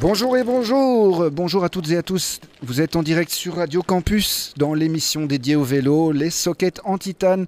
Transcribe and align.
Bonjour 0.00 0.36
et 0.36 0.44
bonjour, 0.44 1.30
bonjour 1.30 1.64
à 1.64 1.68
toutes 1.68 1.90
et 1.90 1.96
à 1.96 2.02
tous. 2.02 2.40
Vous 2.62 2.80
êtes 2.80 2.96
en 2.96 3.02
direct 3.02 3.30
sur 3.30 3.56
Radio 3.56 3.82
Campus 3.82 4.54
dans 4.56 4.74
l'émission 4.74 5.26
dédiée 5.26 5.56
au 5.56 5.64
vélo, 5.64 6.12
les 6.12 6.30
sockets 6.30 6.80
en 6.84 6.98
titane. 6.98 7.46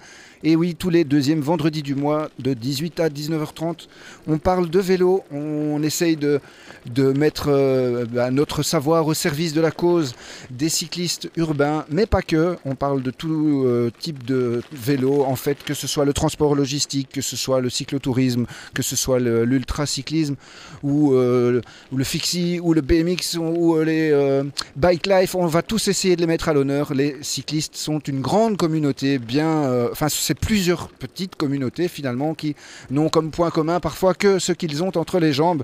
Et 0.49 0.55
oui, 0.55 0.77
tous 0.77 0.91
les 0.91 1.03
deuxièmes 1.03 1.41
vendredis 1.41 1.83
du 1.83 1.97
mois, 1.97 2.31
de 2.39 2.55
18 2.55 3.01
à 3.01 3.09
19h30, 3.09 3.89
on 4.29 4.39
parle 4.39 4.71
de 4.71 4.79
vélo, 4.79 5.25
on 5.33 5.83
essaye 5.83 6.15
de, 6.15 6.41
de 6.87 7.11
mettre 7.11 7.47
euh, 7.49 8.05
bah, 8.09 8.31
notre 8.31 8.63
savoir 8.63 9.09
au 9.09 9.15
service 9.15 9.53
de 9.55 9.61
la 9.61 9.73
cause 9.73 10.15
des 10.53 10.69
cyclistes 10.69 11.29
urbains, 11.37 11.85
mais 11.91 12.07
pas 12.07 12.23
que. 12.23 12.57
On 12.65 12.77
parle 12.77 13.03
de 13.03 13.11
tout 13.11 13.65
euh, 13.67 13.91
type 13.99 14.25
de 14.25 14.63
vélo, 14.71 15.25
en 15.25 15.35
fait, 15.35 15.65
que 15.65 15.75
ce 15.75 15.89
soit 15.89 16.05
le 16.05 16.13
transport 16.13 16.55
logistique, 16.55 17.09
que 17.13 17.23
ce 17.23 17.37
soit 17.37 17.61
le 17.61 17.69
cyclotourisme, 17.69 18.47
que 18.73 18.83
ce 18.83 18.95
soit 18.95 19.19
l'ultracyclisme, 19.19 20.37
ou, 20.85 21.13
euh, 21.15 21.61
ou, 21.91 21.97
le 21.97 22.05
fixie, 22.05 22.61
ou 22.63 22.73
le 22.73 22.83
BMX, 22.83 23.37
ou, 23.37 23.81
les 23.81 24.43
bike 24.77 25.09
life. 25.09 25.35
On 25.35 25.47
va 25.47 25.63
tous 25.63 25.89
essayer 25.89 26.15
de 26.15 26.21
les 26.21 26.29
mettre 26.29 26.49
à 26.49 26.53
l'honneur. 26.53 26.95
Les 26.95 27.17
cyclistes 27.23 27.75
sont 27.75 27.99
une 27.99 28.21
grande 28.21 28.57
communauté, 28.57 29.19
bien. 29.19 29.89
Enfin, 29.91 30.09
plusieurs 30.37 30.89
petites 30.89 31.37
communautés 31.37 31.89
finalement 31.89 32.35
qui 32.35 32.55
n'ont 32.91 33.09
comme 33.09 33.31
point 33.31 33.51
commun 33.51 33.81
parfois 33.81 34.15
que 34.15 34.39
ce 34.39 34.53
qu'ils 34.53 34.83
ont 34.83 34.97
entre 34.97 35.19
les 35.19 35.33
jambes, 35.33 35.63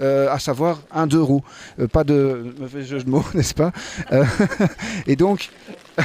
euh, 0.00 0.28
à 0.30 0.38
savoir 0.38 0.80
un 0.90 1.06
deux 1.06 1.22
roues. 1.22 1.44
Euh, 1.78 1.86
pas 1.86 2.02
de 2.02 2.52
mauvais 2.58 2.82
jeu 2.84 3.00
de 3.02 3.08
mots, 3.08 3.24
n'est-ce 3.34 3.54
pas 3.54 3.72
euh, 4.12 4.24
Et 5.06 5.14
donc, 5.14 5.50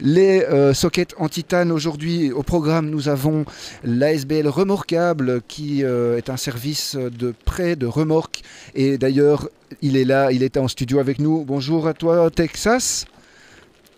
les 0.00 0.44
sockets 0.72 1.14
en 1.18 1.28
titane 1.28 1.72
aujourd'hui 1.72 2.30
au 2.30 2.44
programme, 2.44 2.88
nous 2.90 3.08
avons 3.08 3.44
l'ASBL 3.82 4.46
Remorquable 4.46 5.42
qui 5.48 5.82
est 5.82 6.30
un 6.30 6.36
service 6.36 6.94
de 6.94 7.34
prêt 7.44 7.74
de 7.74 7.86
remorque. 7.86 8.42
Et 8.76 8.96
d'ailleurs, 8.98 9.48
il 9.82 9.96
est 9.96 10.04
là, 10.04 10.30
il 10.30 10.44
était 10.44 10.60
en 10.60 10.68
studio 10.68 11.00
avec 11.00 11.18
nous. 11.18 11.44
Bonjour 11.44 11.88
à 11.88 11.94
toi, 11.94 12.30
Texas. 12.30 13.06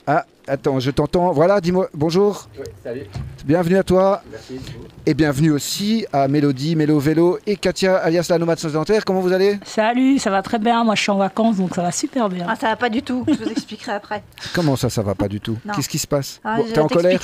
Ah, 0.07 0.25
attends, 0.49 0.81
je 0.81 0.91
t'entends. 0.91 1.33
Voilà, 1.33 1.61
dis-moi 1.61 1.89
bonjour. 1.95 2.49
Oui, 2.59 2.65
salut. 2.83 3.07
Bienvenue 3.45 3.77
à 3.77 3.83
toi. 3.83 4.23
Merci. 4.31 4.61
Et 5.05 5.15
bienvenue 5.15 5.51
aussi 5.51 6.07
à 6.13 6.29
Mélodie, 6.29 6.77
Mélo 6.77 6.99
Vélo 6.99 7.39
et 7.47 7.57
Katia, 7.57 7.97
alias 7.97 8.27
la 8.29 8.39
nomade 8.39 8.59
sédentaire. 8.59 9.05
Comment 9.05 9.21
vous 9.21 9.33
allez? 9.33 9.59
Salut, 9.65 10.19
ça 10.19 10.31
va 10.31 10.43
très 10.43 10.59
bien. 10.59 10.85
Moi, 10.85 10.95
je 10.95 11.03
suis 11.03 11.11
en 11.11 11.19
vacances, 11.19 11.57
donc 11.57 11.75
ça 11.75 11.83
va 11.83 11.93
super 11.93 12.29
bien. 12.29 12.47
Ah, 12.49 12.57
ça 12.57 12.69
va 12.69 12.77
pas 12.77 12.89
du 12.89 13.03
tout. 13.03 13.25
Je 13.29 13.35
vous 13.35 13.51
expliquerai 13.51 13.93
après. 13.93 14.23
Comment 14.55 14.77
ça, 14.77 14.91
ça 14.91 15.03
va 15.03 15.15
pas 15.15 15.29
du 15.29 15.41
tout? 15.41 15.59
Qu'est-ce 15.75 15.89
qui 15.89 15.99
se 15.99 16.07
passe? 16.07 16.41
Ah, 16.45 16.59
T'es 16.73 16.81
en 16.81 16.89
colère? 16.89 17.21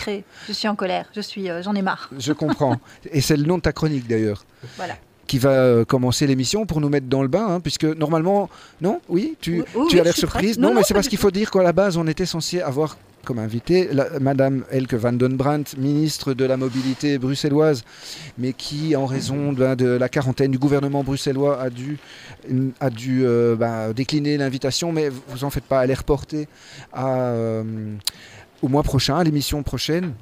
Je 0.47 0.53
suis 0.53 0.69
en 0.69 0.77
colère. 0.77 1.07
Je 1.15 1.21
suis, 1.21 1.51
euh, 1.51 1.63
j'en 1.63 1.75
ai 1.75 1.83
marre. 1.83 2.11
Je 2.19 2.33
comprends. 2.33 2.77
et 3.11 3.21
c'est 3.21 3.37
le 3.37 3.45
nom 3.45 3.57
de 3.57 3.63
ta 3.63 3.73
chronique 3.73 4.07
d'ailleurs. 4.07 4.45
Voilà 4.77 4.95
qui 5.29 5.39
va 5.39 5.51
euh, 5.51 5.85
commencer 5.87 6.27
l'émission 6.27 6.67
pour 6.67 6.83
nous 6.83 6.91
mettre 6.91 7.07
dans 7.07 7.23
le 7.23 7.29
bain, 7.29 7.47
hein, 7.49 7.61
puisque 7.61 7.85
normalement, 7.85 8.51
non, 8.83 9.01
oui, 9.09 9.35
tu, 9.41 9.65
tu 9.89 9.99
as 9.99 10.05
l'air 10.05 10.15
surprise. 10.15 10.59
Non, 10.59 10.75
mais 10.75 10.83
c'est 10.83 10.93
parce 10.93 11.09
qu'il 11.09 11.17
faut 11.17 11.31
dire 11.31 11.51
qu'à 11.51 11.63
la 11.63 11.73
base, 11.73 11.97
on 11.97 12.07
était 12.07 12.27
censé 12.27 12.61
avoir 12.61 12.99
comme 13.25 13.39
invité 13.39 13.89
Madame 14.21 14.65
Elke 14.71 14.95
van 14.95 15.13
den 15.13 15.37
Brandt, 15.37 15.77
ministre 15.79 16.35
de 16.35 16.45
la 16.45 16.57
mobilité 16.57 17.19
bruxelloise, 17.19 17.85
mais 18.39 18.53
qui, 18.53 18.97
en 18.97 19.07
raison 19.07 19.53
de, 19.53 19.87
la 19.87 20.09
quarantaine 20.09 20.51
du 20.51 20.59
gouvernement 20.59 21.05
bruxellois, 21.05 21.61
a 21.61 21.71
dû, 21.71 21.99
a 22.81 22.91
dû 22.91 23.25
euh, 23.25 23.57
bah, 23.57 23.93
décliner 23.93 24.37
l'invitation, 24.37 24.93
mais 24.93 25.09
vous 25.29 25.45
en 25.45 25.51
faites 25.51 25.65
pas, 25.65 25.85
elle 25.85 25.91
est 25.91 25.95
reportée 25.95 26.49
euh, 26.99 27.63
au 28.63 28.69
mois 28.69 28.83
prochain, 28.83 29.17
à 29.17 29.25
l'émission 29.25 29.63
prochaine. 29.63 30.13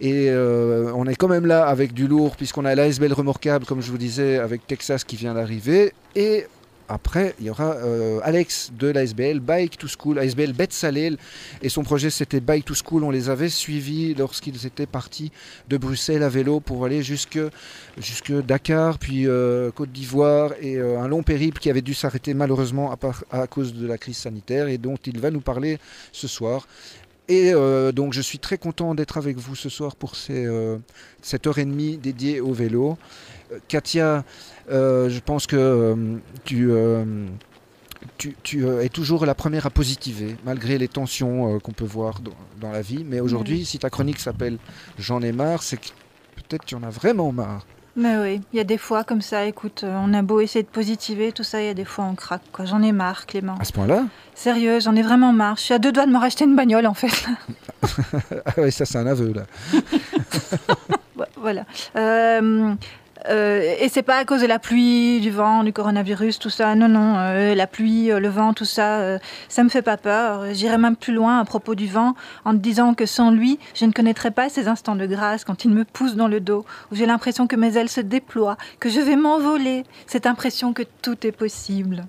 Et 0.00 0.28
euh, 0.28 0.92
on 0.94 1.06
est 1.06 1.16
quand 1.16 1.28
même 1.28 1.46
là 1.46 1.66
avec 1.66 1.92
du 1.92 2.06
lourd, 2.06 2.36
puisqu'on 2.36 2.64
a 2.64 2.74
l'ASBL 2.74 3.12
remorquable, 3.12 3.66
comme 3.66 3.82
je 3.82 3.90
vous 3.90 3.98
disais, 3.98 4.38
avec 4.38 4.66
Texas 4.66 5.04
qui 5.04 5.16
vient 5.16 5.34
d'arriver. 5.34 5.92
Et 6.14 6.46
après, 6.88 7.34
il 7.38 7.46
y 7.46 7.50
aura 7.50 7.74
euh, 7.74 8.20
Alex 8.22 8.72
de 8.78 8.88
l'ASBL, 8.88 9.40
Bike 9.40 9.76
to 9.76 9.86
School, 9.88 10.18
ASBL 10.18 10.52
Bête 10.52 10.72
Salel. 10.72 11.18
Et 11.62 11.68
son 11.68 11.82
projet, 11.82 12.08
c'était 12.08 12.40
Bike 12.40 12.64
to 12.64 12.74
School. 12.74 13.04
On 13.04 13.10
les 13.10 13.28
avait 13.28 13.50
suivis 13.50 14.14
lorsqu'ils 14.14 14.66
étaient 14.66 14.86
partis 14.86 15.30
de 15.68 15.76
Bruxelles 15.76 16.22
à 16.22 16.28
vélo 16.28 16.60
pour 16.60 16.84
aller 16.84 17.02
jusque, 17.02 17.38
Dakar, 18.46 18.98
puis 18.98 19.26
euh, 19.26 19.70
Côte 19.70 19.92
d'Ivoire, 19.92 20.52
et 20.60 20.78
un 20.80 21.08
long 21.08 21.22
périple 21.22 21.60
qui 21.60 21.68
avait 21.68 21.82
dû 21.82 21.94
s'arrêter 21.94 22.32
malheureusement 22.32 22.96
à, 23.30 23.46
cause 23.46 23.74
de 23.74 23.86
la 23.86 23.98
crise 23.98 24.16
sanitaire 24.16 24.68
et 24.68 24.78
dont 24.78 24.96
il 25.04 25.20
va 25.20 25.30
nous 25.30 25.40
parler 25.40 25.78
ce 26.12 26.26
soir. 26.26 26.66
Et 27.28 27.52
euh, 27.52 27.92
donc 27.92 28.14
je 28.14 28.22
suis 28.22 28.38
très 28.38 28.56
content 28.56 28.94
d'être 28.94 29.18
avec 29.18 29.36
vous 29.36 29.54
ce 29.54 29.68
soir 29.68 29.96
pour 29.96 30.16
ces, 30.16 30.46
euh, 30.46 30.78
cette 31.20 31.46
heure 31.46 31.58
et 31.58 31.64
demie 31.66 31.98
dédiée 31.98 32.40
au 32.40 32.52
vélo. 32.52 32.96
Euh, 33.52 33.58
Katia, 33.68 34.24
je 34.70 35.20
pense 35.20 35.46
que 35.46 35.94
tu, 36.44 36.70
tu, 38.16 38.36
tu 38.42 38.66
es 38.66 38.88
toujours 38.88 39.26
la 39.26 39.34
première 39.34 39.66
à 39.66 39.70
positiver, 39.70 40.36
malgré 40.44 40.78
les 40.78 40.88
tensions 40.88 41.58
qu'on 41.60 41.72
peut 41.72 41.84
voir 41.84 42.20
dans, 42.20 42.32
dans, 42.60 42.72
la 42.72 42.82
vie. 42.82 43.04
Mais 43.04 43.20
aujourd'hui, 43.20 43.64
si 43.64 43.78
ta 43.78 43.90
chronique 43.90 44.20
s'appelle 44.20 44.58
J'en 44.98 45.22
ai 45.22 45.32
marre, 45.32 45.62
c'est 45.62 45.78
que 45.78 45.88
peut-être 46.36 46.64
tu 46.64 46.74
en 46.74 46.82
as 46.82 46.90
vraiment 46.90 47.32
marre. 47.32 47.66
Mais 47.98 48.16
oui, 48.16 48.40
il 48.52 48.56
y 48.56 48.60
a 48.60 48.64
des 48.64 48.78
fois 48.78 49.02
comme 49.02 49.20
ça, 49.20 49.44
écoute, 49.44 49.82
euh, 49.82 49.98
on 50.00 50.14
a 50.14 50.22
beau 50.22 50.38
essayer 50.38 50.62
de 50.62 50.68
positiver, 50.68 51.32
tout 51.32 51.42
ça, 51.42 51.60
il 51.60 51.66
y 51.66 51.68
a 51.68 51.74
des 51.74 51.84
fois 51.84 52.04
on 52.04 52.14
craque. 52.14 52.42
Quoi. 52.52 52.64
J'en 52.64 52.80
ai 52.80 52.92
marre, 52.92 53.26
Clément. 53.26 53.56
À 53.58 53.64
ce 53.64 53.72
point-là 53.72 54.04
Sérieux, 54.36 54.78
j'en 54.78 54.94
ai 54.94 55.02
vraiment 55.02 55.32
marre. 55.32 55.56
Je 55.56 55.62
suis 55.62 55.74
à 55.74 55.80
deux 55.80 55.90
doigts 55.90 56.06
de 56.06 56.12
me 56.12 56.18
racheter 56.18 56.44
une 56.44 56.54
bagnole, 56.54 56.86
en 56.86 56.94
fait. 56.94 57.26
ah 58.46 58.52
oui, 58.58 58.70
ça 58.70 58.84
c'est 58.84 58.98
un 58.98 59.06
aveu, 59.08 59.32
là. 59.32 59.42
voilà. 61.36 61.64
Euh, 61.96 62.72
euh, 63.28 63.74
et 63.78 63.88
c'est 63.88 64.02
pas 64.02 64.16
à 64.16 64.24
cause 64.24 64.40
de 64.40 64.46
la 64.46 64.58
pluie, 64.58 65.20
du 65.20 65.30
vent, 65.30 65.64
du 65.64 65.72
coronavirus, 65.72 66.38
tout 66.38 66.50
ça. 66.50 66.74
Non, 66.74 66.88
non, 66.88 67.16
euh, 67.18 67.54
la 67.54 67.66
pluie, 67.66 68.10
euh, 68.10 68.20
le 68.20 68.28
vent, 68.28 68.54
tout 68.54 68.64
ça, 68.64 69.18
ça 69.48 69.64
me 69.64 69.68
fait 69.68 69.82
pas 69.82 69.96
peur. 69.96 70.52
J'irai 70.52 70.78
même 70.78 70.96
plus 70.96 71.12
loin 71.12 71.38
à 71.38 71.44
propos 71.44 71.74
du 71.74 71.86
vent 71.86 72.14
en 72.44 72.54
disant 72.54 72.94
que 72.94 73.06
sans 73.06 73.30
lui, 73.30 73.58
je 73.74 73.84
ne 73.84 73.92
connaîtrais 73.92 74.30
pas 74.30 74.48
ces 74.48 74.68
instants 74.68 74.96
de 74.96 75.06
grâce 75.06 75.44
quand 75.44 75.64
il 75.64 75.70
me 75.70 75.84
pousse 75.84 76.14
dans 76.14 76.28
le 76.28 76.40
dos, 76.40 76.64
où 76.90 76.94
j'ai 76.94 77.06
l'impression 77.06 77.46
que 77.46 77.56
mes 77.56 77.76
ailes 77.76 77.88
se 77.88 78.00
déploient, 78.00 78.56
que 78.80 78.88
je 78.88 79.00
vais 79.00 79.16
m'envoler. 79.16 79.84
Cette 80.06 80.26
impression 80.26 80.72
que 80.72 80.82
tout 81.02 81.26
est 81.26 81.32
possible. 81.32 82.04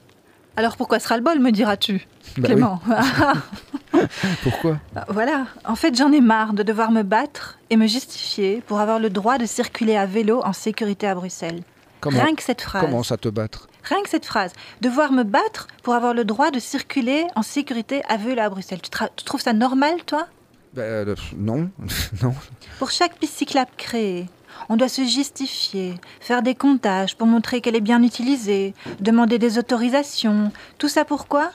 Alors 0.56 0.76
pourquoi 0.76 1.00
sera 1.00 1.18
le 1.18 1.24
bol, 1.24 1.40
me 1.40 1.52
diras-tu, 1.52 2.06
bah 2.38 2.48
Clément 2.48 2.82
Pourquoi 4.44 4.78
bah, 4.94 5.06
Voilà, 5.10 5.48
en 5.66 5.76
fait 5.76 5.96
j'en 5.96 6.12
ai 6.12 6.22
marre 6.22 6.54
de 6.54 6.64
devoir 6.64 6.92
me 6.92 7.04
battre 7.04 7.58
et 7.70 7.78
me 7.78 7.88
justifier 7.88 8.62
pour 8.68 8.80
avoir 8.80 9.00
le 9.00 9.10
droit 9.10 9.38
de 9.38 9.46
circuler 9.46 9.96
à 9.96 10.06
vélo 10.06 10.42
en 10.44 10.54
sécurité 10.54 11.08
à 11.08 11.16
Bruxelles. 11.16 11.62
Rien 12.06 12.36
que 12.36 12.44
cette 12.44 12.62
phrase. 12.62 12.82
Comment 12.82 13.04
ça 13.04 13.18
te 13.18 13.30
battre? 13.30 13.68
Rien 13.84 14.02
que 14.04 14.10
cette 14.10 14.26
phrase. 14.26 14.54
Devoir 14.82 15.12
me 15.12 15.24
battre 15.24 15.68
pour 15.84 15.94
avoir 15.96 16.14
le 16.14 16.24
droit 16.24 16.52
de 16.52 16.60
circuler 16.60 17.26
en 17.36 17.42
sécurité 17.42 18.02
à 18.08 18.18
vélo 18.18 18.42
à 18.42 18.50
Bruxelles. 18.50 18.82
Tu, 18.82 19.26
trouves 19.26 19.42
ça 19.42 19.54
normal, 19.54 20.04
toi? 20.06 20.28
Ben, 20.74 21.16
Non, 21.38 21.70
non. 22.22 22.34
Pour 22.78 22.92
chaque 22.92 23.18
piste 23.18 23.38
cyclable 23.38 23.72
créée, 23.78 24.28
on 24.68 24.76
doit 24.76 24.90
se 24.90 25.06
justifier, 25.06 25.96
faire 26.20 26.42
des 26.42 26.56
comptages 26.56 27.16
pour 27.16 27.28
montrer 27.28 27.62
qu'elle 27.62 27.76
est 27.76 27.82
bien 27.82 28.04
utilisée, 28.04 28.74
demander 29.00 29.40
des 29.40 29.58
autorisations. 29.58 30.52
Tout 30.78 30.90
ça 30.90 31.06
pourquoi? 31.06 31.52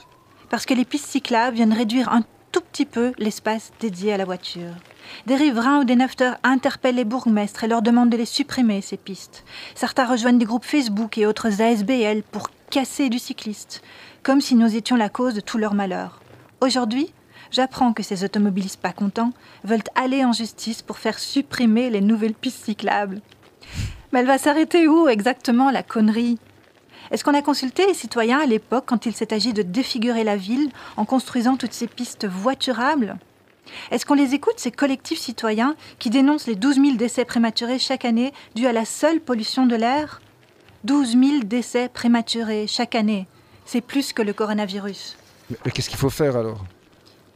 Parce 0.49 0.65
que 0.65 0.73
les 0.73 0.85
pistes 0.85 1.09
cyclables 1.09 1.55
viennent 1.55 1.73
réduire 1.73 2.09
un 2.09 2.23
tout 2.51 2.61
petit 2.61 2.85
peu 2.85 3.11
l'espace 3.17 3.71
dédié 3.79 4.13
à 4.13 4.17
la 4.17 4.25
voiture. 4.25 4.73
Des 5.27 5.35
riverains 5.35 5.81
ou 5.81 5.83
des 5.83 5.95
nafteurs 5.95 6.37
interpellent 6.43 6.95
les 6.95 7.03
bourgmestres 7.03 7.63
et 7.63 7.67
leur 7.67 7.81
demandent 7.81 8.09
de 8.09 8.17
les 8.17 8.25
supprimer, 8.25 8.81
ces 8.81 8.97
pistes. 8.97 9.43
Certains 9.75 10.05
rejoignent 10.05 10.37
des 10.37 10.45
groupes 10.45 10.65
Facebook 10.65 11.17
et 11.17 11.25
autres 11.25 11.61
ASBL 11.61 12.23
pour 12.31 12.49
casser 12.69 13.09
du 13.09 13.19
cycliste, 13.19 13.81
comme 14.23 14.41
si 14.41 14.55
nous 14.55 14.75
étions 14.75 14.95
la 14.95 15.09
cause 15.09 15.33
de 15.33 15.41
tout 15.41 15.57
leur 15.57 15.73
malheur. 15.73 16.21
Aujourd'hui, 16.61 17.13
j'apprends 17.55 17.93
que 17.93 18.03
ces 18.03 18.25
automobilistes 18.25 18.81
pas 18.81 18.91
contents 18.91 19.31
veulent 19.63 19.81
aller 19.95 20.25
en 20.25 20.33
justice 20.33 20.81
pour 20.81 20.97
faire 20.97 21.17
supprimer 21.17 21.89
les 21.89 22.01
nouvelles 22.01 22.33
pistes 22.33 22.65
cyclables. 22.65 23.21
Mais 24.11 24.19
elle 24.19 24.27
va 24.27 24.37
s'arrêter 24.37 24.89
où 24.89 25.07
exactement 25.07 25.71
la 25.71 25.81
connerie? 25.81 26.37
Est-ce 27.11 27.23
qu'on 27.23 27.33
a 27.33 27.41
consulté 27.41 27.87
les 27.87 27.93
citoyens 27.93 28.39
à 28.39 28.45
l'époque 28.45 28.83
quand 28.87 29.05
il 29.05 29.15
s'est 29.15 29.33
agi 29.33 29.53
de 29.53 29.61
défigurer 29.61 30.25
la 30.25 30.35
ville 30.35 30.69
en 30.97 31.05
construisant 31.05 31.55
toutes 31.55 31.73
ces 31.73 31.87
pistes 31.87 32.27
voiturables? 32.27 33.17
Est-ce 33.89 34.05
qu'on 34.05 34.15
les 34.15 34.33
écoute, 34.33 34.57
ces 34.59 34.71
collectifs 34.71 35.19
citoyens 35.19 35.75
qui 35.97 36.09
dénoncent 36.09 36.47
les 36.47 36.55
12 36.55 36.75
000 36.75 36.95
décès 36.97 37.23
prématurés 37.23 37.79
chaque 37.79 38.05
année 38.05 38.33
dus 38.55 38.67
à 38.67 38.73
la 38.73 38.85
seule 38.85 39.21
pollution 39.21 39.65
de 39.65 39.75
l'air? 39.75 40.21
12 40.83 41.11
000 41.11 41.23
décès 41.45 41.87
prématurés 41.87 42.67
chaque 42.67 42.95
année, 42.95 43.27
c'est 43.65 43.81
plus 43.81 44.11
que 44.11 44.21
le 44.21 44.33
coronavirus. 44.33 45.17
Mais 45.49 45.71
qu'est-ce 45.71 45.89
qu'il 45.89 45.97
faut 45.97 46.09
faire 46.09 46.35
alors? 46.35 46.63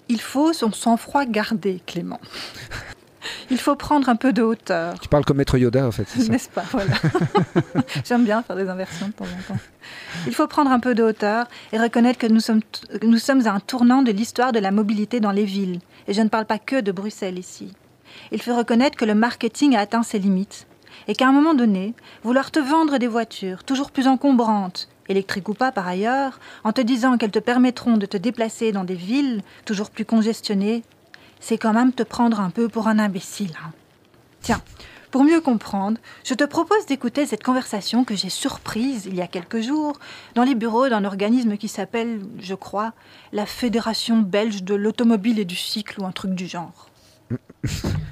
Il 0.09 0.19
faut 0.19 0.53
son 0.53 0.71
sang-froid 0.71 1.25
garder, 1.25 1.81
Clément. 1.85 2.19
Il 3.51 3.57
faut 3.57 3.75
prendre 3.75 4.09
un 4.09 4.15
peu 4.15 4.31
de 4.31 4.41
hauteur. 4.41 4.99
Tu 4.99 5.09
parles 5.09 5.25
comme 5.25 5.37
Maître 5.37 5.57
Yoda, 5.57 5.85
en 5.85 5.91
fait. 5.91 6.07
N'est-ce 6.29 6.49
pas? 6.49 6.63
Voilà. 6.71 6.93
J'aime 8.05 8.23
bien 8.23 8.41
faire 8.43 8.55
des 8.55 8.69
inversions 8.69 9.07
de 9.07 9.11
temps 9.11 9.25
en 9.25 9.53
temps. 9.53 9.59
Il 10.27 10.33
faut 10.33 10.47
prendre 10.47 10.71
un 10.71 10.79
peu 10.79 10.95
de 10.95 11.03
hauteur 11.03 11.47
et 11.73 11.79
reconnaître 11.79 12.17
que 12.17 12.27
nous 12.27 12.39
sommes, 12.39 12.61
nous 13.03 13.17
sommes 13.17 13.45
à 13.45 13.51
un 13.51 13.59
tournant 13.59 14.01
de 14.03 14.11
l'histoire 14.11 14.51
de 14.51 14.59
la 14.59 14.71
mobilité 14.71 15.19
dans 15.19 15.31
les 15.31 15.45
villes. 15.45 15.79
Et 16.07 16.13
je 16.13 16.21
ne 16.21 16.29
parle 16.29 16.45
pas 16.45 16.59
que 16.59 16.79
de 16.79 16.91
Bruxelles 16.91 17.37
ici. 17.37 17.73
Il 18.31 18.41
faut 18.41 18.55
reconnaître 18.55 18.97
que 18.97 19.05
le 19.05 19.15
marketing 19.15 19.75
a 19.75 19.81
atteint 19.81 20.03
ses 20.03 20.19
limites. 20.19 20.65
et 21.07 21.15
qu'à 21.15 21.27
un 21.27 21.31
moment 21.31 21.53
donné, 21.53 21.93
vouloir 22.23 22.51
te 22.51 22.59
vendre 22.59 22.97
des 22.97 23.07
voitures 23.07 23.63
toujours 23.63 23.91
plus 23.91 24.07
encombrantes, 24.07 24.89
électriques 25.09 25.49
ou 25.49 25.53
pas 25.53 25.71
par 25.71 25.87
ailleurs, 25.87 26.39
en 26.63 26.71
te 26.71 26.81
disant 26.81 27.17
qu'elles 27.17 27.31
te 27.31 27.39
permettront 27.39 27.97
de 27.97 28.05
te 28.05 28.17
déplacer 28.17 28.71
dans 28.71 28.83
des 28.83 28.95
villes 28.95 29.41
toujours 29.65 29.89
plus 29.89 30.05
congestionnées, 30.05 30.83
c'est 31.39 31.57
quand 31.57 31.73
même 31.73 31.93
te 31.93 32.03
prendre 32.03 32.39
un 32.39 32.49
peu 32.49 32.69
pour 32.69 32.87
un 32.87 32.99
imbécile. 32.99 33.53
Hein. 33.63 33.71
Tiens, 34.41 34.61
pour 35.11 35.23
mieux 35.23 35.41
comprendre, 35.41 35.99
je 36.23 36.35
te 36.35 36.43
propose 36.43 36.85
d'écouter 36.85 37.25
cette 37.25 37.43
conversation 37.43 38.03
que 38.03 38.15
j'ai 38.15 38.29
surprise 38.29 39.05
il 39.07 39.15
y 39.15 39.21
a 39.21 39.27
quelques 39.27 39.61
jours 39.61 39.97
dans 40.35 40.43
les 40.43 40.55
bureaux 40.55 40.87
d'un 40.87 41.03
organisme 41.03 41.57
qui 41.57 41.67
s'appelle, 41.67 42.21
je 42.39 42.53
crois, 42.53 42.93
la 43.33 43.47
Fédération 43.47 44.19
belge 44.19 44.63
de 44.63 44.75
l'automobile 44.75 45.39
et 45.39 45.45
du 45.45 45.55
cycle 45.55 45.99
ou 45.99 46.05
un 46.05 46.11
truc 46.11 46.35
du 46.35 46.47
genre. 46.47 46.89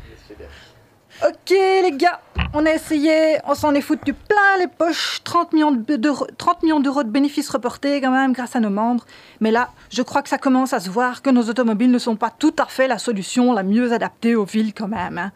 Ok 1.25 1.49
les 1.49 1.93
gars, 1.93 2.21
on 2.53 2.63
a 2.67 2.71
essayé, 2.71 3.39
on 3.45 3.55
s'en 3.55 3.73
est 3.73 3.81
foutu 3.81 4.13
plein 4.13 4.57
les 4.59 4.67
poches, 4.67 5.21
30 5.23 5.51
millions 5.53 5.71
d'euros 5.71 6.27
30 6.37 6.61
millions 6.61 6.79
d'euros 6.79 7.03
de 7.03 7.09
bénéfices 7.09 7.49
reportés 7.49 7.99
quand 8.01 8.11
même 8.11 8.33
grâce 8.33 8.55
à 8.55 8.59
nos 8.59 8.69
membres. 8.69 9.03
Mais 9.39 9.49
là, 9.49 9.71
je 9.89 10.03
crois 10.03 10.21
que 10.21 10.29
ça 10.29 10.37
commence 10.37 10.73
à 10.73 10.79
se 10.79 10.91
voir 10.91 11.23
que 11.23 11.31
nos 11.31 11.49
automobiles 11.49 11.89
ne 11.89 11.97
sont 11.97 12.15
pas 12.15 12.29
tout 12.29 12.53
à 12.59 12.67
fait 12.67 12.87
la 12.87 12.99
solution 12.99 13.51
la 13.51 13.63
mieux 13.63 13.93
adaptée 13.93 14.35
aux 14.35 14.45
villes 14.45 14.75
quand 14.75 14.87
même. 14.87 15.17
Hein. 15.17 15.31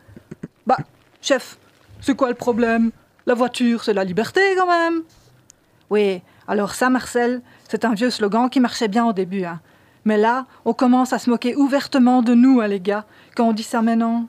Bah, 0.67 0.77
chef, 1.19 1.57
c'est 1.99 2.15
quoi 2.15 2.29
le 2.29 2.35
problème? 2.35 2.91
La 3.25 3.33
voiture, 3.33 3.83
c'est 3.83 3.93
la 3.93 4.03
liberté 4.03 4.41
quand 4.55 4.67
même. 4.67 5.01
Oui, 5.89 6.21
alors 6.47 6.75
ça, 6.75 6.91
Marcel, 6.91 7.41
c'est 7.67 7.85
un 7.85 7.95
vieux 7.95 8.11
slogan 8.11 8.51
qui 8.51 8.59
marchait 8.59 8.87
bien 8.87 9.05
au 9.05 9.13
début. 9.13 9.45
Hein. 9.45 9.61
Mais 10.05 10.17
là, 10.17 10.45
on 10.63 10.73
commence 10.73 11.11
à 11.11 11.17
se 11.17 11.29
moquer 11.29 11.55
ouvertement 11.55 12.21
de 12.21 12.35
nous, 12.35 12.61
hein, 12.61 12.67
les 12.67 12.79
gars, 12.79 13.05
quand 13.35 13.47
on 13.47 13.53
dit 13.53 13.63
ça 13.63 13.81
maintenant. 13.81 14.27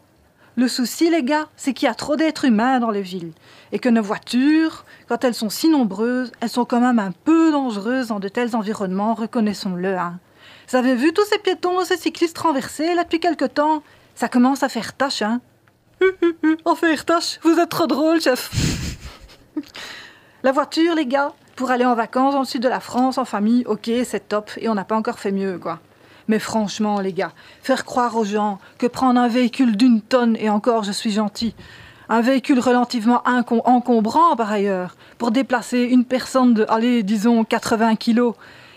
Le 0.55 0.69
souci, 0.69 1.09
les 1.09 1.23
gars, 1.23 1.49
c'est 1.57 1.73
qu'il 1.73 1.87
y 1.87 1.91
a 1.91 1.95
trop 1.95 2.15
d'êtres 2.15 2.45
humains 2.45 2.79
dans 2.79 2.91
les 2.91 3.01
villes. 3.01 3.33
Et 3.73 3.79
que 3.79 3.89
nos 3.89 4.03
voitures, 4.03 4.85
quand 5.09 5.25
elles 5.25 5.35
sont 5.35 5.49
si 5.49 5.69
nombreuses, 5.69 6.31
elles 6.41 6.51
sont 6.51 6.67
quand 6.67 6.81
même 6.81 6.99
un 6.99 7.13
peu 7.13 7.51
dangereuses 7.53 8.09
dans 8.09 8.21
de 8.21 8.29
tels 8.29 8.55
environnements, 8.55 9.15
reconnaissons-le. 9.15 9.97
Hein. 9.97 10.19
Vous 10.69 10.77
avez 10.77 10.95
vu 10.95 11.15
tous 11.15 11.25
ces 11.25 11.39
piétons, 11.39 11.85
ces 11.85 11.97
cyclistes 11.97 12.37
renversés, 12.37 12.95
là, 12.95 13.05
depuis 13.05 13.21
quelque 13.21 13.47
temps? 13.47 13.83
Ça 14.15 14.29
commence 14.29 14.63
à 14.63 14.69
faire 14.69 14.95
tâche, 14.95 15.23
hein 15.23 15.41
En 16.67 16.75
faire 16.75 17.07
tâche? 17.07 17.39
Vous 17.43 17.59
êtes 17.59 17.71
trop 17.71 17.87
drôle, 17.87 18.21
chef 18.21 18.51
La 20.43 20.53
voiture, 20.53 20.95
les 20.95 21.07
gars, 21.07 21.33
pour 21.57 21.71
aller 21.71 21.87
en 21.87 21.95
vacances 21.95 22.35
dans 22.35 22.41
le 22.41 22.47
sud 22.47 22.63
de 22.63 22.69
la 22.69 22.81
France, 22.81 23.17
en 23.17 23.25
famille, 23.25 23.65
ok, 23.65 23.91
c'est 24.05 24.29
top, 24.29 24.51
et 24.59 24.69
on 24.69 24.75
n'a 24.75 24.85
pas 24.85 24.97
encore 24.97 25.19
fait 25.19 25.33
mieux, 25.33 25.59
quoi. 25.59 25.81
Mais 26.29 26.39
franchement, 26.39 27.01
les 27.01 27.13
gars, 27.13 27.33
faire 27.63 27.85
croire 27.85 28.17
aux 28.17 28.25
gens 28.25 28.59
que 28.79 28.87
prendre 28.87 29.21
un 29.21 29.29
véhicule 29.29 29.77
d'une 29.77 30.01
tonne, 30.01 30.37
et 30.37 30.51
encore 30.51 30.85
je 30.85 30.93
suis 30.93 31.11
gentil, 31.11 31.55
un 32.09 32.21
véhicule 32.21 32.61
relativement 32.61 33.23
encombrant 33.25 34.37
par 34.37 34.53
ailleurs, 34.53 34.97
pour 35.19 35.31
déplacer 35.31 35.83
une 35.85 36.05
personne 36.05 36.55
de, 36.55 36.67
allez, 36.69 37.03
disons, 37.03 37.45
80 37.45 37.97
kilos, 37.97 38.35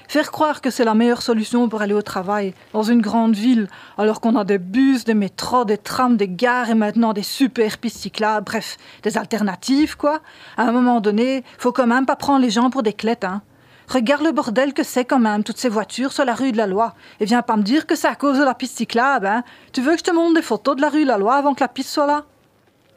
faire 0.07 0.31
croire 0.31 0.61
que 0.61 0.69
c'est 0.69 0.85
la 0.85 0.93
meilleure 0.93 1.21
solution 1.21 1.67
pour 1.67 1.81
aller 1.81 1.93
au 1.93 2.01
travail 2.01 2.53
dans 2.73 2.83
une 2.83 3.01
grande 3.01 3.35
ville, 3.35 3.67
alors 3.97 4.21
qu'on 4.21 4.35
a 4.35 4.43
des 4.43 4.59
bus, 4.59 5.03
des 5.03 5.15
métros, 5.15 5.65
des 5.65 5.77
trams, 5.77 6.15
des 6.15 6.27
gares 6.29 6.69
et 6.69 6.75
maintenant 6.75 7.11
des 7.11 7.23
super 7.23 7.77
pistes 7.77 7.97
cyclables, 7.97 8.45
bref, 8.45 8.77
des 9.03 9.17
alternatives, 9.17 9.97
quoi. 9.97 10.21
À 10.57 10.63
un 10.63 10.71
moment 10.71 11.01
donné, 11.01 11.43
faut 11.57 11.71
quand 11.71 11.87
même 11.87 12.05
pas 12.05 12.15
prendre 12.15 12.41
les 12.41 12.51
gens 12.51 12.69
pour 12.69 12.83
des 12.83 12.93
clettes, 12.93 13.23
hein. 13.23 13.41
Regarde 13.87 14.23
le 14.23 14.31
bordel 14.31 14.73
que 14.73 14.83
c'est 14.83 15.05
quand 15.05 15.19
même, 15.19 15.43
toutes 15.43 15.57
ces 15.57 15.69
voitures 15.69 16.11
sur 16.11 16.25
la 16.25 16.33
rue 16.33 16.51
de 16.51 16.57
la 16.57 16.67
Loi. 16.67 16.95
Et 17.19 17.25
viens 17.25 17.41
pas 17.41 17.55
me 17.55 17.63
dire 17.63 17.85
que 17.85 17.95
c'est 17.95 18.07
à 18.07 18.15
cause 18.15 18.39
de 18.39 18.43
la 18.43 18.53
piste 18.53 18.77
cyclable, 18.77 19.27
hein. 19.27 19.43
Tu 19.73 19.81
veux 19.81 19.93
que 19.93 19.99
je 19.99 20.03
te 20.03 20.11
montre 20.11 20.35
des 20.35 20.41
photos 20.41 20.75
de 20.75 20.81
la 20.81 20.89
rue 20.89 21.03
de 21.03 21.07
la 21.09 21.17
Loi 21.17 21.35
avant 21.35 21.53
que 21.53 21.61
la 21.61 21.67
piste 21.67 21.89
soit 21.89 22.07
là? 22.07 22.23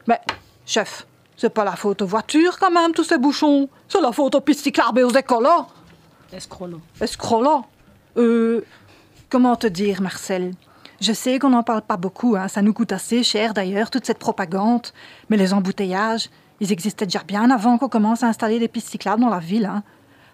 Mais, 0.07 0.19
chef, 0.65 1.05
c'est 1.37 1.53
pas 1.53 1.63
la 1.63 1.75
faute 1.75 2.01
aux 2.01 2.07
voitures 2.07 2.57
quand 2.59 2.71
même, 2.71 2.93
tous 2.93 3.03
ces 3.03 3.17
bouchons. 3.17 3.69
C'est 3.87 4.01
la 4.01 4.11
faute 4.11 4.35
aux 4.35 4.41
pistes 4.41 4.63
cyclables 4.63 4.99
et 4.99 5.03
aux 5.03 5.11
écolos. 5.11 5.67
Escrolo. 6.31 6.81
Escrolo 6.99 7.65
Euh. 8.17 8.61
Comment 9.29 9.55
te 9.55 9.67
dire, 9.67 10.01
Marcel? 10.01 10.53
Je 11.01 11.13
sais 11.13 11.39
qu'on 11.39 11.51
n'en 11.51 11.63
parle 11.63 11.83
pas 11.83 11.97
beaucoup, 11.97 12.35
hein. 12.35 12.47
ça 12.47 12.61
nous 12.61 12.73
coûte 12.73 12.91
assez 12.91 13.23
cher 13.23 13.53
d'ailleurs, 13.53 13.89
toute 13.89 14.05
cette 14.05 14.17
propagande. 14.17 14.87
Mais 15.29 15.37
les 15.37 15.53
embouteillages, 15.53 16.29
ils 16.59 16.71
existaient 16.71 17.05
déjà 17.05 17.23
bien 17.25 17.49
avant 17.51 17.77
qu'on 17.77 17.87
commence 17.87 18.23
à 18.23 18.27
installer 18.27 18.59
des 18.59 18.67
pistes 18.67 18.89
cyclables 18.89 19.21
dans 19.21 19.29
la 19.29 19.39
ville. 19.39 19.65
Hein. 19.65 19.83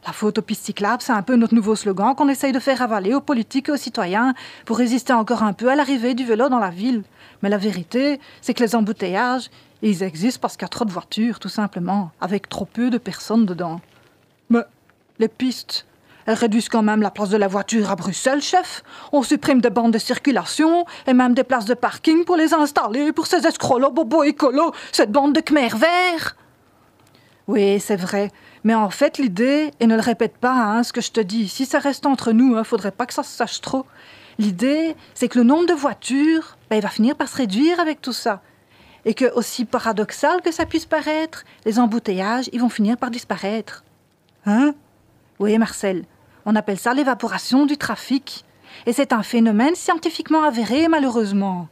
La 0.06 0.14
faute 0.14 0.38
aux 0.38 0.44
pistes 0.44 0.66
cyclables, 0.66 1.02
c'est 1.02 1.14
un 1.14 1.24
peu 1.24 1.36
notre 1.36 1.56
nouveau 1.56 1.76
slogan 1.76 2.14
qu'on 2.14 2.30
essaye 2.30 2.52
de 2.52 2.60
faire 2.60 2.84
avaler 2.84 3.16
aux 3.16 3.22
politiques 3.22 3.70
et 3.70 3.72
aux 3.72 3.78
citoyens 3.78 4.36
pour 4.66 4.78
résister 4.78 5.14
encore 5.14 5.42
un 5.42 5.54
peu 5.54 5.68
à 5.68 5.76
l'arrivée 5.76 6.14
du 6.14 6.24
vélo 6.24 6.48
dans 6.48 6.60
la 6.60 6.70
ville. 6.70 7.02
Mais 7.42 7.50
la 7.50 7.58
vérité, 7.58 8.20
c'est 8.40 8.54
que 8.54 8.64
les 8.64 8.76
embouteillages, 8.76 9.50
ils 9.82 10.04
existent 10.04 10.40
parce 10.40 10.58
qu'il 10.58 10.62
y 10.62 10.66
a 10.66 10.70
trop 10.70 10.86
de 10.86 10.92
voitures, 10.92 11.40
tout 11.40 11.50
simplement, 11.50 12.12
avec 12.22 12.50
trop 12.50 12.66
peu 12.66 12.92
de 12.92 13.00
personnes 13.00 13.48
dedans. 13.48 13.82
Mais 14.50 14.62
les 15.18 15.28
pistes, 15.28 15.88
elles 16.28 16.36
réduisent 16.36 16.70
quand 16.70 16.84
même 16.84 17.02
la 17.02 17.10
place 17.10 17.30
de 17.30 17.38
la 17.38 17.48
voiture 17.48 17.90
à 17.90 17.96
Bruxelles, 17.96 18.44
chef. 18.44 18.84
On 19.12 19.24
supprime 19.24 19.60
des 19.60 19.72
bandes 19.72 19.94
de 19.94 19.98
circulation 19.98 20.86
et 21.08 21.14
même 21.14 21.34
des 21.34 21.44
places 21.44 21.66
de 21.66 21.74
parking 21.74 22.26
pour 22.26 22.36
les 22.36 22.54
installer 22.54 23.12
pour 23.12 23.26
ces 23.26 23.48
escrocs 23.48 23.92
bobo 23.92 24.24
écolo, 24.24 24.72
cette 24.92 25.12
bande 25.12 25.34
de 25.34 25.42
Khmer 25.42 25.70
verts. 25.70 26.36
Oui, 27.48 27.80
c'est 27.80 27.96
vrai. 27.96 28.32
Mais 28.66 28.74
en 28.74 28.90
fait, 28.90 29.20
l'idée, 29.20 29.72
et 29.80 29.86
ne 29.86 29.94
le 29.94 30.02
répète 30.02 30.38
pas, 30.38 30.52
hein, 30.52 30.82
ce 30.82 30.92
que 30.92 31.00
je 31.00 31.12
te 31.12 31.22
dis, 31.22 31.48
si 31.48 31.68
ça 31.68 31.78
reste 31.78 32.08
entre 32.08 32.32
nous, 32.32 32.56
ne 32.56 32.60
hein, 32.60 32.64
faudrait 32.64 32.92
pas 32.92 33.06
que 33.06 33.14
ça 33.14 33.22
se 33.22 33.30
sache 33.30 33.62
trop. 33.62 33.86
L'idée, 34.40 34.96
c'est 35.14 35.30
que 35.30 35.38
le 35.38 35.44
nombre 35.44 35.68
de 35.68 35.74
voitures, 35.74 36.58
ben, 36.72 36.78
il 36.78 36.82
va 36.82 36.90
finir 36.90 37.16
par 37.16 37.28
se 37.28 37.38
réduire 37.38 37.80
avec 37.80 38.02
tout 38.02 38.12
ça. 38.12 38.42
Et 39.06 39.14
que, 39.14 39.32
aussi 39.36 39.66
paradoxal 39.66 40.42
que 40.42 40.52
ça 40.52 40.66
puisse 40.66 40.88
paraître, 40.88 41.44
les 41.64 41.78
embouteillages, 41.78 42.50
ils 42.54 42.60
vont 42.60 42.70
finir 42.70 42.98
par 42.98 43.12
disparaître. 43.12 43.84
Hein? 44.48 44.74
Oui, 45.38 45.56
Marcel, 45.60 46.04
on 46.48 46.56
appelle 46.56 46.80
ça 46.80 46.96
l'évaporation 46.96 47.68
du 47.68 47.78
trafic. 47.78 48.46
Et 48.88 48.94
c'est 48.94 49.14
un 49.14 49.22
phénomène 49.22 49.76
scientifiquement 49.76 50.42
avéré, 50.42 50.88
malheureusement. 50.88 51.68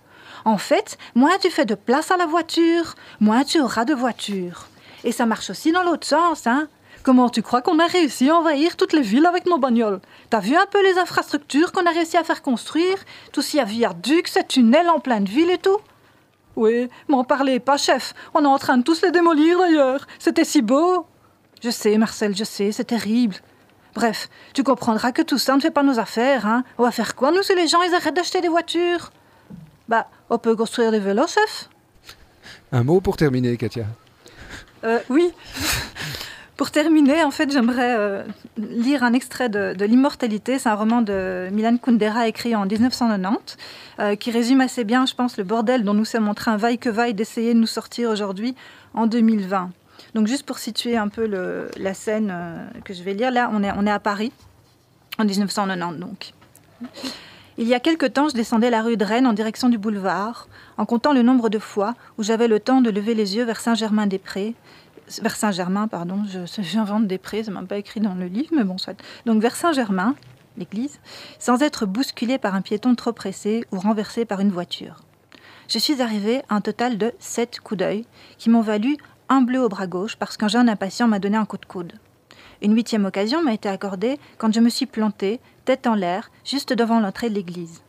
En 0.46 0.60
fait, 0.60 1.00
moins 1.16 1.40
tu 1.42 1.50
fais 1.50 1.66
de 1.66 1.74
place 1.74 2.12
à 2.12 2.18
la 2.18 2.28
voiture, 2.28 2.94
moins 3.20 3.44
tu 3.44 3.60
auras 3.60 3.84
de 3.84 3.96
voitures. 3.96 4.68
Et 5.04 5.12
ça 5.12 5.26
marche 5.26 5.50
aussi 5.50 5.72
dans 5.72 5.82
l'autre 5.82 6.06
sens, 6.06 6.46
hein. 6.46 6.68
Comment 7.04 7.30
tu 7.30 7.42
crois 7.42 7.62
qu'on 7.62 7.80
a 7.80 7.86
réussi 7.86 8.30
à 8.30 8.36
envahir 8.38 8.78
toutes 8.78 8.94
les 8.94 9.02
villes 9.02 9.26
avec 9.26 9.46
nos 9.46 9.58
bagnoles? 9.58 10.00
T'as 10.30 10.40
vu 10.40 10.56
un 10.56 10.66
peu 10.66 10.82
les 10.82 10.98
infrastructures 10.98 11.74
qu'on 11.74 11.86
a 11.86 11.90
réussi 11.90 12.16
à 12.16 12.24
faire 12.24 12.42
construire? 12.42 12.98
Tout 13.34 13.42
ce 13.42 13.66
viaducs, 13.66 14.30
ces 14.30 14.46
tunnels 14.46 14.90
en 14.90 15.02
pleine 15.02 15.26
ville 15.26 15.52
et 15.52 15.58
tout? 15.58 15.80
Oui, 16.56 16.88
m'en 17.10 17.26
parlez 17.26 17.60
pas, 17.60 17.76
chef. 17.76 18.14
On 18.34 18.46
est 18.46 18.48
en 18.48 18.58
train 18.58 18.78
de 18.78 18.84
tous 18.84 19.02
les 19.02 19.12
démolir 19.12 19.60
d'ailleurs. 19.60 20.08
C'était 20.18 20.46
si 20.46 20.62
beau. 20.62 21.06
Je 21.62 21.72
sais, 21.72 21.98
Marcel, 21.98 22.38
je 22.38 22.46
sais, 22.46 22.72
c'est 22.72 22.86
terrible. 22.86 23.36
Bref, 23.96 24.30
tu 24.54 24.64
comprendras 24.64 25.12
que 25.12 25.22
tout 25.22 25.38
ça 25.38 25.56
ne 25.56 25.62
fait 25.62 25.72
pas 25.72 25.84
nos 25.84 26.00
affaires, 26.00 26.46
hein. 26.46 26.64
On 26.78 26.84
va 26.84 26.92
faire 26.92 27.16
quoi, 27.16 27.32
nous, 27.32 27.44
si 27.44 27.54
les 27.54 27.68
gens 27.68 27.82
ils 27.82 27.94
arrêtent 27.94 28.16
d'acheter 28.16 28.40
des 28.40 28.48
voitures? 28.48 29.12
Bah, 29.90 30.08
on 30.30 30.38
peut 30.38 30.56
construire 30.56 30.92
des 30.92 31.00
vélos, 31.00 31.28
chef 31.28 31.70
Un 32.72 32.84
mot 32.84 33.02
pour 33.02 33.18
terminer, 33.18 33.58
Katia. 33.58 33.88
Euh, 34.86 35.00
oui. 35.10 35.32
Pour 36.58 36.70
terminer, 36.70 37.24
en 37.24 37.32
fait, 37.32 37.52
j'aimerais 37.52 37.96
euh, 37.98 38.24
lire 38.58 39.04
un 39.04 39.14
extrait 39.14 39.50
de, 39.50 39.74
L'Immortalité. 39.86 40.60
C'est 40.60 40.70
un 40.70 40.76
roman 40.76 41.02
de 41.02 41.50
Milan 41.52 41.78
Kundera 41.78 42.28
écrit 42.28 42.56
en 42.56 42.66
1990 42.66 43.58
euh, 44.00 44.16
qui 44.16 44.30
résume 44.30 44.62
assez 44.62 44.84
bien, 44.84 45.06
je 45.06 45.16
pense, 45.16 45.38
le 45.38 45.44
bordel 45.44 45.84
dont 45.84 45.96
nous 45.96 46.06
sommes 46.06 46.28
en 46.28 46.36
train, 46.36 46.58
vaille 46.58 46.78
que 46.78 46.90
vaille, 46.90 47.16
d'essayer 47.16 47.56
de 47.56 47.60
nous 47.60 47.68
sortir 47.68 48.10
aujourd'hui 48.12 48.56
en 48.94 49.08
2020. 49.08 49.72
Donc, 50.14 50.28
juste 50.28 50.46
pour 50.46 50.60
situer 50.60 50.96
un 50.96 51.08
peu 51.08 51.26
la 51.76 51.94
scène 51.96 52.34
que 52.86 52.94
je 52.94 53.02
vais 53.02 53.16
lire, 53.16 53.32
là, 53.32 53.50
on 53.52 53.64
est, 53.64 53.72
on 53.76 53.88
est 53.88 53.92
à 53.92 54.00
Paris 54.00 54.32
en 55.18 55.26
1990, 55.26 56.00
donc. 56.00 56.34
Il 57.58 57.68
y 57.68 57.76
a 57.76 57.80
quelque 57.80 58.08
temps, 58.08 58.30
je 58.30 58.34
descendais 58.34 58.72
la 58.72 58.82
rue 58.82 58.98
de 58.98 59.06
Rennes 59.06 59.28
en 59.28 59.34
direction 59.34 59.70
du 59.70 59.78
boulevard, 59.78 60.48
en 60.78 60.86
comptant 60.86 61.14
le 61.14 61.22
nombre 61.22 61.50
de 61.50 61.60
fois 61.60 61.94
où 62.18 62.24
j'avais 62.24 62.48
le 62.48 62.60
temps 62.60 62.82
de 62.82 62.90
lever 62.90 63.14
les 63.14 63.36
yeux 63.36 63.44
vers 63.44 63.60
Saint-Germain-des-Prés, 63.60 64.56
vers 65.22 65.36
Saint-Germain, 65.36 65.88
pardon, 65.88 66.24
j'invente 66.60 67.08
des 67.08 67.18
prés, 67.18 67.44
ça 67.44 67.52
m'a 67.52 67.64
pas 67.64 67.78
écrit 67.78 68.00
dans 68.00 68.16
le 68.16 68.26
livre, 68.28 68.50
mais 68.56 68.64
bon, 68.64 68.78
soit. 68.78 69.00
Donc 69.26 69.42
vers 69.42 69.56
Saint-Germain, 69.56 70.16
l'église, 70.58 71.00
sans 71.40 71.62
être 71.62 71.86
bousculé 71.86 72.38
par 72.38 72.56
un 72.56 72.62
piéton 72.62 72.96
trop 72.96 73.14
pressé 73.14 73.66
ou 73.72 73.80
renversé 73.80 74.26
par 74.26 74.40
une 74.40 74.52
voiture. 74.52 75.02
Je 75.68 75.80
suis 75.80 76.02
arrivé 76.02 76.42
à 76.50 76.56
un 76.56 76.62
total 76.62 76.98
de 76.98 77.14
sept 77.20 77.60
coups 77.60 77.80
d'œil 77.80 78.06
qui 78.38 78.50
m'ont 78.50 78.62
valu 78.62 78.98
un 79.30 79.42
bleu 79.42 79.62
au 79.62 79.70
bras 79.70 79.88
gauche 79.88 80.16
parce 80.18 80.38
qu'un 80.38 80.48
jeune 80.48 80.70
impatient 80.70 81.08
m'a 81.08 81.20
donné 81.20 81.38
un 81.38 81.46
coup 81.46 81.58
de 81.58 81.66
coude. 81.66 81.94
Une 82.62 82.76
huitième 82.76 83.06
occasion 83.06 83.42
m'a 83.42 83.54
été 83.54 83.70
accordée 83.70 84.20
quand 84.38 84.54
je 84.54 84.60
me 84.60 84.70
suis 84.70 84.86
planté, 84.86 85.40
tête 85.66 85.88
en 85.88 85.96
l'air, 85.96 86.32
juste 86.46 86.74
devant 86.74 87.00
l'entrée 87.00 87.30
de 87.30 87.36
l'église. 87.36 87.82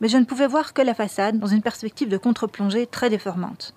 Mais 0.00 0.08
je 0.08 0.16
ne 0.18 0.24
pouvais 0.24 0.46
voir 0.46 0.74
que 0.74 0.82
la 0.82 0.94
façade 0.94 1.38
dans 1.38 1.46
une 1.46 1.62
perspective 1.62 2.08
de 2.08 2.16
contre-plongée 2.16 2.86
très 2.86 3.10
déformante 3.10 3.74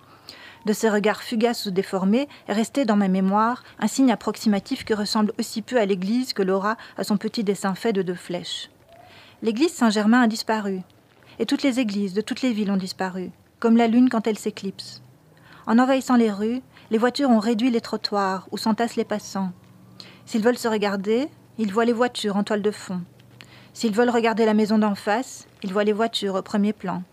de 0.68 0.74
ces 0.74 0.90
regards 0.90 1.24
fugaces 1.24 1.66
ou 1.66 1.72
déformés 1.72 2.28
est 2.48 2.54
resté 2.54 2.86
dans 2.86 2.96
ma 2.96 3.08
mémoire 3.08 3.64
un 3.80 3.88
signe 3.88 4.12
approximatif 4.12 4.86
qui 4.86 4.94
ressemble 4.94 5.34
aussi 5.40 5.64
peu 5.64 5.78
à 5.78 5.86
l'église 5.86 6.34
que 6.34 6.44
Laura 6.44 6.78
à 6.98 7.04
son 7.04 7.18
petit 7.18 7.44
dessin 7.44 7.74
fait 7.74 7.94
de 7.94 8.04
deux 8.04 8.14
flèches. 8.14 8.70
L'église 9.42 9.74
Saint-Germain 9.74 10.22
a 10.22 10.28
disparu, 10.28 10.82
et 11.40 11.48
toutes 11.48 11.64
les 11.64 11.80
églises 11.80 12.14
de 12.14 12.22
toutes 12.22 12.44
les 12.44 12.54
villes 12.54 12.72
ont 12.72 12.78
disparu, 12.78 13.32
comme 13.60 13.78
la 13.78 13.88
lune 13.88 14.10
quand 14.10 14.28
elle 14.28 14.38
s'éclipse. 14.38 15.02
En 15.66 15.80
envahissant 15.80 16.16
les 16.16 16.32
rues, 16.32 16.62
Les 16.90 16.98
voitures 16.98 17.30
ont 17.30 17.40
réduit 17.40 17.70
les 17.70 17.82
trottoirs 17.82 18.48
où 18.52 18.58
s'entassent 18.58 18.96
les 18.96 19.04
passants. 19.04 19.52
S'ils 20.26 20.42
veulent 20.42 20.58
se 20.58 20.70
regarder, 20.70 21.28
ils 21.58 21.74
voient 21.74 21.84
les 21.84 21.92
voitures 21.92 22.38
en 22.38 22.46
toile 22.46 22.62
de 22.62 22.72
fond. 22.72 23.02
S'ils 23.74 23.94
veulent 23.94 24.10
regarder 24.10 24.46
la 24.46 24.54
maison 24.54 24.78
d'en 24.78 24.96
face, 24.96 25.48
ils 25.64 25.74
voient 25.74 25.84
les 25.84 25.92
voitures 25.92 26.36
au 26.36 26.42
premier 26.42 26.72
plan. 26.72 27.04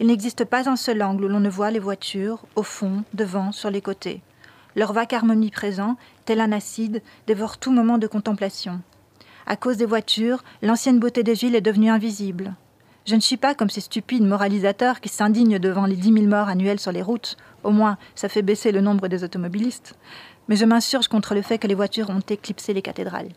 Il 0.00 0.06
n'existe 0.08 0.44
pas 0.44 0.68
un 0.68 0.76
seul 0.76 1.02
angle 1.02 1.24
où 1.24 1.28
l'on 1.28 1.40
ne 1.40 1.48
voit 1.48 1.70
les 1.70 1.78
voitures, 1.78 2.44
au 2.56 2.62
fond, 2.62 3.04
devant, 3.14 3.52
sur 3.52 3.70
les 3.70 3.80
côtés. 3.80 4.22
Leur 4.76 4.92
vacarme 4.92 5.30
omniprésent, 5.30 5.96
tel 6.24 6.40
un 6.40 6.52
acide, 6.52 7.02
dévore 7.26 7.58
tout 7.58 7.72
moment 7.72 7.98
de 7.98 8.06
contemplation. 8.06 8.80
À 9.46 9.56
cause 9.56 9.76
des 9.76 9.86
voitures, 9.86 10.42
l'ancienne 10.62 10.98
beauté 10.98 11.22
des 11.22 11.34
villes 11.34 11.54
est 11.54 11.60
devenue 11.60 11.90
invisible. 11.90 12.54
Je 13.06 13.14
ne 13.14 13.20
suis 13.20 13.36
pas 13.36 13.54
comme 13.54 13.68
ces 13.68 13.82
stupides 13.82 14.24
moralisateurs 14.24 15.00
qui 15.00 15.10
s'indignent 15.10 15.58
devant 15.58 15.84
les 15.84 15.96
dix 15.96 16.10
mille 16.10 16.28
morts 16.28 16.48
annuels 16.48 16.80
sur 16.80 16.90
les 16.90 17.02
routes. 17.02 17.36
Au 17.62 17.70
moins, 17.70 17.98
ça 18.14 18.30
fait 18.30 18.40
baisser 18.40 18.72
le 18.72 18.80
nombre 18.80 19.08
des 19.08 19.22
automobilistes. 19.22 19.94
Mais 20.48 20.56
je 20.56 20.64
m'insurge 20.64 21.08
contre 21.08 21.34
le 21.34 21.42
fait 21.42 21.58
que 21.58 21.66
les 21.66 21.74
voitures 21.74 22.10
ont 22.10 22.20
éclipsé 22.20 22.72
les 22.72 22.82
cathédrales. 22.82 23.28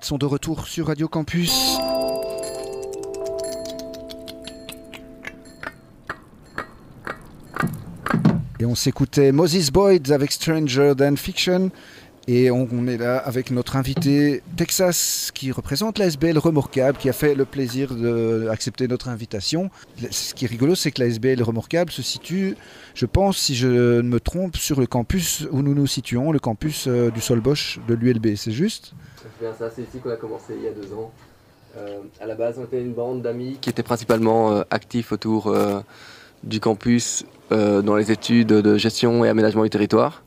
Sont 0.00 0.16
de 0.16 0.24
retour 0.24 0.66
sur 0.66 0.86
Radio 0.86 1.06
Campus. 1.06 1.78
Et 8.58 8.64
on 8.64 8.74
s'écoutait 8.74 9.32
Moses 9.32 9.70
Boyd 9.70 10.10
avec 10.12 10.32
Stranger 10.32 10.94
Than 10.96 11.16
Fiction. 11.16 11.70
Et 12.26 12.50
on, 12.50 12.86
est 12.86 12.96
là 12.96 13.18
avec 13.18 13.50
notre 13.50 13.76
invité 13.76 14.42
Texas 14.56 15.25
qui 15.36 15.52
représente 15.52 15.98
la 15.98 16.06
SBL 16.06 16.38
Remorquable 16.38 16.96
qui 16.96 17.10
a 17.10 17.12
fait 17.12 17.34
le 17.34 17.44
plaisir 17.44 17.94
d'accepter 17.94 18.88
notre 18.88 19.08
invitation. 19.08 19.70
Ce 20.10 20.32
qui 20.32 20.46
est 20.46 20.48
rigolo, 20.48 20.74
c'est 20.74 20.90
que 20.90 21.02
la 21.02 21.08
SBL 21.08 21.42
Remorquable 21.42 21.90
se 21.90 22.00
situe, 22.00 22.56
je 22.94 23.04
pense, 23.04 23.36
si 23.36 23.54
je 23.54 23.68
ne 23.68 24.08
me 24.08 24.18
trompe, 24.18 24.56
sur 24.56 24.80
le 24.80 24.86
campus 24.86 25.46
où 25.52 25.60
nous 25.60 25.74
nous 25.74 25.86
situons, 25.86 26.32
le 26.32 26.38
campus 26.38 26.86
euh, 26.88 27.10
du 27.10 27.20
Solbosch 27.20 27.78
de 27.86 27.94
l'ULB, 27.94 28.34
c'est 28.36 28.50
juste 28.50 28.94
C'est 29.16 29.44
bien 29.44 29.52
ça, 29.52 29.70
c'est 29.74 29.82
ici 29.82 29.98
qu'on 29.98 30.10
a 30.10 30.16
commencé 30.16 30.54
il 30.56 30.64
y 30.64 30.68
a 30.68 30.72
deux 30.72 30.94
ans. 30.94 31.12
Euh, 31.76 31.98
à 32.18 32.26
la 32.26 32.34
base, 32.34 32.56
on 32.58 32.64
était 32.64 32.80
une 32.80 32.94
bande 32.94 33.20
d'amis 33.20 33.58
qui 33.60 33.68
étaient 33.68 33.82
principalement 33.82 34.52
euh, 34.52 34.62
actifs 34.70 35.12
autour 35.12 35.54
du 36.44 36.60
campus 36.60 37.26
dans 37.50 37.96
les 37.96 38.10
études 38.10 38.48
de 38.48 38.78
gestion 38.78 39.24
et 39.24 39.28
aménagement 39.28 39.64
du 39.64 39.70
territoire. 39.70 40.22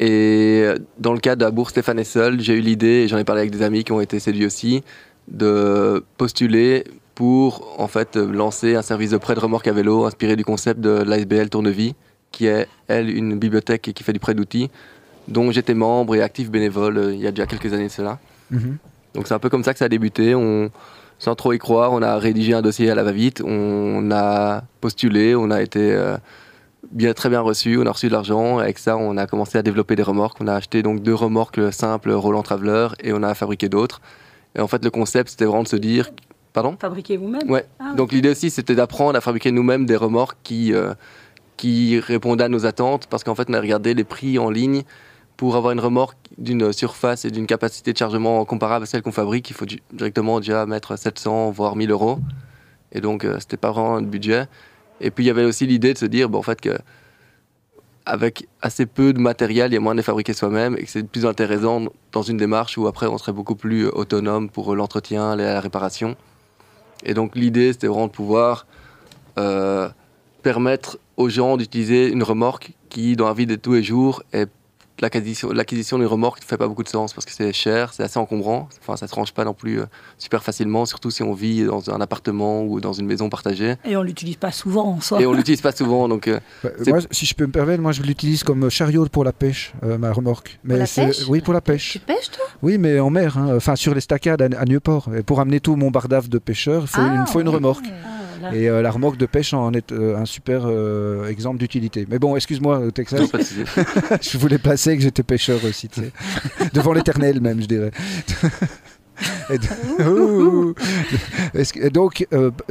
Et 0.00 0.66
dans 0.98 1.12
le 1.12 1.20
cadre 1.20 1.40
de 1.40 1.44
la 1.44 1.50
bourse 1.50 1.70
Stéphane 1.70 1.98
Essel, 1.98 2.40
j'ai 2.40 2.54
eu 2.54 2.60
l'idée, 2.60 3.04
et 3.04 3.08
j'en 3.08 3.18
ai 3.18 3.24
parlé 3.24 3.40
avec 3.40 3.52
des 3.52 3.62
amis 3.62 3.84
qui 3.84 3.92
ont 3.92 4.00
été 4.00 4.18
séduits 4.18 4.46
aussi, 4.46 4.82
de 5.28 6.04
postuler 6.16 6.84
pour 7.14 7.76
en 7.78 7.86
fait 7.86 8.16
lancer 8.16 8.74
un 8.74 8.82
service 8.82 9.10
de 9.10 9.18
prêt 9.18 9.34
de 9.34 9.40
remorque 9.40 9.68
à 9.68 9.72
vélo 9.72 10.04
inspiré 10.04 10.36
du 10.36 10.44
concept 10.44 10.80
de 10.80 10.90
l'ASBL 10.90 11.48
Tournevie, 11.48 11.94
qui 12.32 12.46
est 12.46 12.66
elle 12.88 13.08
une 13.08 13.38
bibliothèque 13.38 13.92
qui 13.94 14.02
fait 14.02 14.12
du 14.12 14.18
prêt 14.18 14.34
d'outils, 14.34 14.70
dont 15.28 15.52
j'étais 15.52 15.74
membre 15.74 16.16
et 16.16 16.22
actif 16.22 16.50
bénévole 16.50 16.98
euh, 16.98 17.14
il 17.14 17.20
y 17.20 17.26
a 17.26 17.30
déjà 17.30 17.46
quelques 17.46 17.72
années 17.72 17.86
de 17.86 17.92
cela. 17.92 18.18
Mhm. 18.50 18.78
Donc 19.14 19.28
c'est 19.28 19.34
un 19.34 19.38
peu 19.38 19.48
comme 19.48 19.62
ça 19.62 19.72
que 19.72 19.78
ça 19.78 19.84
a 19.84 19.88
débuté. 19.88 20.34
On, 20.34 20.70
sans 21.18 21.36
trop 21.36 21.52
y 21.52 21.58
croire, 21.58 21.92
on 21.92 22.02
a 22.02 22.18
rédigé 22.18 22.52
un 22.54 22.62
dossier 22.62 22.90
à 22.90 22.94
la 22.94 23.04
va-vite, 23.04 23.40
on 23.44 24.10
a 24.10 24.64
postulé, 24.80 25.34
on 25.36 25.50
a 25.50 25.62
été 25.62 25.92
euh, 25.92 26.16
bien, 26.92 27.12
très 27.12 27.28
bien 27.28 27.40
reçu, 27.40 27.78
on 27.78 27.86
a 27.86 27.92
reçu 27.92 28.08
de 28.08 28.12
l'argent. 28.12 28.58
Avec 28.58 28.78
ça, 28.78 28.96
on 28.96 29.16
a 29.16 29.26
commencé 29.26 29.58
à 29.58 29.62
développer 29.62 29.96
des 29.96 30.02
remorques. 30.02 30.38
On 30.40 30.48
a 30.48 30.54
acheté 30.54 30.82
donc 30.82 31.02
deux 31.02 31.14
remorques 31.14 31.72
simples 31.72 32.12
Roland 32.12 32.42
Traveler 32.42 32.88
et 33.00 33.12
on 33.12 33.22
a 33.22 33.34
fabriqué 33.34 33.68
d'autres. 33.68 34.00
Et 34.56 34.60
en 34.60 34.68
fait, 34.68 34.84
le 34.84 34.90
concept, 34.90 35.30
c'était 35.30 35.44
vraiment 35.44 35.62
de 35.62 35.68
se 35.68 35.76
dire. 35.76 36.10
Pardon? 36.52 36.76
Fabriquer 36.80 37.16
vous-même 37.16 37.50
Ouais. 37.50 37.66
Ah, 37.80 37.94
donc 37.94 38.12
l'idée 38.12 38.30
aussi, 38.30 38.48
c'était 38.50 38.76
d'apprendre 38.76 39.16
à 39.16 39.20
fabriquer 39.20 39.50
nous-mêmes 39.50 39.86
des 39.86 39.96
remorques 39.96 40.38
qui, 40.44 40.72
euh, 40.72 40.94
qui 41.56 41.98
répondaient 41.98 42.44
à 42.44 42.48
nos 42.48 42.64
attentes. 42.64 43.06
Parce 43.08 43.24
qu'en 43.24 43.34
fait, 43.34 43.48
on 43.50 43.54
a 43.54 43.60
regardé 43.60 43.94
les 43.94 44.04
prix 44.04 44.38
en 44.38 44.50
ligne. 44.50 44.82
Pour 45.36 45.56
avoir 45.56 45.72
une 45.72 45.80
remorque 45.80 46.16
d'une 46.38 46.72
surface 46.72 47.24
et 47.24 47.30
d'une 47.32 47.48
capacité 47.48 47.92
de 47.92 47.98
chargement 47.98 48.44
comparable 48.44 48.84
à 48.84 48.86
celle 48.86 49.02
qu'on 49.02 49.10
fabrique, 49.10 49.50
il 49.50 49.54
faut 49.54 49.66
directement 49.92 50.38
déjà 50.38 50.64
mettre 50.64 50.96
700 50.96 51.50
voire 51.50 51.74
1000 51.74 51.90
euros. 51.90 52.20
Et 52.92 53.00
donc, 53.00 53.24
euh, 53.24 53.38
c'était 53.40 53.56
pas 53.56 53.72
vraiment 53.72 53.94
notre 53.94 54.06
budget. 54.06 54.46
Et 55.00 55.10
puis 55.10 55.24
il 55.24 55.26
y 55.26 55.30
avait 55.30 55.44
aussi 55.44 55.66
l'idée 55.66 55.92
de 55.92 55.98
se 55.98 56.06
dire, 56.06 56.28
bon, 56.28 56.38
en 56.38 56.42
fait, 56.42 56.60
que 56.60 56.78
avec 58.06 58.46
assez 58.60 58.86
peu 58.86 59.12
de 59.12 59.18
matériel, 59.18 59.70
il 59.70 59.74
y 59.74 59.76
a 59.76 59.80
moins 59.80 59.94
de 59.94 60.02
fabriquer 60.02 60.34
soi-même 60.34 60.76
et 60.76 60.84
que 60.84 60.90
c'est 60.90 61.02
plus 61.04 61.24
intéressant 61.24 61.86
dans 62.12 62.22
une 62.22 62.36
démarche 62.36 62.76
où 62.76 62.86
après 62.86 63.06
on 63.06 63.16
serait 63.16 63.32
beaucoup 63.32 63.54
plus 63.54 63.86
autonome 63.86 64.50
pour 64.50 64.74
l'entretien, 64.74 65.36
la 65.36 65.60
réparation. 65.60 66.16
Et 67.04 67.14
donc 67.14 67.34
l'idée, 67.34 67.72
c'était 67.72 67.86
vraiment 67.86 68.06
de 68.06 68.12
pouvoir 68.12 68.66
euh, 69.38 69.88
permettre 70.42 70.98
aux 71.16 71.28
gens 71.28 71.56
d'utiliser 71.56 72.10
une 72.10 72.22
remorque 72.22 72.72
qui, 72.90 73.16
dans 73.16 73.26
la 73.26 73.34
vie 73.34 73.46
de 73.46 73.56
tous 73.56 73.72
les 73.72 73.82
jours, 73.82 74.22
est 74.32 74.50
l'acquisition 75.00 75.98
d'une 75.98 76.06
remorque 76.06 76.40
ne 76.40 76.44
fait 76.44 76.56
pas 76.56 76.68
beaucoup 76.68 76.82
de 76.82 76.88
sens 76.88 77.12
parce 77.12 77.24
que 77.24 77.32
c'est 77.32 77.52
cher, 77.52 77.92
c'est 77.92 78.02
assez 78.02 78.18
encombrant. 78.18 78.68
Enfin, 78.80 78.96
ça 78.96 79.06
ne 79.06 79.10
se 79.10 79.14
range 79.14 79.32
pas 79.32 79.44
non 79.44 79.54
plus 79.54 79.80
euh, 79.80 79.86
super 80.18 80.42
facilement, 80.42 80.86
surtout 80.86 81.10
si 81.10 81.22
on 81.22 81.32
vit 81.34 81.64
dans 81.64 81.90
un 81.90 82.00
appartement 82.00 82.62
ou 82.62 82.80
dans 82.80 82.92
une 82.92 83.06
maison 83.06 83.28
partagée. 83.28 83.74
Et 83.84 83.96
on 83.96 84.02
ne 84.02 84.06
l'utilise 84.06 84.36
pas 84.36 84.52
souvent 84.52 84.86
en 84.86 85.00
soi. 85.00 85.20
Et 85.20 85.26
on 85.26 85.32
ne 85.32 85.36
l'utilise 85.36 85.60
pas 85.60 85.72
souvent. 85.72 86.08
Donc, 86.08 86.28
euh, 86.28 86.40
bah, 86.62 86.70
moi, 86.86 86.98
si 87.10 87.26
je 87.26 87.34
peux 87.34 87.46
me 87.46 87.52
permettre, 87.52 87.82
moi 87.82 87.92
je 87.92 88.02
l'utilise 88.02 88.44
comme 88.44 88.70
chariot 88.70 89.06
pour 89.06 89.24
la 89.24 89.32
pêche, 89.32 89.72
euh, 89.82 89.98
ma 89.98 90.12
remorque. 90.12 90.58
Mais 90.64 90.74
pour 90.74 90.80
la 90.80 91.06
pêche 91.06 91.28
Oui, 91.28 91.40
pour 91.40 91.54
la 91.54 91.60
pêche. 91.60 91.92
Tu 91.92 91.98
pêches 91.98 92.30
toi? 92.30 92.44
Oui, 92.62 92.78
mais 92.78 93.00
en 93.00 93.10
mer, 93.10 93.36
hein. 93.38 93.56
enfin 93.56 93.76
sur 93.76 93.94
les 93.94 94.00
staccades 94.00 94.42
à, 94.42 94.60
à 94.60 94.64
Nieuport. 94.64 95.10
Et 95.16 95.22
pour 95.22 95.40
amener 95.40 95.60
tout 95.60 95.76
mon 95.76 95.90
bardaf 95.90 96.28
de 96.28 96.38
pêcheur, 96.38 96.82
il 96.82 96.88
faut, 96.88 97.00
ah, 97.00 97.26
faut 97.26 97.40
une 97.40 97.48
remorque. 97.48 97.84
Et 98.52 98.68
euh, 98.68 98.82
la 98.82 98.90
remorque 98.90 99.16
de 99.16 99.26
pêche 99.26 99.54
en 99.54 99.72
est 99.72 99.92
euh, 99.92 100.16
un 100.16 100.24
super 100.24 100.62
euh, 100.64 101.28
exemple 101.28 101.58
d'utilité. 101.58 102.06
Mais 102.08 102.18
bon, 102.18 102.34
excuse-moi, 102.36 102.90
Texas. 102.92 103.22
je 104.22 104.38
voulais 104.38 104.58
placer 104.58 104.96
que 104.96 105.02
j'étais 105.02 105.22
pêcheur 105.22 105.60
aussi, 105.64 105.88
devant 106.72 106.92
l'éternel 106.92 107.40
même, 107.40 107.60
je 107.60 107.66
dirais. 107.66 107.90
et 109.50 109.58
donc, 111.90 112.26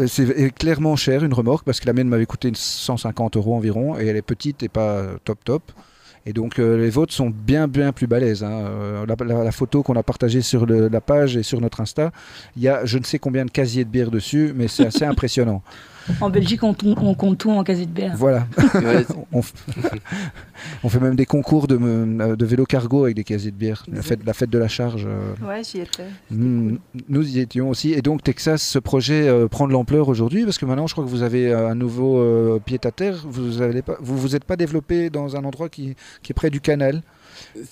c'est 0.07 0.55
clairement 0.55 0.95
cher 0.95 1.23
une 1.23 1.33
remorque 1.33 1.65
parce 1.65 1.79
que 1.79 1.87
la 1.87 1.93
mienne 1.93 2.09
m'avait 2.09 2.25
coûté 2.25 2.51
150 2.53 3.37
euros 3.37 3.55
environ 3.55 3.97
et 3.97 4.07
elle 4.07 4.17
est 4.17 4.21
petite 4.21 4.63
et 4.63 4.69
pas 4.69 5.03
top 5.23 5.43
top. 5.43 5.71
Et 6.25 6.33
donc 6.33 6.59
euh, 6.59 6.77
les 6.77 6.89
vôtres 6.89 7.13
sont 7.13 7.29
bien 7.29 7.67
bien 7.67 7.91
plus 7.91 8.07
balèzes. 8.07 8.43
Hein. 8.43 8.51
Euh, 8.51 9.05
la, 9.05 9.51
photo 9.51 9.83
qu'on 9.83 9.95
a 9.95 10.03
partagée 10.03 10.41
sur 10.41 10.65
la 10.65 11.01
page 11.01 11.37
et 11.37 11.43
sur 11.43 11.59
notre 11.59 11.81
Insta, 11.81 12.11
il 12.55 12.63
y 12.63 12.69
a 12.69 12.85
je 12.85 12.97
ne 12.97 13.03
sais 13.03 13.19
combien 13.19 13.45
de 13.45 13.51
casiers 13.51 13.83
de 13.85 13.89
bière 13.89 14.11
dessus, 14.11 14.53
mais 14.55 14.67
c'est 14.67 14.85
assez 14.85 15.05
impressionnant. 15.05 15.61
En 16.21 16.29
Belgique, 16.29 16.63
on, 16.63 16.73
compte 16.73 17.37
tout 17.37 17.51
en 17.51 17.63
casier 17.63 17.85
de 17.85 17.91
bière. 17.91 18.13
Voilà. 18.17 18.47
on, 19.31 19.41
fait 20.89 20.99
même 20.99 21.15
des 21.15 21.25
concours 21.25 21.67
de, 21.67 21.77
euh, 21.81 22.35
de 22.35 22.45
vélo 22.45 22.65
cargo 22.65 23.03
avec 23.03 23.15
des 23.15 23.23
casiers 23.23 23.51
de 23.51 23.55
bière. 23.55 23.85
La 23.91 24.01
fête, 24.01 24.19
la 24.25 24.33
fête 24.33 24.49
de 24.49 24.57
la 24.57 24.67
charge. 24.67 25.07
Ouais, 25.45 25.61
j'y 25.63 25.79
étais. 25.79 26.05
Nous, 26.31 26.77
nous, 27.09 27.29
y 27.29 27.39
étions 27.39 27.69
aussi. 27.69 27.93
Et 27.93 28.01
donc, 28.01 28.23
Texas, 28.23 28.61
ce 28.61 28.79
projet 28.79 29.29
prend 29.49 29.67
de 29.67 29.73
l'ampleur 29.73 30.09
aujourd'hui 30.09 30.43
parce 30.43 30.57
que 30.57 30.65
maintenant, 30.65 30.87
je 30.87 30.93
crois 30.93 31.03
que 31.03 31.09
vous 31.09 31.23
avez 31.23 31.53
un 31.53 31.75
nouveau 31.75 32.59
pied 32.65 32.79
à 32.83 32.91
terre. 32.91 33.23
Vous 33.25 33.61
ne 33.61 33.81
vous, 33.99 34.17
vous 34.17 34.35
êtes 34.35 34.45
pas 34.45 34.55
développé 34.55 35.09
dans 35.09 35.35
un 35.35 35.43
endroit 35.43 35.69
qui, 35.69 35.95
qui 36.21 36.31
est 36.31 36.35
près 36.35 36.49
du 36.49 36.61
canal. 36.61 37.01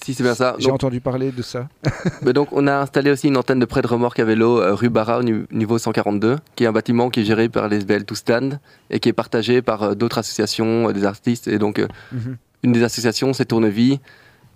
Si 0.02 0.14
c'est 0.14 0.24
bien 0.24 0.36
ça. 0.36 0.56
J'ai 0.60 0.72
entendu 0.72 1.02
parler 1.02 1.32
de 1.32 1.42
ça. 1.42 1.68
mais 2.22 2.34
donc 2.34 2.50
on 2.52 2.68
a 2.68 2.76
installé 2.76 3.12
aussi 3.12 3.28
une 3.28 3.38
antenne 3.38 3.60
de 3.60 3.66
prêt 3.66 3.82
de 3.82 3.88
remorque 3.88 4.20
à 4.20 4.26
vélo 4.26 4.60
euh, 4.60 4.74
rue 4.74 4.90
Barra 4.90 5.20
au 5.20 5.24
niveau 5.24 5.78
142, 5.78 6.38
qui 6.56 6.64
est 6.64 6.68
un 6.68 6.72
bâtiment 6.72 7.10
qui 7.10 7.22
est 7.22 7.26
géré 7.26 7.50
par 7.50 7.68
l'SBL 7.68 8.06
To 8.06 8.16
Stand 8.16 8.60
et 8.90 9.00
qui 9.00 9.10
est 9.10 9.14
partagé 9.14 9.62
par 9.62 9.84
euh, 9.84 9.96
d'autres 9.96 10.18
associations, 10.18 10.90
euh, 10.90 10.94
des 10.94 11.06
artistes. 11.06 11.48
Et 11.48 11.58
donc 11.58 11.80
mhm. 12.12 12.38
une 12.64 12.72
des 12.72 12.84
associations, 12.84 13.34
c'est 13.34 13.46
Tournevis, 13.46 14.00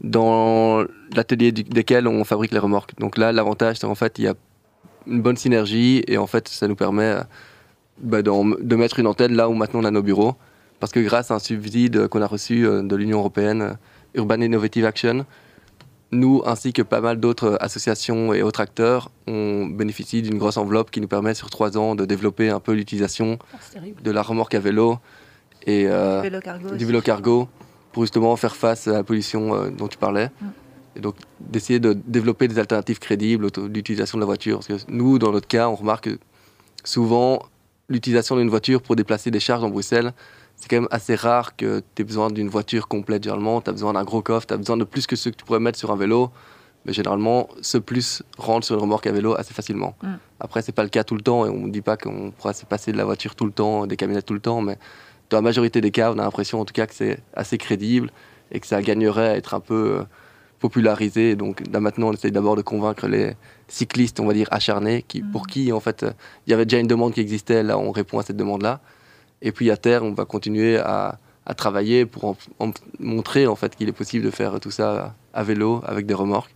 dans 0.02 0.84
l'atelier 1.16 1.52
desquels 1.52 2.08
on 2.08 2.24
fabrique 2.24 2.52
les 2.52 2.60
remorques. 2.60 2.98
Donc 3.00 3.18
là, 3.18 3.32
l'avantage, 3.32 3.78
c'est 3.78 3.88
en 3.88 3.96
fait 3.96 4.20
il 4.20 4.26
y 4.26 4.28
a 4.28 4.34
une 5.08 5.22
bonne 5.22 5.38
synergie 5.38 6.04
et 6.08 6.18
en 6.18 6.28
fait 6.28 6.48
ça 6.48 6.68
nous 6.68 6.76
permet 6.76 7.16
bah, 8.02 8.22
de 8.22 8.76
mettre 8.76 9.00
une 9.00 9.08
antenne 9.08 9.36
là 9.36 9.50
où 9.50 9.54
maintenant 9.54 9.82
on 9.82 9.86
a 9.86 9.92
nos 9.92 10.02
bureaux 10.02 10.36
parce 10.80 10.92
que 10.92 11.00
grâce 11.00 11.32
à 11.32 11.36
un 11.36 11.40
subside 11.40 12.08
qu'on 12.08 12.22
a 12.22 12.28
reçu 12.28 12.66
euh, 12.66 12.82
de 12.82 12.96
l'Union 12.96 13.20
européenne, 13.20 13.62
euh, 13.62 13.74
Urban 14.16 14.42
Innovative 14.42 14.86
Action, 14.86 15.26
nous, 16.12 16.42
ainsi 16.46 16.72
que 16.74 16.82
pas 16.82 17.02
mal 17.02 17.20
d'autres 17.20 17.58
associations 17.60 18.34
et 18.34 18.42
autres 18.42 18.62
acteurs, 18.62 19.12
on 19.28 19.66
bénéficie 19.66 20.22
d'une 20.22 20.38
grosse 20.38 20.58
enveloppe 20.58 20.92
qui 20.92 21.02
nous 21.02 21.08
permet 21.08 21.34
sur 21.34 21.50
trois 21.50 21.78
ans 21.78 21.96
de 21.96 22.06
développer 22.06 22.50
un 22.50 22.60
peu 22.60 22.74
l'utilisation 22.74 23.38
ah, 23.54 23.80
de 24.02 24.12
la 24.12 24.22
remorque 24.22 24.56
à 24.56 24.60
vélo 24.60 24.98
et 25.66 25.86
euh, 25.88 26.22
du 26.78 26.86
vélo 26.86 27.02
cargo 27.02 27.50
pour 27.92 28.04
justement 28.04 28.36
faire 28.36 28.56
face 28.56 28.88
à 28.88 28.94
la 28.94 29.04
pollution 29.04 29.72
dont 29.72 29.88
tu 29.88 29.98
parlais. 29.98 30.30
Mm. 30.42 30.46
Et 30.98 31.00
donc 31.02 31.16
d'essayer 31.40 31.80
de 31.80 31.94
développer 31.94 32.48
des 32.48 32.60
alternatives 32.60 33.00
crédibles 33.00 33.48
à 33.48 33.60
l'utilisation 33.68 34.18
de 34.18 34.22
la 34.22 34.28
voiture. 34.28 34.60
Parce 34.60 34.84
que 34.84 34.92
nous, 34.92 35.20
dans 35.20 35.32
notre 35.32 35.48
cas, 35.48 35.68
on 35.68 35.76
remarque 35.76 36.06
que 36.06 36.20
souvent 36.84 37.42
l'utilisation 37.90 38.38
d'une 38.38 38.50
voiture 38.50 38.82
pour 38.82 38.96
déplacer 38.96 39.32
des 39.32 39.40
charges 39.40 39.64
en 39.64 39.70
Bruxelles, 39.70 40.14
c'est 40.58 40.70
quand 40.70 40.78
même 40.78 40.88
assez 40.92 41.16
rare 41.16 41.56
que 41.56 41.84
tu 41.94 42.02
aies 42.02 42.06
besoin 42.06 42.30
d'une 42.32 42.50
voiture 42.50 42.88
complète 42.88 43.24
généralement. 43.24 43.62
Tu 43.62 43.70
as 43.70 43.74
besoin 43.74 43.94
d'un 43.94 44.04
gros 44.04 44.22
coffre, 44.22 44.48
tu 44.48 44.54
as 44.54 44.58
besoin 44.58 44.78
de 44.78 44.84
plus 44.84 45.06
que 45.06 45.16
ce 45.16 45.30
que 45.30 45.36
tu 45.36 45.46
pourrais 45.46 45.60
mettre 45.60 45.78
sur 45.78 45.92
un 45.92 45.96
vélo. 45.96 46.32
Mais 46.86 46.94
généralement, 46.94 47.50
ce 47.62 47.78
plus 47.78 48.24
rentre 48.38 48.66
sur 48.66 48.76
une 48.76 48.82
remorque 48.82 49.08
à 49.08 49.12
vélo 49.12 49.36
assez 49.36 49.54
facilement. 49.54 49.96
Mm. 50.04 50.14
Après, 50.40 50.62
c'est 50.62 50.72
pas 50.72 50.84
le 50.84 50.90
cas 50.90 51.04
tout 51.04 51.16
le 51.16 51.22
temps 51.22 51.46
et 51.46 51.50
on 51.50 51.68
ne 51.68 51.72
dit 51.72 51.82
pas 51.82 51.98
qu'on 51.98 52.32
pourra 52.32 52.54
se 52.54 52.66
passer 52.66 52.92
de 52.92 52.98
la 52.98 53.06
voiture 53.06 53.36
tout 53.36 53.46
le 53.46 53.52
temps, 53.52 53.88
des 53.88 53.96
camionnettes 53.96 54.26
tout 54.26 54.36
le 54.36 54.40
temps, 54.40 54.62
mais 54.62 54.78
dans 55.30 55.38
la 55.38 55.42
majorité 55.42 55.82
des 55.82 55.92
cas, 55.92 56.12
on 56.12 56.20
a 56.20 56.24
l'impression 56.24 56.62
en 56.62 56.66
tout 56.66 56.74
cas 56.74 56.86
que 56.86 56.94
c'est 56.94 57.20
assez 57.34 57.58
crédible 57.58 58.12
et 58.52 58.60
que 58.60 58.68
ça 58.68 58.82
gagnerait 58.84 59.30
à 59.30 59.36
être 59.36 59.56
un 59.56 59.60
peu 59.60 59.98
euh, 60.00 60.04
popularisé. 60.60 61.36
Donc 61.36 61.64
là 61.72 61.80
maintenant, 61.80 62.10
on 62.10 62.14
essaye 62.14 62.32
d'abord 62.32 62.56
de 62.56 62.62
convaincre 62.62 63.08
les 63.08 63.34
cyclistes, 63.68 64.20
on 64.20 64.28
va 64.28 64.34
dire 64.34 64.48
acharnés, 64.52 65.04
qui, 65.08 65.24
pour 65.24 65.44
mm. 65.44 65.48
qui 65.48 65.72
en 65.72 65.80
fait 65.80 66.06
il 66.46 66.52
y 66.52 66.54
avait 66.54 66.66
déjà 66.66 66.80
une 66.80 66.88
demande 66.88 67.14
qui 67.14 67.22
existait. 67.22 67.64
Là, 67.64 67.80
on 67.80 67.92
répond 67.92 68.20
à 68.20 68.24
cette 68.24 68.38
demande-là. 68.38 68.80
Et 69.42 69.52
puis 69.52 69.72
à 69.72 69.78
terre, 69.78 70.04
on 70.04 70.14
va 70.14 70.26
continuer 70.26 70.78
à, 70.78 71.20
travailler 71.58 72.08
pour 72.08 72.36
montrer 73.00 73.46
en 73.46 73.56
fait 73.56 73.76
qu'il 73.76 73.88
est 73.88 73.92
possible 73.92 74.26
de 74.26 74.32
faire 74.32 74.60
tout 74.60 74.72
ça 74.72 75.14
à 75.32 75.44
vélo 75.44 75.80
avec 75.86 76.08
des 76.08 76.16
remorques. 76.16 76.56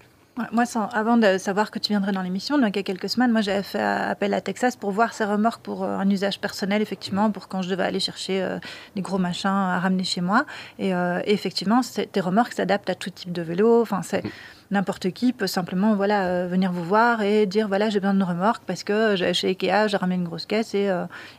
moi, 0.52 0.64
avant 0.94 1.18
de 1.18 1.38
savoir 1.38 1.70
que 1.70 1.78
tu 1.78 1.90
viendrais 1.90 2.12
dans 2.12 2.24
l'émission, 2.24 2.58
donc 2.58 2.76
il 2.76 2.78
y 2.78 2.80
a 2.80 2.84
quelques 2.84 3.08
semaines, 3.08 3.32
moi 3.32 3.42
j'avais 3.42 3.62
fait 3.62 3.80
appel 3.80 4.34
à 4.34 4.42
Texas 4.42 4.76
pour 4.76 4.90
voir 4.90 5.14
ces 5.14 5.26
remorques 5.26 5.62
pour 5.62 5.84
euh, 5.84 5.96
un 5.96 6.10
usage 6.10 6.40
personnel, 6.42 6.82
effectivement, 6.82 7.30
pour 7.30 7.48
quand 7.48 7.62
je 7.62 7.70
devais 7.70 7.84
aller 7.84 8.00
chercher 8.00 8.42
euh, 8.42 8.58
des 8.96 9.04
gros 9.04 9.20
machins 9.20 9.52
à 9.52 9.80
ramener 9.80 10.04
chez 10.04 10.22
moi. 10.22 10.46
Et, 10.80 10.96
euh, 10.96 11.22
et 11.24 11.34
effectivement, 11.34 11.82
tes 12.12 12.20
remorques 12.20 12.54
s'adaptent 12.54 12.90
à 12.90 12.96
tout 12.96 13.12
type 13.12 13.32
de 13.32 13.44
vélo. 13.44 13.84
Enfin, 13.84 14.02
c'est 14.02 14.24
mm. 14.24 14.30
N'importe 14.72 15.12
qui 15.12 15.34
peut 15.34 15.48
simplement 15.48 15.96
voilà 15.96 16.48
venir 16.48 16.72
vous 16.72 16.84
voir 16.84 17.22
et 17.22 17.46
dire 17.46 17.68
voilà 17.68 17.90
j'ai 17.90 18.00
besoin 18.00 18.14
d'une 18.14 18.24
remorque 18.24 18.64
parce 18.66 18.84
que 18.84 19.16
chez 19.34 19.48
Ikea 19.48 19.88
j'ai 19.88 19.98
ramené 19.98 20.16
une 20.16 20.26
grosse 20.26 20.46
caisse 20.46 20.74
et, 20.74 20.90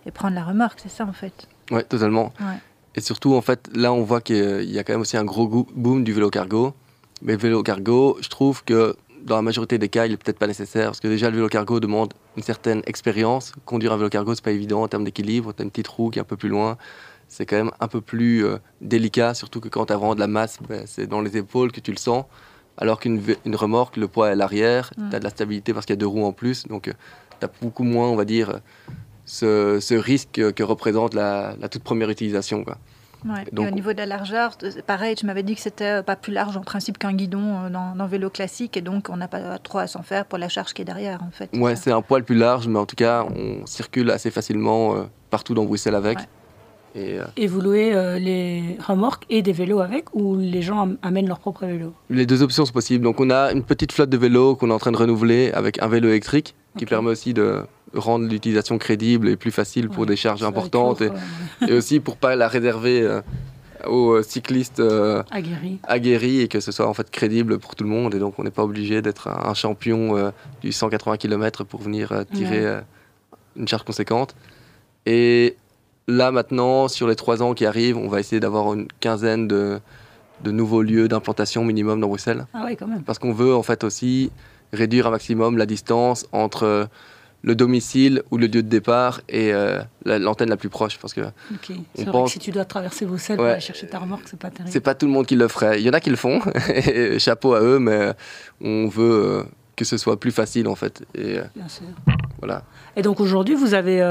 et 0.07 0.11
prendre 0.11 0.35
la 0.35 0.45
remorque. 0.45 0.81
C'est 0.83 0.89
ça 0.89 1.05
en 1.05 1.13
fait. 1.13 1.49
Ouais, 1.71 1.83
totalement. 1.83 2.33
Et 2.97 3.01
surtout 3.01 3.35
en 3.35 3.41
fait 3.41 3.71
là 3.75 3.93
on 3.93 4.03
voit 4.03 4.21
qu'il 4.21 4.71
y 4.71 4.79
a 4.79 4.85
quand 4.85 4.93
même 4.93 5.03
aussi 5.03 5.17
un 5.17 5.25
gros 5.25 5.47
boom 5.75 6.05
du 6.05 6.13
vélo 6.13 6.31
cargo. 6.31 6.75
Mais 7.23 7.33
le 7.33 7.39
vélo 7.39 7.63
cargo, 7.63 8.17
je 8.23 8.29
trouve 8.29 8.65
que 8.65 8.97
dans 9.23 9.37
la 9.37 9.43
majorité 9.43 9.79
des 9.79 9.89
cas, 9.89 10.07
il 10.07 10.13
n'est 10.13 10.17
peut-être 10.17 10.39
pas 10.39 10.47
nécessaire 10.47 10.87
parce 10.87 11.01
que 11.01 11.09
déjà 11.09 11.31
le 11.31 11.37
vélo 11.37 11.49
cargo 11.49 11.81
demande 11.81 12.15
une 12.37 12.43
certaine 12.43 12.83
expérience. 12.87 13.53
Conduire 13.65 13.93
un 13.93 13.97
vélo 13.97 14.09
cargo, 14.09 14.35
c'est 14.35 14.45
pas 14.45 14.53
évident 14.53 14.83
en 14.83 14.89
termes 14.89 15.05
d'équilibre. 15.05 15.53
Tu 15.53 15.63
as 15.63 15.65
une 15.65 15.71
petite 15.71 15.89
roue 15.89 16.11
qui 16.11 16.19
est 16.19 16.23
un 16.23 16.25
peu 16.25 16.37
plus 16.37 16.49
loin. 16.49 16.79
C'est 17.29 17.47
quand 17.47 17.57
même 17.57 17.71
un 17.79 17.89
peu 17.89 18.01
plus 18.01 18.45
euh, 18.45 18.59
délicat, 18.81 19.35
surtout 19.35 19.61
que 19.61 19.69
quand 19.69 19.87
tu 19.87 19.93
as 19.93 19.97
vraiment 19.97 20.15
de 20.15 20.21
la 20.21 20.27
masse, 20.27 20.59
ben, 20.69 20.83
c'est 20.87 21.07
dans 21.07 21.21
les 21.21 21.37
épaules 21.37 21.71
que 21.71 21.81
tu 21.81 21.93
le 21.93 21.97
sens. 21.97 22.25
Alors 22.81 22.99
qu'une 22.99 23.23
une 23.45 23.57
remorque, 23.57 23.97
le 23.97 24.09
poids 24.09 24.29
est 24.29 24.33
à 24.33 24.35
l'arrière, 24.35 24.91
tu 24.97 25.15
as 25.15 25.19
de 25.19 25.25
la 25.25 25.31
stabilité 25.31 25.73
parce 25.73 25.87
qu'il 25.87 25.95
y 25.95 25.99
a 25.99 26.01
deux 26.01 26.07
roues 26.07 26.25
en 26.25 26.33
plus. 26.33 26.67
Donc 26.67 26.89
euh, 26.89 26.93
tu 27.39 27.47
as 27.47 27.51
beaucoup 27.61 27.85
moins, 27.85 28.09
on 28.09 28.17
va 28.17 28.25
dire, 28.25 28.61
ce, 29.25 29.79
ce 29.81 29.95
risque 29.95 30.53
que 30.53 30.63
représente 30.63 31.15
la, 31.15 31.55
la 31.61 31.69
toute 31.69 31.83
première 31.83 32.11
utilisation. 32.11 32.65
Quoi. 32.65 32.77
Donc, 33.53 33.69
au 33.69 33.71
niveau 33.71 33.93
de 33.93 33.99
la 33.99 34.07
largeur, 34.07 34.57
pareil, 34.87 35.15
tu 35.15 35.27
m'avais 35.27 35.43
dit 35.43 35.55
que 35.55 35.61
c'était 35.61 35.99
euh, 35.99 36.03
pas 36.03 36.17
plus 36.17 36.33
large 36.33 36.57
en 36.57 36.63
principe 36.63 36.99
qu'un 36.99 37.13
guidon 37.13 37.65
euh, 37.65 37.71
dans, 37.71 37.95
dans, 37.95 38.07
vélo 38.07 38.31
classique 38.31 38.77
et 38.77 38.81
donc 38.81 39.09
on 39.11 39.17
n'a 39.17 39.29
pas 39.29 39.59
trop 39.59 39.79
à 39.79 39.87
s'en 39.87 40.03
faire 40.03 40.25
pour 40.25 40.39
la 40.39 40.49
charge 40.49 40.73
qui 40.73 40.83
est 40.83 40.87
derrière 40.87 41.23
en 41.23 41.31
fait. 41.31 41.51
Ouais, 41.55 41.77
c'est 41.77 41.93
un 41.93 42.03
poil 42.03 42.25
plus 42.25 42.37
large, 42.37 42.67
mais 42.67 42.79
en 42.79 42.87
tout 42.87 42.97
cas, 42.97 43.25
on 43.25 43.67
circule 43.67 44.11
assez 44.11 44.31
facilement 44.31 44.97
euh, 44.97 45.03
partout 45.29 45.55
dans 45.55 45.65
Bruxelles 45.65 45.95
avec. 45.95 46.19
Et, 46.95 47.47
vous 47.47 47.61
louez 47.61 48.19
les 48.19 48.77
remorques 48.85 49.25
et 49.31 49.43
des 49.43 49.53
vélos 49.53 49.81
avec 49.81 50.15
ou 50.15 50.37
les 50.37 50.63
gens 50.63 50.89
amènent 51.03 51.29
leur 51.29 51.39
propre 51.39 51.67
vélo? 51.67 51.93
Les 52.09 52.27
deux 52.27 52.43
options 52.43 52.67
sont 52.67 52.73
possibles. 52.73 53.05
Donc 53.05 53.21
on 53.21 53.31
a 53.31 53.53
une 53.53 53.63
petite 53.63 53.93
flotte 53.93 54.11
de 54.11 54.17
vélos 54.17 54.57
qu'on 54.57 54.71
est 54.71 54.75
en 54.75 54.79
train 54.79 54.93
de 54.93 54.97
renouveler 54.97 55.53
avec 55.53 55.81
un 55.83 55.89
vélo 55.89 56.09
électrique 56.09 56.55
qui 56.77 56.87
permet 56.87 57.11
aussi 57.11 57.35
de 57.35 57.63
rendre 57.95 58.29
l'utilisation 58.29 58.79
crédible 58.79 59.29
et 59.29 59.37
plus 59.37 59.51
facile 59.51 59.89
pour 59.89 60.07
des 60.07 60.17
charges 60.17 60.43
importantes 60.43 61.03
et, 61.03 61.73
aussi 61.73 62.01
pour 62.01 62.17
pas 62.17 62.37
la 62.37 62.49
réserver 62.49 63.03
euh, 63.03 63.21
aux 63.87 64.13
euh, 64.13 64.23
cyclistes 64.23 64.81
euh, 64.81 65.23
aguerris. 65.87 66.41
et 66.41 66.49
que 66.49 66.61
ce 66.61 66.71
soit 66.71 66.87
en 66.87 66.95
fait 66.95 67.11
crédible 67.11 67.59
pour 67.59 67.75
tout 67.75 67.85
le 67.85 67.91
monde. 67.91 68.15
Et 68.15 68.19
donc 68.19 68.39
on 68.39 68.45
n'est 68.45 68.51
pas 68.51 68.65
obligé 68.65 69.03
d'être 69.03 69.29
un, 69.29 69.55
champion 69.55 70.33
du 70.61 70.73
180 70.73 71.17
km 71.17 71.65
pour 71.65 71.81
venir 71.81 72.25
tirer 72.33 72.81
une 73.57 73.67
charge 73.67 73.83
conséquente. 73.83 74.35
Et 75.07 75.57
là 76.09 76.31
maintenant 76.31 76.89
sur 76.89 77.07
les 77.09 77.17
trois 77.17 77.43
ans 77.43 77.55
qui 77.55 77.67
arrivent 77.67 77.97
on 77.97 78.09
va 78.09 78.21
essayer 78.21 78.41
d'avoir 78.41 78.73
une 78.75 78.89
quinzaine 79.01 79.49
de, 79.49 79.81
de 80.43 80.51
nouveaux 80.51 80.83
lieux 80.83 81.09
d'implantation 81.09 81.65
minimum 81.65 82.01
dans 82.01 82.09
Bruxelles 82.09 82.47
ah 82.55 82.63
oui 82.65 82.77
quand 82.77 82.87
même 82.87 83.03
parce 83.03 83.19
qu'on 83.19 83.33
veut 83.33 83.55
en 83.55 83.63
fait 83.63 83.85
aussi 83.85 84.31
réduire 84.73 85.07
un 85.07 85.11
maximum 85.11 85.57
la 85.57 85.67
distance 85.67 86.27
entre 86.33 86.89
le 87.43 87.55
domicile 87.55 88.23
ou 88.31 88.37
le 88.37 88.47
lieu 88.47 88.63
de 88.63 88.69
départ 88.69 89.21
et 89.29 89.53
euh, 89.53 89.81
l'antenne 90.05 90.51
la, 90.51 90.57
plus 90.57 90.69
proche. 90.69 90.99
Parce 90.99 91.15
que 91.15 91.23
c'est 91.95 92.05
vrai 92.05 92.25
que 92.25 92.31
si 92.31 92.39
tu 92.39 92.51
dois 92.51 92.65
traverser 92.65 93.07
Bruxelles 93.07 93.37
pour 93.37 93.47
aller 93.47 93.61
chercher 93.61 93.87
ta 93.87 93.99
remorque, 93.99 94.25
c'est 94.27 94.39
pas 94.39 94.51
terrible. 94.51 94.73
C'est 94.73 94.81
pas 94.81 94.95
tout 94.95 95.07
le 95.07 95.13
monde 95.13 95.27
qui 95.27 95.37
le 95.37 95.49
ferait. 95.49 95.81
Il 95.81 95.87
y 95.87 95.91
en 95.91 95.93
a 95.93 96.01
qui 96.01 96.11
le 96.11 96.17
font, 96.17 96.41
et 96.75 97.19
chapeau 97.19 97.55
à 97.55 97.61
eux, 97.61 97.79
mais 97.79 98.13
on 98.61 98.89
veut 98.89 99.25
euh, 99.25 99.43
que 99.81 99.87
ce 99.87 99.97
soit 99.97 100.21
plus 100.21 100.31
facile 100.31 100.69
en 100.69 100.75
fait. 100.75 101.03
Et, 101.15 101.39
euh, 101.39 101.45
Bien 101.57 101.69
sûr. 101.69 101.87
Voilà. 102.39 102.63
Et 102.97 103.03
donc 103.03 103.21
aujourd'hui, 103.21 103.55
vous 103.55 103.75
avez. 103.75 104.03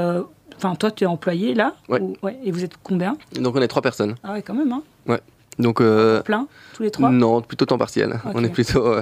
Enfin, 0.57 0.75
toi, 0.75 0.91
tu 0.91 1.05
es 1.05 1.07
employé 1.07 1.53
là 1.53 1.75
ouais. 1.87 2.01
Et 2.43 2.51
vous 2.51 2.63
êtes 2.63 2.73
combien 2.83 3.15
Donc 3.39 3.55
on 3.55 3.61
est 3.61 3.67
trois 3.67 3.81
personnes. 3.81 4.15
Ah 4.23 4.33
ouais, 4.33 4.41
quand 4.41 4.53
même. 4.53 4.71
Hein 4.71 4.83
ouais. 5.07 5.21
Donc, 5.57 5.81
Plein, 6.23 6.47
tous 6.73 6.83
les 6.83 6.91
trois 6.91 7.09
Non, 7.09 7.41
plutôt 7.41 7.65
temps 7.65 7.77
partiel. 7.77 8.19
On 8.33 8.43
est 8.43 8.49
plutôt 8.49 8.95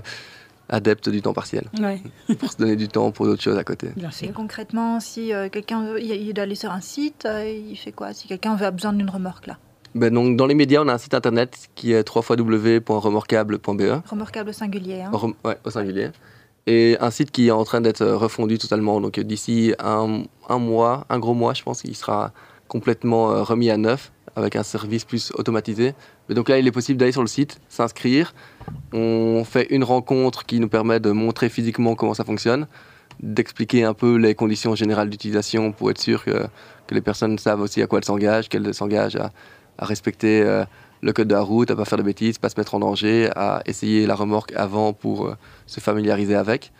adepte 0.69 1.09
du 1.09 1.21
temps 1.21 1.33
partiel. 1.33 1.65
pour 2.39 2.51
se 2.51 2.57
donner 2.57 2.75
du 2.75 2.87
temps 2.87 3.11
pour 3.11 3.25
d'autres 3.25 3.41
choses 3.41 3.57
à 3.57 3.63
côté. 3.63 3.89
Et 4.21 4.29
concrètement, 4.29 4.99
si 4.99 5.33
euh, 5.33 5.49
quelqu'un 5.49 5.97
il 5.97 6.33
doit 6.33 6.43
aller 6.43 6.55
sur 6.55 6.71
un 6.71 6.81
site, 6.81 7.25
euh, 7.25 7.47
il 7.47 7.75
fait 7.75 7.91
quoi? 7.91 8.13
Si 8.13 8.27
quelqu'un 8.27 8.55
a 8.55 8.71
besoin 8.71 8.93
d'une 8.93 9.09
remorque 9.09 9.47
là 9.47 9.57
ben 9.95 10.13
donc, 10.13 10.37
dans 10.37 10.45
les 10.45 10.53
médias, 10.53 10.83
on 10.83 10.87
a 10.89 10.93
un 10.93 10.97
site 10.99 11.15
internet 11.15 11.69
qui 11.73 11.93
est 11.93 12.07
www.remorquable.be. 12.07 14.07
Remorquable 14.07 14.49
au 14.49 14.53
singulier. 14.53 15.01
Hein. 15.01 15.11
ouais, 15.43 15.57
au 15.63 15.71
singulier. 15.71 16.09
Et 16.67 16.97
un 16.99 17.11
site 17.11 17.31
qui 17.31 17.47
est 17.47 17.51
en 17.51 17.63
train 17.63 17.79
d'être 17.81 18.05
refondu 18.05 18.57
totalement. 18.57 18.99
Donc 18.99 19.19
d'ici 19.19 19.73
un, 19.79 20.23
un, 20.49 20.59
mois, 20.59 21.05
un 21.09 21.17
gros 21.17 21.33
mois, 21.33 21.53
je 21.53 21.63
pense 21.63 21.81
qu'il 21.81 21.95
sera 21.95 22.33
complètement 22.67 23.31
euh, 23.31 23.41
remis 23.41 23.69
à 23.69 23.77
neuf 23.77 24.11
avec 24.35 24.55
un 24.55 24.63
service 24.63 25.03
plus 25.03 25.31
automatisé. 25.35 25.95
Mais 26.27 26.35
donc 26.35 26.49
là, 26.49 26.59
il 26.59 26.67
est 26.67 26.71
possible 26.71 26.99
d'aller 26.99 27.11
sur 27.11 27.21
le 27.21 27.27
site, 27.27 27.59
s'inscrire. 27.69 28.35
On 28.93 29.43
fait 29.43 29.67
une 29.71 29.83
rencontre 29.83 30.45
qui 30.45 30.59
nous 30.59 30.67
permet 30.67 30.99
de 30.99 31.09
montrer 31.11 31.49
physiquement 31.49 31.95
comment 31.95 32.13
ça 32.13 32.23
fonctionne, 32.23 32.67
d'expliquer 33.19 33.83
un 33.83 33.95
peu 33.95 34.17
les 34.17 34.35
conditions 34.35 34.75
générales 34.75 35.09
d'utilisation 35.09 35.71
pour 35.71 35.89
être 35.89 35.99
sûr 35.99 36.23
que, 36.23 36.45
que, 36.85 36.93
les 36.93 37.01
personnes 37.01 37.39
savent 37.39 37.61
aussi 37.61 37.81
à 37.81 37.87
quoi 37.87 37.97
elles 37.97 38.05
s'engagent, 38.05 38.47
qu'elles 38.47 38.73
s'engagent 38.75 39.15
à, 39.15 39.31
respecter 39.79 40.41
euh, 40.41 40.65
le 41.01 41.13
code 41.13 41.27
de 41.27 41.33
la 41.33 41.41
route, 41.41 41.69
à 41.71 41.75
pas 41.75 41.85
faire 41.85 41.97
de 41.97 42.03
bêtises, 42.03 42.37
pas 42.37 42.49
se 42.49 42.59
mettre 42.59 42.75
en 42.75 42.79
danger, 42.79 43.29
à 43.35 43.61
essayer 43.65 44.05
la 44.05 44.15
remorque 44.15 44.53
avant 44.55 44.93
pour 44.93 45.27
euh, 45.27 45.35
se 45.65 45.79
familiariser 45.79 46.35
avec. 46.35 46.71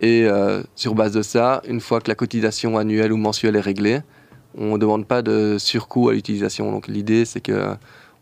Et 0.00 0.26
euh, 0.26 0.62
sur 0.76 0.94
base 0.94 1.12
de 1.12 1.22
ça, 1.22 1.60
une 1.66 1.80
fois 1.80 2.00
que 2.00 2.08
la 2.08 2.14
cotisation 2.14 2.78
annuelle 2.78 3.12
ou 3.12 3.16
mensuelle 3.16 3.56
est 3.56 3.60
réglée, 3.60 4.00
on 4.56 4.74
ne 4.74 4.78
demande 4.78 5.06
pas 5.06 5.22
de 5.22 5.56
surcoût 5.58 6.08
à 6.08 6.12
l'utilisation. 6.12 6.70
Donc 6.70 6.86
l'idée, 6.86 7.24
c'est 7.24 7.40
que 7.40 7.74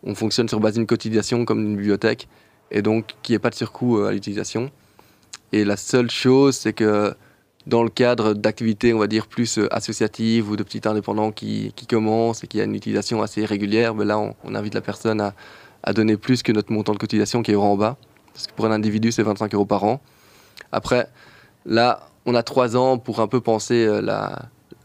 on 0.03 0.15
fonctionne 0.15 0.47
sur 0.47 0.59
base 0.59 0.75
d'une 0.75 0.85
cotisation 0.85 1.45
comme 1.45 1.61
une 1.61 1.75
bibliothèque 1.75 2.27
et 2.71 2.81
donc 2.81 3.15
qu'il 3.23 3.33
n'y 3.33 3.35
ait 3.35 3.39
pas 3.39 3.49
de 3.49 3.55
surcoût 3.55 3.99
euh, 3.99 4.07
à 4.07 4.11
l'utilisation. 4.11 4.71
Et 5.51 5.63
la 5.63 5.77
seule 5.77 6.09
chose, 6.09 6.55
c'est 6.55 6.73
que 6.73 7.13
dans 7.67 7.83
le 7.83 7.89
cadre 7.89 8.33
d'activités, 8.33 8.93
on 8.93 8.99
va 8.99 9.07
dire, 9.07 9.27
plus 9.27 9.59
euh, 9.59 9.67
associatives 9.73 10.49
ou 10.49 10.55
de 10.55 10.63
petits 10.63 10.81
indépendants 10.85 11.31
qui, 11.31 11.73
commencent 11.87 12.43
et 12.43 12.47
qui 12.47 12.61
a 12.61 12.63
une 12.63 12.75
utilisation 12.75 13.21
assez 13.21 13.43
régulière, 13.43 13.93
ben 13.93 14.05
là, 14.05 14.17
on, 14.17 14.55
invite 14.55 14.73
la 14.73 14.81
personne 14.81 15.21
à, 15.21 15.93
donner 15.93 16.17
plus 16.17 16.43
que 16.43 16.51
notre 16.51 16.71
montant 16.71 16.93
de 16.93 16.97
cotisation 16.97 17.43
qui 17.43 17.51
est 17.51 17.55
en 17.55 17.75
bas. 17.75 17.97
Parce 18.33 18.47
que 18.47 18.53
pour 18.53 18.65
un 18.65 18.71
individu, 18.71 19.11
c'est 19.11 19.23
25 19.23 19.53
euros 19.53 19.65
par 19.65 19.83
an. 19.83 20.01
Après, 20.71 21.07
là, 21.65 22.07
on 22.25 22.35
a 22.35 22.43
trois 22.43 22.77
ans 22.77 22.97
pour 22.97 23.19
un 23.19 23.27
peu 23.27 23.41
penser 23.41 23.85
euh, 23.85 24.01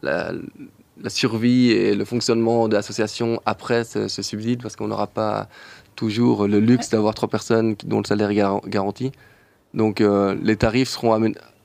la, 0.02 0.32
survie 1.08 1.70
et 1.70 1.94
le 1.94 2.04
fonctionnement 2.04 2.68
de 2.68 2.74
l'association 2.74 3.40
après 3.46 3.84
ce, 3.84 4.08
subside, 4.08 4.60
parce 4.60 4.74
qu'on 4.74 4.88
n'aura 4.88 5.06
pas 5.06 5.48
toujours 5.94 6.48
le 6.48 6.58
luxe 6.58 6.90
d'avoir 6.90 7.14
trois 7.14 7.28
personnes 7.28 7.76
dont 7.84 7.98
le 7.98 8.04
salaire 8.04 8.30
est 8.30 8.68
garanti. 8.68 9.12
Donc 9.74 10.00
euh, 10.00 10.36
les 10.42 10.56
tarifs 10.56 10.88
seront 10.88 11.14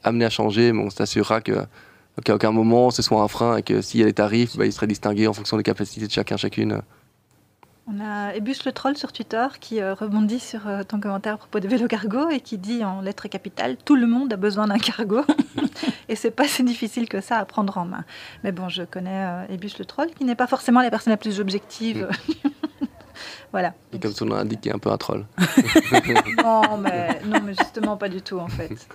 amenés 0.08 0.26
à 0.26 0.30
changer, 0.30 0.72
mais 0.74 0.84
on 0.84 0.90
s'assurera 0.90 1.42
qu'à 1.42 1.68
aucun 2.30 2.52
moment 2.52 2.92
ce 2.92 3.02
soit 3.02 3.22
un 3.22 3.28
frein 3.28 3.58
et 3.58 3.64
que 3.64 3.82
s'il 3.82 4.00
y 4.00 4.04
a 4.04 4.06
des 4.06 4.14
tarifs, 4.14 4.58
bah, 4.58 4.66
ils 4.66 4.74
seraient 4.74 4.88
distingués 4.88 5.28
en 5.28 5.34
fonction 5.34 5.58
des 5.58 5.64
capacités 5.64 6.08
de 6.08 6.12
chacun, 6.12 6.38
chacune. 6.38 6.82
On 7.90 8.02
a 8.02 8.36
Ebus 8.36 8.66
le 8.66 8.74
troll 8.74 8.98
sur 8.98 9.14
Twitter 9.14 9.48
qui 9.62 9.80
euh, 9.80 9.94
rebondit 9.94 10.42
sur 10.42 10.68
euh, 10.68 10.84
ton 10.84 11.00
commentaire 11.00 11.36
à 11.36 11.38
propos 11.38 11.62
de 11.62 11.70
vélo 11.70 11.88
cargo 11.88 12.30
et 12.30 12.42
qui 12.42 12.58
dit 12.58 12.84
en 12.84 13.00
lettres 13.00 13.30
capitales 13.30 13.78
tout 13.78 13.96
le 13.96 14.08
monde 14.08 14.34
a 14.34 14.36
besoin 14.36 14.68
d'un 14.68 14.78
cargo 14.78 15.22
et 16.10 16.18
c'est 16.18 16.32
pas 16.32 16.50
si 16.50 16.66
difficile 16.66 17.08
que 17.08 17.22
ça 17.22 17.38
à 17.38 17.46
prendre 17.46 17.78
en 17.78 17.86
main. 17.86 18.04
Mais 18.44 18.52
bon, 18.52 18.68
je 18.68 18.84
connais 18.84 19.26
euh, 19.26 19.54
Ebus 19.54 19.72
le 19.80 19.86
troll 19.86 20.10
qui 20.10 20.26
n'est 20.26 20.36
pas 20.36 20.48
forcément 20.48 20.82
la 20.82 20.90
personne 20.90 21.12
la 21.12 21.18
plus 21.18 21.40
objective. 21.40 22.10
Mm. 22.28 22.50
voilà. 23.54 23.74
Et 23.94 24.00
comme 24.00 24.12
son 24.12 24.26
nom 24.26 24.36
indique, 24.36 24.66
il 24.66 24.70
est 24.70 24.76
un 24.76 24.80
peu 24.80 24.92
un 24.92 24.98
troll. 24.98 25.26
non, 26.44 26.78
mais, 26.78 27.22
non, 27.26 27.40
mais 27.42 27.54
justement 27.58 27.96
pas 27.96 28.10
du 28.10 28.22
tout 28.22 28.40
en 28.40 28.50
fait. 28.50 28.86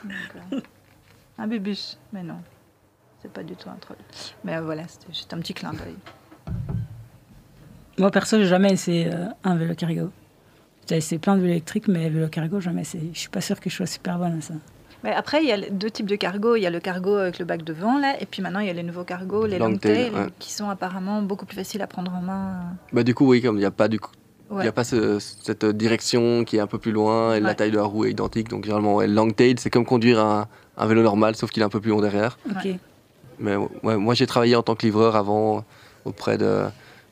Un 1.38 1.46
bébus, 1.46 1.98
mais 2.12 2.22
non, 2.22 2.38
c'est 3.20 3.32
pas 3.32 3.42
du 3.42 3.54
tout 3.54 3.68
un 3.68 3.76
troll. 3.76 3.96
Mais 4.44 4.60
voilà, 4.60 4.86
c'était 4.88 5.12
juste 5.12 5.32
un 5.32 5.38
petit 5.38 5.54
clin 5.54 5.72
d'œil. 5.72 5.96
Moi, 7.98 8.10
perso, 8.10 8.38
j'ai 8.38 8.46
jamais 8.46 8.72
essayé 8.72 9.12
euh, 9.12 9.26
un 9.44 9.56
vélo 9.56 9.74
cargo. 9.74 10.10
J'ai 10.88 10.96
essayé 10.96 11.18
plein 11.18 11.36
de 11.36 11.40
vélos 11.40 11.52
électriques, 11.52 11.88
mais 11.88 12.08
vélo 12.08 12.28
cargo, 12.28 12.60
jamais 12.60 12.82
essayé. 12.82 13.10
Je 13.12 13.18
suis 13.18 13.28
pas 13.28 13.40
sûre 13.40 13.60
que 13.60 13.70
je 13.70 13.76
sois 13.76 13.86
super 13.86 14.18
bonne 14.18 14.38
à 14.38 14.40
ça. 14.40 14.54
Mais 15.04 15.12
après, 15.12 15.42
il 15.42 15.48
y 15.48 15.52
a 15.52 15.58
deux 15.70 15.90
types 15.90 16.06
de 16.06 16.16
cargo. 16.16 16.56
Il 16.56 16.62
y 16.62 16.66
a 16.66 16.70
le 16.70 16.80
cargo 16.80 17.16
avec 17.16 17.38
le 17.38 17.44
bac 17.44 17.64
devant, 17.64 17.98
là, 17.98 18.20
et 18.20 18.26
puis 18.26 18.40
maintenant, 18.40 18.60
il 18.60 18.68
y 18.68 18.70
a 18.70 18.72
les 18.72 18.82
nouveaux 18.82 19.04
cargos, 19.04 19.46
les 19.46 19.58
long, 19.58 19.76
tail, 19.76 20.12
qui 20.38 20.52
sont 20.52 20.68
apparemment 20.68 21.22
beaucoup 21.22 21.44
plus 21.44 21.56
faciles 21.56 21.82
à 21.82 21.86
prendre 21.86 22.12
en 22.14 22.22
main. 22.22 22.60
Bah, 22.92 23.02
du 23.02 23.14
coup, 23.14 23.26
oui, 23.26 23.42
comme 23.42 23.56
il 23.56 23.60
n'y 23.60 23.64
a 23.64 23.70
pas 23.70 23.88
du 23.88 24.00
coup. 24.00 24.12
Il 24.60 24.68
a 24.68 24.72
pas 24.72 24.84
cette 24.84 25.64
direction 25.64 26.44
qui 26.44 26.58
est 26.58 26.60
un 26.60 26.66
peu 26.66 26.78
plus 26.78 26.92
loin 26.92 27.34
et 27.34 27.40
la 27.40 27.54
taille 27.54 27.70
de 27.70 27.76
la 27.76 27.84
roue 27.84 28.04
est 28.04 28.10
identique. 28.10 28.48
Donc, 28.48 28.64
généralement, 28.64 28.96
ouais, 28.96 29.08
long 29.08 29.30
tail, 29.30 29.54
c'est 29.58 29.70
comme 29.70 29.86
conduire 29.86 30.20
un, 30.20 30.46
un, 30.76 30.86
vélo 30.86 31.02
normal, 31.02 31.36
sauf 31.36 31.50
qu'il 31.50 31.62
est 31.62 31.66
un 31.66 31.70
peu 31.70 31.80
plus 31.80 31.90
long 31.90 32.00
derrière. 32.00 32.38
Mais 33.38 33.56
moi, 33.82 34.14
j'ai 34.14 34.26
travaillé 34.26 34.56
en 34.56 34.62
tant 34.62 34.74
que 34.74 34.86
livreur 34.86 35.16
avant 35.16 35.64
auprès 36.04 36.38
de, 36.38 36.64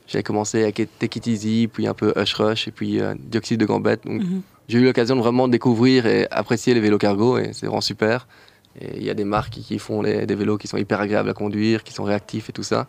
j'avais 0.06 0.22
commencé 0.22 0.62
avec 0.62 0.88
Take 0.98 1.18
It 1.18 1.26
Easy, 1.26 1.68
puis 1.72 1.86
un 1.86 1.94
peu 1.94 2.12
Hush 2.16 2.34
Rush, 2.34 2.66
et 2.66 2.72
puis 2.72 3.00
euh, 3.00 3.14
Dioxyde 3.18 3.60
de 3.60 3.66
Gambette. 3.66 4.04
Donc, 4.04 4.22
mhm. 4.22 4.42
j'ai 4.68 4.78
eu 4.78 4.84
l'occasion 4.84 5.14
de 5.14 5.20
vraiment 5.20 5.46
découvrir 5.46 6.06
et 6.06 6.26
apprécier 6.30 6.74
les 6.74 6.80
vélos 6.80 6.98
cargo 6.98 7.38
et 7.38 7.52
c'est 7.52 7.66
vraiment 7.66 7.80
super. 7.80 8.26
Et 8.80 8.98
il 8.98 9.04
y 9.04 9.10
a 9.10 9.14
des 9.14 9.24
marques 9.24 9.52
qui, 9.52 9.78
font 9.78 10.02
des 10.02 10.34
vélos 10.34 10.58
qui 10.58 10.68
sont 10.68 10.76
hyper 10.76 11.00
agréables 11.00 11.30
à 11.30 11.32
conduire, 11.32 11.84
qui 11.84 11.92
sont 11.92 12.04
réactifs 12.04 12.50
et 12.50 12.52
tout 12.52 12.62
ça. 12.62 12.86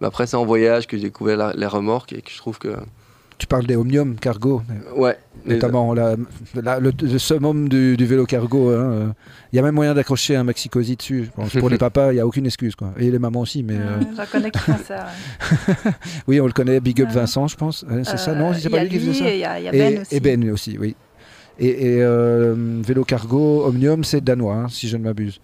Mais 0.00 0.06
après, 0.06 0.26
c'est 0.26 0.36
en 0.36 0.44
voyage 0.44 0.86
que 0.86 0.96
j'ai 0.96 1.04
découvert 1.04 1.54
les 1.54 1.66
remorques 1.66 2.12
et 2.12 2.22
que 2.22 2.30
je 2.30 2.38
trouve 2.38 2.58
que 2.58 2.76
tu 3.42 3.48
parles 3.48 3.66
des 3.66 3.74
Omnium 3.74 4.14
Cargo. 4.14 4.62
Ouais. 4.94 5.18
Notamment 5.44 5.92
la, 5.94 6.14
le, 6.78 7.18
summum 7.18 7.68
du, 7.68 7.96
vélo 8.06 8.24
cargo. 8.24 8.70
Hein, 8.70 9.16
il 9.52 9.56
y 9.56 9.58
a 9.58 9.62
même 9.62 9.74
moyen 9.74 9.94
d'accrocher 9.94 10.36
un 10.36 10.44
maxi 10.44 10.68
cosy 10.68 10.94
dessus. 10.94 11.28
pour 11.58 11.68
les 11.68 11.78
papas, 11.86 12.12
il 12.12 12.14
n'y 12.14 12.20
a 12.20 12.26
aucune 12.26 12.46
excuse. 12.46 12.76
Quoi. 12.76 12.94
Et 12.98 13.10
les 13.10 13.18
mamans 13.18 13.40
aussi. 13.40 13.64
Mais, 13.64 13.74
euh... 13.74 13.98
J'en 14.16 14.26
connais 14.26 14.52
qui 14.52 14.60
font 14.60 14.78
ça. 14.86 15.08
oui, 16.28 16.40
on 16.40 16.46
le 16.46 16.52
connaît. 16.52 16.78
Big 16.78 17.02
Up 17.02 17.08
Vincent, 17.10 17.48
je 17.48 17.56
pense. 17.56 17.84
C'est 18.04 18.16
ça, 18.16 18.32
non 18.32 18.54
C'est 18.54 18.70
pas 18.70 18.84
lui 18.84 18.90
qui 18.90 19.00
faisait 19.00 19.14
ça 19.14 19.34
Il 19.34 19.40
y, 19.40 19.44
a 19.44 19.72
Ben 19.72 20.02
aussi. 20.02 20.14
Et 20.14 20.20
Ben 20.20 20.50
aussi, 20.52 20.78
oui. 20.78 20.94
Et, 21.58 21.96
euh, 21.98 22.54
vélo 22.86 23.02
cargo, 23.02 23.64
Omnium, 23.66 24.04
c'est 24.04 24.22
danois, 24.22 24.54
hein, 24.54 24.68
si 24.68 24.86
je 24.86 24.96
ne 24.96 25.02
m'abuse. 25.02 25.40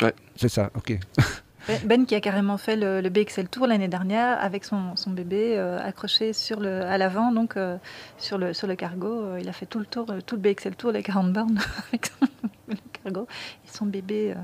Ouais. 0.00 0.14
C'est 0.36 0.48
ça, 0.48 0.70
ok. 0.76 0.96
Ben, 1.68 1.80
ben 1.84 2.06
qui 2.06 2.14
a 2.14 2.20
carrément 2.20 2.58
fait 2.58 2.76
le, 2.76 3.08
BXL 3.08 3.48
Tour 3.48 3.66
l'année 3.66 3.88
dernière 3.88 4.40
avec 4.40 4.64
son, 4.64 4.96
son 4.96 5.10
bébé 5.10 5.56
euh, 5.56 5.78
accroché 5.80 6.32
sur 6.32 6.58
le, 6.58 6.82
à 6.82 6.98
l'avant, 6.98 7.30
donc 7.32 7.56
euh, 7.56 7.76
sur, 8.18 8.38
le, 8.38 8.52
sur 8.52 8.66
le 8.66 8.74
cargo. 8.74 9.06
Euh, 9.06 9.38
il 9.40 9.48
a 9.48 9.52
fait 9.52 9.66
tout 9.66 9.78
le 9.78 9.86
tour, 9.86 10.06
tout 10.26 10.36
le 10.36 10.40
BXL 10.40 10.74
Tour, 10.74 10.90
les 10.92 11.02
40 11.02 11.32
bornes 11.32 11.60
avec 11.88 12.06
son, 12.06 12.26
le 12.68 12.76
cargo 13.04 13.28
et 13.64 13.68
son 13.70 13.86
bébé 13.86 14.34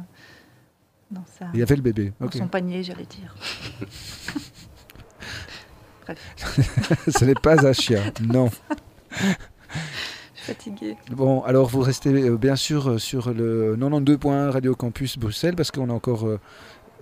dans, 1.10 1.24
sa, 1.26 1.46
il 1.54 1.62
avait 1.62 1.76
le 1.76 1.82
bébé. 1.82 2.12
dans 2.20 2.30
son 2.30 2.48
panier, 2.48 2.84
j'allais 2.84 3.06
dire. 3.06 3.34
Bref. 6.04 6.34
Ce 7.18 7.24
n'est 7.24 7.34
pas 7.34 7.66
un 7.66 7.72
chien, 7.72 8.12
non. 8.22 8.48
Fatigué. 10.34 10.96
Bon, 11.10 11.42
alors 11.42 11.66
vous 11.68 11.80
restez 11.80 12.30
bien 12.30 12.56
sûr 12.56 13.00
sur 13.00 13.34
le 13.34 13.76
92.1 13.76 14.50
Radio 14.50 14.74
Campus 14.74 15.18
Bruxelles 15.18 15.56
parce 15.56 15.70
qu'on 15.70 15.90
a 15.90 15.92
encore 15.92 16.26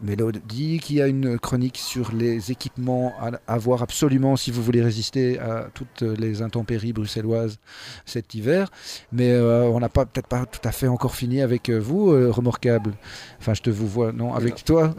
Mélodie 0.03 0.81
qui 0.81 1.01
a 1.01 1.07
une 1.07 1.39
chronique 1.39 1.79
sur 1.79 2.13
les 2.13 2.51
équipements 2.51 3.15
à, 3.47 3.59
voir 3.59 3.83
absolument 3.83 4.37
si 4.37 4.51
vous 4.51 4.63
voulez 4.63 4.83
résister 4.83 5.39
à 5.39 5.69
toutes 5.75 6.03
les 6.03 6.43
intempéries 6.43 6.93
bruxelloises 6.93 7.59
cet 8.05 8.35
hiver. 8.35 8.71
Mais 9.13 9.31
euh, 9.31 9.65
on 9.65 9.81
n'a 9.81 9.89
pas 9.89 10.05
peut-être 10.05 10.27
pas 10.27 10.47
tout 10.47 10.67
à 10.67 10.73
fait 10.73 10.89
encore 10.89 11.15
fini 11.15 11.41
avec 11.43 11.69
euh, 11.69 11.79
vous, 11.79 12.11
euh, 12.11 12.31
Remorquable. 12.31 12.93
Enfin, 13.39 13.55
je 13.55 13.63
te 13.63 13.71
vous 13.71 13.87
vois, 13.87 14.13
non, 14.13 14.35
avec 14.35 14.65
toi. 14.65 14.95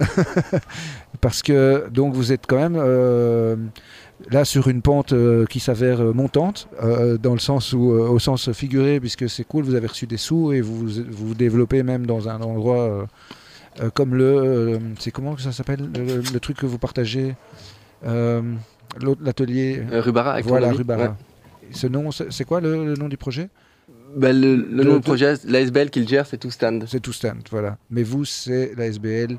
Parce 1.21 1.41
que 1.41 1.87
donc 1.89 2.13
vous 2.13 2.31
êtes 2.31 2.45
quand 2.47 2.57
même 2.57 2.77
là 4.29 4.45
sur 4.45 4.67
une 4.67 4.81
pente 4.81 5.13
qui 5.49 5.59
s'avère 5.59 5.99
montante, 6.13 6.67
dans 6.79 7.33
le 7.33 7.39
sens 7.39 7.73
où, 7.73 7.89
au 7.89 8.19
sens 8.19 8.51
figuré, 8.51 8.99
puisque 8.99 9.27
c'est 9.27 9.43
cool, 9.43 9.63
vous 9.63 9.73
avez 9.73 9.87
reçu 9.87 10.05
des 10.05 10.17
sous 10.17 10.53
et 10.53 10.61
vous, 10.61 10.87
vous 11.09 11.33
développez 11.33 11.81
même 11.81 12.05
dans 12.05 12.29
un 12.29 12.41
endroit 12.41 13.07
euh, 13.81 13.89
comme 13.89 14.15
le. 14.15 14.25
Euh, 14.25 14.79
c'est 14.99 15.11
comment 15.11 15.35
que 15.35 15.41
ça 15.41 15.51
s'appelle 15.51 15.89
le, 15.93 16.39
truc 16.39 16.57
que 16.57 16.65
vous 16.65 16.77
partagez 16.77 17.35
euh, 18.05 18.41
L'atelier. 19.21 19.83
Rubara. 19.91 20.41
Voilà, 20.41 20.71
Rubara. 20.71 21.17
Ce 21.71 21.87
nom, 21.87 22.11
c'est 22.11 22.45
quoi 22.45 22.61
le, 22.61 22.95
nom 22.95 23.09
du 23.09 23.17
projet? 23.17 23.49
Ben, 24.15 24.39
le, 24.39 24.83
nom 24.83 24.95
du 24.95 25.01
projet, 25.01 25.35
l'ASBL 25.45 25.89
qui 25.89 25.99
le 25.99 26.07
gère, 26.07 26.25
c'est 26.25 26.37
tout 26.37 26.49
stand. 26.49 26.85
C'est 26.87 27.01
tout 27.01 27.13
stand, 27.13 27.41
voilà. 27.51 27.77
Mais 27.89 28.03
vous, 28.03 28.23
c'est 28.25 28.73
l'ASBL, 28.75 29.37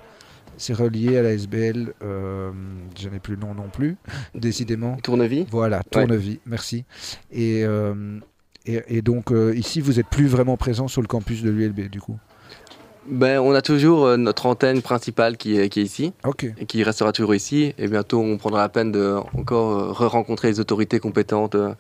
c'est 0.58 0.74
relié 0.74 1.16
à 1.16 1.22
l'ASBL, 1.22 1.94
euh, 2.02 2.52
je 2.98 3.08
n'ai 3.08 3.18
plus 3.18 3.34
le 3.34 3.40
nom 3.40 3.54
non 3.54 3.68
plus, 3.72 3.96
décidément. 4.34 4.96
Tournevis? 4.96 5.46
Voilà, 5.50 5.82
Tournevis, 5.90 6.38
merci. 6.44 6.84
Et, 7.32 7.64
et, 8.66 9.00
donc, 9.00 9.32
ici, 9.54 9.80
vous 9.80 9.94
n'êtes 9.94 10.08
plus 10.08 10.26
vraiment 10.26 10.58
présent 10.58 10.86
sur 10.86 11.00
le 11.00 11.08
campus 11.08 11.42
de 11.42 11.50
l'ULB, 11.50 11.88
du 11.88 12.00
coup? 12.00 12.18
Ben, 13.10 13.40
On 13.40 13.54
a 13.54 13.62
toujours 13.62 14.06
euh, 14.06 14.16
notre 14.16 14.46
antenne 14.46 14.82
principale 14.82 15.36
qui 15.36 15.58
est, 15.58 15.68
qui 15.68 15.80
est 15.80 15.84
ici 15.84 16.12
et 16.58 16.66
qui 16.66 16.82
restera 16.82 17.12
toujours 17.12 17.34
ici. 17.34 17.74
Et 17.78 17.88
bientôt, 17.88 18.20
on 18.20 18.36
prendra 18.36 18.60
la 18.60 18.68
peine 18.68 18.92
de 18.92 19.16
encore 19.36 19.78
euh, 19.78 19.92
re-rencontrer 19.92 20.48
les 20.48 20.60
autorités 20.60 21.00
compétentes 21.00 21.54
euh, 21.54 21.74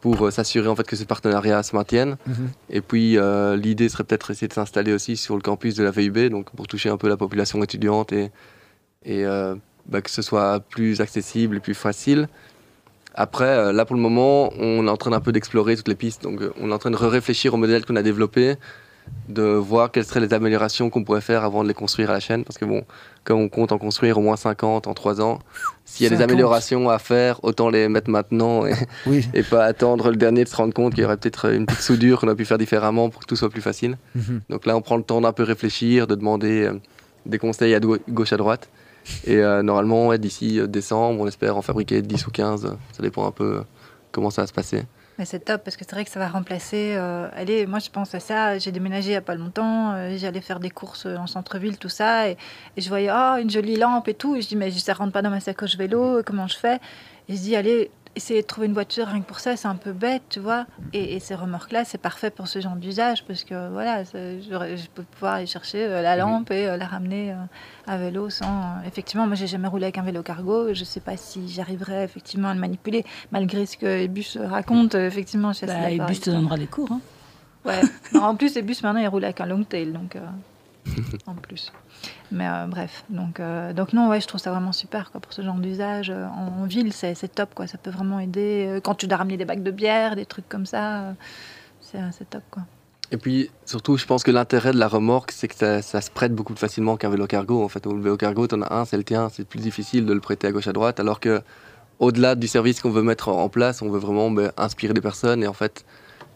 pour 0.00 0.30
s'assurer 0.30 0.68
en 0.68 0.76
fait 0.76 0.86
que 0.86 0.96
ce 0.96 1.04
partenariat 1.04 1.62
se 1.62 1.74
maintienne. 1.74 2.16
Mhm. 2.26 2.50
Et 2.68 2.82
puis, 2.82 3.16
l'idée 3.56 3.88
serait 3.88 4.04
peut-être 4.04 4.30
essayer 4.30 4.48
de 4.48 4.52
s'installer 4.52 4.92
aussi 4.92 5.16
sur 5.16 5.34
le 5.34 5.40
campus 5.40 5.76
de 5.76 5.82
la 5.82 5.90
VUB, 5.90 6.28
donc 6.28 6.50
pour 6.54 6.66
toucher 6.66 6.90
un 6.90 6.98
peu 6.98 7.08
la 7.08 7.16
population 7.16 7.62
étudiante 7.62 8.12
et, 8.12 8.30
et 9.06 9.24
ben, 9.24 10.02
que 10.02 10.10
ce 10.10 10.20
soit 10.20 10.60
plus 10.60 11.00
accessible 11.00 11.56
et 11.56 11.60
plus 11.60 11.72
facile. 11.72 12.28
Après, 13.14 13.72
là 13.72 13.86
pour 13.86 13.96
le 13.96 14.02
moment, 14.02 14.52
on 14.58 14.86
est 14.86 14.90
en 14.90 14.98
train 14.98 15.10
d'un 15.10 15.20
peu 15.20 15.32
d'explorer 15.32 15.74
toutes 15.74 15.88
les 15.88 15.94
pistes. 15.94 16.22
Donc, 16.22 16.38
on 16.60 16.70
est 16.70 16.74
en 16.74 16.78
train 16.78 16.90
de 16.90 16.96
réfléchir 16.96 17.54
au 17.54 17.56
modèle 17.56 17.86
qu'on 17.86 17.96
a 17.96 18.02
développé 18.02 18.56
de 19.28 19.42
voir 19.42 19.90
quelles 19.90 20.04
seraient 20.04 20.20
les 20.20 20.34
améliorations 20.34 20.90
qu'on 20.90 21.02
pourrait 21.02 21.20
faire 21.20 21.44
avant 21.44 21.62
de 21.62 21.68
les 21.68 21.74
construire 21.74 22.10
à 22.10 22.14
la 22.14 22.20
chaîne. 22.20 22.44
Parce 22.44 22.58
que 22.58 22.64
bon, 22.64 22.84
comme 23.24 23.40
on 23.40 23.48
compte 23.48 23.72
en 23.72 23.78
construire 23.78 24.18
au 24.18 24.20
moins 24.20 24.36
50 24.36 24.86
en 24.86 24.94
3 24.94 25.20
ans, 25.20 25.38
s'il 25.84 26.04
y 26.04 26.06
a 26.12 26.14
des 26.14 26.22
améliorations 26.22 26.90
à 26.90 26.98
faire, 26.98 27.42
autant 27.42 27.70
les 27.70 27.88
mettre 27.88 28.10
maintenant 28.10 28.66
et, 28.66 28.74
et, 29.34 29.42
pas 29.42 29.64
attendre 29.64 30.10
le 30.10 30.16
dernier 30.16 30.44
de 30.44 30.48
se 30.48 30.56
rendre 30.56 30.74
compte 30.74 30.94
qu'il 30.94 31.02
y 31.02 31.06
aurait 31.06 31.16
peut-être 31.16 31.52
une 31.52 31.66
petite 31.66 31.80
soudure 31.80 32.20
qu'on 32.20 32.28
a 32.28 32.34
pu 32.34 32.44
faire 32.44 32.58
différemment 32.58 33.08
pour 33.08 33.22
que 33.22 33.26
tout 33.26 33.36
soit 33.36 33.50
plus 33.50 33.62
facile. 33.62 33.96
Mhm. 34.14 34.40
Donc 34.50 34.66
là, 34.66 34.76
on 34.76 34.82
prend 34.82 34.96
le 34.96 35.02
temps 35.02 35.20
d'un 35.20 35.32
peu 35.32 35.42
réfléchir, 35.42 36.06
de 36.06 36.14
demander 36.14 36.64
euh, 36.64 36.74
des 37.26 37.38
conseils 37.38 37.74
à 37.74 37.80
gauche 37.80 38.32
à 38.32 38.36
droite. 38.36 38.68
Et 39.26 39.36
euh, 39.36 39.62
normalement, 39.62 40.14
d'ici 40.16 40.58
euh, 40.58 40.66
décembre, 40.66 41.20
on 41.20 41.26
espère 41.26 41.56
en 41.56 41.62
fabriquer 41.62 42.02
10 42.02 42.26
ou 42.26 42.30
15. 42.30 42.76
Ça 42.92 43.02
dépend 43.02 43.26
un 43.26 43.30
peu 43.30 43.62
comment 44.12 44.30
ça 44.30 44.42
va 44.42 44.46
se 44.46 44.52
passer. 44.52 44.84
Mais 45.18 45.24
c'est 45.24 45.40
top 45.40 45.62
parce 45.62 45.76
que 45.76 45.84
c'est 45.84 45.94
vrai 45.94 46.04
que 46.04 46.10
ça 46.10 46.18
va 46.18 46.28
remplacer. 46.28 46.94
Euh, 46.96 47.28
allez, 47.34 47.66
moi 47.66 47.78
je 47.78 47.88
pense 47.88 48.14
à 48.14 48.20
ça. 48.20 48.58
J'ai 48.58 48.72
déménagé 48.72 49.08
il 49.08 49.12
n'y 49.12 49.16
a 49.16 49.20
pas 49.20 49.36
longtemps. 49.36 49.92
Euh, 49.92 50.16
j'allais 50.16 50.40
faire 50.40 50.58
des 50.58 50.70
courses 50.70 51.06
en 51.06 51.26
centre-ville, 51.26 51.78
tout 51.78 51.88
ça. 51.88 52.28
Et, 52.28 52.36
je 52.76 52.88
voyais 52.88 53.10
oh, 53.12 53.36
une 53.40 53.50
jolie 53.50 53.76
lampe 53.76 54.08
et 54.08 54.14
tout. 54.14 54.34
Et 54.34 54.42
je 54.42 54.48
dis, 54.48 54.56
mais 54.56 54.70
ça 54.72 54.92
rentre 54.92 55.12
pas 55.12 55.22
dans 55.22 55.30
ma 55.30 55.40
sacoche 55.40 55.76
vélo. 55.76 56.22
Comment 56.24 56.48
je 56.48 56.56
fais? 56.56 56.80
Et 57.28 57.36
je 57.36 57.40
dis, 57.40 57.54
allez, 57.54 57.90
essayer 58.16 58.42
de 58.42 58.46
trouver 58.46 58.66
une 58.66 58.72
voiture 58.72 59.06
rien 59.06 59.20
que 59.20 59.26
pour 59.26 59.40
ça, 59.40 59.56
c'est 59.56 59.68
un 59.68 59.74
peu 59.74 59.92
bête, 59.92 60.22
tu 60.28 60.40
vois. 60.40 60.66
Et, 60.92 61.18
ces 61.20 61.34
remorques-là, 61.34 61.84
c'est 61.84 61.98
parfait 61.98 62.30
pour 62.30 62.48
ce 62.48 62.60
genre 62.60 62.76
d'usage 62.76 63.24
parce 63.24 63.44
que 63.44 63.70
voilà, 63.70 64.04
je, 64.04 64.86
peux 64.94 65.02
pouvoir 65.02 65.34
aller 65.34 65.46
chercher 65.46 65.84
euh, 65.84 66.02
la 66.02 66.16
lampe 66.16 66.50
et 66.50 66.66
euh, 66.66 66.76
la 66.76 66.86
ramener 66.86 67.32
euh, 67.32 67.36
à 67.86 67.96
vélo 67.96 68.30
sans. 68.30 68.82
effectivement, 68.86 69.26
moi, 69.26 69.34
j'ai 69.34 69.46
jamais 69.46 69.68
roulé 69.68 69.84
avec 69.84 69.98
un 69.98 70.02
vélo 70.02 70.22
cargo. 70.22 70.72
Je 70.72 70.84
sais 70.84 71.00
pas 71.00 71.16
si 71.16 71.48
j'arriverai 71.48 72.04
effectivement 72.04 72.48
à 72.48 72.54
le 72.54 72.60
manipuler, 72.60 73.04
malgré 73.32 73.66
ce 73.66 73.76
que 73.76 73.86
Ebus 73.86 74.38
raconte. 74.38 74.94
Effectivement, 74.94 75.52
je 75.52 75.66
bah, 75.66 75.90
Ebus 75.90 76.20
te 76.20 76.30
donnera 76.30 76.56
des 76.56 76.66
cours. 76.66 76.92
Hein. 76.92 77.00
Ouais. 77.64 77.80
en 78.20 78.36
plus, 78.36 78.56
Ebus 78.56 78.76
maintenant, 78.82 79.00
il 79.00 79.08
roule 79.08 79.24
avec 79.24 79.40
un 79.40 79.46
long 79.46 79.64
tail, 79.64 79.92
donc 79.92 80.16
en 81.26 81.34
plus. 81.34 81.72
Mais 82.32 82.46
euh, 82.48 82.66
bref, 82.66 83.04
donc, 83.10 83.40
euh, 83.40 83.72
donc 83.72 83.92
non, 83.92 84.08
ouais, 84.08 84.20
je 84.20 84.26
trouve 84.26 84.40
ça 84.40 84.50
vraiment 84.50 84.72
super 84.72 85.10
quoi, 85.10 85.20
pour 85.20 85.32
ce 85.32 85.42
genre 85.42 85.56
d'usage. 85.56 86.10
Euh, 86.10 86.26
en, 86.26 86.64
ville, 86.64 86.92
c'est 86.92 87.14
top, 87.34 87.54
quoi. 87.54 87.66
ça 87.66 87.78
peut 87.78 87.90
vraiment 87.90 88.18
aider. 88.18 88.80
Quand 88.82 88.94
tu 88.94 89.06
dois 89.06 89.18
ramener 89.18 89.36
des 89.36 89.44
bacs 89.44 89.62
de 89.62 89.70
bière, 89.70 90.16
des 90.16 90.26
trucs 90.26 90.48
comme 90.48 90.66
ça, 90.66 91.14
c'est 91.80 92.28
top. 92.28 92.42
Quoi. 92.50 92.62
Et 93.10 93.16
puis 93.16 93.50
surtout, 93.66 93.96
je 93.96 94.06
pense 94.06 94.24
que 94.24 94.30
l'intérêt 94.30 94.72
de 94.72 94.78
la 94.78 94.88
remorque, 94.88 95.30
c'est 95.30 95.48
que 95.48 95.54
ça, 95.54 95.82
ça, 95.82 96.00
se 96.00 96.10
prête 96.10 96.34
beaucoup 96.34 96.54
plus 96.54 96.60
facilement 96.60 96.96
qu'un 96.96 97.10
vélo 97.10 97.26
cargo. 97.26 97.62
En 97.62 97.68
fait, 97.68 97.84
le 97.86 98.00
vélo 98.00 98.16
cargo, 98.16 98.46
tu 98.46 98.54
en 98.54 98.62
as 98.62 98.74
un, 98.74 98.84
c'est 98.84 98.96
le 98.96 99.04
tien, 99.04 99.28
c'est 99.28 99.46
plus 99.46 99.60
difficile 99.60 100.06
de 100.06 100.12
le 100.12 100.20
prêter 100.20 100.46
à 100.46 100.52
gauche 100.52 100.66
à 100.66 100.72
droite, 100.72 100.98
alors 101.00 101.20
que 101.20 101.42
au-delà 101.98 102.34
du 102.34 102.48
service 102.48 102.80
qu'on 102.80 102.90
veut 102.90 103.02
mettre 103.02 103.28
en 103.28 103.48
place, 103.48 103.82
on 103.82 103.90
veut 103.90 103.98
vraiment 103.98 104.30
ben, 104.30 104.52
inspirer 104.56 104.94
des 104.94 105.00
personnes. 105.00 105.42
Et 105.42 105.46
en 105.46 105.52
fait, 105.52 105.84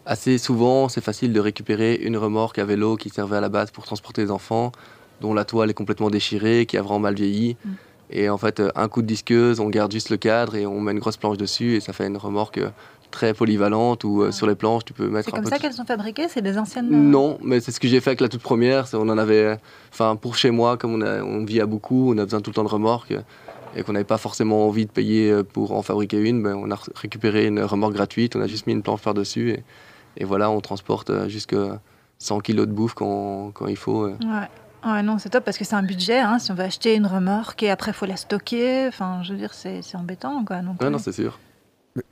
assez 0.07 0.39
souvent, 0.39 0.89
c'est 0.89 1.01
facile 1.01 1.33
de 1.33 1.41
récupérer 1.41 1.95
une 1.95 2.17
remorque 2.17 2.59
à 2.59 2.65
vélo 2.65 2.97
qui 2.97 3.11
servait 3.11 3.37
à 3.37 3.41
la 3.41 3.49
base 3.49 3.71
pour 3.71 3.85
transporter 3.85 4.23
les 4.23 4.31
enfants 4.31 4.73
dont 5.21 5.35
la 5.35 5.45
toile 5.45 5.71
est 5.71 5.75
complètement 5.75 6.11
déchirée, 6.11 6.67
qui 6.67 6.77
a 6.77 6.83
vraiment 6.83 7.01
mal 7.01 7.15
vieilli. 7.15 7.57
Mm. 7.65 7.71
Et 8.11 8.29
en 8.31 8.39
fait, 8.39 8.63
un 8.75 8.89
coup 8.89 9.03
de 9.03 9.07
disqueuse, 9.07 9.61
on 9.61 9.69
garde 9.69 9.93
juste 9.93 10.11
le 10.11 10.17
cadre 10.17 10.57
et 10.57 10.67
on 10.67 10.81
met 10.81 10.93
une 10.93 10.99
grosse 10.99 11.19
planche 11.19 11.37
dessus 11.37 11.75
et 11.77 11.81
ça 11.81 11.93
fait 11.93 12.07
une 12.07 12.17
remorque 12.17 12.61
très 13.11 13.35
polyvalente 13.35 14.05
où 14.05 14.23
euh, 14.23 14.33
sur 14.33 14.47
les 14.47 14.55
planches 14.55 14.85
tu 14.85 14.93
peux 14.93 15.09
mettre. 15.09 15.27
C'est 15.27 15.37
comme 15.37 15.45
ça 15.45 15.59
qu'elles 15.59 15.73
sont 15.73 15.85
fabriquées, 15.85 16.29
c'est 16.29 16.43
des 16.43 16.59
anciennes. 16.59 16.89
Non, 16.91 17.39
mais 17.43 17.61
c'est 17.61 17.73
ce 17.73 17.81
que 17.81 17.89
j'ai 17.89 18.01
fait 18.01 18.11
avec 18.11 18.21
la 18.21 18.29
toute 18.29 18.43
première. 18.43 18.87
On 18.95 19.09
en 19.09 19.19
avait, 19.19 19.59
enfin 19.93 20.17
pour 20.17 20.37
chez 20.37 20.51
moi, 20.51 20.77
comme 20.77 21.03
on, 21.03 21.07
on, 21.07 21.45
vit 21.45 21.61
à 21.61 21.67
beaucoup, 21.67 22.13
on 22.15 22.19
a 22.19 22.25
besoin 22.25 22.41
tout 22.41 22.51
le 22.51 22.55
temps 22.55 22.65
de 22.65 22.69
remorques 22.69 23.15
et 23.77 23.83
qu'on 23.83 23.93
n'avait 23.93 24.05
pas 24.05 24.19
forcément 24.19 24.67
envie 24.67 24.87
de 24.87 24.91
payer 24.91 25.31
euh, 25.31 25.43
pour 25.43 25.73
en 25.73 25.83
fabriquer 25.83 26.19
une, 26.19 26.43
ben, 26.43 26.55
on 26.55 26.71
a 26.71 26.79
récupéré 26.95 27.47
une 27.47 27.61
remorque 27.61 27.95
gratuite, 27.95 28.37
on 28.37 28.41
a 28.41 28.47
juste 28.47 28.67
mis 28.67 28.73
une 28.73 28.83
planche 28.83 29.03
par 29.03 29.15
dessus 29.15 29.51
et, 29.51 29.63
et 30.17 30.25
voilà, 30.25 30.51
on 30.51 30.61
transporte 30.61 31.11
euh, 31.11 31.29
jusque 31.29 31.57
100 32.19 32.41
kg 32.41 32.61
de 32.61 32.65
bouffe 32.67 32.95
quand, 32.95 33.51
quand 33.53 33.67
il 33.67 33.77
faut. 33.77 34.07
Ouais. 34.07 34.17
Ouais, 34.85 35.03
non, 35.03 35.19
c'est 35.19 35.31
top 35.31 35.45
parce 35.45 35.59
que 35.59 35.64
c'est 35.64 35.75
un 35.75 35.83
budget. 35.83 36.19
Hein, 36.19 36.38
si 36.38 36.51
on 36.53 36.55
veut 36.55 36.64
acheter 36.64 36.95
une 36.95 37.07
remorque 37.07 37.62
et 37.62 37.71
après, 37.71 37.91
il 37.91 37.95
faut 37.95 38.07
la 38.07 38.17
stocker. 38.17 38.87
Enfin, 38.88 39.23
je 39.23 39.33
veux 39.33 39.38
dire, 39.38 39.55
c'est 39.55 39.83
embêtant. 39.95 40.45
Quoi, 40.45 40.61
donc, 40.61 40.81
ouais, 40.83 40.91
non, 40.91 40.99
c'est 40.99 41.12
sûr. 41.12 41.38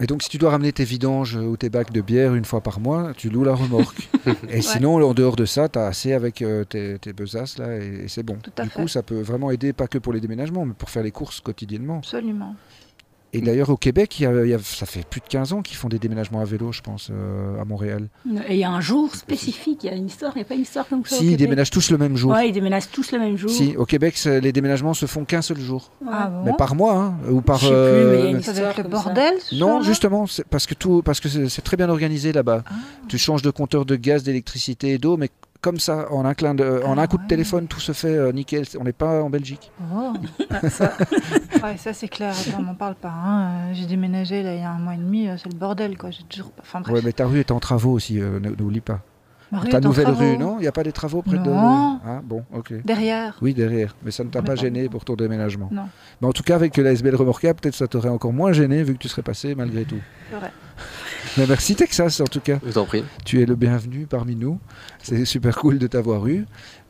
Mais 0.00 0.06
donc, 0.06 0.22
si 0.22 0.28
tu 0.28 0.38
dois 0.38 0.50
ramener 0.50 0.72
tes 0.72 0.84
vidanges 0.84 1.36
ou 1.36 1.56
tes 1.56 1.68
bacs 1.68 1.92
de 1.92 2.00
bière 2.00 2.34
une 2.34 2.44
fois 2.44 2.60
par 2.60 2.80
mois, 2.80 3.12
tu 3.16 3.30
loues 3.30 3.44
la 3.44 3.54
remorque. 3.54 4.08
et 4.48 4.62
sinon, 4.62 4.96
en 4.96 5.14
dehors 5.14 5.36
de 5.36 5.44
ça, 5.44 5.68
tu 5.68 5.78
as 5.78 5.86
assez 5.86 6.12
avec 6.12 6.42
euh, 6.42 6.64
tes, 6.64 6.98
tes 6.98 7.12
besaces 7.12 7.58
là 7.58 7.76
et, 7.76 8.08
c'est 8.08 8.22
bon. 8.22 8.36
Tout 8.42 8.50
à 8.58 8.64
du 8.64 8.70
fait. 8.70 8.82
coup, 8.82 8.88
ça 8.88 9.02
peut 9.02 9.20
vraiment 9.20 9.50
aider, 9.50 9.72
pas 9.72 9.86
que 9.86 9.98
pour 9.98 10.12
les 10.12 10.20
déménagements, 10.20 10.64
mais 10.64 10.74
pour 10.74 10.90
faire 10.90 11.02
les 11.02 11.12
courses 11.12 11.40
quotidiennement. 11.40 11.98
Absolument. 11.98 12.56
Et 13.36 13.42
d'ailleurs, 13.42 13.68
au 13.68 13.76
Québec, 13.76 14.18
il 14.18 14.22
y 14.22 14.54
a, 14.54 14.58
ça 14.58 14.86
fait 14.86 15.06
plus 15.06 15.20
de 15.20 15.26
15 15.26 15.52
ans 15.52 15.62
qu'ils 15.62 15.76
font 15.76 15.88
des 15.88 15.98
déménagements 15.98 16.40
à 16.40 16.44
vélo, 16.44 16.72
je 16.72 16.80
pense, 16.80 17.10
euh, 17.10 17.60
à 17.60 17.64
Montréal. 17.66 18.08
Et 18.48 18.54
il 18.54 18.58
y 18.58 18.64
a 18.64 18.70
un 18.70 18.80
jour 18.80 19.14
spécifique, 19.14 19.84
il 19.84 19.90
y 19.90 19.92
a 19.92 19.94
une 19.94 20.06
histoire, 20.06 20.32
il 20.34 20.38
n'y 20.38 20.42
a 20.42 20.46
pas 20.46 20.54
une 20.54 20.62
histoire 20.62 20.88
comme 20.88 21.04
ça 21.04 21.16
Si, 21.16 21.32
ils 21.32 21.36
déménagent 21.36 21.70
tous 21.70 21.90
le 21.90 21.98
même 21.98 22.16
jour. 22.16 22.32
Oui, 22.34 22.48
ils 22.48 22.52
déménagent 22.52 22.90
tous 22.90 23.12
le 23.12 23.18
même 23.18 23.36
jour. 23.36 23.50
Si, 23.50 23.76
au 23.76 23.84
Québec, 23.84 24.18
les 24.24 24.52
déménagements 24.52 24.94
se 24.94 25.04
font 25.04 25.24
qu'un 25.24 25.42
seul 25.42 25.58
jour. 25.58 25.90
Ah 26.10 26.30
mais 26.44 26.52
par 26.56 26.74
mois, 26.74 26.94
hein, 26.94 27.14
ou 27.30 27.42
par... 27.42 27.58
Je 27.58 27.66
sais 27.66 27.72
plus, 27.72 28.10
mais 28.10 28.18
il 28.18 28.24
y 28.24 28.26
a 28.26 28.30
une 28.30 28.40
histoire 28.40 28.72
le 28.76 28.88
bordel 28.88 29.34
Non, 29.52 29.82
justement, 29.82 30.24
parce 30.48 30.66
que, 30.66 30.74
tout, 30.74 31.02
parce 31.04 31.20
que 31.20 31.28
c'est 31.28 31.62
très 31.62 31.76
bien 31.76 31.90
organisé 31.90 32.32
là-bas. 32.32 32.62
Ah. 32.66 32.72
Tu 33.08 33.18
changes 33.18 33.42
de 33.42 33.50
compteur 33.50 33.84
de 33.84 33.96
gaz, 33.96 34.22
d'électricité 34.22 34.92
et 34.92 34.98
d'eau, 34.98 35.18
mais 35.18 35.30
comme 35.60 35.78
ça, 35.78 36.12
en 36.12 36.24
un, 36.24 36.34
clin 36.34 36.54
de, 36.54 36.82
en 36.84 36.98
un 36.98 37.02
ah 37.02 37.06
coup 37.06 37.18
de 37.18 37.26
téléphone, 37.26 37.66
tout 37.66 37.80
se 37.80 37.92
fait 37.92 38.14
euh, 38.14 38.32
nickel. 38.32 38.64
On 38.78 38.84
n'est 38.84 38.92
pas 38.92 39.22
en 39.22 39.30
Belgique. 39.30 39.70
Oh. 39.94 40.12
ça, 40.68 40.92
ça 41.76 41.92
c'est 41.92 42.08
clair. 42.08 42.34
on 42.58 42.62
m'en 42.62 42.74
parle 42.74 42.94
pas. 42.94 43.12
Hein. 43.12 43.48
Euh, 43.48 43.74
j'ai 43.74 43.86
déménagé 43.86 44.42
là, 44.42 44.54
il 44.54 44.60
y 44.60 44.64
a 44.64 44.70
un 44.70 44.78
mois 44.78 44.94
et 44.94 44.98
demi. 44.98 45.28
Euh, 45.28 45.36
c'est 45.36 45.50
le 45.50 45.58
bordel. 45.58 45.96
Quoi. 45.96 46.10
Toujours... 46.28 46.52
enfin, 46.60 46.82
Ouais, 46.90 47.00
mais 47.04 47.12
ta 47.12 47.26
rue 47.26 47.40
est 47.40 47.50
en 47.50 47.60
travaux 47.60 47.92
aussi. 47.92 48.20
N'oublie 48.20 48.80
pas. 48.80 49.00
Ta 49.70 49.80
nouvelle 49.80 50.10
rue, 50.10 50.36
non? 50.36 50.56
Il 50.58 50.62
n'y 50.62 50.66
a 50.66 50.72
pas 50.72 50.82
des 50.82 50.92
travaux 50.92 51.22
près 51.22 51.38
de. 51.38 51.50
Ah, 51.50 52.20
bon, 52.22 52.44
ok. 52.52 52.84
Derrière. 52.84 53.38
Oui, 53.40 53.54
derrière. 53.54 53.94
Mais 54.02 54.10
ça 54.10 54.24
ne 54.24 54.30
t'a 54.30 54.42
pas 54.42 54.56
gêné 54.56 54.88
pour 54.88 55.04
ton 55.04 55.14
déménagement? 55.14 55.68
Non. 55.72 55.88
Mais 56.20 56.28
en 56.28 56.32
tout 56.32 56.42
cas, 56.42 56.56
avec 56.56 56.76
la 56.76 56.92
SBL 56.92 57.14
remorquable, 57.14 57.60
peut-être 57.60 57.74
ça 57.74 57.86
t'aurait 57.86 58.08
encore 58.08 58.32
moins 58.32 58.52
gêné 58.52 58.82
vu 58.82 58.94
que 58.94 58.98
tu 58.98 59.08
serais 59.08 59.22
passé 59.22 59.54
malgré 59.54 59.84
tout. 59.84 60.00
C'est 60.30 60.36
vrai. 60.36 60.50
Mais 61.36 61.46
merci 61.46 61.76
Texas 61.76 62.20
en 62.20 62.24
tout 62.24 62.40
cas. 62.40 62.58
Je 62.62 62.70
vous 62.70 62.78
en 62.78 62.86
prie. 62.86 63.04
Tu 63.24 63.42
es 63.42 63.46
le 63.46 63.54
bienvenu 63.56 64.06
parmi 64.06 64.36
nous. 64.36 64.58
C'est 65.02 65.24
super 65.24 65.56
cool 65.56 65.78
de 65.78 65.86
t'avoir 65.86 66.26
eu. 66.26 66.46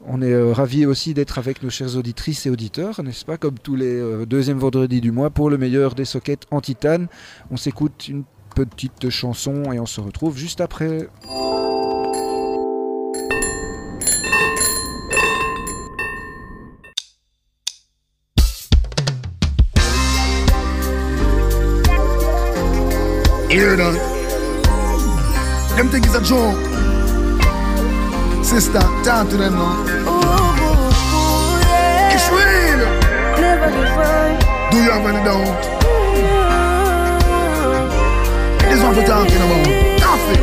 On 0.07 0.22
est 0.22 0.33
euh, 0.33 0.53
ravis 0.53 0.87
aussi 0.87 1.14
d'être 1.14 1.38
avec 1.38 1.62
nos 1.62 1.70
chères 1.70 1.96
auditrices 1.96 2.46
et 2.46 2.51
auditeurs, 2.51 3.03
n'est-ce 3.03 3.25
pas, 3.25 3.37
comme 3.37 3.59
tous 3.59 3.75
les 3.75 3.94
euh, 3.94 4.25
deuxièmes 4.25 4.59
vendredis 4.59 5.01
du 5.01 5.11
mois 5.11 5.31
pour 5.31 5.51
le 5.51 5.59
meilleur 5.59 5.94
des 5.94 6.05
sockets 6.05 6.46
en 6.51 6.61
titane. 6.61 7.09
On 7.51 7.57
s'écoute 7.57 8.09
une 8.09 8.25
petite 8.55 9.11
chanson 9.11 9.72
et 9.72 9.81
on 9.81 9.87
se 9.87 10.01
retrouve 10.01 10.38
juste 10.38 10.61
après. 10.61 11.09
That? 23.77 24.16
Them 25.77 25.91
think 25.91 26.07
it's 26.07 26.15
a 26.15 26.23
joke. 26.23 26.57
Sister, 28.43 28.81
talk 29.05 29.29
to 29.29 29.37
them 29.37 29.53
now. 29.53 29.85
Yeah. 31.69 32.15
It's 32.17 32.29
real. 32.33 32.81
Never 33.37 33.69
Do 34.71 34.77
you 34.83 34.91
have 34.91 35.05
any 35.05 35.21
doubt? 35.21 35.61
This 38.71 38.83
one 38.83 38.95
for 38.95 39.05
talking 39.05 39.37
about. 39.37 39.67
Nothing. 40.01 40.43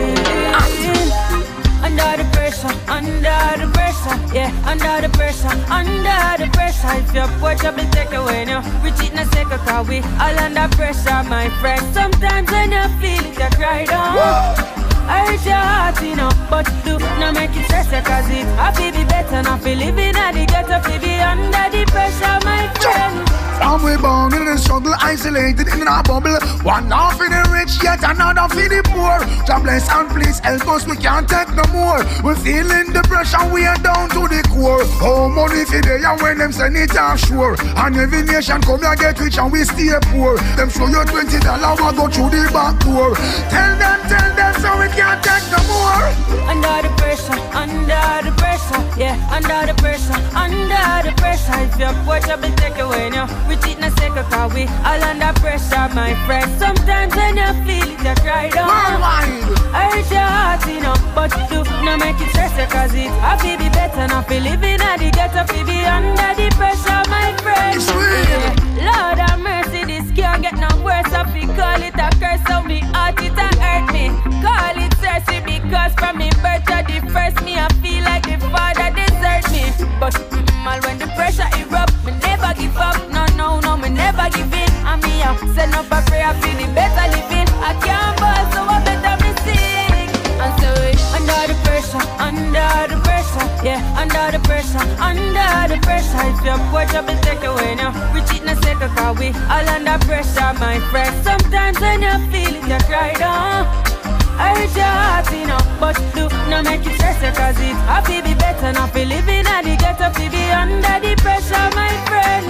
Under 1.82 2.14
the 2.22 2.30
pressure, 2.32 2.74
under 2.88 3.44
the 3.58 3.68
pressure, 3.74 4.16
yeah, 4.36 4.70
under 4.70 5.02
the 5.02 5.10
pressure, 5.18 5.50
under 5.68 6.38
the 6.38 6.50
pressure. 6.54 6.94
If 7.00 7.12
your 7.12 7.28
porch 7.40 7.64
up, 7.66 7.76
take 7.92 8.14
away 8.14 8.46
now. 8.46 8.62
We 8.84 8.92
cheat 8.92 9.16
na 9.16 9.24
second 9.32 9.60
cause 9.66 9.88
we 9.88 10.02
all 10.22 10.38
under 10.38 10.68
pressure, 10.76 11.24
my 11.28 11.50
friend. 11.60 11.82
Sometimes 11.92 12.52
when 12.52 12.72
you 12.72 12.88
feel 13.02 13.26
it, 13.26 13.40
you 13.40 13.50
cry 13.58 13.86
down. 13.86 14.74
I 14.78 14.83
hurt 15.08 15.46
your 15.46 15.56
heart, 15.56 16.02
you 16.02 16.16
know, 16.16 16.32
but 16.50 16.66
do 16.86 17.00
not 17.20 17.34
make 17.36 17.56
it 17.56 17.66
stress 17.66 17.90
cause 17.90 18.30
it 18.30 18.46
happy 18.58 18.92
be 18.92 19.04
better 19.06 19.42
not 19.44 19.62
feel 19.62 19.78
living 19.78 20.16
at 20.16 20.34
the 20.34 20.46
ghetto, 20.46 20.80
be 21.00 21.20
under 21.20 21.70
the 21.72 21.86
pressure, 21.92 22.40
my 22.46 22.68
friend. 22.80 23.30
From 23.58 23.84
we 23.84 23.96
born 23.98 24.34
in 24.34 24.46
the 24.46 24.58
struggle, 24.58 24.94
isolated 25.00 25.68
in 25.68 25.88
a 25.88 26.02
bubble. 26.04 26.36
One 26.66 26.90
half 26.90 27.18
for 27.18 27.30
the 27.30 27.42
rich, 27.54 27.78
yet 27.84 28.02
another 28.02 28.50
for 28.50 28.66
the 28.68 28.82
poor. 28.92 29.22
God 29.46 29.62
bless 29.64 29.88
and 29.94 30.10
please 30.10 30.40
help 30.40 30.68
us, 30.68 30.88
we 30.88 30.98
can't 30.98 31.30
take 31.30 31.54
no 31.54 31.64
more. 31.72 32.02
We're 32.26 32.36
feeling 32.36 32.92
the 32.92 33.06
pressure, 33.06 33.46
we 33.54 33.66
are 33.66 33.78
down 33.78 34.10
to 34.10 34.28
the 34.28 34.42
core. 34.50 34.82
Oh, 35.06 35.30
money 35.30 35.64
for 35.66 35.80
the 35.80 36.02
and 36.02 36.20
when 36.22 36.38
them 36.40 36.52
send 36.52 36.76
it 36.76 36.98
offshore. 36.98 37.56
And 37.78 37.96
every 37.96 38.24
nation 38.24 38.60
come 38.62 38.82
here 38.82 38.96
get 38.96 39.20
rich 39.20 39.38
and 39.38 39.52
we 39.52 39.64
stay 39.64 39.94
poor. 40.10 40.36
Them 40.58 40.70
show 40.70 40.90
you 40.90 41.06
twenty 41.06 41.40
dollar, 41.40 41.78
we 41.78 41.94
go 41.94 42.10
through 42.10 42.34
the 42.34 42.50
back 42.52 42.82
door. 42.82 43.14
Tell 43.54 43.74
them, 43.78 44.00
tell 44.10 44.30
them, 44.34 44.54
so 44.60 44.70
we 44.82 44.90
can't 44.96 45.24
take 45.24 45.46
no 45.52 45.60
more. 45.70 46.08
Under 46.50 46.88
the 46.88 46.92
pressure, 46.98 47.40
under 47.54 48.06
the 48.26 48.34
pressure, 48.38 48.82
yeah, 48.98 49.16
under 49.32 49.72
the 49.72 49.76
pressure, 49.82 50.18
under 50.36 51.10
the 51.10 51.14
pressure. 51.18 51.54
If 51.66 51.80
your 51.80 51.94
up 52.34 52.44
and 52.44 52.58
take 52.58 52.78
away 52.78 53.10
now. 53.10 53.28
We 53.48 53.56
cheat 53.58 53.78
in 53.78 53.84
a 53.84 53.92
second 53.92 54.26
cause 54.30 54.54
we 54.54 54.64
all 54.86 55.04
under 55.04 55.34
pressure, 55.40 55.88
my 55.94 56.14
friend. 56.26 56.50
Sometimes 56.60 57.16
when 57.16 57.38
you 57.38 57.52
feel 57.66 57.90
it, 57.90 58.00
you 58.06 58.16
cry 58.22 58.50
down. 58.50 58.68
Worldwide. 58.68 59.54
I 59.74 59.90
hurt 59.94 60.10
your 60.12 60.30
heart, 60.36 60.62
you 60.68 60.80
know, 60.82 60.96
but 61.16 61.32
do 61.50 61.64
not 61.86 62.00
make 62.00 62.20
it 62.22 62.30
stress 62.30 62.54
cause 62.72 62.94
it 62.94 63.10
happy 63.22 63.58
be 63.58 63.70
better 63.70 64.08
not 64.08 64.28
be 64.28 64.40
living 64.40 64.82
at 64.82 64.98
the 64.98 65.10
ghetto, 65.12 65.44
feel 65.52 65.66
be 65.66 65.86
under 65.86 66.34
the 66.36 66.50
pressure, 66.56 67.04
my 67.10 67.34
friend. 67.42 67.78
It's 67.78 67.90
real. 67.90 68.42
Yeah. 68.78 68.90
Lord 68.90 69.20
have 69.20 69.40
mercy, 69.40 69.86
this 69.86 70.12
can't 70.12 70.42
get 70.42 70.56
no 70.56 70.70
worse. 70.84 71.12
I 71.14 71.24
feel 71.32 71.50
call 71.56 71.82
it 71.82 71.96
a 71.96 72.10
curse, 72.20 72.44
so 72.48 72.64
me 72.64 72.80
heart 72.94 73.22
it 73.22 73.38
a 73.38 73.48
hurt 73.62 73.94
me. 73.94 74.10
Call 74.42 74.78
it 74.78 74.83
mercy 75.14 75.40
because 75.46 75.94
from 75.94 76.18
me 76.18 76.30
birth 76.42 76.66
to 76.66 76.78
the 76.88 76.98
first 77.14 77.38
me, 77.46 77.58
I 77.58 77.68
feel 77.82 78.04
like 78.04 78.26
the 78.26 78.38
father 78.50 78.90
desert 78.98 79.46
me. 79.54 79.64
But 80.00 80.14
mm, 80.34 80.86
when 80.86 80.98
the 80.98 81.08
pressure 81.18 81.50
erupt, 81.60 81.94
me 82.06 82.12
never 82.26 82.52
give 82.58 82.78
up. 82.78 82.98
No, 83.12 83.26
no, 83.38 83.60
no, 83.60 83.78
me 83.78 83.90
never 83.90 84.30
give 84.34 84.54
in. 84.54 84.72
I'm 84.86 85.02
here, 85.04 85.34
send 85.54 85.74
up 85.76 85.92
a 85.92 86.02
prayer 86.10 86.34
for 86.42 86.54
the 86.60 86.68
better 86.74 87.08
living. 87.14 87.50
I 87.62 87.72
can't 87.86 88.16
ball, 88.22 88.44
so 88.54 88.62
I 88.66 88.78
better 88.88 89.16
me 89.22 89.32
sing. 89.46 90.10
And 90.42 90.54
so 90.62 90.72
under 91.18 91.42
the 91.52 91.58
pressure, 91.66 92.04
under 92.18 92.74
the 92.90 92.98
pressure, 93.06 93.46
yeah, 93.68 93.82
under 94.02 94.26
the 94.34 94.42
pressure, 94.50 94.84
under 94.98 95.54
the 95.70 95.78
pressure. 95.86 96.24
If 96.32 96.40
your 96.46 96.58
poor 96.72 96.86
trouble 96.90 97.18
take 97.22 97.44
away 97.44 97.76
now, 97.76 97.92
we 98.14 98.22
cheat 98.28 98.44
na 98.46 98.56
second 98.62 98.92
cause 98.98 99.18
we 99.20 99.30
all 99.54 99.68
under 99.76 99.98
pressure, 100.06 100.54
my 100.58 100.80
friend. 100.90 101.14
Sometimes 101.24 101.80
when 101.80 102.02
you 102.02 102.16
feel 102.32 102.56
it, 102.58 102.66
you 102.68 102.80
cry 102.90 103.14
down. 103.14 103.93
I 104.38 104.50
hurt 104.58 104.76
your 104.76 104.86
heart, 104.86 105.28
know, 105.48 105.62
but 105.80 105.96
do 106.16 106.28
not 106.50 106.64
make 106.66 106.86
it 106.86 106.96
stress 106.96 107.20
cause 107.38 107.60
it 107.60 107.76
happy 107.88 108.22
be 108.22 108.34
better 108.36 108.72
not 108.74 108.94
be 108.94 109.06
living 109.06 109.46
at 109.46 109.64
the 109.64 109.76
ghetto, 109.78 110.10
be 110.18 110.44
under 110.52 111.00
the 111.00 111.16
pressure, 111.22 111.70
my 111.76 111.92
friend 112.08 112.46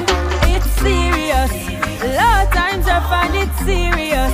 It's 0.54 0.70
serious. 0.82 1.52
A 2.04 2.10
lot 2.18 2.46
of 2.46 2.54
times 2.54 2.86
I 2.88 3.00
find 3.12 3.34
it 3.36 3.52
serious. 3.64 4.34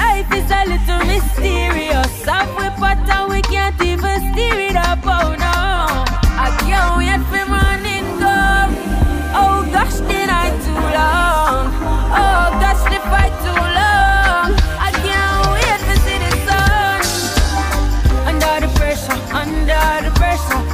Life 0.00 0.30
is 0.38 0.48
a 0.50 0.62
little 0.72 1.02
mysterious. 1.06 2.12
We 2.58 2.68
pot 2.80 3.08
and 3.08 3.30
we 3.32 3.40
can't 3.42 3.80
even 3.82 4.18
steer 4.32 4.58
it 4.68 4.76
up. 4.76 5.00
Oh 5.04 5.34
no, 5.34 5.51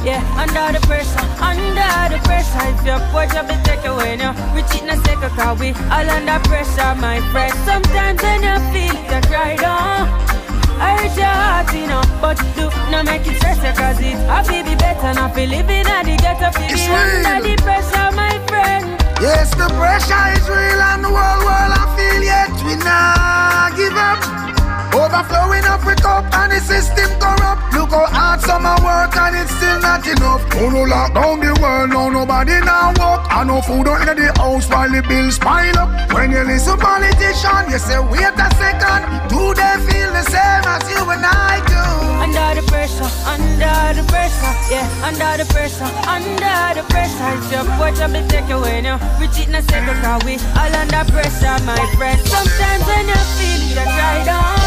yeah, 0.09 0.41
under 0.41 0.73
the 0.73 0.81
pressure, 0.87 1.25
under 1.37 2.01
the 2.09 2.19
pressure. 2.25 2.65
If 2.73 2.81
your 2.85 2.99
poor 3.13 3.25
job 3.29 3.49
is 3.53 3.61
take 3.63 3.85
away 3.85 4.17
now, 4.17 4.33
we 4.53 4.61
cheat 4.69 4.83
na 4.89 4.95
second 5.05 5.33
cause 5.37 5.59
we 5.59 5.69
all 5.93 6.09
under 6.09 6.39
pressure, 6.49 6.93
my 6.97 7.21
friend. 7.31 7.53
Sometimes 7.69 8.21
when 8.25 8.41
you 8.41 8.57
feel 8.73 8.95
you 9.11 9.21
cry 9.29 9.55
down. 9.55 10.09
I 10.81 10.95
hurt 10.95 11.15
your 11.17 11.35
heart, 11.43 11.69
you 11.75 11.87
know, 11.91 12.03
but 12.21 12.37
do 12.55 12.71
not 12.89 13.05
make 13.05 13.27
it 13.27 13.35
stress 13.37 13.59
cause 13.77 13.99
it 13.99 14.15
happy 14.31 14.63
be 14.63 14.75
better 14.75 15.13
not 15.13 15.35
be 15.35 15.45
living 15.45 15.85
at 15.85 16.03
the 16.07 16.15
ghetto, 16.15 16.49
be 16.57 16.65
under 16.87 17.37
the 17.45 17.55
pressure, 17.61 18.09
my 18.15 18.33
friend. 18.47 18.85
Yes, 19.21 19.51
the 19.53 19.67
pressure 19.77 20.25
is 20.39 20.47
real 20.47 20.81
and 20.89 21.03
the 21.03 21.11
world, 21.11 21.43
world 21.43 21.73
I 21.75 21.85
feel 21.97 22.23
yet 22.23 22.55
we 22.65 22.75
not 22.81 23.75
give 23.75 23.93
up. 23.93 24.58
Overflowing 24.93 25.65
up 25.65 25.85
with 25.85 26.01
cup 26.01 26.25
and 26.33 26.51
the 26.51 26.59
system 26.59 27.09
corrupt. 27.21 27.61
Look 27.73 27.91
how 27.93 28.09
hard 28.09 28.41
summer 28.41 28.75
work 28.81 29.15
and 29.15 29.35
it's 29.37 29.53
still 29.53 29.79
not 29.79 30.05
enough. 30.05 30.41
Oh 30.57 30.69
no 30.69 30.81
lock 30.83 31.13
down 31.13 31.39
the 31.39 31.53
world, 31.61 31.89
no 31.89 32.09
nobody 32.09 32.57
now 32.65 32.93
walk. 32.97 33.27
I 33.29 33.43
no 33.43 33.61
food 33.61 33.85
in 33.85 34.17
the 34.17 34.33
house 34.37 34.67
while 34.67 34.89
the 34.89 35.01
bills 35.05 35.37
pile 35.37 35.77
up. 35.77 35.89
When 36.13 36.31
you 36.31 36.41
listen 36.41 36.77
politician, 36.77 37.69
you 37.69 37.77
say 37.77 38.01
wait 38.01 38.33
a 38.33 38.49
second. 38.57 39.29
Do 39.29 39.53
they 39.53 39.75
feel 39.85 40.09
the 40.09 40.25
same 40.25 40.65
as 40.65 40.83
you 40.89 41.01
and 41.05 41.25
I 41.25 41.61
do? 41.69 41.85
Under 42.25 42.59
the 42.59 42.65
pressure, 42.65 43.09
under 43.29 43.93
the 43.93 44.03
pressure, 44.09 44.53
yeah, 44.73 45.05
under 45.05 45.31
the 45.37 45.45
pressure, 45.53 45.89
under 46.09 46.81
the 46.81 46.83
pressure. 46.89 47.29
It's 47.37 47.51
your 47.53 47.65
up 47.69 48.13
and 48.17 48.29
take 48.29 48.49
away 48.49 48.81
now. 48.81 48.97
We 49.19 49.27
cheat 49.29 49.49
na 49.49 49.61
second 49.61 50.01
cause 50.01 50.23
we 50.25 50.41
all 50.57 50.73
under 50.73 51.05
pressure, 51.13 51.57
my 51.63 51.77
friend. 51.95 52.17
Sometimes 52.25 52.83
when 52.89 53.05
you 53.07 53.21
feel 53.37 53.61
it, 53.63 53.77
you 53.77 53.85
cry 53.85 54.25
down. 54.25 54.58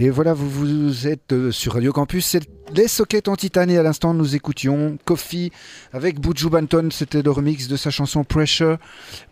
Et 0.00 0.10
voilà, 0.10 0.32
vous, 0.32 0.48
vous 0.48 1.08
êtes 1.08 1.32
euh, 1.32 1.50
sur 1.50 1.74
Radio 1.74 1.92
Campus, 1.92 2.36
les 2.74 2.88
sockets 2.88 3.28
en 3.28 3.36
titane. 3.36 3.70
À 3.70 3.82
l'instant, 3.82 4.14
nous 4.14 4.34
écoutions 4.34 4.98
Coffee 5.04 5.52
avec 5.92 6.20
Buju 6.20 6.48
Banton. 6.48 6.88
C'était 6.90 7.22
le 7.22 7.30
remix 7.30 7.68
de 7.68 7.76
sa 7.76 7.90
chanson 7.90 8.24
Pressure. 8.24 8.78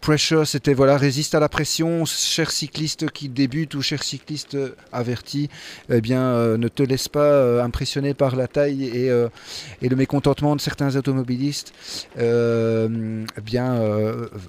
Pressure, 0.01 0.47
c'était 0.47 0.74
voilà, 0.74 0.97
résiste 0.97 1.34
à 1.34 1.41
la 1.41 1.49
pression. 1.49 2.05
Cher 2.05 2.51
cycliste 2.51 3.11
qui 3.11 3.28
débute 3.28 3.74
ou 3.74 3.82
cher 3.82 4.03
cycliste 4.03 4.57
averti, 4.93 5.51
eh 5.91 6.01
bien, 6.01 6.22
euh, 6.22 6.57
ne 6.57 6.68
te 6.68 6.82
laisse 6.82 7.09
pas 7.09 7.20
euh, 7.20 7.62
impressionner 7.62 8.14
par 8.14 8.37
la 8.37 8.47
taille 8.47 8.84
et, 8.84 9.07
et, 9.82 9.89
le 9.89 9.97
mécontentement 9.97 10.57
de 10.57 10.61
certains 10.61 10.97
automobilistes. 10.97 11.72
eh 12.18 12.89
bien, 13.43 13.80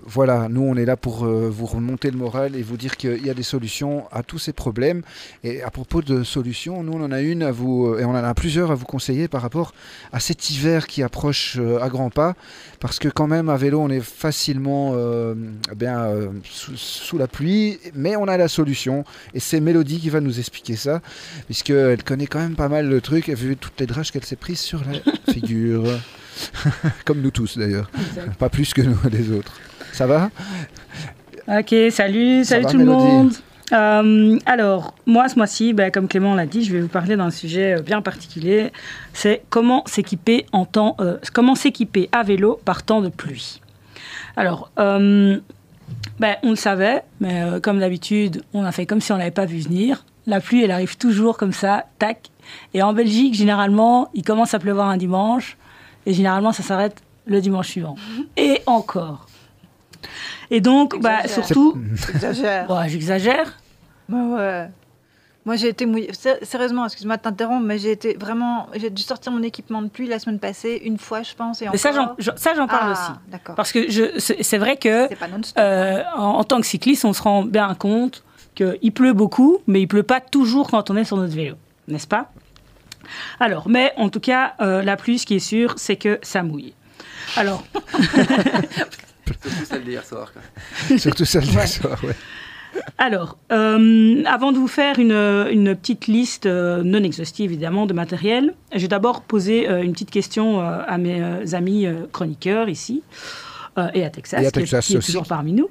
voilà, 0.05 0.47
nous, 0.49 0.61
on 0.61 0.75
est 0.75 0.85
là 0.85 0.97
pour 0.97 1.25
vous 1.25 1.65
remonter 1.65 2.11
le 2.11 2.17
moral 2.17 2.55
et 2.55 2.63
vous 2.63 2.77
dire 2.77 2.97
qu'il 2.97 3.25
y 3.25 3.29
a 3.29 3.33
des 3.33 3.43
solutions 3.43 4.05
à 4.11 4.23
tous 4.23 4.39
ces 4.39 4.53
problèmes. 4.53 5.01
Et 5.43 5.61
à 5.61 5.71
propos 5.71 6.01
de 6.01 6.23
solutions. 6.23 6.83
Nous, 6.83 6.93
on 6.93 7.03
en 7.03 7.11
a 7.11 7.21
une 7.21 7.43
à 7.43 7.51
vous, 7.51 7.97
et 7.97 8.05
on 8.05 8.11
en 8.11 8.15
a 8.15 8.33
plusieurs 8.33 8.71
à 8.71 8.76
vous 8.77 8.85
conseiller 8.85 9.27
par 9.27 9.41
rapport 9.41 9.73
à 10.13 10.19
cet 10.19 10.49
hiver 10.49 10.87
qui 10.87 11.03
approche 11.03 11.57
euh, 11.59 11.81
à 11.81 11.89
grands 11.89 12.09
pas. 12.09 12.35
Parce 12.79 12.99
que 12.99 13.09
quand 13.09 13.27
même, 13.27 13.49
à 13.49 13.57
vélo, 13.57 13.81
on 13.81 13.89
est 13.89 14.01
facilement 14.01 14.93
euh, 14.95 15.35
bien, 15.75 15.99
euh, 16.05 16.29
sous, 16.45 17.17
la 17.17 17.27
pluie, 17.27 17.79
mais 17.93 18.15
on 18.15 18.27
a 18.27 18.37
la 18.37 18.47
solution. 18.47 19.03
Et 19.33 19.39
c'est 19.39 19.59
Mélodie 19.59 19.99
qui 19.99 20.09
va 20.09 20.21
nous 20.21 20.39
expliquer 20.39 20.75
ça, 20.75 21.01
puisqu'elle 21.45 22.03
connaît 22.03 22.27
quand 22.27 22.39
même 22.39 22.55
pas 22.55 22.69
mal 22.69 22.87
le 22.87 23.01
truc, 23.01 23.29
elle 23.29 23.35
a 23.35 23.37
vu 23.37 23.57
toutes 23.57 23.79
les 23.79 23.87
drages 23.87 24.11
qu'elle 24.11 24.25
s'est 24.25 24.35
prises 24.35 24.59
sur 24.59 24.81
la 24.85 24.99
figure. 25.33 25.83
Comme 27.05 27.21
nous 27.21 27.31
tous 27.31 27.57
d'ailleurs. 27.57 27.89
Pas 28.39 28.49
plus 28.49 28.73
que 28.73 28.81
nous 28.81 28.97
les 29.11 29.31
autres. 29.31 29.59
Ça 29.93 30.07
va? 30.07 30.29
Ok, 31.47 31.73
salut, 31.91 32.43
salut 32.43 32.65
tout 32.65 32.77
le 32.77 32.85
monde. 32.85 33.33
Euh, 33.73 34.39
alors, 34.45 34.93
moi, 35.05 35.27
ce 35.27 35.35
mois-ci, 35.35 35.73
ben, 35.73 35.91
comme 35.91 36.07
Clément 36.07 36.35
l'a 36.35 36.45
dit, 36.45 36.63
je 36.63 36.73
vais 36.73 36.81
vous 36.81 36.87
parler 36.87 37.15
d'un 37.15 37.31
sujet 37.31 37.77
euh, 37.77 37.81
bien 37.81 38.01
particulier. 38.01 38.71
C'est 39.13 39.43
comment 39.49 39.83
s'équiper 39.85 40.45
en 40.51 40.65
temps, 40.65 40.95
euh, 40.99 41.17
comment 41.33 41.55
s'équiper 41.55 42.09
à 42.11 42.23
vélo 42.23 42.59
par 42.63 42.83
temps 42.83 43.01
de 43.01 43.09
pluie. 43.09 43.61
Alors, 44.35 44.69
ben, 44.77 45.41
on 46.43 46.49
le 46.51 46.55
savait, 46.55 47.03
mais 47.19 47.59
comme 47.61 47.79
d'habitude, 47.79 48.43
on 48.53 48.63
a 48.63 48.71
fait 48.71 48.85
comme 48.85 49.01
si 49.01 49.11
on 49.11 49.17
n'avait 49.17 49.31
pas 49.31 49.45
vu 49.45 49.59
venir. 49.59 50.05
La 50.27 50.39
pluie, 50.41 50.63
elle 50.63 50.71
arrive 50.71 50.97
toujours 50.97 51.37
comme 51.37 51.53
ça, 51.53 51.85
tac. 51.97 52.29
Et 52.73 52.83
en 52.83 52.93
Belgique, 52.93 53.33
généralement, 53.33 54.09
il 54.13 54.23
commence 54.23 54.53
à 54.53 54.59
pleuvoir 54.59 54.89
un 54.89 54.97
dimanche, 54.97 55.57
et 56.05 56.13
généralement, 56.13 56.51
ça 56.51 56.61
s'arrête 56.61 57.01
le 57.25 57.41
dimanche 57.41 57.69
suivant. 57.69 57.95
Et 58.37 58.61
encore. 58.67 59.25
Et 60.49 60.61
donc, 60.61 60.99
bah, 61.01 61.27
surtout. 61.27 61.77
J'exagère. 62.07 62.69
Ouais, 62.69 62.89
j'exagère. 62.89 63.57
Bah 64.09 64.17
ouais. 64.17 64.69
Moi, 65.45 65.55
j'ai 65.55 65.69
été 65.69 65.85
mouillée. 65.85 66.11
Sérieusement, 66.41 66.85
excuse-moi 66.85 67.15
de 67.15 67.21
t'interrompre, 67.21 67.65
mais 67.65 67.77
j'ai 67.77 67.91
été 67.91 68.15
vraiment. 68.19 68.67
J'ai 68.75 68.89
dû 68.89 69.01
sortir 69.01 69.31
mon 69.31 69.41
équipement 69.43 69.81
de 69.81 69.87
pluie 69.87 70.07
la 70.07 70.19
semaine 70.19 70.39
passée, 70.39 70.81
une 70.83 70.97
fois, 70.97 71.23
je 71.23 71.33
pense. 71.35 71.61
Et 71.61 71.69
mais 71.71 71.77
ça, 71.77 71.93
j'en 71.93 72.67
parle 72.67 72.89
ah, 72.89 72.91
aussi. 72.91 73.11
D'accord. 73.29 73.55
Parce 73.55 73.71
que 73.71 74.19
c'est 74.19 74.57
vrai 74.57 74.75
que. 74.75 75.07
Euh, 75.57 76.03
en, 76.15 76.39
en, 76.39 76.43
tant 76.43 76.59
que 76.59 76.65
cycliste, 76.65 77.05
on 77.05 77.13
se 77.13 77.21
rend 77.21 77.43
bien 77.43 77.73
compte 77.75 78.23
qu'il 78.55 78.91
pleut 78.91 79.13
beaucoup, 79.13 79.59
mais 79.67 79.81
il 79.81 79.87
pleut 79.87 80.03
pas 80.03 80.19
toujours 80.19 80.69
quand 80.69 80.89
on 80.89 80.97
est 80.97 81.05
sur 81.05 81.15
notre 81.15 81.33
vélo, 81.33 81.55
n'est-ce 81.87 82.07
pas? 82.07 82.31
Alors, 83.39 83.69
mais 83.69 83.93
en 83.97 84.09
tout 84.09 84.19
cas, 84.19 84.53
euh, 84.59 84.81
la 84.81 84.97
pluie, 84.97 85.19
ce 85.19 85.25
qui 85.25 85.35
est 85.35 85.39
sûr, 85.39 85.75
c'est 85.77 85.95
que 85.95 86.19
ça 86.21 86.43
mouille. 86.43 86.73
Alors. 87.35 87.63
Surtout 89.41 89.65
celle 89.65 89.83
d'hier 89.83 90.05
soir. 90.05 90.31
Surtout 90.97 91.25
celle 91.25 91.45
d'hier 91.45 91.67
soir, 91.67 91.99
ouais. 92.03 92.15
Alors, 92.97 93.37
euh, 93.51 94.23
avant 94.25 94.51
de 94.51 94.57
vous 94.57 94.67
faire 94.67 94.99
une, 94.99 95.75
petite 95.75 96.07
liste 96.07 96.45
euh, 96.45 96.83
non 96.83 97.03
exhaustive 97.03 97.51
évidemment 97.51 97.85
de 97.85 97.93
matériel, 97.93 98.53
je 98.73 98.79
vais 98.79 98.87
d'abord 98.87 99.21
poser 99.21 99.69
euh, 99.69 99.83
une 99.83 99.93
petite 99.93 100.11
question 100.11 100.59
à 100.59 100.97
mes 100.97 101.53
amis 101.53 101.87
chroniqueurs 102.11 102.69
ici 102.69 103.03
et 103.93 104.03
à 104.03 104.09
Texas, 104.09 104.41
et 104.41 104.47
à 104.47 104.51
Texas 104.51 104.87
qui, 104.87 104.95
est, 104.95 105.05
toujours 105.05 105.27
parmi 105.27 105.53
nous. 105.53 105.69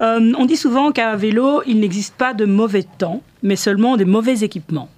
on 0.00 0.44
dit 0.44 0.56
souvent 0.56 0.92
qu'à 0.92 1.16
vélo, 1.16 1.62
il 1.66 1.80
n'existe 1.80 2.14
pas 2.14 2.34
de 2.34 2.44
mauvais 2.44 2.82
temps, 2.82 3.22
mais 3.42 3.56
seulement 3.56 3.96
des 3.96 4.04
mauvais 4.04 4.40
équipements. 4.40 4.90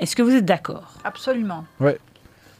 Est-ce 0.00 0.16
que 0.16 0.22
vous 0.22 0.32
êtes 0.32 0.44
d'accord? 0.44 0.94
Absolument. 1.04 1.64
Ouais. 1.78 1.98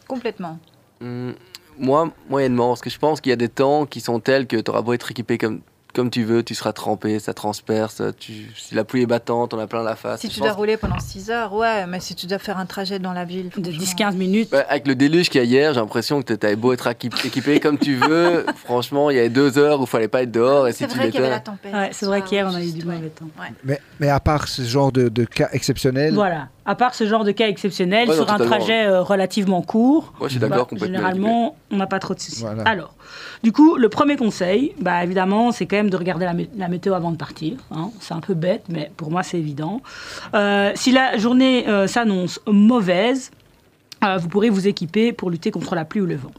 Complètement. 0.07 0.61
Hum, 1.01 1.35
moi, 1.83 2.11
moyennement, 2.31 2.69
parce 2.69 2.81
que 2.81 2.91
je 2.91 2.99
pense 2.99 3.21
qu'il 3.21 3.31
y 3.31 3.33
a 3.33 3.37
des 3.37 3.49
temps 3.49 3.85
qui 3.85 4.01
sont 4.01 4.21
tels 4.21 4.47
que 4.47 4.57
tu 4.57 4.71
auras 4.71 4.83
beau 4.83 4.93
être 4.95 5.11
équipé 5.11 5.37
comme 5.37 5.61
comme 5.93 6.11
tu 6.11 6.25
veux, 6.25 6.43
tu 6.43 6.55
seras 6.55 6.73
trempé, 6.73 7.19
ça 7.19 7.35
transperce. 7.35 8.03
Tu, 8.19 8.51
si 8.57 8.75
la 8.75 8.85
pluie 8.85 9.03
est 9.03 9.07
battante, 9.07 9.55
on 9.55 9.59
a 9.59 9.67
plein 9.67 9.83
la 9.83 9.97
face. 9.97 10.21
Si 10.21 10.29
tu 10.29 10.41
dois 10.41 10.53
rouler 10.53 10.77
pendant 10.77 10.99
6 10.99 11.31
heures, 11.31 11.53
ouais, 11.53 11.87
mais 11.87 12.01
si 12.01 12.15
tu 12.15 12.27
dois 12.27 12.39
faire 12.39 12.59
un 12.59 12.67
trajet 12.67 12.99
dans 12.99 13.13
la 13.13 13.25
ville. 13.25 13.51
De 13.57 13.71
10-15 13.71 14.15
minutes. 14.15 14.55
avec 14.69 14.87
le 14.87 14.95
déluge 14.95 15.29
qu'il 15.29 15.41
y 15.41 15.45
a 15.45 15.47
hier, 15.47 15.75
j'ai 15.75 15.81
l'impression 15.81 16.23
que 16.23 16.33
tu 16.33 16.47
avais 16.47 16.57
beau 16.57 16.73
être 16.73 16.89
équipé 16.89 17.61
comme 17.61 17.79
tu 17.79 17.97
veux. 17.97 18.45
franchement, 18.65 19.11
il 19.11 19.17
y 19.17 19.21
avait 19.21 19.29
deux 19.29 19.59
heures 19.59 19.81
où 19.81 19.85
il 19.85 19.89
fallait 19.89 20.09
pas 20.09 20.23
être 20.23 20.33
dehors. 20.33 20.69
C'est 20.73 20.87
vrai 20.87 21.11
qu'il 21.11 21.21
y 21.21 21.25
avait 21.25 21.31
la 21.31 21.41
tempête. 21.41 21.73
c'est 21.93 22.07
vrai 22.07 22.23
qu'hier, 22.23 22.49
on 22.51 22.55
a 22.55 22.63
eu 22.63 22.73
du 22.73 22.85
mauvais 22.85 23.09
temps. 23.09 23.27
Mais, 23.65 23.81
mais 24.01 24.09
à 24.09 24.21
part 24.21 24.49
ce 24.49 24.63
genre 24.63 24.93
de, 24.93 25.09
de 25.09 25.25
cas 25.25 25.49
exceptionnels. 25.53 26.15
Voilà 26.15 26.49
à 26.65 26.75
part 26.75 26.95
ce 26.95 27.07
genre 27.07 27.25
de 27.25 27.33
cas 27.33 27.49
exceptionnel, 27.49 28.13
sur 28.13 28.31
un 28.31 28.39
trajet 28.39 28.87
euh, 28.87 29.03
relativement 29.03 29.63
court, 29.63 30.13
je 30.23 30.29
suis 30.29 30.39
d'accord 30.39 30.69
bah, 30.71 30.79
généralement, 30.87 31.57
on 31.71 31.77
n'a 31.77 31.87
pas 31.87 31.99
trop 31.99 32.15
de 32.15 32.21
soucis. 32.21 32.45
Alors, 32.65 32.95
du 33.43 33.53
coup, 33.53 33.77
le 33.77 33.89
premier 33.89 34.17
conseil, 34.17 34.73
bah, 34.81 35.03
évidemment, 35.03 35.51
c'est 35.51 35.67
quand 35.67 35.77
même 35.77 35.82
de 35.91 35.97
regarder 35.97 36.27
la, 36.57 36.69
météo 36.69 36.95
avant 36.95 37.11
de 37.11 37.17
partir. 37.17 37.59
Hein. 37.71 37.91
C'est 38.01 38.15
un 38.15 38.21
peu 38.21 38.35
bête, 38.35 38.65
mais 38.69 38.91
pour 38.97 39.11
moi, 39.11 39.23
c'est 39.23 39.39
évident. 39.39 39.81
Euh, 40.35 40.73
si 40.75 40.93
la 40.93 41.17
journée 41.19 41.69
euh, 41.69 41.87
s'annonce 41.87 42.41
mauvaise, 42.47 43.31
vous 44.19 44.29
pourrez 44.29 44.51
vous 44.51 44.67
équiper 44.67 45.13
pour 45.13 45.31
lutter 45.31 45.53
contre 45.53 45.77
la 45.77 45.85
pluie 45.85 46.01
ou 46.01 46.07
le 46.07 46.17
vent. 46.17 46.33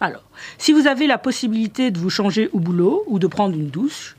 Alors, 0.00 0.22
si 0.56 0.72
vous 0.72 0.86
avez 0.86 1.06
la 1.06 1.18
possibilité 1.18 1.90
de 1.90 1.98
vous 1.98 2.08
changer 2.08 2.48
au 2.54 2.58
boulot 2.58 3.04
ou 3.06 3.18
de 3.18 3.26
prendre 3.26 3.54
une 3.54 3.68
douche, 3.68 4.16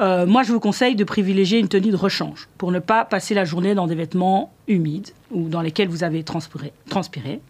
euh, 0.00 0.26
moi, 0.26 0.42
je 0.42 0.52
vous 0.52 0.60
conseille 0.60 0.96
de 0.96 1.04
privilégier 1.04 1.58
une 1.58 1.68
tenue 1.68 1.90
de 1.90 1.96
rechange 1.96 2.48
pour 2.58 2.72
ne 2.72 2.78
pas 2.78 3.04
passer 3.04 3.34
la 3.34 3.44
journée 3.44 3.74
dans 3.74 3.86
des 3.86 3.94
vêtements 3.94 4.52
humides 4.66 5.10
ou 5.30 5.48
dans 5.48 5.60
lesquels 5.60 5.88
vous 5.88 6.04
avez 6.04 6.22
transpiré. 6.24 6.72
transpiré. 6.88 7.40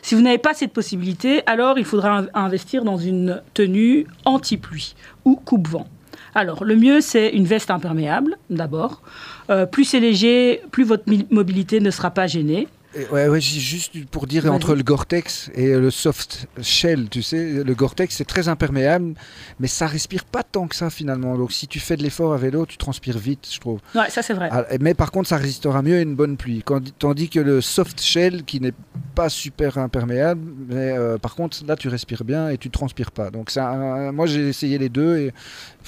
Si 0.00 0.14
vous 0.14 0.22
n'avez 0.22 0.38
pas 0.38 0.54
cette 0.54 0.72
possibilité, 0.72 1.42
alors 1.46 1.78
il 1.78 1.84
faudra 1.84 2.24
investir 2.34 2.84
dans 2.84 2.96
une 2.96 3.42
tenue 3.54 4.06
anti-pluie 4.24 4.94
ou 5.24 5.36
coupe-vent. 5.36 5.86
Alors, 6.34 6.64
le 6.64 6.76
mieux, 6.76 7.00
c'est 7.00 7.28
une 7.28 7.44
veste 7.44 7.70
imperméable, 7.70 8.36
d'abord. 8.48 9.02
Euh, 9.50 9.66
plus 9.66 9.84
c'est 9.84 10.00
léger, 10.00 10.62
plus 10.70 10.84
votre 10.84 11.04
mobilité 11.30 11.80
ne 11.80 11.90
sera 11.90 12.10
pas 12.10 12.26
gênée. 12.26 12.68
Ouais, 13.10 13.28
ouais, 13.28 13.40
juste 13.40 14.04
pour 14.10 14.26
dire 14.26 14.52
entre 14.52 14.74
le 14.74 14.82
Gore-Tex 14.82 15.50
et 15.54 15.74
le 15.74 15.90
soft 15.90 16.46
shell, 16.60 17.08
tu 17.08 17.22
sais, 17.22 17.64
le 17.64 17.74
Gore-Tex 17.74 18.14
c'est 18.16 18.26
très 18.26 18.48
imperméable, 18.48 19.14
mais 19.60 19.68
ça 19.68 19.86
respire 19.86 20.24
pas 20.24 20.42
tant 20.42 20.66
que 20.66 20.76
ça 20.76 20.90
finalement. 20.90 21.36
Donc 21.36 21.52
si 21.52 21.66
tu 21.66 21.80
fais 21.80 21.96
de 21.96 22.02
l'effort 22.02 22.34
à 22.34 22.36
vélo, 22.36 22.66
tu 22.66 22.76
transpires 22.76 23.18
vite, 23.18 23.48
je 23.50 23.58
trouve. 23.60 23.80
Ouais, 23.94 24.10
ça 24.10 24.22
c'est 24.22 24.34
vrai. 24.34 24.48
Ah, 24.52 24.64
mais 24.80 24.94
par 24.94 25.10
contre, 25.10 25.28
ça 25.28 25.36
résistera 25.36 25.80
mieux 25.82 25.96
à 25.96 26.00
une 26.00 26.14
bonne 26.14 26.36
pluie. 26.36 26.62
tandis 26.98 27.28
que 27.28 27.40
le 27.40 27.60
soft 27.60 28.00
shell, 28.00 28.44
qui 28.44 28.60
n'est 28.60 28.74
pas 29.14 29.28
super 29.28 29.78
imperméable, 29.78 30.40
mais 30.68 30.92
euh, 30.92 31.18
par 31.18 31.34
contre 31.34 31.58
là 31.66 31.76
tu 31.76 31.88
respires 31.88 32.24
bien 32.24 32.48
et 32.48 32.58
tu 32.58 32.70
transpires 32.70 33.10
pas. 33.10 33.30
Donc 33.30 33.50
ça, 33.50 34.10
moi 34.12 34.26
j'ai 34.26 34.48
essayé 34.48 34.78
les 34.78 34.88
deux 34.88 35.16
et. 35.16 35.32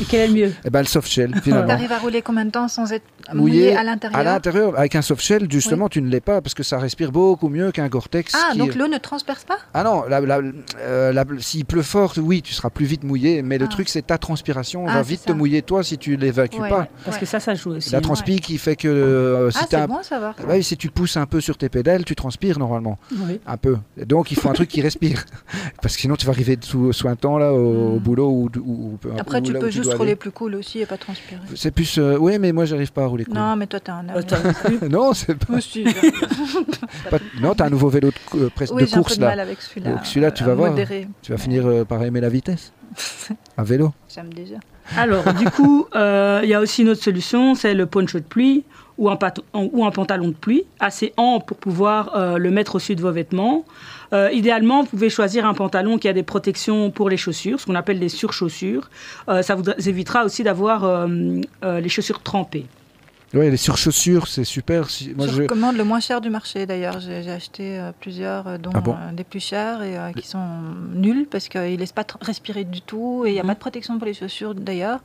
Et 0.01 0.05
quel 0.05 0.21
est 0.21 0.27
le 0.29 0.35
mieux? 0.35 0.53
Eh 0.65 0.71
ben 0.71 0.81
le 0.81 0.87
soft 0.87 1.09
shell 1.09 1.35
finalement. 1.43 1.71
arrives 1.71 1.93
à 1.93 1.99
rouler 1.99 2.23
combien 2.23 2.45
de 2.45 2.51
temps 2.51 2.69
sans 2.69 2.93
être 2.93 3.07
mouillé, 3.33 3.77
à 3.77 3.85
l'intérieur? 3.85 4.21
À 4.21 4.25
l'intérieur, 4.25 4.79
avec 4.79 4.97
un 4.97 5.03
soft 5.03 5.23
shell 5.23 5.47
justement, 5.51 5.89
tu 5.89 6.03
ne 6.03 6.09
l'es 6.09 6.21
pas 6.21 6.41
parce 6.41 6.55
que 6.55 6.63
ça 6.63 6.79
respire 6.79 6.94
respire 6.95 7.11
beaucoup 7.11 7.49
mieux 7.49 7.73
qu'un 7.73 7.89
Gore-Tex. 7.89 8.33
Ah, 8.37 8.55
donc 8.55 8.77
l'eau 8.77 8.87
ne 8.87 8.99
transperce 8.99 9.43
pas? 9.43 9.59
Ah 9.75 9.83
non, 9.83 10.05
euh, 10.09 11.25
s'il 11.41 11.65
pleut 11.65 11.83
fort, 11.83 12.15
oui, 12.19 12.41
tu 12.41 12.55
seras 12.55 12.71
plus 12.71 12.87
vite 12.87 13.03
mouillé, 13.03 13.43
mais 13.43 13.59
le 13.59 13.65
ah. 13.65 13.69
truc, 13.69 13.89
c'est 13.89 14.07
ta 14.07 14.17
transpiration 14.17 14.87
ah, 14.87 14.95
va 14.95 15.03
vite 15.03 15.25
te 15.25 15.33
mouiller 15.33 15.63
toi 15.63 15.83
si 15.83 15.99
tu 15.99 16.17
l'évacues 16.17 16.61
pas. 16.61 16.87
Parce 17.05 17.19
que 17.19 17.27
ça, 17.27 17.41
ça 17.41 17.57
joue 17.57 17.71
aussi. 17.71 17.91
La 17.91 18.01
transpi 18.01 18.39
qui 18.39 18.59
fait 18.59 18.77
que 18.77 18.87
euh, 18.87 19.51
si, 19.51 19.75
ah, 19.75 19.89
bon, 19.89 20.05
ça 20.05 20.21
va. 20.21 20.37
Bah 20.47 20.63
si 20.63 20.77
tu 20.77 20.89
pousses 20.89 21.17
un 21.17 21.27
peu 21.27 21.41
sur 21.41 21.59
tes 21.59 21.69
pédales, 21.69 22.05
tu 22.05 22.15
transpires 22.15 22.61
normalement. 22.61 22.97
Un 23.45 23.57
peu. 23.57 23.77
donc 24.07 24.31
il 24.31 24.37
faut 24.37 24.49
un 24.49 24.53
truc 24.53 24.69
qui 24.69 24.81
respire. 24.81 25.25
Parce 25.83 25.97
que 25.97 26.01
sinon, 26.01 26.15
tu 26.15 26.27
vas 26.27 26.33
arriver 26.33 26.57
sous, 26.63 26.93
un 27.09 27.17
temps 27.17 27.39
là, 27.39 27.53
au, 27.53 27.97
hmm. 27.97 27.99
boulot. 27.99 28.31
Ou, 28.31 28.51
ou, 28.65 28.99
Après, 29.19 29.43
tu 29.43 29.53
peux 29.53 29.71
juste 29.71 29.95
rouler 29.95 30.15
plus 30.15 30.31
cool 30.31 30.55
aussi 30.55 30.79
et 30.79 30.87
pas 30.87 30.97
transpirer. 30.97 31.41
C'est 31.57 31.73
plus. 31.73 31.99
Euh, 31.99 32.17
oui, 32.19 32.39
mais 32.39 32.53
moi, 32.53 32.65
j'arrive 32.65 32.93
pas 32.93 33.03
à 33.03 33.07
rouler 33.07 33.25
cool. 33.25 33.35
Non, 33.35 33.57
mais 33.57 33.67
toi, 33.67 33.81
t'es 33.81 33.91
un 33.91 34.05
Non, 34.89 35.13
c'est 35.13 35.35
pas. 35.35 35.55
non, 37.41 37.55
t'as 37.55 37.67
un 37.67 37.71
nouveau 37.71 37.89
vélo 37.89 38.11
de, 38.11 38.39
euh, 38.39 38.51
presque 38.55 38.75
de 38.75 38.85
course 38.87 39.19
là. 39.19 39.31
avec 39.31 39.61
celui-là. 39.61 39.91
Donc 39.91 40.07
celui-là, 40.07 40.31
tu 40.31 40.45
vas 40.45 40.55
voir. 40.55 40.75
Tu 41.23 41.33
vas 41.33 41.39
finir 41.39 41.67
euh, 41.67 41.85
par 41.85 42.03
aimer 42.03 42.21
la 42.21 42.29
vitesse. 42.29 42.73
un 43.59 43.63
vélo. 43.63 43.93
J'aime 44.15 44.33
déjà. 44.33 44.57
Alors, 44.97 45.33
du 45.35 45.47
coup, 45.47 45.87
euh, 45.95 46.41
il 46.43 46.49
y 46.49 46.55
a 46.55 46.61
aussi 46.61 46.83
une 46.83 46.91
autre 46.91 47.03
solution, 47.03 47.55
c'est 47.55 47.75
le 47.75 47.87
poncho 47.87 48.19
de 48.19 48.25
pluie 48.25 48.65
ou 48.99 49.09
un, 49.09 49.19
ou 49.55 49.85
un 49.85 49.91
pantalon 49.91 50.29
de 50.29 50.35
pluie, 50.35 50.65
assez 50.79 51.13
ample 51.17 51.47
pour 51.47 51.57
pouvoir 51.57 52.39
le 52.39 52.51
mettre 52.51 52.77
au-dessus 52.77 52.95
de 52.95 53.01
vos 53.01 53.11
vêtements. 53.11 53.65
idéalement, 54.33 54.83
vous 54.83 54.89
pouvez 54.91 55.11
choisir 55.11 55.47
un 55.47 55.55
pantalon 55.55 55.99
qui 55.99 56.07
a 56.07 56.13
des 56.13 56.23
protections 56.23 56.93
pour 56.93 57.09
les 57.09 57.17
chaussures, 57.17 57.59
ce 57.59 57.67
qu'on 57.67 57.75
appelle 57.75 57.99
des 57.99 58.09
surchaussures. 58.09 58.91
ça 59.27 59.57
vous 59.57 59.69
évitera 59.89 60.25
aussi 60.25 60.45
d'avoir 60.45 61.09
les 61.09 61.89
chaussures 61.89 62.23
trempées. 62.23 62.67
Oui, 63.35 63.51
les 63.51 63.57
surchaussures, 63.57 64.29
c'est 64.29 64.45
super. 64.45 64.87
Moi, 65.17 65.27
je, 65.27 65.43
recommande 65.43 65.77
le 65.77 65.85
moins 65.85 66.01
cher 66.01 66.21
du 66.21 66.31
marché 66.31 66.67
d'ailleurs. 66.67 67.01
J'ai 67.01 67.31
acheté 67.31 67.79
euh, 67.79 67.91
plusieurs, 67.99 68.47
euh, 68.47 68.59
dont 68.59 68.71
ah 68.75 68.83
euh, 68.87 69.13
des 69.13 69.25
plus 69.25 69.41
chers 69.41 69.83
et 69.83 69.97
qui 70.15 70.27
sont 70.27 70.47
nuls 70.95 71.27
parce 71.31 71.49
qu'ils 71.49 71.73
ne 71.73 71.77
laissent 71.77 71.93
pas 71.93 72.07
respirer 72.21 72.65
du 72.65 72.81
tout 72.81 73.25
et 73.27 73.31
il 73.31 73.33
n'y 73.33 73.41
a 73.41 73.43
mmh. 73.43 73.47
pas 73.47 73.55
de 73.55 73.59
protection 73.59 73.99
pour 73.99 74.07
les 74.07 74.15
chaussures 74.15 74.55
d'ailleurs. 74.55 75.01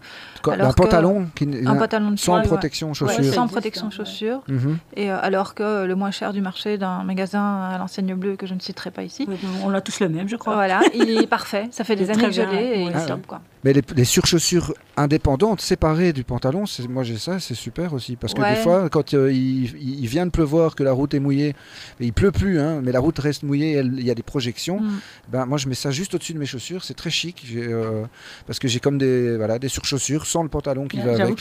Un 0.46 0.74
pantalon 0.74 1.28
qui, 1.34 1.48
un 1.66 1.76
pantalon 1.76 2.12
de 2.12 2.18
sans 2.18 2.42
protection 2.42 2.94
chaussures. 2.94 3.34
sans 3.34 3.48
protection 3.48 3.90
chaussures. 3.90 4.42
Mmh. 4.48 4.76
Et 4.96 5.10
alors 5.10 5.56
que 5.56 5.86
le 5.86 5.96
moins 5.96 6.12
cher 6.12 6.34
du 6.34 6.42
marché 6.42 6.78
d'un 6.78 7.04
magasin 7.04 7.70
à 7.74 7.78
l'enseigne 7.78 8.14
bleue 8.16 8.36
que 8.36 8.46
je 8.46 8.54
ne 8.54 8.60
citerai 8.60 8.92
pas 8.92 9.04
ici. 9.04 9.28
On 9.64 9.70
l'a 9.70 9.82
tous 9.82 10.00
le 10.00 10.10
même, 10.10 10.30
je 10.30 10.36
crois. 10.36 10.54
Voilà, 10.54 10.82
il 10.94 11.10
est 11.10 11.28
parfait. 11.40 11.68
Ça 11.72 11.84
fait 11.84 11.96
des 11.96 12.10
années 12.10 12.26
que 12.26 12.32
je 12.32 12.42
l'ai 12.42 12.80
et 12.80 12.82
il 12.84 12.90
est 12.90 13.28
quoi. 13.28 13.42
Mais 13.66 13.74
les, 13.74 14.06
surchaussures 14.06 14.74
indépendantes, 14.96 15.60
séparées 15.60 16.14
du 16.14 16.24
pantalon, 16.24 16.64
moi 16.88 17.04
j'ai 17.04 17.18
ça, 17.18 17.42
c'est 17.42 17.56
super 17.56 17.94
aussi. 17.94 18.16
Parce 18.16 18.34
que 18.34 18.42
des 18.42 18.62
fois, 18.62 18.90
quand 18.90 19.14
euh, 19.14 19.32
il, 19.34 20.08
vient 20.08 20.26
de 20.26 20.32
pleuvoir, 20.32 20.76
que 20.76 20.84
la 20.84 20.94
route 20.94 21.14
est 21.14 21.20
mouillée, 21.20 21.56
il 22.00 22.14
pleut 22.14 22.32
plus, 22.32 22.60
hein, 22.60 22.80
mais 22.82 22.94
la 22.94 23.02
route 23.02 23.20
reste 23.20 23.44
mouillée, 23.44 23.80
il 23.80 24.06
y 24.06 24.12
a 24.12 24.16
des 24.16 24.24
projections, 24.24 24.80
mm. 24.80 25.00
ben, 25.30 25.46
moi 25.46 25.58
je 25.58 25.68
mets 25.68 25.76
ça 25.76 25.92
juste 25.92 26.16
au-dessus 26.16 26.34
de 26.34 26.40
mes 26.40 26.46
chaussures, 26.46 26.86
c'est 26.86 26.94
très 26.94 27.10
chic. 27.10 27.46
Euh, 27.54 28.06
parce 28.48 28.60
que 28.60 28.70
j'ai 28.70 28.80
comme 28.80 28.98
des, 28.98 29.36
voilà, 29.36 29.60
des 29.60 29.70
surchaussures 29.70 30.26
sans 30.26 30.44
le 30.44 30.50
pantalon 30.50 30.88
qui 30.88 31.02
va 31.02 31.22
avec. 31.22 31.38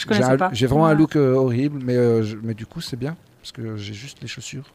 J'ai 0.53 0.67
vraiment 0.67 0.87
un 0.87 0.95
look 0.95 1.15
euh, 1.15 1.35
horrible, 1.35 1.81
mais, 1.85 1.97
mais 2.43 2.55
du 2.55 2.67
coup 2.67 2.81
c'est 2.81 2.99
bien, 2.99 3.17
parce 3.41 3.53
que 3.53 3.77
j'ai 3.77 3.95
juste 3.95 4.19
les 4.23 4.29
chaussures. 4.29 4.73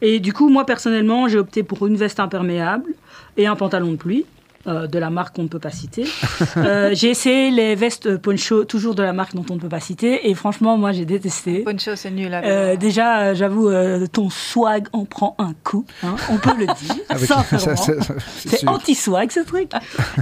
Et 0.00 0.20
du 0.20 0.32
coup, 0.32 0.48
moi 0.48 0.64
personnellement, 0.64 1.28
j'ai 1.28 1.38
opté 1.38 1.62
pour 1.62 1.86
une 1.86 1.96
veste 1.96 2.20
imperméable 2.20 2.90
et 3.36 3.46
un 3.46 3.56
pantalon 3.56 3.92
de 3.92 3.96
pluie. 3.96 4.24
Euh, 4.68 4.88
de 4.88 4.98
la 4.98 5.10
marque 5.10 5.36
qu'on 5.36 5.44
ne 5.44 5.48
peut 5.48 5.60
pas 5.60 5.70
citer. 5.70 6.04
Euh, 6.56 6.90
j'ai 6.94 7.10
essayé 7.10 7.50
les 7.50 7.74
vestes 7.74 8.16
poncho, 8.16 8.64
toujours 8.64 8.94
de 8.94 9.02
la 9.02 9.12
marque 9.12 9.34
dont 9.34 9.44
on 9.50 9.54
ne 9.54 9.60
peut 9.60 9.68
pas 9.68 9.80
citer, 9.80 10.28
et 10.28 10.34
franchement, 10.34 10.78
moi, 10.78 10.92
j'ai 10.92 11.04
détesté. 11.04 11.60
Poncho, 11.60 11.94
c'est 11.94 12.10
nul. 12.10 12.32
Euh, 12.32 12.76
déjà, 12.76 13.34
j'avoue, 13.34 13.70
ton 14.08 14.30
swag 14.30 14.86
en 14.92 15.04
prend 15.04 15.34
un 15.38 15.52
coup, 15.64 15.84
hein, 16.02 16.16
on 16.30 16.38
peut 16.38 16.54
le 16.58 16.66
dire, 16.66 16.94
ah, 17.10 17.16
C'est 18.26 18.66
anti-swag, 18.66 19.30
ce 19.30 19.40
truc. 19.40 19.70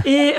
et, 0.05 0.33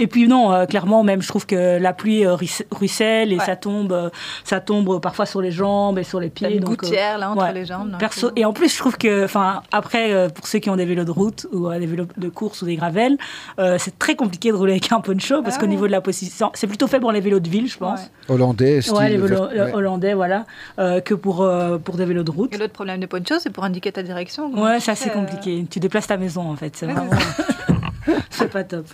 et 0.00 0.06
puis, 0.06 0.28
non, 0.28 0.66
clairement, 0.66 1.04
même, 1.04 1.22
je 1.22 1.28
trouve 1.28 1.46
que 1.46 1.78
la 1.78 1.92
pluie 1.92 2.26
ruisselle 2.70 3.32
et 3.32 3.38
ça 3.38 3.56
tombe 3.56 4.10
ça 4.44 4.60
tombe 4.60 5.00
parfois 5.00 5.26
sur 5.26 5.40
les 5.40 5.52
jambes 5.52 5.98
et 5.98 6.04
sur 6.04 6.20
les 6.20 6.30
pieds. 6.30 6.54
Une 6.54 6.60
donc, 6.60 6.82
gouttière, 6.82 7.18
là, 7.18 7.30
entre 7.30 7.50
les 7.52 7.64
jambes. 7.64 7.96
Perso, 7.98 8.30
et 8.36 8.44
en 8.44 8.52
plus, 8.52 8.72
je 8.72 8.78
trouve 8.78 8.98
que, 8.98 9.24
enfin, 9.24 9.62
après, 9.72 10.28
pour 10.34 10.46
ceux 10.46 10.58
qui 10.58 10.70
ont 10.70 10.76
des 10.76 10.84
vélos 10.84 11.04
de 11.04 11.10
route 11.10 11.46
ou 11.52 11.70
des 11.70 11.86
vélos 11.86 12.06
de 12.16 12.28
course 12.28 12.62
ou 12.62 12.66
des 12.66 12.76
gravelles, 12.76 13.16
euh, 13.58 13.76
c'est 13.78 13.98
très 13.98 14.16
compliqué 14.16 14.50
de 14.50 14.56
rouler 14.56 14.72
avec 14.72 14.90
un 14.92 15.00
poncho 15.00 15.42
parce 15.42 15.58
qu'au 15.58 15.64
ah 15.64 15.68
niveau 15.68 15.86
de 15.86 15.92
la 15.92 16.00
position, 16.00 16.50
c'est 16.54 16.66
plutôt 16.66 16.86
fait 16.86 17.00
pour 17.00 17.12
les 17.12 17.20
vélos 17.20 17.40
de 17.40 17.48
ville, 17.48 17.68
je 17.68 17.78
pense. 17.78 18.10
Hollandais, 18.28 18.80
style 18.80 18.94
ouais, 18.94 19.10
les 19.10 19.18
vélos 19.18 19.48
hollandais, 19.72 20.14
voilà, 20.14 20.46
euh, 20.78 21.00
que 21.00 21.14
pour, 21.14 21.42
euh, 21.42 21.78
pour 21.78 21.96
des 21.96 22.04
vélos 22.04 22.22
de 22.22 22.30
route. 22.30 22.54
Et 22.54 22.58
l'autre 22.58 22.72
problème 22.72 23.00
de 23.00 23.06
poncho, 23.06 23.38
c'est 23.38 23.50
pour 23.50 23.64
indiquer 23.64 23.92
ta 23.92 24.02
direction. 24.02 24.52
Ouais, 24.52 24.80
c'est 24.80 24.92
assez 24.92 25.10
compliqué. 25.10 25.66
Tu 25.70 25.80
déplaces 25.80 26.06
ta 26.06 26.16
maison 26.16 26.50
en 26.50 26.56
fait. 26.56 26.76
C'est 26.76 26.86
vraiment. 26.86 27.10
c'est 28.30 28.50
pas 28.50 28.64
top. 28.64 28.86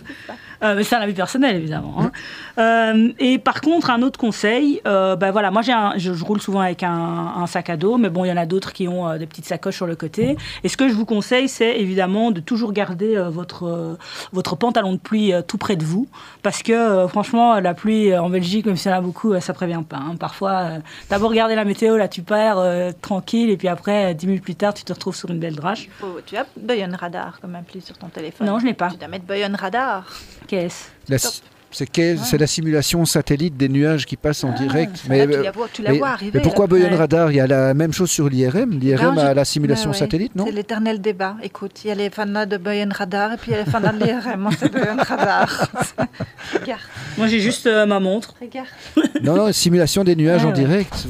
Euh, 0.63 0.75
mais 0.75 0.83
c'est 0.83 0.95
un 0.95 1.01
avis 1.01 1.13
personnel, 1.13 1.55
évidemment. 1.55 1.95
Hein. 1.99 2.11
Euh, 2.57 3.11
et 3.19 3.39
par 3.39 3.61
contre, 3.61 3.89
un 3.89 4.01
autre 4.01 4.19
conseil, 4.19 4.81
euh, 4.85 5.15
ben 5.15 5.31
voilà, 5.31 5.49
moi 5.51 5.61
j'ai 5.61 5.73
je, 5.97 6.23
roule 6.23 6.41
souvent 6.41 6.59
avec 6.59 6.83
un, 6.83 7.45
sac 7.47 7.69
à 7.69 7.77
dos, 7.77 7.97
mais 7.97 8.09
bon, 8.09 8.25
il 8.25 8.29
y 8.29 8.31
en 8.31 8.37
a 8.37 8.45
d'autres 8.45 8.71
qui 8.73 8.87
ont 8.87 9.17
des 9.17 9.25
petites 9.25 9.45
sacoches 9.45 9.77
sur 9.77 9.87
le 9.87 9.95
côté. 9.95 10.37
Et 10.63 10.69
ce 10.69 10.77
que 10.77 10.87
je 10.87 10.93
vous 10.93 11.05
conseille, 11.05 11.49
c'est 11.49 11.79
évidemment 11.79 12.31
de 12.31 12.39
toujours 12.39 12.73
garder 12.73 13.15
votre, 13.29 13.97
votre 14.31 14.55
pantalon 14.55 14.93
de 14.93 14.97
pluie 14.97 15.33
tout 15.47 15.57
près 15.57 15.75
de 15.75 15.83
vous, 15.83 16.07
parce 16.43 16.61
que 16.61 17.07
franchement, 17.07 17.59
la 17.59 17.73
pluie 17.73 18.15
en 18.15 18.29
Belgique, 18.29 18.65
même 18.65 18.75
s'il 18.75 18.91
y 18.91 18.93
en 18.93 18.97
a 18.97 19.01
beaucoup, 19.01 19.39
ça 19.39 19.53
prévient 19.53 19.83
pas. 19.87 19.97
Hein. 19.97 20.15
Parfois, 20.19 20.69
d'abord 21.09 21.31
regarder 21.31 21.55
la 21.55 21.65
météo, 21.65 21.97
là 21.97 22.07
tu 22.07 22.21
pars 22.21 22.63
tranquille, 23.01 23.49
et 23.49 23.57
puis 23.57 23.67
après, 23.67 24.13
dix 24.13 24.27
minutes 24.27 24.43
plus 24.43 24.55
tard, 24.55 24.73
tu 24.73 24.83
te 24.83 24.93
retrouves 24.93 25.15
sur 25.15 25.29
une 25.29 25.39
belle 25.39 25.55
drache. 25.55 25.89
Oh, 26.03 26.19
tu 26.25 26.37
as 26.37 26.45
Boyon 26.57 26.95
Radar 26.97 27.39
comme 27.39 27.55
appli 27.55 27.81
sur 27.81 27.97
ton 27.97 28.07
téléphone. 28.07 28.47
Non, 28.47 28.59
je 28.59 28.65
n'ai 28.65 28.73
pas. 28.73 28.89
Tu 28.89 28.97
dois 28.97 29.07
mettre 29.07 29.25
Boyon 29.25 29.53
Radar. 29.57 30.05
C'est 31.71 32.37
la 32.37 32.47
simulation 32.47 33.05
satellite 33.05 33.55
des 33.55 33.69
nuages 33.69 34.05
qui 34.05 34.17
passent 34.17 34.43
en 34.43 34.51
ah, 34.53 34.57
direct. 34.57 35.03
Mais, 35.07 35.25
tu 35.25 35.41
la 35.41 35.51
vois, 35.51 35.67
tu 35.71 35.81
la 35.81 35.93
vois 35.93 36.09
arriver, 36.09 36.31
mais 36.33 36.41
pourquoi 36.41 36.67
Boyon 36.67 36.95
Radar 36.95 37.31
Il 37.31 37.37
y 37.37 37.39
a 37.39 37.47
la 37.47 37.73
même 37.73 37.93
chose 37.93 38.11
sur 38.11 38.27
l'IRM. 38.27 38.77
L'IRM 38.77 39.17
a 39.17 39.33
la 39.33 39.45
simulation 39.45 39.93
satellite, 39.93 40.35
non 40.35 40.45
C'est 40.45 40.51
l'éternel 40.51 40.99
débat. 40.99 41.37
Écoute, 41.41 41.83
il 41.83 41.87
y 41.87 41.91
a 41.91 41.95
les 41.95 42.09
fans 42.09 42.25
de 42.25 42.57
Boyon 42.57 42.89
Radar 42.91 43.33
et 43.33 43.37
puis 43.37 43.51
il 43.51 43.55
y 43.55 43.59
a 43.59 43.63
les 43.63 43.71
fans 43.71 43.79
de 43.79 44.03
l'IRM. 44.03 44.41
Moi, 44.41 44.51
c'est 44.59 44.71
Boyon 44.71 44.97
Radar. 44.97 45.71
Regarde. 46.53 46.81
Moi, 47.17 47.27
j'ai 47.27 47.39
juste 47.39 47.67
euh, 47.67 47.85
ma 47.85 47.99
montre. 47.99 48.35
Regarde. 48.41 48.67
Non, 49.23 49.35
non, 49.35 49.51
simulation 49.53 50.03
des 50.03 50.15
nuages 50.15 50.45
en 50.45 50.51
direct. 50.51 51.07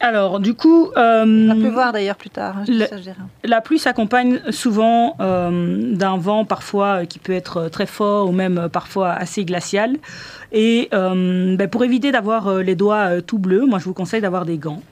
Alors, 0.00 0.40
du 0.40 0.54
coup. 0.54 0.90
Euh, 0.96 1.24
On 1.24 1.54
va 1.54 1.54
plus 1.54 1.70
voir 1.70 1.92
d'ailleurs 1.92 2.16
plus 2.16 2.30
tard. 2.30 2.56
Hein, 2.58 2.64
la 3.44 3.60
pluie 3.60 3.78
s'accompagne 3.78 4.40
souvent 4.50 5.16
euh, 5.20 5.94
d'un 5.94 6.16
vent 6.16 6.44
parfois 6.44 7.02
euh, 7.02 7.04
qui 7.04 7.18
peut 7.18 7.32
être 7.32 7.68
très 7.68 7.86
fort 7.86 8.28
ou 8.28 8.32
même 8.32 8.68
parfois 8.72 9.10
assez 9.10 9.44
glacial. 9.44 9.96
Et 10.52 10.88
ben, 10.92 11.68
pour 11.70 11.84
éviter 11.84 12.12
d'avoir 12.12 12.58
les 12.58 12.74
doigts 12.74 13.20
tout 13.22 13.38
bleus, 13.38 13.66
moi 13.66 13.78
je 13.78 13.84
vous 13.84 13.94
conseille 13.94 14.22
d'avoir 14.22 14.46
des 14.46 14.56
gants. 14.56 14.82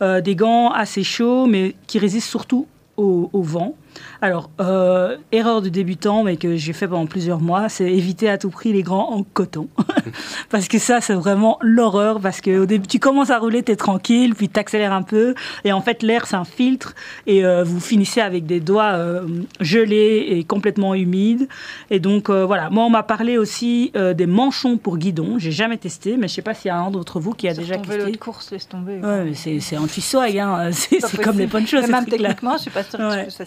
des 0.00 0.36
gants 0.36 0.70
assez 0.70 1.02
chauds 1.02 1.46
mais 1.46 1.74
qui 1.88 1.98
résistent 1.98 2.28
surtout 2.28 2.68
au 2.96 3.42
vent. 3.42 3.74
Alors, 4.22 4.50
euh, 4.60 5.16
erreur 5.32 5.62
de 5.62 5.70
débutant, 5.70 6.24
mais 6.24 6.36
que 6.36 6.56
j'ai 6.56 6.74
fait 6.74 6.86
pendant 6.86 7.06
plusieurs 7.06 7.40
mois, 7.40 7.70
c'est 7.70 7.90
éviter 7.90 8.28
à 8.28 8.36
tout 8.36 8.50
prix 8.50 8.72
les 8.72 8.82
grands 8.82 9.12
en 9.12 9.22
coton. 9.22 9.68
parce 10.50 10.68
que 10.68 10.78
ça, 10.78 11.00
c'est 11.00 11.14
vraiment 11.14 11.58
l'horreur. 11.62 12.20
Parce 12.20 12.42
qu'au 12.42 12.66
début, 12.66 12.86
tu 12.86 12.98
commences 12.98 13.30
à 13.30 13.38
rouler, 13.38 13.62
tu 13.62 13.72
es 13.72 13.76
tranquille, 13.76 14.34
puis 14.34 14.50
tu 14.50 14.60
accélères 14.60 14.92
un 14.92 15.02
peu. 15.02 15.34
Et 15.64 15.72
en 15.72 15.80
fait, 15.80 16.02
l'air, 16.02 16.26
c'est 16.26 16.36
un 16.36 16.44
filtre. 16.44 16.94
Et 17.26 17.46
euh, 17.46 17.64
vous 17.64 17.80
finissez 17.80 18.20
avec 18.20 18.44
des 18.44 18.60
doigts 18.60 18.92
euh, 18.92 19.26
gelés 19.60 20.26
et 20.28 20.44
complètement 20.44 20.94
humides. 20.94 21.48
Et 21.90 21.98
donc, 21.98 22.28
voilà. 22.28 22.68
Moi, 22.68 22.84
on 22.84 22.90
m'a 22.90 23.02
parlé 23.02 23.38
aussi 23.38 23.92
des 23.94 24.26
manchons 24.26 24.76
pour 24.76 24.98
guidon. 24.98 25.38
J'ai 25.38 25.52
jamais 25.52 25.78
testé, 25.78 26.16
mais 26.18 26.28
je 26.28 26.34
sais 26.34 26.42
pas 26.42 26.52
s'il 26.52 26.68
y 26.68 26.72
a 26.72 26.76
un 26.76 26.90
d'entre 26.90 27.20
vous 27.20 27.32
qui 27.32 27.48
a 27.48 27.54
déjà 27.54 27.76
testé. 27.76 27.96
vélo 27.96 28.10
de 28.10 28.16
course, 28.16 28.50
laisse 28.50 28.68
tomber. 28.68 28.98
Ouais, 28.98 29.32
c'est 29.34 29.78
anti-swag. 29.78 30.38
Hein. 30.38 30.70
C'est 30.90 31.22
comme 31.22 31.38
les 31.38 31.46
ponchos. 31.46 31.80
Même 31.86 32.04
techniquement, 32.04 32.56
je 32.56 32.62
suis 32.62 32.70
pas 32.70 32.82
sûre 32.82 32.98
que 32.98 33.30
ça 33.30 33.44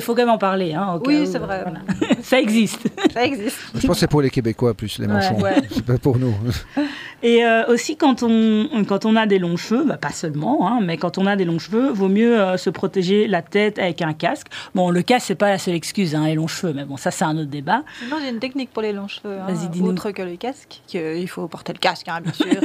il 0.00 0.02
faut 0.02 0.14
quand 0.14 0.22
même 0.22 0.30
en 0.30 0.38
parler. 0.38 0.72
Hein, 0.72 0.98
oui, 1.06 1.26
c'est 1.30 1.38
vrai. 1.38 1.64
ça 2.22 2.40
existe. 2.40 2.88
Ça 3.12 3.24
existe. 3.24 3.58
Je 3.74 3.86
pense 3.86 3.96
que 3.96 4.00
c'est 4.00 4.10
pour 4.10 4.22
les 4.22 4.30
Québécois 4.30 4.74
plus, 4.74 4.98
les 4.98 5.06
manchons. 5.06 5.38
C'est 5.70 5.84
pas 5.84 5.98
pour 5.98 6.18
nous. 6.18 6.34
Et 7.22 7.44
euh, 7.44 7.66
aussi, 7.66 7.96
quand 7.96 8.22
on, 8.22 8.84
quand 8.88 9.04
on 9.04 9.14
a 9.14 9.26
des 9.26 9.38
longs 9.38 9.58
cheveux, 9.58 9.84
bah, 9.84 9.98
pas 9.98 10.10
seulement, 10.10 10.66
hein, 10.66 10.80
mais 10.82 10.96
quand 10.96 11.18
on 11.18 11.26
a 11.26 11.36
des 11.36 11.44
longs 11.44 11.58
cheveux, 11.58 11.90
vaut 11.90 12.08
mieux 12.08 12.40
euh, 12.40 12.56
se 12.56 12.70
protéger 12.70 13.26
la 13.26 13.42
tête 13.42 13.78
avec 13.78 14.00
un 14.00 14.14
casque. 14.14 14.46
Bon, 14.74 14.90
le 14.90 15.02
casque, 15.02 15.26
c'est 15.26 15.34
pas 15.34 15.50
la 15.50 15.58
seule 15.58 15.74
excuse, 15.74 16.14
hein, 16.14 16.26
les 16.26 16.34
longs 16.34 16.46
cheveux, 16.46 16.72
mais 16.72 16.84
bon, 16.84 16.96
ça, 16.96 17.10
c'est 17.10 17.24
un 17.24 17.36
autre 17.36 17.50
débat. 17.50 17.82
Non, 18.10 18.16
j'ai 18.22 18.30
une 18.30 18.38
technique 18.38 18.70
pour 18.70 18.82
les 18.82 18.94
longs 18.94 19.08
cheveux. 19.08 19.36
Hein, 19.38 19.52
Vas-y, 19.52 19.68
dis 19.68 19.82
Autre 19.82 20.12
que 20.12 20.22
le 20.22 20.36
casque, 20.36 20.80
il 20.94 21.28
faut 21.28 21.46
porter 21.46 21.74
le 21.74 21.78
casque, 21.78 22.08
hein, 22.08 22.20
bien 22.22 22.32
sûr. 22.32 22.62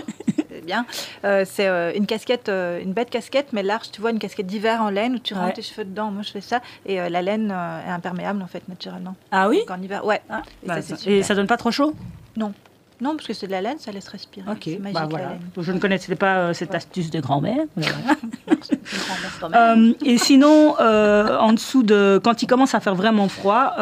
Bien. 0.66 0.86
Euh, 1.24 1.46
c'est 1.46 1.68
euh, 1.68 1.94
une 1.96 2.06
casquette, 2.06 2.50
euh, 2.50 2.82
une 2.82 2.94
bête 2.94 3.10
casquette, 3.10 3.48
mais 3.54 3.64
large, 3.64 3.92
tu 3.92 4.02
vois, 4.02 4.12
une 4.12 4.20
casquette 4.20 4.48
d'hiver 4.48 4.82
en 4.82 4.90
laine 4.90 5.16
où 5.16 5.20
tu 5.20 5.34
rentres 5.34 5.54
tes 5.54 5.62
cheveux 5.62 5.86
dedans. 5.86 6.12
Moi, 6.12 6.24
je 6.24 6.32
fais 6.32 6.42
ça. 6.42 6.62
Et 6.86 6.98
la 6.98 7.22
laine 7.22 7.52
est 7.52 7.90
imperméable, 7.90 8.42
en 8.42 8.48
fait, 8.48 8.68
naturellement. 8.68 9.16
Ah 9.32 9.48
oui 9.48 9.62
En 9.70 9.82
hiver, 9.82 10.06
ouais. 10.06 10.22
Ah, 10.30 10.42
et, 10.64 10.68
bah, 10.68 10.82
ça, 10.82 10.96
et, 11.06 11.24
ça, 11.24 11.36
donne 11.36 11.48
pas 11.48 11.58
trop 11.58 11.72
chaud? 11.72 11.94
Non. 12.36 12.54
Non, 13.02 13.16
parce 13.16 13.28
que 13.28 13.34
c'est 13.34 13.48
de 13.48 13.52
la 13.52 13.62
laine, 13.62 13.78
ça 13.78 13.92
laisse 13.92 14.08
respirer. 14.08 14.50
Ok, 14.50 14.70
bah 14.80 15.06
voilà. 15.10 15.34
Je 15.58 15.72
ne 15.74 15.80
connaissais 15.80 16.16
pas 16.16 16.54
cette 16.54 16.74
astuce 16.74 17.12
de 17.12 17.20
grand-mère. 17.20 17.66
et 20.06 20.18
sinon, 20.18 20.76
en 20.80 21.54
dessous 21.54 21.84
de, 21.84 22.22
quand 22.24 22.42
il 22.42 22.48
commence 22.48 22.74
à 22.74 22.80
faire 22.80 22.96
vraiment 22.96 23.28
froid, 23.28 23.74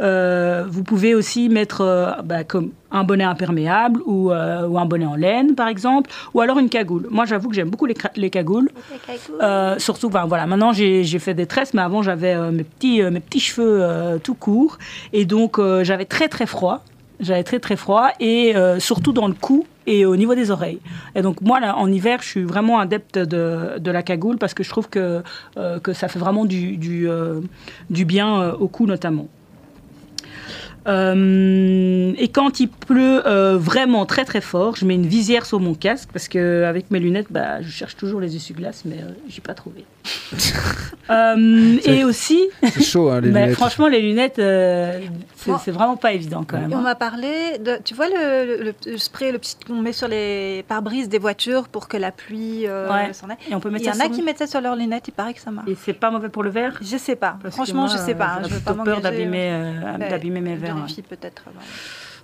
euh, 0.00 0.64
vous 0.66 0.82
pouvez 0.82 1.14
aussi 1.14 1.48
mettre 1.48 1.82
euh, 1.82 2.12
bah, 2.24 2.44
comme 2.44 2.70
un 2.90 3.04
bonnet 3.04 3.24
imperméable 3.24 4.00
ou, 4.06 4.30
euh, 4.30 4.66
ou, 4.66 4.78
un 4.78 4.86
bonnet 4.86 5.06
en 5.06 5.14
laine, 5.14 5.54
par 5.54 5.68
exemple, 5.68 6.10
ou 6.32 6.40
alors 6.40 6.58
une 6.58 6.70
cagoule. 6.70 7.06
Moi, 7.10 7.26
j'avoue 7.26 7.48
que 7.50 7.54
j'aime 7.54 7.70
beaucoup 7.70 7.86
les, 7.86 7.94
les 8.16 8.30
cagoules. 8.30 8.70
surtout, 9.78 10.08
ben, 10.08 10.24
voilà, 10.26 10.46
maintenant 10.46 10.72
j'ai 10.72 11.18
fait 11.18 11.34
des 11.34 11.46
tresses, 11.46 11.74
mais 11.74 11.82
avant 11.82 12.02
j'avais 12.02 12.50
mes, 12.50 12.64
petits, 12.64 13.02
mes 13.02 13.20
petits 13.20 13.40
cheveux 13.40 14.18
tout 14.22 14.34
courts. 14.34 14.78
Et 15.12 15.24
donc, 15.24 15.60
j'avais 15.82 16.06
très 16.06 16.28
très 16.28 16.46
froid. 16.46 16.82
J'avais 17.20 17.44
très 17.44 17.58
très 17.58 17.76
froid 17.76 18.08
et 18.18 18.54
surtout 18.78 19.12
dans 19.12 19.28
le 19.28 19.34
cou 19.34 19.66
et 19.86 20.06
au 20.06 20.16
niveau 20.16 20.34
des 20.34 20.50
oreilles. 20.50 20.80
Et 21.14 21.20
donc 21.20 21.42
moi, 21.42 21.60
là, 21.60 21.76
en 21.76 21.90
hiver, 21.92 22.20
je 22.22 22.28
suis 22.28 22.44
vraiment 22.44 22.78
adepte 22.78 23.18
de, 23.18 23.78
de 23.78 23.90
la 23.90 24.02
cagoule 24.02 24.38
parce 24.38 24.54
que 24.54 24.62
je 24.62 24.70
trouve 24.70 24.88
que, 24.88 25.22
que 25.82 25.92
ça 25.92 26.08
fait 26.08 26.18
vraiment 26.18 26.46
du, 26.46 26.78
du, 26.78 27.08
du 27.90 28.04
bien 28.06 28.52
au 28.52 28.68
cou 28.68 28.86
notamment. 28.86 29.28
Euh, 30.86 32.14
et 32.16 32.28
quand 32.28 32.60
il 32.60 32.68
pleut 32.68 33.26
euh, 33.26 33.58
vraiment 33.58 34.06
très 34.06 34.24
très 34.24 34.40
fort, 34.40 34.76
je 34.76 34.84
mets 34.84 34.94
une 34.94 35.06
visière 35.06 35.44
sur 35.44 35.60
mon 35.60 35.74
casque 35.74 36.08
parce 36.12 36.28
que 36.28 36.64
avec 36.64 36.90
mes 36.90 36.98
lunettes, 36.98 37.28
bah, 37.30 37.60
je 37.62 37.70
cherche 37.70 37.96
toujours 37.96 38.20
les 38.20 38.36
essuie-glaces, 38.36 38.84
mais 38.84 38.98
euh, 38.98 39.12
j'ai 39.28 39.40
pas 39.40 39.54
trouvé. 39.54 39.84
et 41.84 42.04
aussi, 42.04 42.48
chaud 42.80 43.10
hein, 43.10 43.20
les 43.20 43.28
lunettes. 43.28 43.54
Franchement, 43.54 43.88
les 43.88 44.00
lunettes, 44.00 44.36
c'est 44.36 45.70
vraiment 45.70 45.96
pas 45.96 46.12
évident 46.12 46.44
quand 46.46 46.58
même. 46.58 46.72
on 46.72 46.78
hein. 46.78 46.82
m'a 46.82 46.94
parlé 46.94 47.58
de, 47.58 47.78
tu 47.84 47.94
vois 47.94 48.08
le, 48.08 48.72
spray, 48.96 49.32
le 49.32 49.38
petit 49.38 49.56
qu'on 49.66 49.82
met 49.82 49.92
sur 49.92 50.08
les 50.08 50.64
pare-brises 50.68 51.08
des 51.08 51.18
voitures 51.18 51.68
pour 51.68 51.88
que 51.88 51.96
la 51.96 52.12
pluie 52.12 52.66
s'en 53.12 53.28
aille. 53.28 53.36
Et 53.50 53.54
on 53.54 53.60
peut 53.60 53.70
mettre 53.70 53.84
il 53.84 53.88
y 53.88 53.90
en 53.90 54.04
a 54.04 54.08
qui 54.08 54.22
mettent 54.22 54.38
ça 54.38 54.46
sur 54.46 54.60
leurs 54.60 54.76
lunettes, 54.76 55.08
il 55.08 55.12
paraît 55.12 55.34
que 55.34 55.40
ça 55.40 55.50
marche. 55.50 55.68
Et 55.68 55.76
c'est 55.76 55.92
pas 55.92 56.10
mauvais 56.10 56.28
pour 56.28 56.42
le 56.42 56.50
verre? 56.50 56.78
Je 56.80 56.96
sais 56.96 57.16
pas. 57.16 57.38
Franchement, 57.50 57.86
je 57.86 57.96
sais 57.96 58.14
pas. 58.14 58.40
J'ai 58.48 58.60
peur 58.60 59.00
d'abîmer 59.00 59.74
d'abîmer 59.98 60.40
mes 60.40 60.56
verres 60.56 60.86
peut-être. 61.08 61.44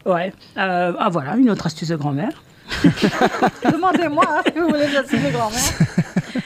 Ouais. 0.06 0.32
Euh, 0.56 0.92
ah 0.98 1.08
voilà, 1.08 1.36
une 1.36 1.50
autre 1.50 1.66
astuce 1.66 1.88
de 1.88 1.96
grand-mère. 1.96 2.42
Demandez-moi 3.72 4.24
hein, 4.28 4.42
si 4.46 4.58
vous 4.58 4.68
voulez 4.68 4.96
astuce 4.96 5.22
de 5.22 5.30
grand-mère. 5.30 5.60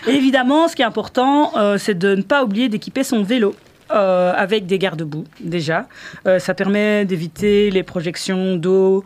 Évidemment, 0.06 0.68
ce 0.68 0.76
qui 0.76 0.82
est 0.82 0.86
important, 0.86 1.52
euh, 1.56 1.78
c'est 1.78 1.98
de 1.98 2.14
ne 2.14 2.22
pas 2.22 2.44
oublier 2.44 2.68
d'équiper 2.68 3.04
son 3.04 3.22
vélo. 3.22 3.54
Euh, 3.92 4.32
avec 4.36 4.66
des 4.66 4.78
garde-boue 4.78 5.24
déjà. 5.40 5.88
ça 6.38 6.54
permet 6.54 7.04
d'éviter 7.04 7.72
les 7.72 7.82
projections 7.82 8.54
d'eau 8.54 9.02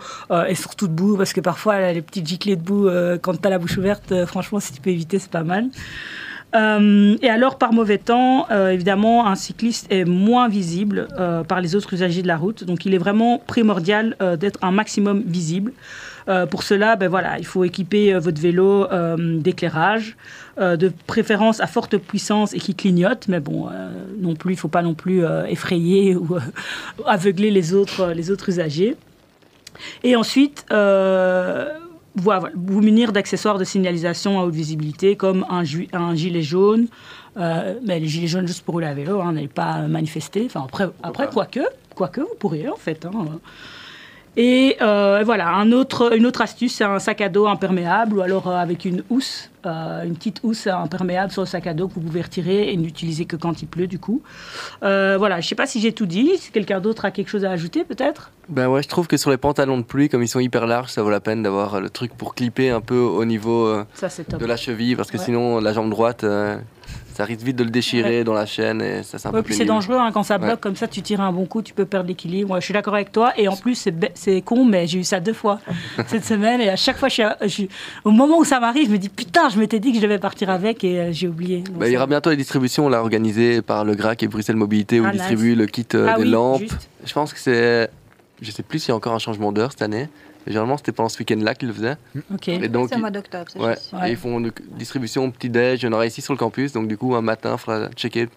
et 0.47 0.55
surtout 0.55 0.89
de 0.89 0.93
boue 0.93 1.17
parce 1.17 1.33
que 1.33 1.41
parfois 1.41 1.91
les 1.91 2.03
petites 2.03 2.27
giclées 2.27 2.57
de 2.57 2.61
boue 2.61 2.91
quand 3.23 3.41
tu 3.41 3.47
as 3.47 3.51
la 3.51 3.57
bouche 3.57 3.79
ouverte, 3.79 4.27
franchement 4.27 4.61
si 4.61 4.75
tu 4.75 4.83
peux 4.83 4.91
éviter 4.91 5.19
c'est 5.19 5.31
pas 5.31 5.43
mal. 5.43 5.71
Euh, 6.55 7.17
et 7.21 7.29
alors, 7.29 7.59
par 7.59 7.73
mauvais 7.73 7.99
temps, 7.99 8.47
euh, 8.51 8.71
évidemment, 8.71 9.27
un 9.27 9.35
cycliste 9.35 9.87
est 9.91 10.05
moins 10.05 10.49
visible 10.49 11.09
euh, 11.19 11.43
par 11.43 11.61
les 11.61 11.75
autres 11.75 11.93
usagers 11.95 12.23
de 12.23 12.29
la 12.29 12.37
route. 12.37 12.65
Donc, 12.65 12.87
il 12.87 12.95
est 12.95 12.99
vraiment 12.99 13.39
primordial 13.39 14.17
d'être 14.39 14.59
un 14.63 14.71
maximum 14.71 15.23
visible. 15.27 15.73
Pour 16.51 16.63
cela, 16.63 16.97
ben 16.97 17.09
voilà, 17.09 17.39
il 17.39 17.47
faut 17.47 17.65
équiper 17.65 18.15
votre 18.15 18.41
vélo 18.41 18.87
d'éclairage, 19.19 20.17
de 20.59 20.93
préférence 21.07 21.61
à 21.61 21.67
forte 21.67 21.99
puissance 21.99 22.55
et 22.55 22.59
qui 22.59 22.75
clignote. 22.75 23.29
Mais 23.29 23.41
bon, 23.41 23.69
non 24.19 24.35
plus, 24.35 24.53
il 24.53 24.57
ne 24.57 24.61
faut 24.61 24.69
pas 24.69 24.83
non 24.83 24.95
plus 24.95 25.23
effrayer 25.49 26.17
ou 26.17 26.37
aveugler 27.07 27.51
les 27.51 27.75
autres, 27.75 28.13
les 28.15 28.31
autres 28.31 28.49
usagers. 28.49 28.97
Et 30.03 30.17
ensuite, 30.17 30.65
vous 32.17 32.81
munir 32.81 33.13
d'accessoires 33.13 33.59
de 33.59 33.65
signalisation 33.65 34.41
à 34.41 34.45
haute 34.45 34.55
visibilité 34.55 35.17
comme 35.17 35.45
un, 35.51 35.63
un 35.93 36.15
gilet 36.15 36.43
jaune. 36.43 36.89
Euh, 37.37 37.75
mais 37.85 37.99
les 37.99 38.07
gilets 38.07 38.29
jaunes 38.29 38.47
juste 38.47 38.63
pour 38.63 38.75
rouler 38.75 38.87
à 38.87 38.95
vélo, 38.95 39.21
hein, 39.21 39.33
n'allez 39.33 39.49
pas 39.49 39.79
manifester. 39.89 40.45
Enfin, 40.47 40.63
après, 40.65 40.89
après 41.03 41.29
quoique, 41.29 41.67
quoique, 41.95 42.21
vous 42.21 42.37
pourriez 42.39 42.69
en 42.69 42.77
fait. 42.77 43.05
Hein. 43.05 43.41
Et 44.37 44.77
euh, 44.83 45.23
voilà, 45.25 45.49
un 45.55 45.71
autre, 45.71 46.17
une 46.17 46.27
autre 46.27 46.41
astuce, 46.41 46.75
c'est 46.75 46.85
un 46.85 46.99
sac 46.99 47.21
à 47.21 47.29
dos 47.29 47.47
imperméable 47.47 48.17
ou 48.17 48.21
alors 48.21 48.49
euh, 48.49 48.57
avec 48.57 48.85
une 48.85 49.05
housse, 49.09 49.49
euh, 49.65 50.03
une 50.03 50.17
petite 50.17 50.41
housse 50.43 50.67
imperméable 50.67 51.31
sur 51.31 51.43
le 51.43 51.47
sac 51.47 51.69
à 51.69 51.75
dos 51.75 51.87
que 51.87 51.95
vous 51.95 52.01
pouvez 52.01 52.23
retirer 52.23 52.73
et 52.73 52.77
n'utiliser 52.77 53.27
que 53.27 53.37
quand 53.37 53.63
il 53.63 53.67
pleut 53.67 53.87
du 53.87 54.01
coup. 54.01 54.23
voilà, 54.81 55.41
je 55.41 55.47
ne 55.47 55.49
sais 55.49 55.55
pas 55.55 55.67
si 55.67 55.81
j'ai 55.81 55.93
tout 55.93 56.07
dit, 56.07 56.33
si 56.37 56.51
quelqu'un 56.51 56.81
d'autre 56.81 57.05
a 57.05 57.13
quelque 57.13 57.29
chose 57.29 57.45
à 57.45 57.51
ajouter 57.53 57.85
peut-être? 57.85 58.33
Ben 58.49 58.69
ouais, 58.69 58.83
je 58.83 58.89
trouve 58.89 59.07
que 59.07 59.17
sur 59.17 59.31
les 59.31 59.37
pantalons 59.37 59.79
de 59.79 59.85
pluie, 59.85 60.09
comme 60.09 60.23
ils 60.23 60.29
sont 60.29 60.41
hyper 60.41 60.67
larges, 60.67 60.91
ça 60.91 61.03
vaut 61.03 61.11
la 61.11 61.21
peine 61.21 61.43
d'avoir 61.43 61.81
le 61.81 61.89
truc 61.89 62.13
pour 62.15 62.35
clipper 62.35 62.71
un 62.71 62.81
peu 62.81 62.99
au 62.99 63.25
niveau 63.25 63.69
de 63.69 64.47
la 64.47 64.57
cheville 64.57 64.97
parce 64.97 65.13
que 65.13 65.19
sinon 65.19 65.61
la 65.61 65.73
jambe 65.73 65.91
droite 65.91 66.25
ça 67.15 67.25
risque 67.25 67.43
vite 67.43 67.57
de 67.57 67.63
le 67.63 67.71
déchirer 67.71 68.25
dans 68.25 68.35
la 68.35 68.45
chaîne 68.45 68.83
et 68.83 69.05
ça 69.05 69.19
c'est 69.19 69.29
un 69.29 69.31
peu 69.31 69.43
puis 69.43 69.55
c'est 69.55 69.65
dangereux 69.65 69.97
hein, 69.97 70.11
quand 70.13 70.25
ça 70.25 70.37
bloque 70.37 70.61
comme 70.61 70.75
ça 70.75 70.89
tu 70.89 71.01
tires 71.01 71.21
un 71.21 71.33
bon 71.33 71.47
coup 71.47 71.63
tu 71.63 71.73
peux 71.73 71.87
perdre 71.87 72.09
l'équilibre. 72.09 72.59
Je 72.59 72.65
suis 72.65 72.75
d'accord 72.75 72.95
avec 72.95 73.13
toi. 73.13 73.33
Et 73.37 73.47
en 73.47 73.57
plus 73.57 73.89
c'est 74.15 74.41
con 74.43 74.65
mais 74.65 74.87
j'ai 74.87 74.99
eu 74.99 75.05
ça 75.05 75.21
deux 75.21 75.33
fois 75.33 75.61
cette 76.09 76.25
semaine 76.25 76.61
et 76.61 76.69
à 76.69 76.77
chaque 76.77 76.99
fois 76.99 77.09
je 77.09 77.47
suis, 77.47 77.69
au 78.05 78.11
moment 78.11 78.39
où 78.39 78.45
ça 78.45 78.59
m'arrive 78.59 78.89
je 78.89 78.93
me 78.93 78.99
dis 78.99 79.09
putain 79.09 79.49
je 79.49 79.59
m'étais 79.59 79.79
dit 79.79 79.93
que 79.93 79.99
je 79.99 80.03
devais 80.03 80.19
partir 80.19 80.51
avec 80.51 80.83
et 80.83 81.01
euh, 81.01 81.13
j'ai 81.13 81.29
oublié. 81.29 81.63
Bah, 81.73 81.87
il 81.87 81.93
y 81.93 81.97
aura 81.97 82.07
bientôt 82.07 82.31
les 82.31 82.37
distributions 82.37 82.89
là 82.89 83.01
organisées 83.01 83.63
par 83.63 83.85
le 83.85 83.95
GRAC 83.95 84.25
et 84.25 84.29
Bruxelles 84.29 84.57
Mobilité 84.57 85.01
où 85.01 85.05
ah, 85.07 85.11
ils 85.13 85.19
distribuent 85.19 85.55
le 85.55 85.67
kit 85.67 85.87
euh, 85.95 86.09
ah 86.11 86.19
des 86.19 86.25
lampes. 86.25 86.63
je 87.05 87.13
pense 87.13 87.33
que 87.33 87.39
c'est 87.39 87.89
je 88.43 88.51
sais 88.51 88.65
plus 88.65 88.81
s'il 88.81 88.89
y 88.89 88.93
a 88.93 88.97
encore 88.97 89.15
un 89.15 89.19
changement 89.21 89.53
d'heure 89.53 89.71
cette 89.71 89.83
année 89.83 90.09
Généralement, 90.47 90.77
c'était 90.77 90.93
pendant 90.93 91.09
ce 91.09 91.19
week-end-là 91.19 91.55
qu'ils 91.55 91.69
le 91.69 91.75
faisaient. 91.75 91.97
Ok. 92.33 92.49
Et 92.49 92.69
donc, 92.69 92.89
c'est 92.91 92.97
au 92.97 93.01
mois 93.01 93.11
d'octobre, 93.11 93.51
ouais, 93.57 93.77
Et 94.07 94.11
ils 94.11 94.17
font 94.17 94.39
une 94.39 94.53
distribution 94.73 95.31
petit-déj. 95.31 95.83
Il 95.83 95.87
y 95.87 95.89
en 95.89 95.93
aura 95.93 96.07
ici 96.07 96.21
sur 96.21 96.33
le 96.33 96.39
campus. 96.39 96.73
Donc, 96.73 96.89
du 96.89 96.99
coup, 96.99 97.15
un 97.15 97.23
matin, 97.23 97.53
il 97.55 97.59
faudra 97.59 97.89
checker 97.91 98.29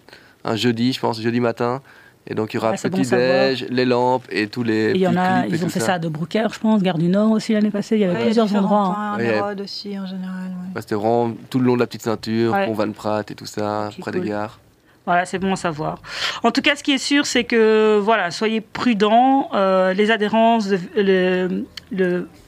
un 0.44 0.56
jeudi, 0.56 0.92
je 0.92 1.00
pense, 1.00 1.20
jeudi 1.20 1.40
matin. 1.40 1.82
Et 2.26 2.34
donc, 2.34 2.52
il 2.52 2.56
y 2.56 2.58
aura 2.58 2.72
petit-déj, 2.72 3.66
les 3.70 3.84
lampes 3.84 4.26
et 4.30 4.48
tous 4.48 4.62
les. 4.62 4.92
il 4.94 5.00
y 5.00 5.06
en 5.06 5.16
a, 5.16 5.46
ils 5.46 5.64
ont 5.64 5.68
fait 5.68 5.80
ça. 5.80 5.98
de 5.98 6.08
Brooker, 6.08 6.48
je 6.52 6.58
pense, 6.58 6.82
Gare 6.82 6.98
du 6.98 7.08
Nord 7.08 7.30
aussi 7.30 7.52
l'année 7.52 7.70
passée. 7.70 7.96
Il 7.96 8.00
y 8.00 8.04
avait 8.04 8.24
plusieurs 8.24 8.54
endroits. 8.54 8.94
Hein. 8.98 9.18
En 9.42 9.62
aussi, 9.62 9.98
en 9.98 10.06
général. 10.06 10.50
C'était 10.76 10.94
vraiment 10.94 11.32
tout 11.50 11.58
le 11.58 11.66
long 11.66 11.74
de 11.74 11.80
la 11.80 11.86
petite 11.86 12.02
ceinture, 12.02 12.52
Pont 12.52 12.72
Van 12.72 12.92
Prat 12.92 13.24
et 13.28 13.34
tout 13.34 13.46
ça, 13.46 13.90
près 14.00 14.12
des 14.12 14.20
gares. 14.20 14.60
Voilà, 15.08 15.24
c'est 15.24 15.38
bon 15.38 15.54
à 15.54 15.56
savoir. 15.56 16.02
En 16.42 16.50
tout 16.50 16.60
cas, 16.60 16.76
ce 16.76 16.82
qui 16.82 16.92
est 16.92 16.98
sûr, 16.98 17.24
c'est 17.24 17.44
que 17.44 17.98
voilà, 17.98 18.30
soyez 18.30 18.60
prudents. 18.60 19.48
Euh, 19.54 19.94
les 19.94 20.10
adhérences, 20.10 20.68
le, 20.94 21.64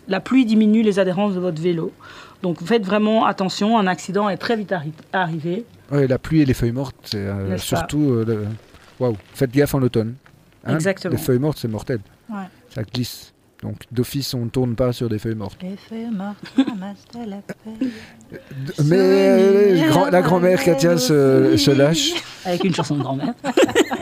la 0.08 0.20
pluie 0.20 0.44
diminue 0.44 0.82
les 0.82 0.98
adhérences 0.98 1.32
de 1.32 1.40
votre 1.40 1.58
vélo. 1.58 1.90
Donc 2.42 2.62
faites 2.62 2.84
vraiment 2.84 3.24
attention. 3.24 3.78
Un 3.78 3.86
accident 3.86 4.28
est 4.28 4.36
très 4.36 4.56
vite 4.56 4.74
arrivé. 5.14 5.64
Oui, 5.90 6.06
la 6.06 6.18
pluie 6.18 6.42
et 6.42 6.44
les 6.44 6.52
feuilles 6.52 6.72
mortes, 6.72 7.12
euh, 7.14 7.56
surtout. 7.56 8.11
Euh, 8.28 8.44
waouh, 8.98 9.16
faites 9.32 9.52
gaffe 9.52 9.74
en 9.74 9.80
automne. 9.80 10.16
Hein. 10.66 10.74
Exactement. 10.74 11.12
Les 11.12 11.18
feuilles 11.18 11.38
mortes, 11.38 11.56
c'est 11.56 11.68
mortel. 11.68 12.00
Ouais. 12.28 12.44
Ça 12.68 12.82
glisse. 12.82 13.32
Donc 13.62 13.76
d'office, 13.92 14.32
on 14.32 14.46
ne 14.46 14.50
tourne 14.50 14.74
pas 14.74 14.92
sur 14.92 15.08
des 15.11 15.18
feuilles 15.18 15.34
mortes. 15.34 15.58
Les 15.62 15.76
feuilles 15.76 16.11
mortes, 16.11 16.38
Mais 18.84 18.96
euh, 18.96 20.11
la 20.11 20.22
grand-mère 20.22 20.62
Katia 20.64 20.96
se, 20.96 21.56
se, 21.58 21.70
lâche. 21.70 22.14
Avec 22.46 22.64
une 22.64 22.74
chanson 22.74 22.96
de 22.96 23.02
grand-mère. 23.02 23.34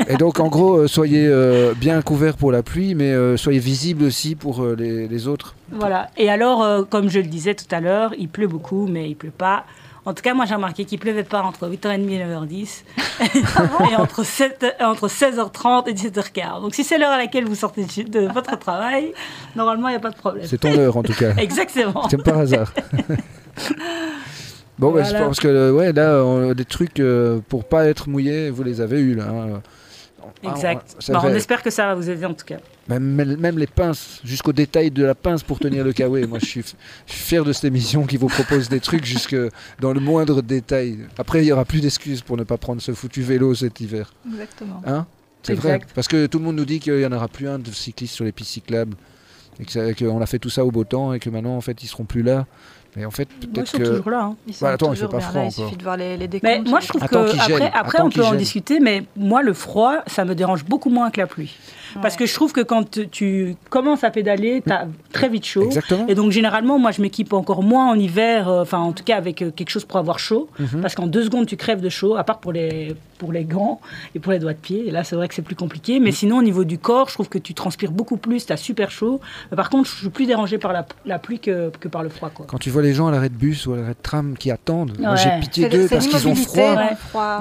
Et 0.08 0.16
donc 0.16 0.38
en 0.38 0.46
gros, 0.46 0.76
euh, 0.76 0.86
soyez 0.86 1.26
euh, 1.26 1.74
bien 1.74 2.00
couverts 2.02 2.36
pour 2.36 2.52
la 2.52 2.62
pluie, 2.62 2.94
mais 2.94 3.36
soyez 3.36 3.58
visibles 3.58 4.04
aussi 4.04 4.36
pour 4.36 4.64
les, 4.64 5.08
les, 5.08 5.26
autres. 5.26 5.56
Voilà. 5.72 6.10
Et 6.16 6.30
alors, 6.30 6.88
comme 6.88 7.08
je 7.08 7.18
le 7.18 7.26
disais 7.26 7.54
tout 7.54 7.72
à 7.72 7.80
l'heure, 7.80 8.14
il 8.16 8.28
pleut 8.28 8.48
beaucoup, 8.48 8.86
mais 8.86 9.10
il 9.10 9.16
pleut 9.16 9.30
pas 9.30 9.64
en 10.08 10.14
tout 10.14 10.22
cas, 10.22 10.32
moi, 10.32 10.46
j'ai 10.46 10.54
remarqué 10.54 10.86
qu'il 10.86 10.98
pleuvait 10.98 11.22
pas 11.22 11.42
entre 11.42 11.68
8h30 11.68 12.08
et 12.08 12.24
9h10 12.24 12.82
et 13.92 13.96
entre, 13.96 14.24
7, 14.24 14.76
entre 14.80 15.06
16h30 15.06 15.86
et 15.86 15.92
17h15. 15.92 16.62
Donc, 16.62 16.74
si 16.74 16.82
c'est 16.82 16.96
l'heure 16.96 17.10
à 17.10 17.18
laquelle 17.18 17.44
vous 17.44 17.54
sortez 17.54 17.84
de 17.84 18.20
votre 18.32 18.58
travail, 18.58 19.12
normalement, 19.54 19.88
il 19.88 19.90
n'y 19.90 19.98
a 19.98 20.00
pas 20.00 20.08
de 20.08 20.16
problème. 20.16 20.46
C'est 20.46 20.56
ton 20.56 20.72
heure, 20.78 20.96
en 20.96 21.02
tout 21.02 21.12
cas. 21.12 21.34
Exactement. 21.36 22.08
C'est 22.08 22.22
par 22.22 22.38
hasard. 22.38 22.72
bon, 24.78 24.92
bah, 24.92 25.02
je 25.02 25.12
pense 25.14 25.40
que 25.40 25.72
ouais, 25.72 25.92
là, 25.92 26.24
on, 26.24 26.54
des 26.54 26.64
trucs 26.64 27.00
euh, 27.00 27.40
pour 27.46 27.64
pas 27.64 27.84
être 27.84 28.08
mouillé, 28.08 28.48
vous 28.48 28.62
les 28.62 28.80
avez 28.80 29.00
eus 29.00 29.14
là. 29.14 29.24
Hein. 29.28 29.60
Exact. 30.42 30.96
Bah, 31.08 31.20
on 31.24 31.34
espère 31.34 31.62
que 31.62 31.70
ça 31.70 31.86
va 31.86 31.94
vous 31.94 32.08
aider 32.08 32.24
en 32.24 32.34
tout 32.34 32.44
cas. 32.44 32.58
Même, 32.88 33.58
les 33.58 33.66
pinces, 33.66 34.20
jusqu'au 34.24 34.52
détail 34.52 34.90
de 34.90 35.04
la 35.04 35.14
pince 35.14 35.42
pour 35.42 35.58
tenir 35.58 35.84
le 35.84 35.92
kawaii. 35.92 36.26
Moi, 36.26 36.38
je 36.40 36.46
suis, 36.46 36.64
fier 37.06 37.44
de 37.44 37.52
cette 37.52 37.64
émission 37.64 38.04
qui 38.04 38.16
vous 38.16 38.28
propose 38.28 38.68
des 38.68 38.80
trucs 38.80 39.04
jusque 39.04 39.36
dans 39.80 39.92
le 39.92 40.00
moindre 40.00 40.42
détail. 40.42 40.98
Après, 41.18 41.42
il 41.42 41.44
n'y 41.44 41.52
aura 41.52 41.64
plus 41.64 41.80
d'excuses 41.80 42.22
pour 42.22 42.36
ne 42.36 42.44
pas 42.44 42.56
prendre 42.56 42.80
ce 42.80 42.92
foutu 42.92 43.22
vélo 43.22 43.54
cet 43.54 43.80
hiver. 43.80 44.12
Exactement. 44.30 44.82
Hein? 44.86 45.06
C'est 45.42 45.54
vrai. 45.54 45.80
Parce 45.94 46.08
que 46.08 46.26
tout 46.26 46.38
le 46.38 46.44
monde 46.44 46.56
nous 46.56 46.64
dit 46.64 46.80
qu'il 46.80 46.96
n'y 46.96 47.06
en 47.06 47.12
aura 47.12 47.28
plus 47.28 47.48
un 47.48 47.58
de 47.58 47.70
cyclistes 47.70 48.14
sur 48.14 48.24
les 48.24 48.32
pistes 48.32 48.52
cyclables. 48.52 48.96
Et 49.60 49.94
qu'on 49.94 50.20
a 50.20 50.26
fait 50.26 50.38
tout 50.38 50.50
ça 50.50 50.64
au 50.64 50.70
beau 50.70 50.84
temps 50.84 51.12
et 51.12 51.18
que 51.18 51.30
maintenant, 51.30 51.56
en 51.56 51.60
fait, 51.60 51.82
ils 51.82 51.88
seront 51.88 52.04
plus 52.04 52.22
là. 52.22 52.46
Mais 52.96 53.04
en 53.04 53.10
fait, 53.10 53.28
peut-être 53.28 53.74
ils 53.74 53.84
sont 53.84 53.90
toujours 53.90 54.10
là. 54.10 54.22
Hein. 54.22 54.36
Ils 54.46 54.54
sont 54.54 54.66
attends, 54.66 54.90
toujours 54.90 55.10
pas 55.10 55.20
froid. 55.20 55.42
il 55.44 55.52
suffit 55.52 55.76
de 55.76 55.82
voir 55.82 55.96
les, 55.96 56.16
les 56.16 56.26
décomptes. 56.26 56.50
Mais 56.64 56.70
moi, 56.70 56.80
je 56.80 56.88
trouve 56.88 57.06
que 57.06 57.40
après, 57.40 57.70
après 57.72 58.00
on 58.00 58.10
peut 58.10 58.24
en 58.24 58.34
discuter, 58.34 58.80
mais 58.80 59.04
moi, 59.16 59.42
le 59.42 59.52
froid, 59.52 60.02
ça 60.06 60.24
me 60.24 60.34
dérange 60.34 60.64
beaucoup 60.64 60.90
moins 60.90 61.10
que 61.10 61.20
la 61.20 61.26
pluie. 61.26 61.56
Parce 62.02 62.16
que 62.16 62.26
je 62.26 62.34
trouve 62.34 62.52
que 62.52 62.60
quand 62.60 62.98
tu 63.10 63.56
commences 63.70 64.04
à 64.04 64.10
pédaler, 64.10 64.62
tu 64.64 64.72
as 64.72 64.86
très 65.12 65.28
vite 65.28 65.44
chaud. 65.44 65.64
Exactement. 65.64 66.06
Et 66.08 66.14
donc, 66.14 66.32
généralement, 66.32 66.78
moi, 66.78 66.90
je 66.90 67.02
m'équipe 67.02 67.32
encore 67.32 67.62
moins 67.62 67.90
en 67.90 67.98
hiver, 67.98 68.48
euh, 68.48 68.62
enfin, 68.62 68.78
en 68.78 68.92
tout 68.92 69.04
cas, 69.04 69.16
avec 69.16 69.42
euh, 69.42 69.50
quelque 69.50 69.70
chose 69.70 69.84
pour 69.84 69.98
avoir 69.98 70.18
chaud. 70.18 70.48
Mhm. 70.58 70.80
Parce 70.80 70.94
qu'en 70.94 71.06
deux 71.06 71.24
secondes, 71.24 71.46
tu 71.46 71.56
crèves 71.56 71.80
de 71.80 71.88
chaud, 71.88 72.16
à 72.16 72.24
part 72.24 72.38
pour 72.38 72.52
les, 72.52 72.94
pour 73.18 73.32
les 73.32 73.44
gants 73.44 73.80
et 74.14 74.18
pour 74.18 74.32
les 74.32 74.38
doigts 74.38 74.52
de 74.52 74.58
pied. 74.58 74.88
Et 74.88 74.90
là, 74.90 75.04
c'est 75.04 75.16
vrai 75.16 75.28
que 75.28 75.34
c'est 75.34 75.42
plus 75.42 75.56
compliqué. 75.56 76.00
Mais 76.00 76.10
mhm. 76.10 76.16
sinon, 76.16 76.38
au 76.38 76.42
niveau 76.42 76.64
du 76.64 76.78
corps, 76.78 77.08
je 77.08 77.14
trouve 77.14 77.28
que 77.28 77.38
tu 77.38 77.54
transpires 77.54 77.92
beaucoup 77.92 78.16
plus, 78.16 78.46
tu 78.46 78.52
as 78.52 78.56
super 78.56 78.90
chaud. 78.90 79.20
par 79.54 79.70
contre, 79.70 79.88
je 79.88 79.96
suis 79.96 80.08
plus 80.08 80.26
dérangé 80.26 80.58
par 80.58 80.72
la, 80.72 80.86
la 81.06 81.18
pluie 81.18 81.40
que, 81.40 81.70
que, 81.80 81.88
par 81.88 82.02
le 82.02 82.08
froid. 82.08 82.30
Quoi. 82.30 82.46
Quand 82.48 82.58
tu 82.58 82.70
vois 82.70 82.82
les 82.82 82.94
gens 82.94 83.08
à 83.08 83.10
l'arrêt 83.10 83.28
de 83.28 83.34
bus 83.34 83.66
ou 83.66 83.72
à 83.72 83.76
l'arrêt 83.76 83.90
de 83.90 84.02
tram 84.02 84.36
qui 84.36 84.50
attendent, 84.50 84.96
j'ai 85.16 85.30
pitié 85.40 85.68
d'eux 85.68 85.88
parce 85.88 86.06
qu'ils 86.06 86.28
ont 86.28 86.34
froid. 86.34 86.76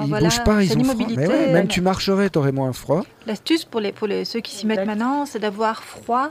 Ils 0.01 0.11
ne 0.11 0.19
bougent 0.19 0.43
pas, 0.43 0.63
ils 0.63 0.77
ont 0.77 0.83
froid. 0.83 1.07
Mais 1.15 1.27
même 1.53 1.67
tu 1.67 1.81
marcherais, 1.81 2.29
tu 2.29 2.39
aurais 2.39 2.51
moins 2.51 2.73
froid. 2.73 3.03
L'astuce 3.27 3.65
pour, 3.65 3.81
les, 3.81 3.91
pour 3.91 4.07
les, 4.07 4.23
ceux 4.23 4.39
qui 4.39 4.55
s'y 4.55 4.65
mettent 4.65 4.85
maintenant, 4.85 5.25
c'est 5.25 5.39
d'avoir 5.39 5.83
froid 5.83 6.29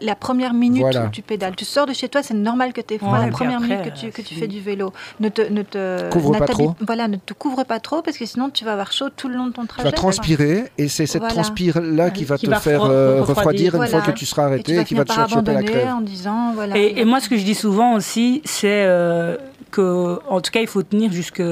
la, 0.00 0.14
première 0.14 0.52
minute 0.54 0.84
où 0.84 1.08
tu 1.10 1.22
pédales. 1.22 1.56
Tu 1.56 1.64
sors 1.64 1.86
de 1.86 1.92
chez 1.92 2.08
toi, 2.08 2.22
c'est 2.22 2.34
normal 2.34 2.72
que 2.72 2.80
tu 2.80 2.94
aies 2.94 2.98
froid 2.98 3.18
la 3.18 3.28
première 3.28 3.60
minute 3.60 3.82
que 3.82 3.98
tu, 3.98 4.10
que 4.10 4.22
tu 4.22 4.34
fais 4.34 4.46
du 4.46 4.60
vélo. 4.60 4.92
Ne 5.18 5.28
te, 5.28 5.42
ne 5.42 5.62
te 5.62 6.10
couvre 6.10 6.38
pas 6.38 6.46
trop. 6.46 6.74
Voilà, 6.86 7.08
ne 7.08 7.16
te 7.16 7.32
couvre 7.32 7.64
pas 7.64 7.80
trop 7.80 8.02
parce 8.02 8.18
que 8.18 8.26
sinon 8.26 8.50
tu 8.50 8.64
vas 8.64 8.72
avoir 8.72 8.92
chaud 8.92 9.08
tout 9.14 9.28
le 9.28 9.36
long 9.36 9.46
de 9.46 9.52
ton 9.52 9.66
trajet. 9.66 9.88
Tu 9.88 9.94
vas 9.94 9.96
transpirer 9.96 10.64
et 10.76 10.88
c'est 10.88 11.06
cette 11.06 11.26
transpire-là 11.26 12.10
qui 12.10 12.24
va 12.24 12.36
te 12.36 12.54
faire 12.56 12.84
euh, 12.84 13.22
refroidir, 13.22 13.74
une 13.74 13.86
fois 13.86 14.02
que 14.02 14.10
tu 14.10 14.26
seras 14.26 14.44
arrêté 14.44 14.78
et, 14.78 14.84
qui 14.84 14.94
va 14.94 15.04
te 15.04 15.12
faire 15.12 15.28
choper 15.28 15.52
la 15.52 15.62
crève. 15.62 15.88
En 15.88 16.00
disant, 16.00 16.52
voilà, 16.54 16.76
et, 16.76 17.04
moi, 17.04 17.20
ce 17.20 17.28
que 17.28 17.36
je 17.36 17.44
dis 17.44 17.54
souvent 17.54 17.94
aussi, 17.94 18.42
c'est 18.44 18.84
euh, 18.84 19.36
que, 19.70 20.18
en 20.28 20.40
tout 20.40 20.50
cas, 20.50 20.60
il 20.60 20.66
faut 20.66 20.82
tenir 20.82 21.10
jusque, 21.12 21.42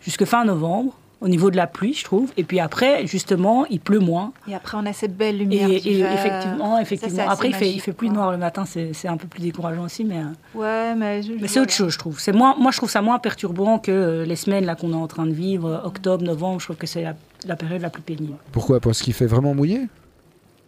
jusque 0.00 0.24
fin 0.24 0.44
novembre 0.44 0.94
au 1.20 1.28
niveau 1.28 1.50
de 1.50 1.56
la 1.56 1.66
pluie, 1.66 1.94
je 1.94 2.04
trouve. 2.04 2.30
Et 2.36 2.44
puis 2.44 2.60
après, 2.60 3.06
justement, 3.06 3.66
il 3.66 3.80
pleut 3.80 3.98
moins. 3.98 4.32
Et 4.48 4.54
après, 4.54 4.76
on 4.80 4.84
a 4.84 4.92
cette 4.92 5.16
belle 5.16 5.38
lumière. 5.38 5.70
Et, 5.70 5.76
effectivement, 5.76 6.78
effectivement. 6.78 7.28
après, 7.28 7.48
il 7.48 7.54
fait, 7.54 7.70
il 7.70 7.80
fait 7.80 7.92
plus 7.92 8.10
noir 8.10 8.30
le 8.32 8.38
matin, 8.38 8.64
c'est 8.66 9.08
un 9.08 9.16
peu 9.16 9.26
plus 9.26 9.42
décourageant 9.42 9.84
aussi, 9.84 10.04
mais. 10.04 10.18
Euh, 10.18 10.58
ouais, 10.58 10.94
mais. 10.94 11.22
mais 11.40 11.48
c'est 11.48 11.60
autre 11.60 11.72
chose, 11.72 11.92
je 11.92 11.98
trouve. 11.98 12.18
Moins, 12.34 12.54
moi, 12.58 12.70
je 12.70 12.76
trouve 12.76 12.90
ça 12.90 13.02
moins 13.02 13.18
perturbant 13.18 13.78
que 13.78 13.90
euh, 13.90 14.24
les 14.24 14.36
semaines 14.36 14.66
là 14.66 14.74
qu'on 14.74 14.92
est 14.92 14.96
en 14.96 15.06
train 15.06 15.26
de 15.26 15.32
vivre, 15.32 15.82
octobre, 15.84 16.22
novembre. 16.22 16.60
Je 16.60 16.66
trouve 16.66 16.76
que 16.76 16.86
c'est 16.86 17.02
la, 17.02 17.56
période 17.56 17.80
la 17.80 17.90
plus 17.90 18.02
pénible. 18.02 18.34
Pourquoi? 18.52 18.80
Parce 18.80 19.00
qu'il 19.00 19.14
fait 19.14 19.26
vraiment 19.26 19.54
mouillé? 19.54 19.82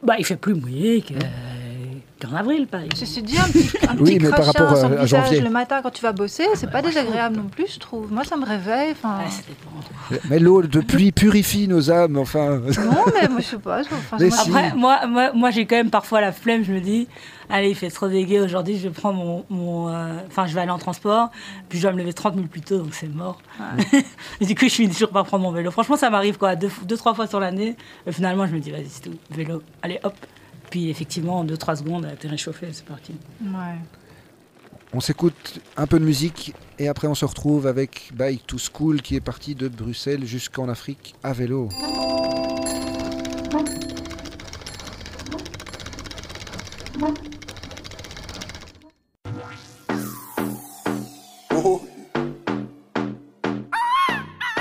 Bah, 0.03 0.15
il 0.19 0.25
fait 0.25 0.37
plus 0.37 0.55
mouillé 0.55 1.03
que 1.03 1.15
en 2.27 2.35
avril, 2.35 2.67
par 2.67 2.81
exemple. 2.81 2.97
Ceci 2.97 3.23
dit, 3.23 3.39
un 3.39 3.45
petit, 3.45 3.71
un 3.89 3.95
petit 3.95 4.03
oui, 4.03 4.19
mais 4.21 4.31
par 4.31 4.45
rapport 4.45 4.73
à, 4.73 5.07
janvier. 5.07 5.41
le 5.41 5.51
matin 5.51 5.81
quand 5.83 5.91
tu 5.91 6.03
vas 6.03 6.13
bosser, 6.13 6.45
c'est 6.55 6.71
pas 6.71 6.83
désagréable 6.83 7.37
non 7.37 7.49
plus, 7.49 7.67
je 7.75 7.79
trouve. 7.79 8.13
Moi, 8.13 8.25
ça 8.25 8.37
me 8.37 8.45
réveille. 8.45 8.93
Enfin... 8.93 9.19
mais 10.29 10.39
l'eau 10.39 10.63
de 10.63 10.81
pluie 10.81 11.13
purifie 11.13 11.69
nos 11.69 11.91
âmes, 11.91 12.17
enfin. 12.17 12.59
Non, 12.59 13.05
mais 13.15 13.29
moi, 13.29 13.41
je 13.41 13.45
sais 13.45 13.59
pas. 13.59 13.83
Après, 14.13 14.73
moi, 14.75 15.07
moi, 15.07 15.33
moi 15.33 15.51
j'ai 15.51 15.67
quand 15.67 15.77
même 15.77 15.91
parfois 15.91 16.21
la 16.21 16.33
flemme, 16.33 16.65
je 16.65 16.73
me 16.73 16.81
dis, 16.81 17.09
allez, 17.51 17.71
il 17.71 17.75
fait 17.75 17.91
trop 17.91 18.09
dégueu 18.09 18.43
aujourd'hui, 18.43 18.79
je 18.79 18.89
prends 18.89 19.13
mon. 19.13 19.45
mon 19.51 19.89
euh, 19.89 20.21
enfin, 20.27 20.47
je 20.47 20.55
vais 20.55 20.61
aller 20.61 20.71
en 20.71 20.79
transport, 20.79 21.31
puis 21.69 21.79
je 21.79 21.85
dois 21.85 21.93
me 21.93 21.99
lever 21.99 22.13
30 22.13 22.37
minutes 22.37 22.51
plus 22.51 22.61
tôt, 22.61 22.79
donc 22.79 22.95
c'est 22.95 23.09
mort. 23.09 23.41
et 24.41 24.47
du 24.47 24.55
coup, 24.55 24.65
je 24.65 24.75
finis 24.75 24.93
toujours 24.93 25.11
par 25.11 25.25
prendre 25.25 25.45
mon 25.45 25.53
vélo. 25.53 25.71
Franchement, 25.71 25.97
ça 25.97 26.11
m'arrive 26.11 26.39
quoi, 26.39 26.57
deux, 26.57 26.71
deux, 26.85 26.97
trois 26.97 27.15
fois 27.15 27.27
sur 27.27 27.41
l'année. 27.41 27.77
Finalement, 28.11 28.47
je 28.47 28.55
me 28.55 28.61
dis, 28.61 28.71
vas-y, 28.71 28.89
c'est 28.89 29.03
tout, 29.03 29.17
vélo, 29.31 29.63
allez, 29.83 29.99
hop. 30.03 30.15
Puis 30.71 30.91
effectivement, 30.91 31.41
en 31.41 31.45
2-3 31.45 31.77
secondes, 31.77 32.05
elle 32.05 32.15
été 32.15 32.29
réchauffée, 32.29 32.69
c'est 32.73 32.85
parti. 32.85 33.15
Ouais. 33.43 33.79
On 34.93 35.01
s'écoute 35.01 35.61
un 35.77 35.87
peu 35.87 35.99
de 35.99 36.05
musique 36.05 36.55
et 36.79 36.89
après 36.89 37.09
on 37.09 37.15
se 37.15 37.27
retrouve 37.27 37.67
avec 37.67 38.11
Bike 38.15 38.47
to 38.47 38.57
School 38.59 39.03
qui 39.03 39.17
est 39.17 39.21
parti 39.21 39.55
de 39.55 39.69
Bruxelles 39.69 40.25
jusqu'en 40.25 40.69
Afrique 40.69 41.15
à 41.23 41.35
vélo. 41.35 41.69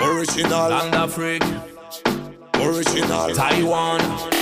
Original. 0.01 0.73
Afrique. 0.93 1.43
Original. 2.59 3.33
Taiwan. 3.33 4.36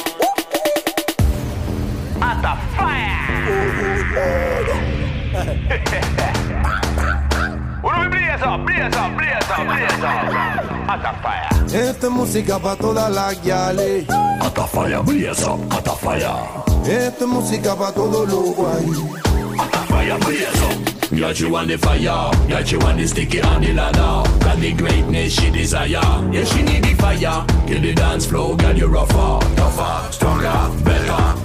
At 4.18 5.36
the 11.02 11.14
fire. 11.22 11.50
Esta 11.74 12.10
música 12.10 12.58
pa' 12.60 12.76
toda 12.78 13.10
la 13.10 13.34
guiales. 13.34 14.08
At 14.10 14.56
the 14.56 14.64
fire, 14.68 15.02
blaze 15.04 15.44
up, 15.44 15.60
at 15.74 15.88
fire. 16.00 16.32
Esta 16.88 17.26
música 17.26 17.76
pa' 17.76 17.92
todos 17.92 18.30
los 18.30 18.56
guay. 18.56 18.86
At 19.60 19.72
the 19.72 19.78
fire, 19.88 20.18
blaze 20.20 20.62
up. 20.64 20.76
Got 21.20 21.40
you 21.40 21.56
on 21.56 21.68
the 21.68 21.78
fire, 21.78 22.32
got 22.48 22.72
you 22.72 22.80
on 22.82 22.98
the 22.98 23.08
sticky 23.08 23.42
on 23.42 23.62
the 23.62 23.74
ladder. 23.74 24.24
Got 24.40 24.60
the 24.60 24.72
greatness 24.74 25.34
she 25.34 25.50
desire. 25.52 26.02
Yeah, 26.32 26.44
she 26.46 26.62
need 26.64 26.84
the 26.84 26.94
fire. 26.96 27.46
Kill 27.68 27.82
the 27.82 27.94
dance 27.94 28.26
floor, 28.26 28.56
got 28.56 28.78
you 28.78 28.88
rougher, 28.88 29.40
tougher, 29.56 30.12
stronger, 30.12 30.70
better, 30.84 31.36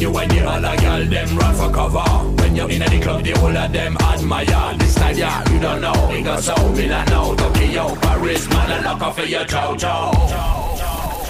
When 0.00 0.08
you 0.08 0.14
whine 0.14 0.28
the 0.30 0.40
other 0.48 0.76
girl, 0.80 1.04
them 1.04 1.36
run 1.36 1.54
for 1.54 1.70
cover. 1.70 1.98
When 2.40 2.56
you're 2.56 2.70
in 2.70 2.78
the 2.78 3.00
club, 3.02 3.22
the 3.22 3.32
whole 3.32 3.54
of 3.54 3.70
them 3.70 3.98
admire. 3.98 4.78
This 4.78 4.94
style, 4.94 5.14
yeah, 5.14 5.52
you 5.52 5.60
don't 5.60 5.82
know. 5.82 6.10
It 6.10 6.22
got 6.22 6.42
so 6.42 6.54
Milan 6.70 7.04
now, 7.08 7.34
Tokyo, 7.34 7.94
Paris, 7.96 8.48
man, 8.48 8.70
and 8.72 8.84
lock 8.86 9.02
off 9.02 9.16
for 9.16 9.26
your 9.26 9.44
chow 9.44 9.76
chow. 9.76 10.10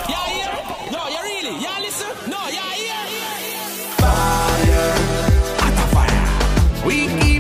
Yeah, 0.09 0.25
yeah, 0.39 0.89
no, 0.93 1.09
you 1.09 1.21
really, 1.21 1.59
yeah, 1.61 1.81
listen, 1.81 2.31
no, 2.31 2.39
yeah, 2.47 2.77
yeah. 2.87 3.07
Fire, 3.99 4.95
at 5.66 5.75
fire. 5.91 6.87
We 6.87 7.09
keep 7.18 7.39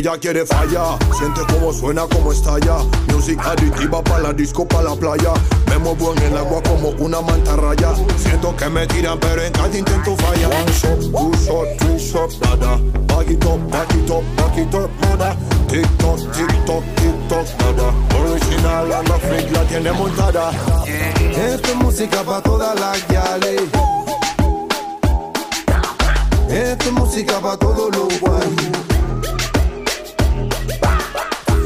Ella 0.00 0.16
quiere 0.16 0.46
falla, 0.46 0.96
siente 1.12 1.42
como 1.52 1.74
suena, 1.74 2.06
como 2.06 2.32
estalla. 2.32 2.78
Music 3.12 3.38
aditiva 3.44 4.02
para 4.02 4.20
la 4.20 4.32
disco, 4.32 4.66
para 4.66 4.84
la 4.84 4.96
playa. 4.96 5.34
Me 5.68 5.76
muevo 5.76 6.14
en 6.14 6.22
el 6.22 6.38
agua 6.38 6.62
como 6.62 6.88
una 7.04 7.20
mantarraya. 7.20 7.92
Siento 8.16 8.56
que 8.56 8.70
me 8.70 8.86
tiran, 8.86 9.20
pero 9.20 9.42
en 9.42 9.52
cada 9.52 9.76
intento 9.76 10.16
falla. 10.16 10.48
One 10.48 10.72
shot, 10.72 11.00
two 11.00 11.32
shot, 11.44 11.78
three 11.80 11.98
shot, 11.98 12.30
nada. 12.40 12.78
Back 13.08 13.28
it 13.28 13.44
up, 13.44 13.60
back 13.70 13.94
it 13.94 14.10
up, 14.10 14.24
back 14.36 14.56
it 14.56 14.74
up, 14.74 14.90
nada. 15.02 15.36
Tick 15.68 15.86
tock, 15.98 16.18
tick 16.32 16.64
tock, 16.64 16.82
tick 16.96 17.28
tock, 17.28 17.46
nada. 17.58 17.92
Original, 18.22 18.88
la 18.88 19.18
freak 19.18 19.52
la 19.52 19.64
tiene 19.64 19.92
montada. 19.92 20.50
Esta 20.86 21.68
es 21.68 21.76
música 21.76 22.22
para 22.22 22.42
todas 22.42 22.80
las 22.80 23.06
guiales. 23.06 23.64
Esta 26.48 26.84
es 26.86 26.92
música 26.92 27.38
para 27.38 27.58
todos 27.58 27.94
los 27.94 28.18
guay. 28.18 28.89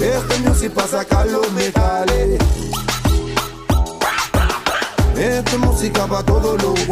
Este 0.05 0.39
music 0.41 0.71
para 0.73 0.87
sacar 0.87 1.27
los 1.29 1.51
metales. 1.53 2.39
Esta 5.17 5.57
música 5.57 6.07
para 6.07 6.23
todos 6.23 6.63
los 6.63 6.87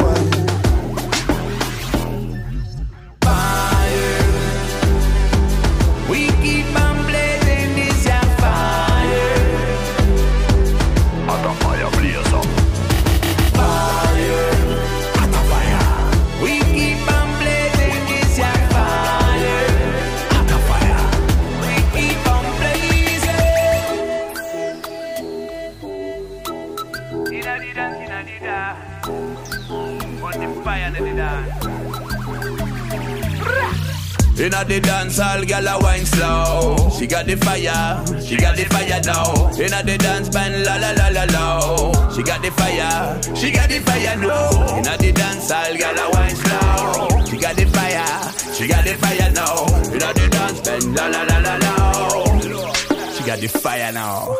guay. 34.42 34.46
Inna 34.46 34.64
the 34.64 34.80
dance 34.80 35.18
hall, 35.18 35.44
gal 35.44 35.68
a 35.68 35.78
wine 35.78 36.06
slow. 36.06 36.90
She 36.98 37.06
got 37.06 37.26
the 37.26 37.36
fire, 37.36 38.04
she 38.20 38.36
got 38.36 38.56
the 38.56 38.64
fire 38.64 39.00
now. 39.04 39.50
Inna 39.58 39.82
the 39.82 39.98
dance 39.98 40.28
band, 40.28 40.64
la 40.64 40.76
la 40.76 40.92
la 40.92 41.08
la 41.08 41.24
la. 41.24 42.10
She 42.10 42.22
got 42.22 42.42
the 42.42 42.50
fire, 42.50 43.20
she 43.34 43.50
got 43.50 43.68
the 43.68 43.80
fire 43.80 44.16
now. 44.16 44.76
Inna 44.76 44.96
the 44.98 45.12
dance 45.12 45.50
hall, 45.50 45.76
gal 45.76 45.98
a 45.98 46.10
wine 46.10 46.36
slow. 46.36 47.24
She 47.26 47.38
got 47.38 47.56
the 47.56 47.66
fire, 47.66 48.06
she 48.54 48.66
got 48.66 48.84
the 48.84 48.94
fire 48.94 49.30
now. 49.32 49.66
Inna 49.92 50.12
the 50.12 50.28
dance 50.30 50.60
band, 50.60 50.94
la 50.96 51.06
la 51.08 51.22
la 51.22 51.38
la 51.38 51.56
la. 51.56 52.72
She 53.12 53.24
got 53.24 53.38
the 53.38 53.48
fire 53.48 53.92
now. 53.92 54.34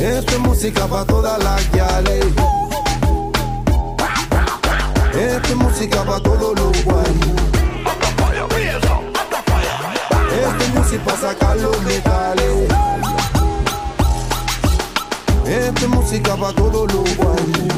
Esta 0.00 0.32
es 0.32 0.38
música 0.38 0.86
pa' 0.86 1.04
todas 1.04 1.42
las 1.42 1.70
guiales. 1.72 2.26
Esta 5.12 5.48
es 5.48 5.56
música 5.56 6.04
pa' 6.04 6.20
todos 6.20 6.56
los 6.56 6.84
guay. 6.84 7.57
Este 10.38 10.68
música 10.68 11.04
para 11.04 11.16
sacar 11.18 11.56
los 11.56 11.82
metales. 11.82 12.68
Este 15.46 15.86
música 15.88 16.36
para 16.36 16.52
todos 16.52 16.92
los 16.92 17.16
guay. 17.16 17.68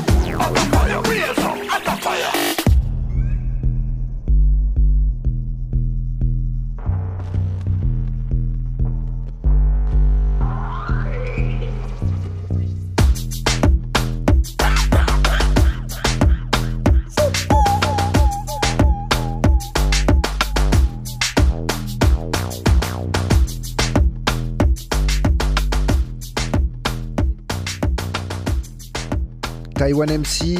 Taiwan 29.90 30.20
MC. 30.20 30.56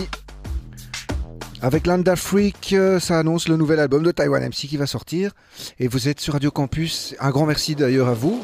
Avec 1.62 1.86
Landa 1.86 2.16
Freak, 2.16 2.74
ça 2.98 3.20
annonce 3.20 3.46
le 3.46 3.56
nouvel 3.56 3.78
album 3.78 4.02
de 4.02 4.10
Taiwan 4.10 4.44
MC 4.44 4.66
qui 4.66 4.76
va 4.76 4.88
sortir. 4.88 5.30
Et 5.78 5.86
vous 5.86 6.08
êtes 6.08 6.18
sur 6.18 6.32
Radio 6.32 6.50
Campus. 6.50 7.14
Un 7.20 7.30
grand 7.30 7.46
merci 7.46 7.76
d'ailleurs 7.76 8.08
à 8.08 8.14
vous. 8.14 8.42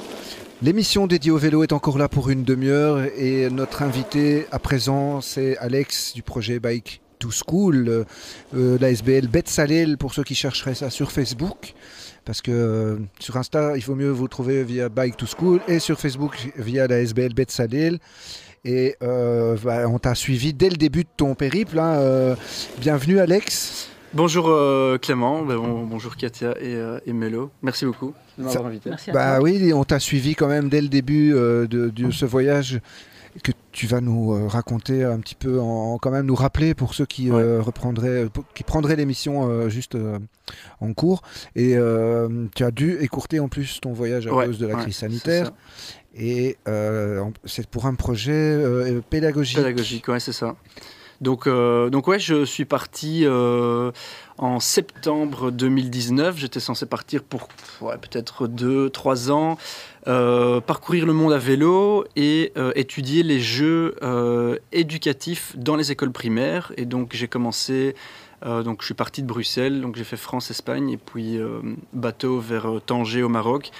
L'émission 0.63 1.09
dédiée 1.09 1.33
au 1.33 1.39
vélo 1.39 1.65
est 1.65 1.73
encore 1.73 1.99
là 1.99 2.09
pour 2.09 2.31
une 2.31 2.45
demi-heure 2.45 3.01
et 3.17 3.51
notre 3.51 3.83
invité 3.83 4.47
à 4.53 4.61
présent 4.61 5.21
c'est 5.21 5.59
Alex 5.59 6.15
du 6.15 6.23
projet 6.23 6.61
Bike 6.61 7.01
to 7.19 7.31
School, 7.33 7.89
euh, 7.89 8.05
euh 8.55 8.79
la 8.81 8.91
SBL 8.91 9.27
Betsalel 9.27 9.99
pour 9.99 10.15
ceux 10.15 10.23
qui 10.23 10.37
chercheraient 10.37 10.77
ça 10.77 10.91
sur 10.91 11.11
Facebook. 11.11 11.75
Parce 12.25 12.43
que 12.43 12.53
euh, 12.53 12.97
sur 13.19 13.37
Insta, 13.37 13.77
il 13.77 13.83
faut 13.83 13.97
mieux 13.97 14.11
vous 14.11 14.29
trouver 14.29 14.63
via 14.63 14.89
Bike 14.89 15.17
to 15.17 15.27
School 15.27 15.61
et 15.67 15.81
sur 15.81 15.99
Facebook 15.99 16.53
via 16.57 16.87
la 16.87 17.01
SBL 17.01 17.35
Betsalel. 17.35 17.99
Et 18.67 18.97
euh, 19.01 19.57
bah, 19.63 19.89
on 19.89 20.01
t'a 20.01 20.17
suivi 20.17 20.53
dès 20.53 20.69
le 20.69 20.77
début 20.77 21.05
de 21.05 21.09
ton 21.17 21.37
périple. 21.37 21.79
Hein, 21.79 22.35
bienvenue 22.81 23.21
Alex. 23.21 23.89
Bonjour 24.13 24.47
Clément, 25.01 25.43
bah, 25.43 25.55
bonjour 25.57 26.17
Katia 26.17 26.55
et, 26.61 27.13
Melo. 27.13 27.53
Merci 27.63 27.87
beaucoup 27.87 28.13
de 28.37 28.43
m'avoir 28.43 28.67
invité. 28.67 28.91
bah 29.13 29.39
oui, 29.41 29.73
on 29.73 29.85
t'a 29.85 30.01
suivi 30.01 30.35
quand 30.35 30.49
même 30.49 30.69
dès 30.69 30.81
le 30.81 30.89
début 30.89 31.31
de, 31.31 31.67
de, 31.69 32.11
ce 32.11 32.25
voyage 32.25 32.81
que 33.43 33.53
tu 33.73 33.87
vas 33.87 34.01
nous 34.01 34.33
euh, 34.33 34.47
raconter 34.47 35.05
un 35.05 35.19
petit 35.21 35.35
peu, 35.35 35.61
en, 35.61 35.99
quand 35.99 36.11
même 36.11 36.27
nous 36.27 36.35
rappeler 36.35 36.75
pour 36.75 36.95
ceux 36.95 37.07
qui 37.07 37.31
euh, 37.31 37.61
reprendraient, 37.61 38.27
qui 38.55 38.63
prendraient 38.63 38.97
l'émission 38.97 39.49
euh, 39.49 39.69
juste 39.69 39.97
en 40.81 40.93
cours. 40.93 41.23
Et 41.55 41.77
tu 42.55 42.65
as 42.65 42.71
dû 42.71 42.99
écourter 43.01 43.41
en 43.41 43.49
plus 43.49 43.81
ton 43.81 43.93
voyage 43.93 44.27
à 44.27 44.31
cause 44.31 44.59
de 44.59 44.67
la 44.67 44.75
crise 44.77 44.97
sanitaire. 44.97 45.53
Et 46.19 46.57
c'est 47.45 47.67
pour 47.67 47.87
un 47.87 47.95
projet 47.95 48.59
pédagogique. 49.11 49.59
Pédagogique, 49.59 50.09
ouais, 50.09 50.21
c'est 50.21 50.33
ça. 50.33 50.57
Donc, 51.21 51.49
donc 51.49 52.09
ouais, 52.09 52.19
je 52.19 52.45
suis 52.45 52.65
parti 52.65 53.27
en 54.39 54.61
septembre 54.61 55.51
2019. 55.51 56.39
J'étais 56.39 56.61
censé 56.61 56.87
partir 56.87 57.23
pour 57.23 57.49
peut-être 58.01 58.47
deux, 58.47 58.91
trois 58.91 59.31
ans. 59.31 59.59
Euh, 60.09 60.61
parcourir 60.61 61.05
le 61.05 61.13
monde 61.13 61.33
à 61.33 61.39
vélo 61.39 62.05
et 62.15 62.53
euh, 62.57 62.71
étudier 62.77 63.25
les 63.25 63.41
jeux 63.41 63.97
euh, 64.03 64.57
éducatifs 64.71 65.57
dans 65.57 65.75
les 65.75 65.91
écoles 65.91 66.13
primaires. 66.13 66.73
Et 66.77 66.85
donc 66.85 67.11
j'ai 67.13 67.27
commencé, 67.27 67.97
donc 68.45 68.83
je 68.83 68.87
suis 68.87 68.95
parti 68.95 69.23
de 69.23 69.27
Bruxelles, 69.27 69.81
donc 69.81 69.97
j'ai 69.97 70.05
fait 70.05 70.17
France-Espagne 70.17 70.91
et 70.91 70.97
puis 70.97 71.41
bateau 71.93 72.39
vers 72.39 72.81
Tanger 72.85 73.23
au 73.23 73.29
Maroc. 73.29 73.73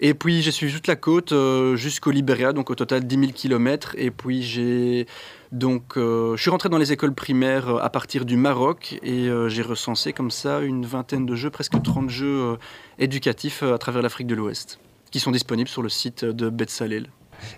Et 0.00 0.14
puis 0.14 0.42
j'ai 0.42 0.50
suivi 0.50 0.72
toute 0.72 0.86
la 0.86 0.96
côte 0.96 1.34
jusqu'au 1.74 2.10
Libéria, 2.10 2.52
donc 2.52 2.70
au 2.70 2.74
total 2.74 3.06
10 3.06 3.18
000 3.18 3.32
km. 3.32 3.94
Et 3.98 4.10
puis 4.10 4.42
j'ai 4.42 5.06
donc 5.52 5.92
je 5.96 6.36
suis 6.38 6.50
rentré 6.50 6.68
dans 6.68 6.78
les 6.78 6.92
écoles 6.92 7.14
primaires 7.14 7.68
à 7.76 7.90
partir 7.90 8.24
du 8.24 8.36
Maroc 8.36 8.98
et 9.02 9.28
j'ai 9.48 9.62
recensé 9.62 10.12
comme 10.14 10.30
ça 10.30 10.60
une 10.60 10.86
vingtaine 10.86 11.26
de 11.26 11.34
jeux, 11.34 11.50
presque 11.50 11.82
30 11.82 12.08
jeux 12.08 12.56
éducatifs 12.98 13.62
à 13.62 13.76
travers 13.76 14.00
l'Afrique 14.00 14.26
de 14.26 14.34
l'Ouest 14.34 14.80
qui 15.10 15.20
sont 15.20 15.32
disponibles 15.32 15.68
sur 15.68 15.82
le 15.82 15.88
site 15.88 16.24
de 16.24 16.48
Betsalel. 16.48 17.10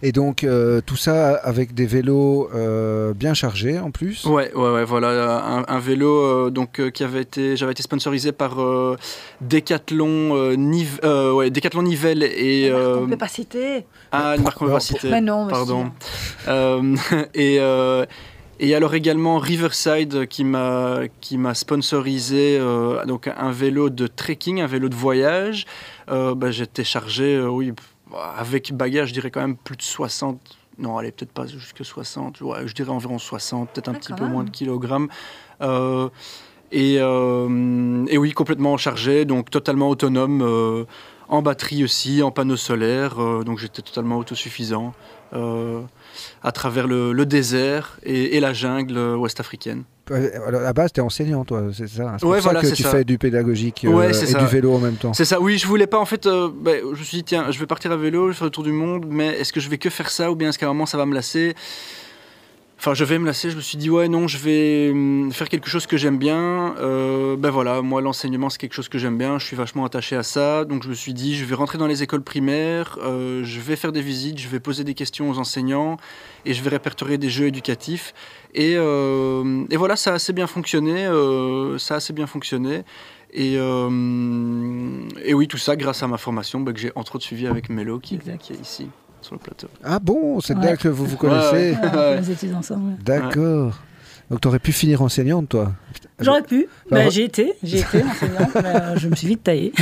Et 0.02 0.12
donc 0.12 0.44
euh, 0.44 0.80
tout 0.84 0.96
ça 0.96 1.34
avec 1.34 1.74
des 1.74 1.86
vélos 1.86 2.50
euh, 2.54 3.12
bien 3.14 3.34
chargés 3.34 3.78
en 3.78 3.90
plus. 3.90 4.24
Ouais, 4.24 4.52
ouais, 4.54 4.70
ouais 4.70 4.84
voilà 4.84 5.64
un, 5.68 5.78
vélo 5.78 6.08
euh, 6.08 6.50
donc 6.50 6.90
qui 6.90 7.04
avait 7.04 7.22
été, 7.22 7.56
j'avais 7.56 7.72
été 7.72 7.82
sponsorisé 7.82 8.32
par 8.32 8.56
Decathlon, 9.40 10.56
Nive, 10.56 11.00
ouais, 11.04 11.50
Decathlon 11.50 11.82
Nivelle 11.82 12.22
et. 12.22 12.70
on 12.72 13.02
ne 13.02 13.06
peut 13.06 13.16
pas 13.16 13.28
citer. 13.28 13.86
Ah, 14.10 14.36
une 14.36 14.42
marque 14.42 14.58
qu'on 14.58 14.66
ne 14.66 14.70
peut 14.70 14.76
pas 14.76 14.80
citer. 14.80 15.10
Mais 15.10 15.20
non, 15.20 15.46
pardon. 15.48 15.90
et 17.34 17.58
et 18.60 18.76
alors 18.76 18.94
également 18.94 19.38
Riverside 19.38 20.28
qui 20.28 20.44
m'a 20.44 21.00
qui 21.20 21.36
m'a 21.36 21.54
sponsorisé 21.54 22.60
donc 23.06 23.28
un 23.28 23.50
vélo 23.50 23.90
de 23.90 24.06
trekking, 24.06 24.60
un 24.60 24.66
vélo 24.66 24.88
de 24.88 24.94
voyage 24.94 25.66
euh, 26.10 26.34
bah, 26.34 26.50
j'étais 26.50 26.84
chargé, 26.84 27.36
euh, 27.36 27.48
oui, 27.48 27.72
avec 28.36 28.72
bagage, 28.72 29.08
je 29.08 29.14
dirais 29.14 29.30
quand 29.30 29.40
même 29.40 29.56
plus 29.56 29.76
de 29.76 29.82
60. 29.82 30.38
Non, 30.78 30.96
allez, 30.96 31.12
peut-être 31.12 31.32
pas 31.32 31.46
jusque 31.46 31.84
60. 31.84 32.38
je 32.38 32.72
dirais 32.74 32.90
environ 32.90 33.18
60, 33.18 33.70
peut-être 33.70 33.88
un 33.88 33.94
petit 33.94 34.12
peu 34.12 34.26
moins 34.26 34.44
de 34.44 34.50
kilogrammes. 34.50 35.08
Euh, 35.60 36.08
et, 36.72 36.94
et, 36.94 38.18
oui, 38.18 38.32
complètement 38.32 38.76
chargé, 38.78 39.26
donc 39.26 39.50
totalement 39.50 39.90
autonome, 39.90 40.86
en 41.28 41.42
batterie 41.42 41.84
aussi, 41.84 42.22
en 42.22 42.30
panneau 42.30 42.56
solaire, 42.56 43.16
donc 43.44 43.58
j'étais 43.58 43.82
totalement 43.82 44.16
autosuffisant 44.16 44.94
à 45.32 46.52
travers 46.52 46.86
le, 46.86 47.26
désert 47.26 47.98
et, 48.02 48.36
et, 48.36 48.40
la 48.40 48.54
jungle 48.54 48.96
ouest-africaine. 49.16 49.84
À 50.12 50.50
la 50.50 50.72
base, 50.72 50.92
tu 50.92 51.00
es 51.00 51.02
enseignant, 51.02 51.44
toi, 51.44 51.64
c'est 51.72 51.88
ça 51.88 52.16
C'est 52.18 52.26
pour 52.26 52.40
ça 52.40 52.54
que 52.54 52.74
tu 52.74 52.82
fais 52.82 53.04
du 53.04 53.18
pédagogique 53.18 53.84
euh, 53.84 54.12
et 54.12 54.34
du 54.34 54.46
vélo 54.46 54.74
en 54.74 54.78
même 54.78 54.96
temps. 54.96 55.12
C'est 55.12 55.24
ça, 55.24 55.40
oui, 55.40 55.58
je 55.58 55.66
voulais 55.66 55.86
pas, 55.86 55.98
en 55.98 56.04
fait, 56.04 56.26
euh, 56.26 56.48
ben, 56.54 56.80
je 56.94 56.98
me 56.98 57.04
suis 57.04 57.18
dit, 57.18 57.24
tiens, 57.24 57.50
je 57.50 57.58
vais 57.58 57.66
partir 57.66 57.92
à 57.92 57.96
vélo, 57.96 58.26
je 58.26 58.32
vais 58.32 58.34
faire 58.38 58.44
le 58.46 58.50
tour 58.50 58.64
du 58.64 58.72
monde, 58.72 59.06
mais 59.08 59.28
est-ce 59.38 59.52
que 59.52 59.60
je 59.60 59.68
vais 59.68 59.78
que 59.78 59.90
faire 59.90 60.10
ça 60.10 60.30
ou 60.30 60.34
bien 60.36 60.48
est-ce 60.50 60.58
qu'à 60.58 60.66
un 60.66 60.70
moment 60.70 60.86
ça 60.86 60.98
va 60.98 61.06
me 61.06 61.14
lasser? 61.14 61.54
Enfin, 62.82 62.94
je 62.94 63.04
vais 63.04 63.20
me 63.20 63.26
lasser. 63.26 63.48
Je 63.48 63.54
me 63.54 63.60
suis 63.60 63.78
dit, 63.78 63.90
ouais, 63.90 64.08
non, 64.08 64.26
je 64.26 64.38
vais 64.38 64.90
hum, 64.90 65.30
faire 65.30 65.48
quelque 65.48 65.68
chose 65.68 65.86
que 65.86 65.96
j'aime 65.96 66.18
bien. 66.18 66.74
Euh, 66.80 67.36
ben 67.36 67.48
voilà, 67.50 67.80
moi, 67.80 68.00
l'enseignement, 68.00 68.50
c'est 68.50 68.58
quelque 68.58 68.74
chose 68.74 68.88
que 68.88 68.98
j'aime 68.98 69.16
bien. 69.16 69.38
Je 69.38 69.46
suis 69.46 69.54
vachement 69.54 69.84
attaché 69.84 70.16
à 70.16 70.24
ça. 70.24 70.64
Donc, 70.64 70.82
je 70.82 70.88
me 70.88 70.94
suis 70.94 71.14
dit, 71.14 71.36
je 71.36 71.44
vais 71.44 71.54
rentrer 71.54 71.78
dans 71.78 71.86
les 71.86 72.02
écoles 72.02 72.24
primaires. 72.24 72.98
Euh, 73.00 73.44
je 73.44 73.60
vais 73.60 73.76
faire 73.76 73.92
des 73.92 74.00
visites. 74.00 74.40
Je 74.40 74.48
vais 74.48 74.58
poser 74.58 74.82
des 74.82 74.94
questions 74.94 75.30
aux 75.30 75.38
enseignants. 75.38 75.96
Et 76.44 76.54
je 76.54 76.62
vais 76.64 76.70
répertorier 76.70 77.18
des 77.18 77.30
jeux 77.30 77.46
éducatifs. 77.46 78.14
Et, 78.52 78.74
euh, 78.74 79.64
et 79.70 79.76
voilà, 79.76 79.94
ça 79.94 80.10
a 80.10 80.14
assez 80.14 80.32
bien 80.32 80.48
fonctionné. 80.48 81.04
ça 81.78 81.94
a 81.94 81.96
assez 81.98 82.12
bien 82.12 82.26
fonctionné. 82.26 82.82
Et, 83.32 83.54
et, 83.54 85.34
oui, 85.34 85.46
tout 85.46 85.56
ça 85.56 85.76
grâce 85.76 86.02
à 86.02 86.08
ma 86.08 86.18
formation 86.18 86.58
ben, 86.58 86.74
que 86.74 86.80
j'ai 86.80 86.90
entre 86.96 87.14
autres 87.14 87.24
suivi 87.24 87.46
avec 87.46 87.68
Melo 87.68 88.00
qui, 88.00 88.18
qui 88.18 88.52
est 88.54 88.60
ici 88.60 88.88
sur 89.22 89.34
le 89.34 89.40
plateau. 89.40 89.68
Ah 89.84 89.98
bon, 89.98 90.40
c'est 90.40 90.54
là 90.54 90.76
que 90.76 90.88
vous 90.88 91.06
vous 91.06 91.16
connaissez 91.16 91.76
ouais, 91.80 92.54
ensemble. 92.54 92.96
D'accord. 93.04 93.74
Donc 94.30 94.40
tu 94.40 94.48
aurais 94.48 94.58
pu 94.58 94.72
finir 94.72 95.02
enseignante, 95.02 95.50
toi 95.50 95.72
J'aurais 96.18 96.42
pu. 96.42 96.66
Bah, 96.90 97.10
j'ai 97.10 97.24
été, 97.24 97.52
j'ai 97.62 97.80
été 97.80 98.02
enseignante, 98.02 98.54
mais 98.54 98.76
euh, 98.76 98.96
je 98.96 99.08
me 99.08 99.14
suis 99.14 99.26
vite 99.26 99.42
taillée. 99.42 99.72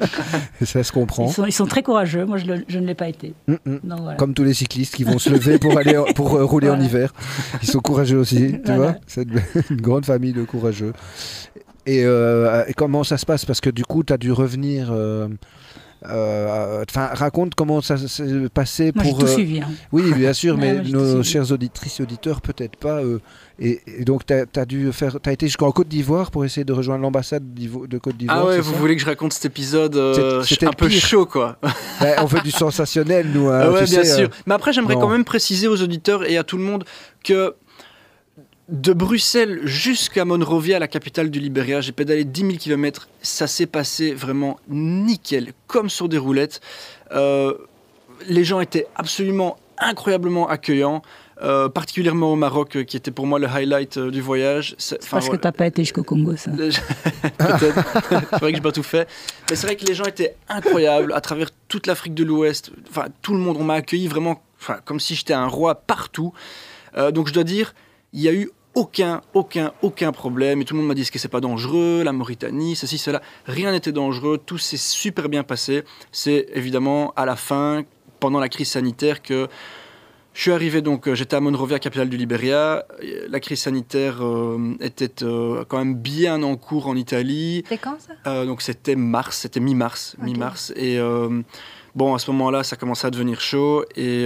ça 0.62 0.84
se 0.84 0.92
comprend. 0.92 1.32
Ils 1.46 1.52
sont, 1.52 1.66
très 1.66 1.82
courageux. 1.82 2.24
Moi, 2.24 2.36
je, 2.36 2.46
je 2.68 2.78
ne 2.78 2.86
l'ai 2.86 2.94
pas 2.94 3.08
été. 3.08 3.34
Mm, 3.46 3.54
mm. 3.64 4.16
Comme 4.18 4.34
tous 4.34 4.44
les 4.44 4.54
cyclistes 4.54 4.94
qui 4.94 5.04
vont 5.04 5.18
se 5.18 5.30
lever 5.30 5.58
pour 5.58 5.76
aller 5.76 6.00
pour 6.14 6.36
euh, 6.36 6.44
rouler 6.44 6.70
en 6.70 6.80
hiver. 6.80 7.12
Ils 7.62 7.68
sont 7.68 7.80
courageux 7.80 8.18
aussi, 8.18 8.60
tu 8.64 8.72
vois. 8.72 8.96
C'est 9.06 9.26
une 9.70 9.80
grande 9.80 10.04
famille 10.04 10.32
de 10.32 10.44
courageux. 10.44 10.92
Et, 11.86 12.04
euh, 12.04 12.64
comment 12.76 13.02
ça 13.02 13.16
se 13.16 13.24
passe? 13.24 13.46
Parce 13.46 13.60
que 13.60 13.70
du 13.70 13.84
coup, 13.84 14.04
tu 14.04 14.12
as 14.12 14.18
dû 14.18 14.30
revenir 14.30 14.90
euh, 14.92 15.26
enfin, 16.04 17.10
raconte 17.12 17.54
comment 17.54 17.80
ça 17.80 17.96
s'est 17.96 18.48
passé 18.52 18.92
Moi, 18.94 19.04
pour. 19.04 19.18
Tout 19.18 19.26
euh, 19.26 19.34
suivi, 19.34 19.60
hein. 19.60 19.68
Oui, 19.92 20.12
bien 20.14 20.32
sûr, 20.32 20.56
mais 20.58 20.82
nos 20.82 21.22
chers 21.22 21.50
auditrices 21.52 22.00
et 22.00 22.02
auditeurs, 22.02 22.40
peut-être 22.40 22.76
pas. 22.76 23.02
Euh, 23.02 23.20
et, 23.58 23.80
donc, 24.04 24.24
tu 24.26 24.34
as, 24.34 24.66
dû 24.66 24.92
faire. 24.92 25.18
Tu 25.20 25.28
as 25.28 25.32
été 25.32 25.46
jusqu'en 25.46 25.72
Côte 25.72 25.88
d'Ivoire 25.88 26.30
pour 26.30 26.44
essayer 26.44 26.64
de 26.64 26.72
rejoindre 26.72 27.02
l'ambassade 27.02 27.42
de 27.54 27.98
Côte 27.98 28.16
d'Ivoire. 28.16 28.38
Ah 28.40 28.46
ouais, 28.46 28.60
vous 28.60 28.74
voulez 28.74 28.94
que 28.94 29.02
je 29.02 29.06
raconte 29.06 29.32
cet 29.32 29.46
épisode 29.46 30.00
C'était 30.44 30.66
un 30.66 30.72
peu 30.72 30.88
chaud, 30.88 31.26
quoi. 31.26 31.58
Ben, 32.00 32.14
on 32.22 32.26
veut 32.26 32.40
du 32.40 32.52
sensationnel, 32.52 33.26
nous. 33.34 33.48
Hein, 33.48 33.60
ah 33.64 33.70
ouais, 33.72 33.84
bien 33.84 34.04
sûr. 34.04 34.30
Mais 34.46 34.54
après, 34.54 34.72
j'aimerais 34.72 34.94
quand 34.94 35.08
même 35.08 35.24
préciser 35.24 35.66
aux 35.66 35.82
auditeurs 35.82 36.24
et 36.28 36.36
à 36.36 36.44
tout 36.44 36.56
le 36.56 36.62
monde 36.62 36.84
que 37.24 37.54
de 38.68 38.92
Bruxelles 38.92 39.60
jusqu'à 39.64 40.24
Monrovia, 40.24 40.78
la 40.78 40.88
capitale 40.88 41.30
du 41.30 41.40
Libéria, 41.40 41.80
j'ai 41.80 41.92
pédalé 41.92 42.24
10 42.24 42.40
000 42.40 42.52
km. 42.58 43.08
Ça 43.22 43.46
s'est 43.46 43.66
passé 43.66 44.12
vraiment 44.12 44.58
nickel, 44.68 45.52
comme 45.66 45.88
sur 45.88 46.08
des 46.08 46.18
roulettes. 46.18 46.60
Euh, 47.12 47.54
les 48.28 48.44
gens 48.44 48.60
étaient 48.60 48.86
absolument 48.94 49.56
incroyablement 49.78 50.48
accueillants. 50.48 51.02
Euh, 51.40 51.68
particulièrement 51.68 52.32
au 52.32 52.36
Maroc, 52.36 52.74
euh, 52.74 52.82
qui 52.82 52.96
était 52.96 53.12
pour 53.12 53.24
moi 53.24 53.38
le 53.38 53.46
highlight 53.46 53.96
du 53.96 54.20
voyage. 54.20 54.74
C'est 54.76 55.08
parce 55.08 55.28
que 55.28 55.36
tu 55.36 55.44
n'as 55.44 55.52
pas 55.52 55.68
été 55.68 55.84
jusqu'au 55.84 56.02
Congo, 56.02 56.34
ça. 56.34 56.50
Peut-être. 57.38 57.84
c'est 58.10 58.40
vrai 58.40 58.50
que 58.50 58.58
je 58.58 58.62
pas 58.62 58.72
tout 58.72 58.82
fait. 58.82 59.08
Mais 59.48 59.54
c'est 59.54 59.68
vrai 59.68 59.76
que 59.76 59.84
les 59.86 59.94
gens 59.94 60.04
étaient 60.04 60.34
incroyables 60.48 61.12
à 61.12 61.20
travers 61.20 61.50
toute 61.68 61.86
l'Afrique 61.86 62.14
de 62.14 62.24
l'Ouest. 62.24 62.72
Enfin, 62.90 63.06
tout 63.22 63.34
le 63.34 63.38
monde, 63.38 63.56
on 63.56 63.62
m'a 63.62 63.74
accueilli 63.74 64.08
vraiment 64.08 64.42
comme 64.84 64.98
si 64.98 65.14
j'étais 65.14 65.32
un 65.32 65.46
roi 65.46 65.76
partout. 65.76 66.32
donc 67.12 67.28
je 67.28 67.32
dois 67.32 67.44
dire, 67.44 67.72
il 68.12 68.20
y 68.20 68.28
a 68.28 68.32
eu 68.32 68.50
aucun, 68.78 69.22
aucun, 69.34 69.72
aucun 69.82 70.12
problème. 70.12 70.62
Et 70.62 70.64
tout 70.64 70.74
le 70.74 70.78
monde 70.78 70.86
m'a 70.86 70.94
dit 70.94 71.04
ce 71.04 71.10
que 71.10 71.18
c'est 71.18 71.26
pas 71.26 71.40
dangereux, 71.40 72.04
la 72.04 72.12
Mauritanie, 72.12 72.76
ceci, 72.76 72.96
cela. 72.96 73.20
Rien 73.46 73.72
n'était 73.72 73.90
dangereux, 73.90 74.38
tout 74.38 74.56
s'est 74.56 74.76
super 74.76 75.28
bien 75.28 75.42
passé. 75.42 75.82
C'est 76.12 76.46
évidemment 76.54 77.12
à 77.16 77.26
la 77.26 77.34
fin, 77.34 77.82
pendant 78.20 78.38
la 78.38 78.48
crise 78.48 78.68
sanitaire, 78.68 79.20
que 79.20 79.48
je 80.32 80.42
suis 80.42 80.52
arrivé 80.52 80.80
donc, 80.80 81.08
euh, 81.08 81.16
j'étais 81.16 81.34
à 81.34 81.40
Monrovia, 81.40 81.80
capitale 81.80 82.08
du 82.08 82.16
Libéria. 82.16 82.86
La 83.28 83.40
crise 83.40 83.62
sanitaire 83.62 84.24
euh, 84.24 84.76
était 84.78 85.24
euh, 85.24 85.64
quand 85.66 85.78
même 85.78 85.96
bien 85.96 86.44
en 86.44 86.54
cours 86.54 86.86
en 86.86 86.94
Italie. 86.94 87.62
C'était 87.64 87.78
quand 87.78 87.96
ça? 87.98 88.44
Donc 88.44 88.62
c'était 88.62 88.94
mars, 88.94 89.38
c'était 89.38 89.58
mi-mars, 89.58 90.14
mi-mars. 90.22 90.72
Et 90.76 91.00
Bon, 91.98 92.14
à 92.14 92.20
ce 92.20 92.30
moment-là, 92.30 92.62
ça 92.62 92.76
commençait 92.76 93.08
à 93.08 93.10
devenir 93.10 93.40
chaud 93.40 93.84
et 93.96 94.24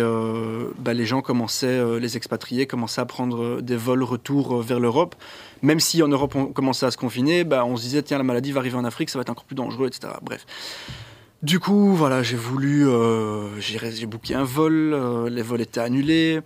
bah, 0.78 0.92
les 0.92 1.06
gens 1.06 1.22
commençaient, 1.22 1.98
les 1.98 2.18
expatriés 2.18 2.66
commençaient 2.66 3.00
à 3.00 3.06
prendre 3.06 3.62
des 3.62 3.76
vols 3.76 4.02
retour 4.02 4.60
vers 4.60 4.78
l'Europe. 4.78 5.14
Même 5.62 5.80
si 5.80 6.02
en 6.02 6.08
Europe 6.08 6.34
on 6.34 6.46
commençait 6.46 6.84
à 6.84 6.90
se 6.90 6.98
confiner, 6.98 7.44
bah, 7.44 7.64
on 7.64 7.78
se 7.78 7.82
disait 7.84 8.02
tiens 8.02 8.18
la 8.18 8.24
maladie 8.24 8.52
va 8.52 8.60
arriver 8.60 8.76
en 8.76 8.84
Afrique, 8.84 9.08
ça 9.08 9.18
va 9.18 9.22
être 9.22 9.30
encore 9.30 9.46
plus 9.46 9.56
dangereux, 9.56 9.86
etc. 9.86 10.12
Bref. 10.20 10.44
Du 11.42 11.60
coup, 11.60 11.94
voilà, 11.94 12.22
j'ai 12.22 12.36
voulu, 12.36 12.86
euh, 12.86 13.58
j'ai 13.58 14.06
booké 14.06 14.34
un 14.34 14.44
vol, 14.44 14.92
euh, 14.92 15.30
les 15.30 15.40
vols 15.42 15.62
étaient 15.62 15.80
annulés. 15.80 16.40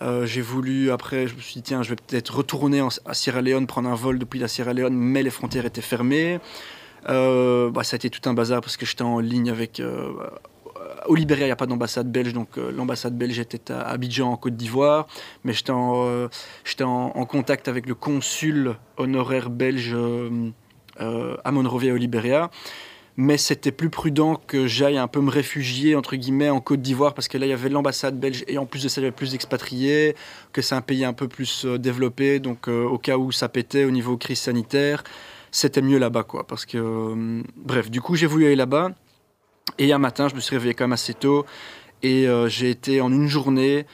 Euh, 0.00 0.24
j'ai 0.24 0.40
voulu, 0.40 0.90
après, 0.90 1.26
je 1.26 1.36
me 1.36 1.40
suis 1.40 1.56
dit, 1.56 1.62
tiens, 1.62 1.82
je 1.82 1.90
vais 1.90 1.96
peut-être 1.96 2.34
retourner 2.34 2.82
à 3.04 3.12
Sierra 3.12 3.42
Leone, 3.42 3.66
prendre 3.66 3.90
un 3.90 3.94
vol 3.94 4.18
depuis 4.18 4.40
la 4.40 4.48
Sierra 4.48 4.72
Leone, 4.72 4.94
mais 4.94 5.22
les 5.22 5.30
frontières 5.30 5.66
étaient 5.66 5.82
fermées. 5.82 6.40
Bah, 7.06 7.84
ça 7.84 7.94
a 7.94 7.96
été 7.96 8.08
tout 8.08 8.26
un 8.30 8.32
bazar 8.32 8.62
parce 8.62 8.78
que 8.78 8.86
j'étais 8.86 9.02
en 9.02 9.20
ligne 9.20 9.50
avec. 9.50 9.82
Au 11.06 11.14
Libéria, 11.14 11.44
il 11.44 11.48
n'y 11.48 11.52
a 11.52 11.56
pas 11.56 11.66
d'ambassade 11.66 12.10
belge, 12.10 12.32
donc 12.32 12.56
l'ambassade 12.56 13.16
belge 13.16 13.38
était 13.38 13.72
à 13.72 13.82
Abidjan, 13.82 14.32
en 14.32 14.36
Côte 14.36 14.56
d'Ivoire. 14.56 15.06
Mais 15.44 15.52
j'étais 15.52 15.70
en, 15.72 16.22
en, 16.84 17.26
contact 17.26 17.68
avec 17.68 17.86
le 17.86 17.94
consul 17.94 18.76
honoraire 18.96 19.50
belge 19.50 19.96
à 20.98 21.52
Monrovia, 21.52 21.92
au 21.92 21.96
Libéria 21.96 22.50
mais 23.20 23.36
c'était 23.36 23.72
plus 23.72 23.90
prudent 23.90 24.40
que 24.46 24.66
j'aille 24.66 24.96
un 24.96 25.06
peu 25.06 25.20
me 25.20 25.30
réfugier 25.30 25.94
entre 25.94 26.16
guillemets 26.16 26.48
en 26.48 26.60
Côte 26.60 26.80
d'Ivoire 26.80 27.12
parce 27.12 27.28
que 27.28 27.36
là 27.36 27.44
il 27.44 27.50
y 27.50 27.52
avait 27.52 27.68
l'ambassade 27.68 28.18
belge 28.18 28.44
et 28.48 28.56
en 28.56 28.64
plus 28.64 28.82
de 28.82 28.88
ça 28.88 29.00
il 29.00 29.04
y 29.04 29.06
avait 29.06 29.14
plus 29.14 29.32
d'expatriés, 29.32 30.16
que 30.52 30.62
c'est 30.62 30.74
un 30.74 30.80
pays 30.80 31.04
un 31.04 31.12
peu 31.12 31.28
plus 31.28 31.66
euh, 31.66 31.78
développé. 31.78 32.40
Donc 32.40 32.66
euh, 32.66 32.84
au 32.84 32.96
cas 32.96 33.18
où 33.18 33.30
ça 33.30 33.50
pétait 33.50 33.84
au 33.84 33.90
niveau 33.90 34.16
crise 34.16 34.38
sanitaire, 34.38 35.04
c'était 35.50 35.82
mieux 35.82 35.98
là-bas 35.98 36.22
quoi. 36.22 36.46
Parce 36.46 36.64
que 36.64 36.78
euh, 36.78 37.42
bref, 37.56 37.90
du 37.90 38.00
coup 38.00 38.16
j'ai 38.16 38.26
voulu 38.26 38.46
aller 38.46 38.56
là-bas 38.56 38.92
et 39.78 39.92
un 39.92 39.98
matin 39.98 40.28
je 40.28 40.34
me 40.34 40.40
suis 40.40 40.56
réveillé 40.56 40.74
quand 40.74 40.84
même 40.84 40.92
assez 40.92 41.14
tôt 41.14 41.46
et 42.02 42.26
j'ai 42.48 42.70
été 42.70 43.00
en 43.00 43.12
une 43.12 43.28
journée 43.28 43.86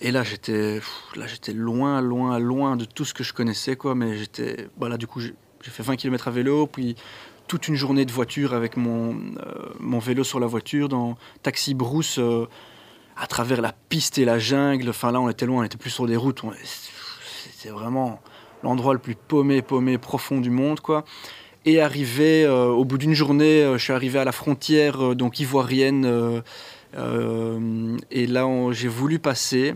et 0.00 0.10
là 0.10 0.22
j'étais 0.22 0.80
là 1.16 1.26
j'étais 1.26 1.52
loin 1.52 2.00
loin 2.00 2.38
loin 2.38 2.76
de 2.76 2.84
tout 2.84 3.04
ce 3.04 3.14
que 3.14 3.24
je 3.24 3.32
connaissais 3.32 3.76
quoi 3.76 3.94
mais 3.94 4.16
j'étais 4.16 4.68
voilà 4.76 4.96
du 4.96 5.06
coup 5.06 5.20
j'ai 5.20 5.34
fait 5.62 5.82
20 5.82 5.96
km 5.96 6.28
à 6.28 6.30
vélo 6.30 6.66
puis 6.66 6.96
toute 7.46 7.68
une 7.68 7.74
journée 7.74 8.04
de 8.04 8.12
voiture 8.12 8.54
avec 8.54 8.76
mon, 8.76 9.14
euh, 9.14 9.72
mon 9.80 9.98
vélo 9.98 10.24
sur 10.24 10.40
la 10.40 10.46
voiture, 10.46 10.88
dans 10.88 11.16
taxi 11.42 11.74
brousse, 11.74 12.18
euh, 12.18 12.48
à 13.16 13.26
travers 13.26 13.60
la 13.60 13.72
piste 13.72 14.18
et 14.18 14.24
la 14.24 14.38
jungle. 14.38 14.88
Enfin 14.88 15.12
là, 15.12 15.20
on 15.20 15.28
était 15.28 15.46
loin, 15.46 15.60
on 15.60 15.64
était 15.64 15.76
plus 15.76 15.90
sur 15.90 16.06
des 16.06 16.16
routes. 16.16 16.42
C'était 16.64 17.72
vraiment 17.72 18.20
l'endroit 18.62 18.94
le 18.94 18.98
plus 18.98 19.14
paumé, 19.14 19.62
paumé, 19.62 19.98
profond 19.98 20.40
du 20.40 20.50
monde, 20.50 20.80
quoi. 20.80 21.04
Et 21.66 21.80
arrivé, 21.80 22.44
euh, 22.44 22.66
au 22.66 22.84
bout 22.84 22.98
d'une 22.98 23.14
journée, 23.14 23.66
je 23.72 23.78
suis 23.78 23.92
arrivé 23.92 24.18
à 24.18 24.24
la 24.24 24.32
frontière 24.32 25.14
donc 25.14 25.40
ivoirienne. 25.40 26.42
et 26.94 28.26
là, 28.26 28.48
j'ai 28.72 28.88
voulu 28.88 29.18
passer. 29.18 29.74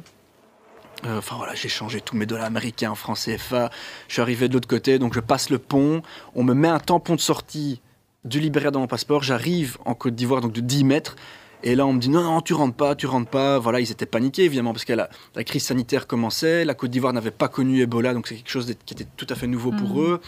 Euh, 1.05 1.19
enfin 1.19 1.37
voilà, 1.37 1.55
j'ai 1.55 1.69
changé 1.69 2.01
tous 2.01 2.17
mes 2.17 2.27
dollars 2.27 2.47
américains 2.47 2.91
en 2.91 2.95
francs 2.95 3.19
CFA. 3.19 3.71
Je 4.09 4.15
suis 4.15 4.23
arrivé 4.23 4.49
de 4.49 4.55
l'autre 4.55 4.69
côté, 4.69 4.99
donc 4.99 5.15
je 5.15 5.21
passe 5.21 5.51
le 5.51 5.59
pont. 5.59 6.03
On 6.35 6.43
me 6.43 6.55
met 6.55 6.69
un 6.69 6.81
tampon 6.81 7.15
de 7.15 7.21
sortie 7.21 7.81
du 8.25 8.41
Libéria 8.41 8.71
dans 8.71 8.81
mon 8.81 8.89
passeport. 8.89 9.23
J'arrive 9.23 9.79
en 9.85 9.95
Côte 9.95 10.15
d'Ivoire, 10.15 10.41
donc 10.41 10.53
de 10.53 10.61
10 10.61 10.85
mètres. 10.85 11.17
Et 11.63 11.75
là, 11.75 11.87
on 11.87 11.93
me 11.93 12.01
dit 12.01 12.09
non, 12.09 12.23
non, 12.23 12.41
tu 12.41 12.55
rentres 12.55 12.77
pas, 12.77 12.95
tu 12.95 13.07
rentres 13.07 13.31
pas. 13.31 13.59
Voilà, 13.59 13.81
ils 13.81 13.91
étaient 13.91 14.07
paniqués 14.07 14.45
évidemment 14.45 14.73
parce 14.73 14.85
que 14.85 14.93
la, 14.93 15.09
la 15.37 15.45
crise 15.45 15.65
sanitaire 15.65 16.07
commençait. 16.07 16.65
La 16.65 16.75
Côte 16.75 16.91
d'Ivoire 16.91 17.13
n'avait 17.13 17.31
pas 17.31 17.49
connu 17.49 17.81
Ebola, 17.81 18.13
donc 18.13 18.27
c'est 18.27 18.37
quelque 18.37 18.51
chose 18.51 18.73
qui 18.85 18.95
était 18.95 19.07
tout 19.17 19.27
à 19.29 19.35
fait 19.37 19.47
nouveau 19.47 19.71
pour 19.71 19.97
mmh. 19.97 20.05
eux. 20.05 20.21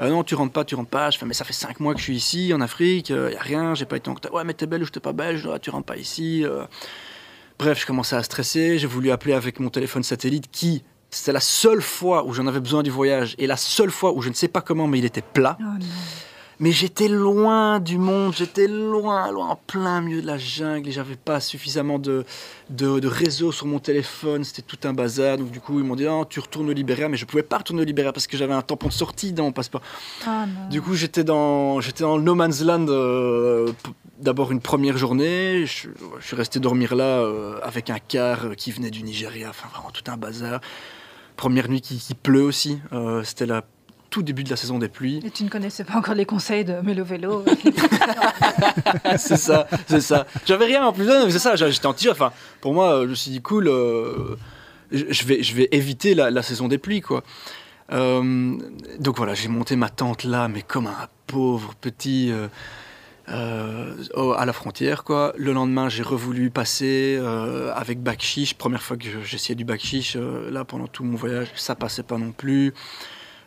Euh, 0.00 0.08
non, 0.08 0.24
tu 0.24 0.34
rentres 0.34 0.52
pas, 0.52 0.64
tu 0.64 0.74
rentres 0.74 0.90
pas. 0.90 1.10
Je 1.10 1.18
fais, 1.18 1.26
mais 1.26 1.34
ça 1.34 1.44
fait 1.44 1.52
5 1.52 1.80
mois 1.80 1.94
que 1.94 2.00
je 2.00 2.04
suis 2.04 2.16
ici 2.16 2.52
en 2.54 2.60
Afrique, 2.60 3.10
il 3.10 3.16
euh, 3.16 3.32
y 3.32 3.36
a 3.36 3.40
rien, 3.40 3.74
j'ai 3.74 3.84
pas 3.84 3.96
été 3.96 4.10
en 4.10 4.16
Ouais, 4.32 4.44
mais 4.44 4.54
t'es 4.54 4.66
belge 4.66 4.88
ou 4.88 4.90
t'es 4.90 5.00
pas 5.00 5.12
belge, 5.12 5.48
tu 5.60 5.70
rentres 5.70 5.86
pas 5.86 5.96
ici. 5.96 6.44
Bref, 7.58 7.80
je 7.80 7.86
commençais 7.86 8.16
à 8.16 8.22
stresser. 8.22 8.78
J'ai 8.78 8.86
voulu 8.86 9.10
appeler 9.10 9.34
avec 9.34 9.60
mon 9.60 9.68
téléphone 9.68 10.02
satellite 10.02 10.50
qui, 10.50 10.82
c'était 11.10 11.32
la 11.32 11.40
seule 11.40 11.82
fois 11.82 12.24
où 12.24 12.32
j'en 12.32 12.46
avais 12.46 12.60
besoin 12.60 12.82
du 12.82 12.90
voyage 12.90 13.34
et 13.38 13.46
la 13.46 13.56
seule 13.56 13.90
fois 13.90 14.12
où 14.12 14.22
je 14.22 14.28
ne 14.28 14.34
sais 14.34 14.48
pas 14.48 14.60
comment, 14.60 14.86
mais 14.86 14.98
il 14.98 15.04
était 15.04 15.22
plat. 15.22 15.58
Oh 15.60 15.64
mais 16.60 16.72
j'étais 16.72 17.08
loin 17.08 17.80
du 17.80 17.96
monde, 17.96 18.34
j'étais 18.36 18.68
loin, 18.68 19.32
loin, 19.32 19.48
en 19.48 19.56
plein 19.56 20.02
milieu 20.02 20.20
de 20.20 20.26
la 20.26 20.36
jungle 20.36 20.90
et 20.90 20.92
j'avais 20.92 21.16
pas 21.16 21.40
suffisamment 21.40 21.98
de, 21.98 22.26
de, 22.68 23.08
réseau 23.08 23.50
sur 23.50 23.64
mon 23.64 23.78
téléphone, 23.78 24.44
c'était 24.44 24.60
tout 24.60 24.76
un 24.86 24.92
bazar. 24.92 25.38
Donc 25.38 25.50
du 25.50 25.58
coup, 25.58 25.78
ils 25.78 25.84
m'ont 25.84 25.96
dit 25.96 26.06
oh, 26.06 26.26
tu 26.28 26.38
retournes 26.38 26.68
au 26.68 26.74
Libéria, 26.74 27.08
mais 27.08 27.16
je 27.16 27.24
pouvais 27.24 27.42
pas 27.42 27.58
retourner 27.58 27.80
au 27.80 27.86
Libéria 27.86 28.12
parce 28.12 28.26
que 28.26 28.36
j'avais 28.36 28.52
un 28.52 28.60
tampon 28.60 28.88
de 28.88 28.92
sortie 28.92 29.32
dans 29.32 29.44
mon 29.44 29.52
passeport. 29.52 29.80
Oh 30.26 30.30
du 30.70 30.82
coup, 30.82 30.94
j'étais 30.94 31.24
dans, 31.24 31.80
j'étais 31.80 32.02
dans 32.02 32.18
le 32.18 32.22
no 32.22 32.34
man's 32.34 32.62
land 32.62 32.86
euh, 32.90 33.72
d'abord 34.18 34.52
une 34.52 34.60
première 34.60 34.98
journée. 34.98 35.64
Je, 35.64 35.88
suis 36.20 36.36
resté 36.36 36.60
dormir 36.60 36.94
là 36.94 37.20
euh, 37.20 37.58
avec 37.62 37.88
un 37.88 37.98
car 37.98 38.54
qui 38.54 38.70
venait 38.70 38.90
du 38.90 39.02
Nigeria, 39.02 39.48
enfin 39.48 39.68
vraiment 39.72 39.90
tout 39.90 40.04
un 40.10 40.18
bazar. 40.18 40.60
Première 41.36 41.70
nuit 41.70 41.80
qui, 41.80 41.96
qui 41.96 42.12
pleut 42.12 42.42
aussi, 42.42 42.80
euh, 42.92 43.22
c'était 43.24 43.46
la 43.46 43.62
tout 44.10 44.22
début 44.22 44.44
de 44.44 44.50
la 44.50 44.56
saison 44.56 44.78
des 44.78 44.88
pluies. 44.88 45.20
Et 45.24 45.30
tu 45.30 45.44
ne 45.44 45.48
connaissais 45.48 45.84
pas 45.84 45.94
encore 45.94 46.14
les 46.14 46.26
conseils 46.26 46.64
de 46.64 46.80
Mélo 46.80 47.04
Vélo 47.04 47.44
C'est 49.16 49.36
ça, 49.36 49.68
c'est 49.88 50.00
ça. 50.00 50.26
J'avais 50.44 50.66
rien 50.66 50.84
en 50.84 50.92
plus, 50.92 51.08
c'est 51.30 51.38
ça, 51.38 51.56
j'étais 51.56 51.86
en 51.86 51.94
tir. 51.94 52.12
Enfin, 52.12 52.32
pour 52.60 52.74
moi, 52.74 53.02
je 53.04 53.10
me 53.10 53.14
suis 53.14 53.30
dit, 53.30 53.40
cool, 53.40 53.68
euh, 53.68 54.36
je, 54.90 55.24
vais, 55.24 55.42
je 55.42 55.54
vais 55.54 55.68
éviter 55.70 56.14
la, 56.14 56.42
saison 56.42 56.68
des 56.68 56.78
pluies, 56.78 57.00
quoi. 57.00 57.22
Euh, 57.92 58.56
donc 58.98 59.16
voilà, 59.16 59.34
j'ai 59.34 59.48
monté 59.48 59.76
ma 59.76 59.88
tente 59.88 60.24
là, 60.24 60.48
mais 60.48 60.62
comme 60.62 60.86
un 60.86 61.08
pauvre 61.26 61.74
petit. 61.80 62.32
Euh, 62.32 62.48
à 63.28 64.44
la 64.44 64.52
frontière 64.52 65.04
quoi. 65.04 65.32
Le 65.36 65.52
lendemain, 65.52 65.88
j'ai 65.88 66.02
revoulu 66.02 66.50
passer 66.50 67.16
avec 67.76 68.02
Bakchiche. 68.02 68.54
Première 68.54 68.82
fois 68.82 68.96
que 68.96 69.04
j'essayais 69.22 69.54
du 69.54 69.64
Bakchiche, 69.64 70.16
là 70.16 70.64
pendant 70.64 70.88
tout 70.88 71.04
mon 71.04 71.16
voyage, 71.16 71.46
ça 71.54 71.76
passait 71.76 72.02
pas 72.02 72.18
non 72.18 72.32
plus. 72.32 72.74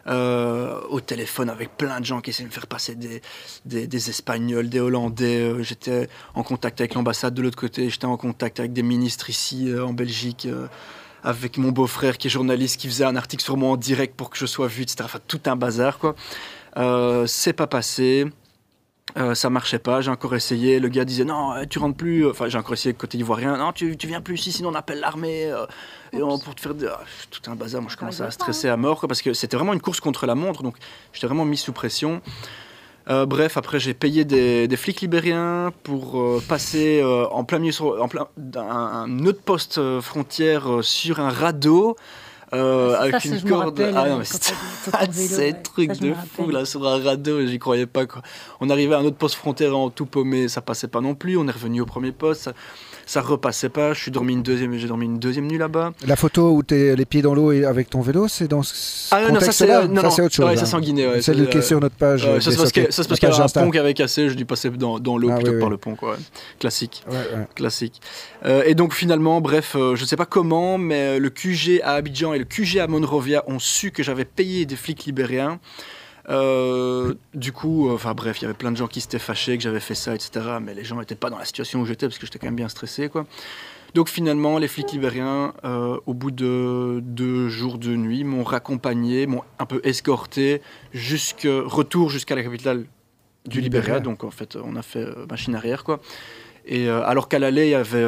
Euh, 0.05 0.81
au 0.89 0.99
téléphone 0.99 1.49
avec 1.49 1.77
plein 1.77 2.01
de 2.01 2.05
gens 2.05 2.19
qui 2.19 2.31
essaient 2.31 2.43
de 2.43 2.49
me 2.49 2.53
faire 2.53 2.67
passer 2.67 2.93
des, 2.93 3.21
des, 3.65 4.09
Espagnols, 4.09 4.67
des 4.67 4.81
Hollandais. 4.81 5.39
Euh, 5.39 5.63
j'étais 5.63 6.09
en 6.35 6.43
contact 6.43 6.81
avec 6.81 6.93
l'ambassade 6.93 7.33
de 7.33 7.41
l'autre 7.41 7.57
côté, 7.57 7.89
j'étais 7.89 8.05
en 8.05 8.17
contact 8.17 8.59
avec 8.59 8.73
des 8.73 8.83
ministres 8.83 9.29
ici 9.29 9.69
euh, 9.69 9.85
en 9.85 9.93
Belgique, 9.93 10.45
avec 11.23 11.57
mon 11.57 11.71
beau-frère 11.71 12.17
qui 12.17 12.27
est 12.27 12.29
journaliste, 12.29 12.81
qui 12.81 12.87
faisait 12.89 13.05
un 13.05 13.15
article 13.15 13.43
sur 13.43 13.55
moi 13.55 13.69
en 13.69 13.77
direct 13.77 14.15
pour 14.17 14.29
que 14.29 14.37
je 14.37 14.45
sois 14.45 14.67
vu, 14.67 14.81
etc. 14.83 14.97
Enfin, 15.03 15.19
tout 15.25 15.39
un 15.45 15.55
bazar, 15.55 15.97
quoi. 15.99 16.15
C'est 17.25 17.53
pas 17.53 17.67
passé. 17.67 18.25
Euh, 19.17 19.35
ça 19.35 19.49
marchait 19.49 19.79
pas, 19.79 20.01
j'ai 20.01 20.09
encore 20.09 20.33
essayé. 20.33 20.79
Le 20.79 20.87
gars 20.87 21.05
disait 21.05 21.25
non, 21.25 21.53
tu 21.69 21.79
rentres 21.79 21.97
plus. 21.97 22.27
Enfin, 22.27 22.47
j'ai 22.49 22.57
encore 22.57 22.73
essayé 22.73 22.93
côté 22.93 23.17
ivoirien. 23.17 23.57
Non, 23.57 23.71
tu, 23.71 23.95
tu 23.97 24.07
viens 24.07 24.21
plus 24.21 24.35
ici, 24.35 24.51
sinon 24.51 24.69
on 24.69 24.75
appelle 24.75 24.99
l'armée. 24.99 25.45
Euh, 25.45 25.65
et 26.13 26.23
on, 26.23 26.39
pour 26.39 26.55
te 26.55 26.61
faire 26.61 26.73
ah, 26.89 27.01
tout 27.29 27.51
un 27.51 27.55
bazar. 27.55 27.81
Moi, 27.81 27.91
je 27.91 27.97
commençais 27.97 28.23
à 28.23 28.31
stresser 28.31 28.69
à 28.69 28.77
mort 28.77 29.05
parce 29.07 29.21
que 29.21 29.33
c'était 29.33 29.57
vraiment 29.57 29.73
une 29.73 29.81
course 29.81 29.99
contre 29.99 30.25
la 30.25 30.35
montre. 30.35 30.63
Donc, 30.63 30.77
j'étais 31.11 31.27
vraiment 31.27 31.45
mis 31.45 31.57
sous 31.57 31.73
pression. 31.73 32.21
Euh, 33.09 33.25
bref, 33.25 33.57
après, 33.57 33.79
j'ai 33.79 33.93
payé 33.93 34.23
des, 34.23 34.67
des, 34.67 34.77
flics 34.77 35.01
libériens 35.01 35.73
pour 35.83 36.41
passer 36.47 37.03
en 37.03 37.43
plein 37.43 37.59
milieu 37.59 37.73
sur 37.73 38.01
en 38.01 38.07
plein, 38.07 38.27
un 38.55 39.25
autre 39.25 39.41
poste 39.41 39.99
frontière 39.99 40.79
sur 40.81 41.19
un 41.19 41.29
radeau. 41.29 41.97
Euh, 42.53 42.95
avec 42.99 43.25
une 43.25 43.41
corde. 43.41 43.81
ah 43.95 44.09
non, 44.09 44.19
mais 44.19 44.25
c'est 45.11 45.49
un 45.49 45.53
truc 45.53 45.99
de 45.99 46.13
fou 46.35 46.49
là 46.49 46.65
sur 46.65 46.87
un 46.87 47.01
radeau, 47.01 47.45
j'y 47.45 47.57
croyais 47.57 47.87
pas 47.87 48.05
quoi. 48.05 48.21
On 48.59 48.69
arrivait 48.69 48.93
à 48.93 48.99
un 48.99 49.05
autre 49.05 49.17
poste 49.17 49.35
frontière 49.35 49.75
en 49.75 49.89
tout 49.89 50.05
paumé, 50.05 50.47
ça 50.47 50.61
passait 50.61 50.87
pas 50.87 51.01
non 51.01 51.15
plus. 51.15 51.37
On 51.37 51.47
est 51.47 51.51
revenu 51.51 51.81
au 51.81 51.85
premier 51.85 52.11
poste, 52.11 52.41
ça, 52.43 52.53
repassait 53.21 53.69
pas. 53.69 53.93
Je 53.93 54.01
suis 54.01 54.11
dormi 54.11 54.33
une 54.33 54.43
deuxième, 54.43 54.75
j'ai 54.77 54.87
dormi 54.87 55.05
une 55.05 55.19
deuxième 55.19 55.47
nuit 55.47 55.57
là-bas. 55.57 55.93
La 56.07 56.15
photo 56.15 56.51
où 56.51 56.63
tu 56.63 56.75
es 56.75 56.95
les 56.95 57.05
pieds 57.05 57.21
dans 57.21 57.33
l'eau 57.33 57.51
et 57.51 57.65
avec 57.65 57.89
ton 57.89 58.01
vélo, 58.01 58.27
c'est 58.27 58.47
dans 58.47 58.63
ce 58.63 59.13
ah 59.13 59.29
non, 59.31 59.39
ça 59.39 59.51
c'est 59.51 60.21
autre 60.21 60.33
chose. 60.33 60.45
Ouais, 60.45 60.57
ça 60.57 60.65
c'est 60.65 60.75
en 60.75 60.79
Guinée. 60.79 61.07
Ouais, 61.07 61.21
c'est 61.21 61.49
qui 61.49 61.57
est 61.57 61.61
sur 61.61 61.79
notre 61.79 61.95
page. 61.95 62.23
ça 62.39 62.51
c'est 62.51 62.57
parce 62.57 62.71
qu'il 62.71 63.29
y 63.29 63.31
a 63.31 63.43
un 63.43 63.47
pont 63.47 63.71
qui 63.71 63.79
avait 63.79 63.93
cassé, 63.93 64.29
je 64.29 64.35
dû 64.35 64.45
passer 64.45 64.69
dans, 64.69 64.99
dans 64.99 65.17
l'eau 65.17 65.29
ah 65.31 65.35
plutôt 65.35 65.51
que 65.51 65.59
par 65.59 65.69
le 65.69 65.77
pont 65.77 65.95
quoi. 65.95 66.17
Classique, 66.59 67.03
classique. 67.55 68.01
Euh, 68.45 68.63
et 68.65 68.75
donc 68.75 68.93
finalement, 68.93 69.41
bref, 69.41 69.75
euh, 69.75 69.95
je 69.95 70.05
sais 70.05 70.17
pas 70.17 70.25
comment, 70.25 70.77
mais 70.77 71.19
le 71.19 71.29
QG 71.29 71.81
à 71.83 71.93
Abidjan 71.93 72.33
et 72.33 72.39
le 72.39 72.45
QG 72.45 72.79
à 72.79 72.87
Monrovia 72.87 73.43
ont 73.47 73.59
su 73.59 73.91
que 73.91 74.03
j'avais 74.03 74.25
payé 74.25 74.65
des 74.65 74.75
flics 74.75 75.05
libériens. 75.05 75.59
Euh, 76.29 77.15
du 77.33 77.51
coup, 77.51 77.89
enfin 77.89 78.13
bref, 78.13 78.39
il 78.39 78.43
y 78.43 78.45
avait 78.45 78.53
plein 78.53 78.71
de 78.71 78.77
gens 78.77 78.87
qui 78.87 79.01
s'étaient 79.01 79.19
fâchés 79.19 79.57
que 79.57 79.63
j'avais 79.63 79.79
fait 79.79 79.95
ça, 79.95 80.15
etc. 80.15 80.57
Mais 80.61 80.73
les 80.73 80.83
gens 80.83 80.99
n'étaient 80.99 81.15
pas 81.15 81.29
dans 81.29 81.37
la 81.37 81.45
situation 81.45 81.81
où 81.81 81.85
j'étais 81.85 82.07
parce 82.07 82.17
que 82.17 82.25
j'étais 82.25 82.39
quand 82.39 82.47
même 82.47 82.55
bien 82.55 82.69
stressé, 82.69 83.09
quoi. 83.09 83.25
Donc 83.93 84.09
finalement, 84.09 84.57
les 84.57 84.67
flics 84.67 84.91
libériens, 84.91 85.53
euh, 85.65 85.99
au 86.07 86.15
bout 86.15 86.31
de 86.31 86.99
deux 87.03 87.47
jours 87.49 87.77
de 87.77 87.95
nuit, 87.95 88.23
m'ont 88.23 88.43
raccompagné, 88.43 89.27
m'ont 89.27 89.43
un 89.59 89.65
peu 89.67 89.81
escorté 89.83 90.61
jusque 90.93 91.47
retour 91.47 92.09
jusqu'à 92.09 92.35
la 92.35 92.41
capitale 92.41 92.85
du 93.45 93.61
Libéria. 93.61 93.99
Donc 93.99 94.23
en 94.23 94.31
fait, 94.31 94.55
on 94.55 94.75
a 94.75 94.81
fait 94.81 95.03
euh, 95.03 95.27
machine 95.29 95.53
arrière, 95.53 95.83
quoi. 95.83 95.99
Et 96.65 96.87
alors 96.87 97.27
qu'à 97.27 97.39
l'aller, 97.39 97.65
il 97.65 97.71
y 97.71 97.75
avait 97.75 98.05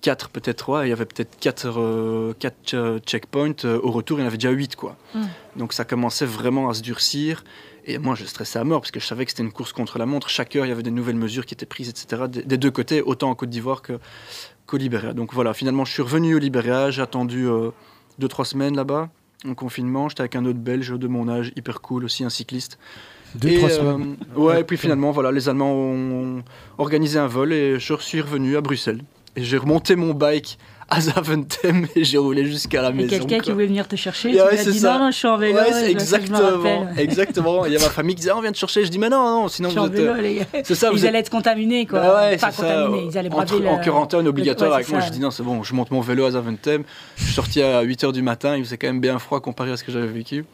4 0.00 0.30
peut-être, 0.30 0.84
il 0.84 0.88
y 0.88 0.92
avait 0.92 1.04
peut-être 1.04 1.38
4, 1.38 1.66
euh, 1.78 2.32
euh, 2.74 2.98
checkpoints. 3.00 3.64
Euh, 3.64 3.80
au 3.82 3.90
retour, 3.90 4.18
il 4.18 4.22
y 4.22 4.24
en 4.24 4.26
avait 4.26 4.36
déjà 4.36 4.50
8, 4.50 4.76
quoi. 4.76 4.96
Hmm. 5.14 5.24
Donc 5.56 5.72
ça 5.72 5.84
commençait 5.84 6.26
vraiment 6.26 6.68
à 6.68 6.74
se 6.74 6.82
durcir. 6.82 7.44
Et 7.86 7.98
moi, 7.98 8.14
je 8.14 8.24
stressais 8.24 8.58
à 8.58 8.64
mort 8.64 8.80
parce 8.80 8.90
que 8.90 9.00
je 9.00 9.06
savais 9.06 9.24
que 9.24 9.30
c'était 9.30 9.42
une 9.42 9.52
course 9.52 9.72
contre 9.72 9.98
la 9.98 10.06
montre. 10.06 10.28
Chaque 10.28 10.54
heure, 10.54 10.66
il 10.66 10.68
y 10.68 10.72
avait 10.72 10.82
des 10.82 10.90
nouvelles 10.90 11.16
mesures 11.16 11.46
qui 11.46 11.54
étaient 11.54 11.66
prises, 11.66 11.88
etc. 11.88 12.24
Des, 12.28 12.58
deux 12.58 12.70
côtés, 12.70 13.02
autant 13.02 13.30
en 13.30 13.34
Côte 13.34 13.50
d'Ivoire 13.50 13.82
qu'au 13.82 14.76
Libéria. 14.76 15.12
Donc 15.12 15.32
voilà, 15.32 15.54
finalement, 15.54 15.84
je 15.84 15.92
suis 15.92 16.02
revenu 16.02 16.34
au 16.34 16.38
Libéria. 16.38 16.90
J'ai 16.90 17.02
attendu 17.02 17.48
euh, 17.48 17.70
deux, 18.18 18.28
trois 18.28 18.44
semaines 18.44 18.76
là-bas, 18.76 19.08
en 19.48 19.54
confinement. 19.54 20.08
J'étais 20.08 20.20
avec 20.20 20.36
un 20.36 20.44
autre 20.44 20.58
Belge 20.58 20.92
de 20.92 21.08
mon 21.08 21.28
âge, 21.28 21.52
hyper 21.56 21.80
cool, 21.80 22.04
aussi 22.04 22.22
un 22.22 22.30
cycliste. 22.30 22.78
Deux, 23.34 23.56
trois 23.58 23.70
semaines. 23.70 24.16
ouais, 24.36 24.60
et 24.60 24.64
puis 24.64 24.76
finalement, 24.76 25.10
voilà, 25.10 25.32
les 25.32 25.48
Allemands 25.48 25.72
ont 25.72 26.42
organisé 26.78 27.18
un 27.18 27.28
vol 27.28 27.52
et 27.52 27.78
je 27.78 27.94
suis 27.94 28.20
revenu 28.20 28.56
à 28.56 28.60
Bruxelles. 28.60 29.02
Et 29.36 29.44
j'ai 29.44 29.56
remonté 29.56 29.96
mon 29.96 30.12
bike 30.12 30.58
à 30.90 31.00
Zaventem 31.00 31.86
et 31.96 32.04
j'ai 32.04 32.18
roulé 32.18 32.44
jusqu'à 32.44 32.82
la 32.82 32.90
maison. 32.90 33.08
quelqu'un 33.08 33.38
qui 33.38 33.52
voulait 33.52 33.66
venir 33.66 33.86
te 33.86 33.96
chercher, 33.96 34.30
tu 34.30 34.34
lui 34.34 34.40
as 34.40 34.64
dit 34.64 34.82
non, 34.82 34.98
non, 34.98 35.10
je 35.10 35.16
suis 35.16 35.28
en 35.28 35.38
vélo. 35.38 35.58
exactement, 35.86 36.88
exactement. 36.96 37.66
Il 37.66 37.72
y 37.72 37.76
a 37.76 37.80
ma 37.80 37.88
famille 37.88 38.16
qui 38.16 38.22
disait, 38.22 38.32
ah, 38.32 38.36
on 38.36 38.42
vient 38.42 38.52
te 38.52 38.58
chercher. 38.58 38.84
Je 38.84 38.90
dis, 38.90 38.98
mais 38.98 39.08
non, 39.08 39.42
non, 39.42 39.48
sinon 39.48 39.68
vous 39.68 39.86
êtes. 39.86 39.92
Vélo, 39.92 40.14
les 40.14 40.34
gars. 40.36 40.46
C'est 40.64 40.74
ça, 40.74 40.90
ils 40.92 41.06
allaient 41.06 41.20
être 41.20 41.30
contaminés, 41.30 41.86
quoi. 41.86 42.00
Bah 42.00 42.20
ouais, 42.20 42.36
pas 42.36 42.50
contaminés, 42.50 43.08
ils 43.10 43.16
allaient 43.16 43.28
braver 43.28 43.68
En 43.68 43.78
quarantaine 43.78 44.26
obligatoire 44.26 44.74
avec 44.74 44.88
moi, 44.90 45.00
je 45.00 45.10
dis, 45.10 45.20
non, 45.20 45.30
c'est 45.30 45.44
bon, 45.44 45.62
je 45.62 45.74
monte 45.74 45.90
mon 45.90 46.00
vélo 46.00 46.24
à 46.24 46.32
Zaventem. 46.32 46.82
Je 47.16 47.24
suis 47.24 47.34
sorti 47.34 47.62
à 47.62 47.84
8h 47.84 48.12
du 48.12 48.22
matin, 48.22 48.56
il 48.56 48.64
faisait 48.64 48.76
quand 48.76 48.88
même 48.88 49.00
bien 49.00 49.18
froid 49.18 49.40
comparé 49.40 49.70
à 49.70 49.76
ce 49.76 49.84
que 49.84 49.92
j'avais 49.92 50.06
vécu. 50.08 50.44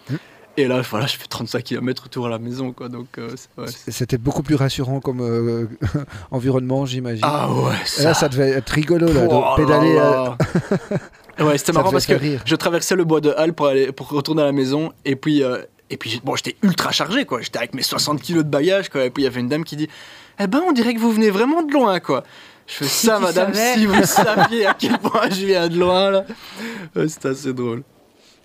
Et 0.59 0.67
là, 0.67 0.81
voilà, 0.81 1.07
je 1.07 1.17
fais 1.17 1.27
35 1.27 1.63
km 1.63 2.07
autour 2.07 2.27
à 2.27 2.31
la 2.31 2.39
maison, 2.39 2.73
quoi. 2.73 2.89
Donc, 2.89 3.19
euh, 3.19 3.29
c'était 3.67 4.17
beaucoup 4.17 4.43
plus 4.43 4.55
rassurant 4.55 5.01
comme 5.01 5.21
euh, 5.21 5.67
environnement, 6.31 6.87
j'imagine. 6.87 7.25
Ah 7.25 7.53
ouais. 7.53 7.75
Ça... 7.85 8.05
Là, 8.05 8.15
ça 8.15 8.29
devait 8.29 8.51
être 8.51 8.71
rigolo 8.71 9.13
là, 9.13 9.27
oh 9.31 9.57
pédaler. 9.57 9.97
Euh, 9.99 10.31
ouais, 11.45 11.59
c'était 11.59 11.73
marrant 11.73 11.91
parce 11.91 12.07
que 12.07 12.15
je 12.45 12.57
traversais 12.57 12.97
le 12.97 13.05
bois 13.05 13.21
de 13.21 13.35
Halle 13.37 13.53
pour 13.53 13.67
aller 13.67 13.93
pour 13.93 14.09
retourner 14.09 14.43
à 14.43 14.47
la 14.47 14.53
maison, 14.53 14.93
et 15.05 15.17
puis 15.17 15.43
et 15.91 15.97
puis 15.99 16.21
bon, 16.25 16.35
j'étais 16.37 16.57
ultra 16.63 16.91
chargé, 16.91 17.27
quoi. 17.27 17.43
J'étais 17.43 17.59
avec 17.59 17.75
mes 17.75 17.83
60 17.83 18.21
kilos 18.23 18.45
de 18.45 18.51
bagages, 18.51 18.89
quoi. 18.89 19.05
Et 19.05 19.11
puis 19.11 19.23
il 19.23 19.27
y 19.27 19.29
avait 19.29 19.41
une 19.41 19.49
dame 19.49 19.65
qui 19.65 19.77
dit, 19.77 19.89
eh 20.41 20.47
ben, 20.47 20.63
on 20.67 20.73
dirait 20.73 20.95
que 20.95 21.01
vous 21.01 21.13
venez 21.13 21.31
vraiment 21.31 21.63
de 21.63 21.73
loin, 21.73 22.01
quoi. 22.01 22.25
Je 22.67 22.75
fais 22.75 22.85
ça, 22.87 23.21
madame, 23.21 23.53
si 23.55 23.87
vous 23.87 24.03
saviez 24.05 24.67
à 24.67 24.75
quel 24.75 24.99
point 24.99 25.29
je 25.31 25.47
viens 25.47 25.69
de 25.69 25.79
loin, 25.79 26.11
là. 26.11 26.25
C'était 27.07 27.29
assez 27.29 27.53
drôle. 27.53 27.83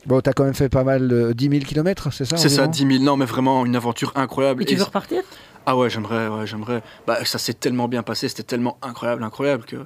Bon, 0.05 0.19
t'as 0.21 0.33
quand 0.33 0.43
même 0.43 0.53
fait 0.53 0.69
pas 0.69 0.83
mal, 0.83 1.07
de 1.07 1.33
10 1.33 1.49
000 1.49 1.63
km, 1.63 2.11
c'est 2.11 2.25
ça 2.25 2.37
C'est 2.37 2.49
ça, 2.49 2.67
10 2.67 2.87
000. 2.87 3.03
Non, 3.03 3.17
mais 3.17 3.25
vraiment 3.25 3.65
une 3.65 3.75
aventure 3.75 4.11
incroyable. 4.15 4.63
Et 4.63 4.65
tu 4.65 4.75
veux 4.75 4.83
repartir? 4.83 5.21
Ah 5.65 5.77
ouais, 5.77 5.89
j'aimerais, 5.89 6.27
ouais, 6.27 6.47
j'aimerais. 6.47 6.81
Bah, 7.05 7.23
ça 7.23 7.37
s'est 7.37 7.53
tellement 7.53 7.87
bien 7.87 8.01
passé, 8.01 8.27
c'était 8.27 8.43
tellement 8.43 8.77
incroyable, 8.81 9.23
incroyable 9.23 9.65
que. 9.65 9.85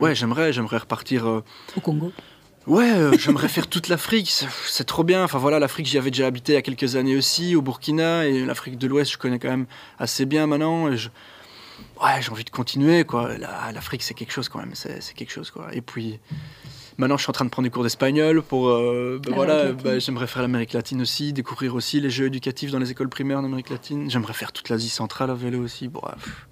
Ouais, 0.00 0.14
j'aimerais, 0.14 0.52
j'aimerais 0.52 0.78
repartir. 0.78 1.28
Euh, 1.28 1.44
Au 1.76 1.80
Congo 1.80 2.12
Ouais, 2.66 2.90
euh, 2.90 3.16
j'aimerais 3.18 3.48
faire 3.48 3.68
toute 3.68 3.88
l'Afrique, 3.88 4.32
c'est 4.66 4.84
trop 4.84 5.04
bien. 5.04 5.22
Enfin 5.22 5.38
voilà, 5.38 5.58
l'Afrique, 5.58 5.86
j'y 5.86 5.98
avais 5.98 6.10
déjà 6.10 6.26
habité 6.26 6.52
il 6.52 6.54
y 6.56 6.58
a 6.58 6.62
quelques 6.62 6.96
années 6.96 7.16
aussi, 7.16 7.54
au 7.54 7.62
Burkina, 7.62 8.26
et 8.26 8.44
l'Afrique 8.44 8.78
de 8.78 8.86
l'Ouest, 8.88 9.12
je 9.12 9.18
connais 9.18 9.38
quand 9.38 9.50
même 9.50 9.66
assez 9.98 10.24
bien 10.24 10.46
maintenant. 10.48 10.90
Et 10.90 10.96
je... 10.96 11.10
Ouais, 12.02 12.20
j'ai 12.20 12.30
envie 12.30 12.44
de 12.44 12.50
continuer, 12.50 13.04
quoi. 13.04 13.30
L'Afrique, 13.72 14.02
c'est 14.02 14.14
quelque 14.14 14.32
chose 14.32 14.48
quand 14.48 14.58
même, 14.58 14.74
c'est 14.74 15.14
quelque 15.14 15.30
chose, 15.30 15.50
quoi. 15.50 15.68
Et 15.72 15.80
puis, 15.80 16.18
Maintenant, 16.96 17.16
je 17.16 17.22
suis 17.22 17.30
en 17.30 17.32
train 17.32 17.44
de 17.44 17.50
prendre 17.50 17.66
des 17.66 17.70
cours 17.70 17.82
d'espagnol 17.82 18.42
pour. 18.42 18.68
Euh, 18.68 19.20
ben 19.22 19.32
ah, 19.32 19.36
voilà, 19.36 19.72
ben, 19.72 20.00
j'aimerais 20.00 20.28
faire 20.28 20.42
l'Amérique 20.42 20.72
latine 20.72 21.00
aussi, 21.02 21.32
découvrir 21.32 21.74
aussi 21.74 22.00
les 22.00 22.10
jeux 22.10 22.26
éducatifs 22.26 22.70
dans 22.70 22.78
les 22.78 22.90
écoles 22.90 23.08
primaires 23.08 23.38
en 23.38 23.44
Amérique 23.44 23.70
latine. 23.70 24.08
J'aimerais 24.08 24.32
faire 24.32 24.52
toute 24.52 24.68
l'Asie 24.68 24.88
centrale 24.88 25.30
à 25.30 25.34
vélo 25.34 25.60
aussi. 25.60 25.88
Bref. 25.88 26.46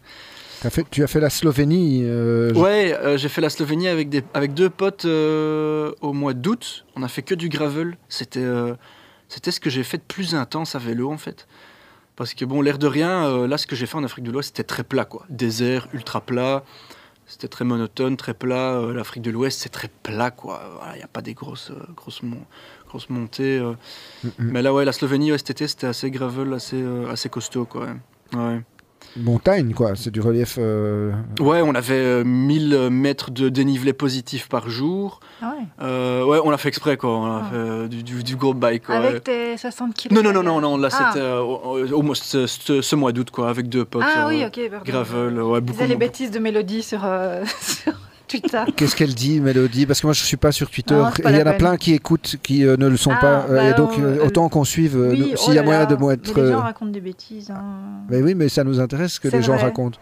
fait, 0.69 0.85
tu 0.91 1.05
as 1.05 1.07
fait 1.07 1.21
la 1.21 1.31
Slovénie 1.31 2.03
euh, 2.05 2.53
Ouais, 2.55 2.93
euh, 2.93 3.17
j'ai 3.17 3.29
fait 3.29 3.41
la 3.41 3.51
Slovénie 3.51 3.87
avec, 3.87 4.09
des, 4.09 4.23
avec 4.35 4.53
deux 4.53 4.71
potes 4.71 5.05
au 5.05 6.13
mois 6.13 6.35
d'août. 6.35 6.87
On 6.97 7.05
a 7.05 7.09
fait 7.09 7.23
que 7.23 7.35
du 7.35 7.49
gravel. 7.49 7.97
C'était 8.09 8.47
c'était 9.29 9.51
ce 9.51 9.61
que 9.61 9.71
j'ai 9.71 9.85
fait 9.85 9.99
de 9.99 10.03
plus 10.03 10.35
intense 10.35 10.75
à 10.75 10.79
vélo 10.79 11.11
en 11.11 11.19
fait. 11.19 11.47
Parce 12.17 12.35
que 12.35 12.45
bon, 12.45 12.61
l'air 12.61 12.79
de 12.79 12.87
rien, 12.87 13.47
là, 13.47 13.57
ce 13.57 13.67
que 13.67 13.77
j'ai 13.77 13.87
fait 13.87 13.97
en 13.97 14.05
Afrique 14.05 14.25
de 14.25 14.31
l'Ouest, 14.31 14.49
c'était 14.49 14.65
très 14.65 14.83
plat 14.83 15.05
quoi. 15.05 15.25
Désert, 15.31 15.87
ultra 15.95 16.21
plat. 16.21 16.65
C'était 17.33 17.49
très 17.49 17.65
monotone, 17.65 18.19
très 18.19 18.35
plat. 18.35 18.75
Euh, 18.75 18.93
L'Afrique 18.93 19.23
de 19.23 19.31
l'Ouest, 19.31 19.63
c'est 19.63 19.71
très 19.71 19.89
plat, 19.89 20.31
quoi. 20.31 20.61
Il 20.93 20.99
n'y 20.99 21.03
a 21.03 21.09
pas 21.09 21.23
des 21.23 21.33
grosses, 21.33 21.71
euh, 21.71 21.83
grosses, 21.97 22.21
grosses 22.87 23.09
montées. 23.09 23.59
Euh. 23.59 23.73
Mais 24.39 24.61
là, 24.61 24.75
ouais, 24.75 24.85
la 24.85 24.93
Slovénie, 24.93 25.31
cet 25.39 25.49
été, 25.49 25.67
c'était 25.67 25.87
assez 25.87 26.11
gravel, 26.11 26.53
assez, 26.53 26.85
assez 27.09 27.31
costaud, 27.31 27.65
quoi. 27.65 27.87
Ouais 28.35 28.61
montagne, 29.17 29.73
quoi. 29.75 29.93
C'est 29.95 30.11
du 30.11 30.21
relief. 30.21 30.57
Euh, 30.59 31.13
ouais, 31.41 31.63
on 31.63 31.75
avait 31.75 32.25
1000 32.25 32.75
euh, 32.75 32.91
mètres 32.91 33.31
de 33.31 33.49
dénivelé 33.49 33.93
positif 33.93 34.49
par 34.49 34.69
jour. 34.69 35.21
Ah 35.41 35.55
ouais. 35.57 35.67
Euh, 35.83 36.25
ouais, 36.25 36.41
on 36.45 36.51
l'a 36.51 36.59
fait 36.59 36.69
exprès, 36.69 36.97
quoi. 36.97 37.11
On 37.11 37.25
a 37.27 37.43
ah. 37.45 37.51
fait 37.51 37.89
du, 37.89 38.03
du, 38.03 38.23
du, 38.23 38.37
gros 38.37 38.55
bike. 38.55 38.87
Quoi. 38.87 38.97
Avec 38.97 39.25
tes 39.25 39.57
60 39.57 39.95
kg 39.95 40.13
Non, 40.13 40.23
non, 40.23 40.33
non, 40.33 40.43
non, 40.43 40.61
non. 40.61 40.77
Là, 40.77 40.89
ah. 40.93 41.11
c'était 41.13 41.27
au, 41.27 42.15
ce, 42.15 42.47
ce, 42.47 42.97
mois 42.97 43.13
d'août, 43.13 43.31
quoi, 43.31 43.49
avec 43.49 43.69
deux 43.69 43.85
potes. 43.85 44.03
Ah 44.05 44.27
oui, 44.29 44.45
ok, 44.45 44.61
Gravel, 44.85 45.41
ouais, 45.41 45.61
beaucoup. 45.61 45.85
les 45.85 45.97
bêtises 45.97 46.31
de 46.31 46.39
Mélodie 46.39 46.83
sur, 46.83 47.01
sur 47.61 47.93
Qu'est-ce 48.77 48.97
qu'elle 48.97 49.15
dit, 49.15 49.41
Mélodie? 49.41 49.87
Parce 49.87 50.01
que 50.01 50.07
moi, 50.07 50.15
je 50.15 50.23
ne 50.23 50.27
suis 50.27 50.37
pas 50.37 50.53
sur 50.53 50.71
Twitter. 50.71 51.03
il 51.25 51.37
y 51.37 51.43
en 51.43 51.47
a 51.47 51.53
plein 51.53 51.77
qui 51.77 51.93
écoutent, 51.93 52.37
qui 52.43 52.65
euh, 52.65 52.77
ne 52.77 52.89
le 52.89 52.97
sont 52.97 53.13
ah, 53.13 53.21
pas. 53.21 53.47
Euh, 53.49 53.57
bah, 53.57 53.71
et 53.71 53.75
donc, 53.75 53.99
euh, 53.99 54.25
autant 54.25 54.49
qu'on 54.49 54.65
suive, 54.65 55.15
s'il 55.37 55.55
y 55.55 55.59
a 55.59 55.63
oh 55.63 55.65
moyen 55.65 55.87
de 55.87 55.97
moi 55.97 56.15
être. 56.15 56.41
les 56.41 56.51
gens 56.51 56.61
racontent 56.61 56.91
des 56.91 57.01
bêtises. 57.01 57.51
Hein. 57.51 57.63
Mais 58.09 58.23
oui, 58.23 58.35
mais 58.35 58.49
ça 58.49 58.65
nous 58.65 58.81
intéresse 58.81 59.19
que 59.19 59.29
les 59.29 59.43
gens 59.43 59.57
racontent. 59.57 59.99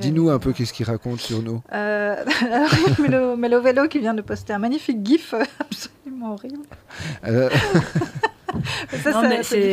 Dis-nous 0.00 0.30
un 0.30 0.38
peu 0.38 0.52
qu'est-ce 0.52 0.72
qu'ils 0.72 0.86
racontent 0.86 1.18
sur 1.18 1.42
nous. 1.42 1.62
Mélo, 3.02 3.36
Mélo 3.36 3.60
Vélo 3.60 3.88
qui 3.88 3.98
vient 3.98 4.14
de 4.14 4.22
poster 4.22 4.52
un 4.52 4.58
magnifique 4.58 5.04
gif 5.04 5.34
absolument 5.60 6.32
horrible. 6.32 6.64
Ça, 9.02 9.22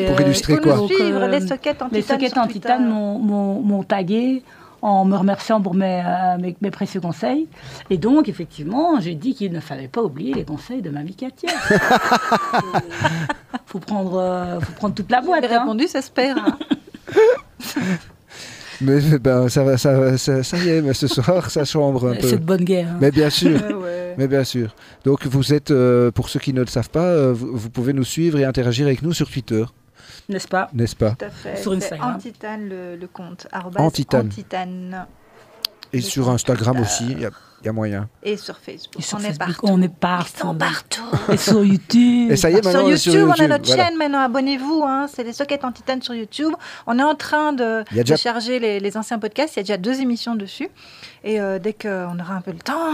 pour 0.08 0.22
illustrer 0.22 0.58
quoi? 0.58 0.88
suivre, 0.88 1.28
les 1.28 1.42
sockets 1.46 1.82
en 1.82 1.90
titane. 1.90 1.90
Les 1.92 2.02
sockets 2.02 2.38
en 2.38 2.48
titane 2.48 2.88
m'ont 2.88 3.84
tagué 3.84 4.44
en 4.82 5.06
me 5.06 5.16
remerciant 5.16 5.62
pour 5.62 5.74
euh, 5.74 6.38
mes, 6.40 6.56
mes, 6.62 6.72
précieux 6.72 7.02
conseils. 7.02 7.48
Et 7.90 7.98
donc, 7.98 8.30
effectivement, 8.30 9.00
j'ai 9.00 9.16
dit 9.16 9.34
qu'il 9.34 9.52
ne 9.52 9.60
fallait 9.60 9.88
pas 9.88 10.02
oublier 10.02 10.34
les 10.34 10.46
conseils 10.46 10.82
de 10.82 10.90
ma 10.90 11.04
vie 11.04 11.16
Katia. 11.16 11.50
faut 13.66 13.80
prendre, 13.80 14.18
euh, 14.18 14.60
faut 14.60 14.74
prendre 14.74 14.96
toute 14.96 15.12
la 15.12 15.22
boîte. 15.22 15.46
J'ai 15.48 15.54
hein. 15.54 15.60
répondu, 15.60 15.88
ça 15.88 16.02
se 16.02 16.12
perd. 16.12 16.40
Hein. 16.40 16.58
Mais 18.82 19.02
ben, 19.20 19.50
ça, 19.50 19.78
ça, 19.78 20.18
ça, 20.18 20.42
ça, 20.42 20.58
y 20.58 20.70
est, 20.70 20.82
mais 20.82 20.94
ce 20.94 21.08
soir, 21.08 21.52
ça 21.52 21.66
chambre 21.66 22.08
un 22.08 22.16
peu. 22.16 22.26
C'est 22.26 22.38
de 22.38 22.46
bonne 22.46 22.64
guerre. 22.64 22.88
Hein. 22.90 22.98
Mais 23.02 23.12
bien 23.12 23.30
sûr. 23.30 23.60
Mais 24.18 24.28
bien 24.28 24.46
sûr. 24.46 24.74
Donc, 25.04 25.26
vous 25.26 25.54
êtes, 25.54 25.72
euh, 25.72 26.12
pour 26.12 26.30
ceux 26.30 26.40
qui 26.40 26.54
ne 26.54 26.62
le 26.62 26.68
savent 26.68 26.90
pas, 26.90 27.34
vous, 27.34 27.70
pouvez 27.70 27.92
nous 27.92 28.06
suivre 28.06 28.40
et 28.40 28.46
interagir 28.46 28.86
avec 28.86 29.02
nous 29.02 29.12
sur 29.12 29.30
Twitter. 29.30 29.66
N'est-ce 30.28 30.48
pas 30.48 30.70
N'est-ce 30.74 30.96
pas 30.96 31.12
Tout 31.12 31.26
à 31.26 31.30
fait. 31.30 31.56
Sur 31.58 31.72
Instagram. 31.74 32.16
Antitane 32.16 32.68
le, 32.70 32.96
le 32.96 33.08
compte. 33.08 33.48
Antitane. 33.78 34.28
Antitane. 34.28 35.08
Et 35.94 36.02
sur 36.02 36.30
Instagram 36.30 36.80
aussi, 36.80 37.06
il 37.12 37.22
y 37.22 37.26
a 37.26 37.32
il 37.62 37.66
y 37.66 37.70
a 37.70 37.74
moyen. 37.74 38.08
Et 38.24 38.38
sur 38.38 38.58
Facebook. 38.58 39.04
on, 39.14 39.20
est 39.20 39.38
partout. 39.38 39.60
on 39.64 39.82
est 39.82 39.94
partout. 39.94 40.34
Ils 40.36 40.40
sont 40.40 40.56
partout. 40.56 41.32
Et 41.32 41.38
sur 41.38 41.64
YouTube. 41.64 42.32
Et 42.32 42.36
ça 42.38 42.50
y 42.50 42.54
est, 42.54 42.64
maintenant, 42.64 42.96
sur 42.96 43.14
YouTube, 43.14 43.30
on, 43.38 43.44
a 43.44 43.48
notre 43.48 43.68
chaîne 43.68 43.98
maintenant. 43.98 44.20
Abonnez-vous. 44.20 44.84
Hein. 44.86 45.08
C'est 45.14 45.24
les 45.24 45.34
sockets 45.34 45.66
en 45.66 45.72
titane 45.72 46.02
sur 46.02 46.14
YouTube. 46.14 46.54
On 46.88 46.98
est 46.98 47.04
en 47.04 47.16
train 47.16 47.54
de, 47.54 47.84
charger 48.16 48.60
les, 48.60 48.98
anciens 48.98 49.20
podcasts. 49.20 49.56
Il 49.56 49.58
y 49.58 49.60
a 49.60 49.64
déjà 49.64 49.78
deux 49.78 50.02
émissions 50.02 50.36
dessus. 50.36 50.70
Et 51.24 51.42
euh, 51.42 51.60
dès 51.60 51.74
qu'on 51.74 52.18
aura 52.18 52.36
un 52.36 52.42
peu 52.42 52.52
le 52.52 52.60
temps 52.60 52.94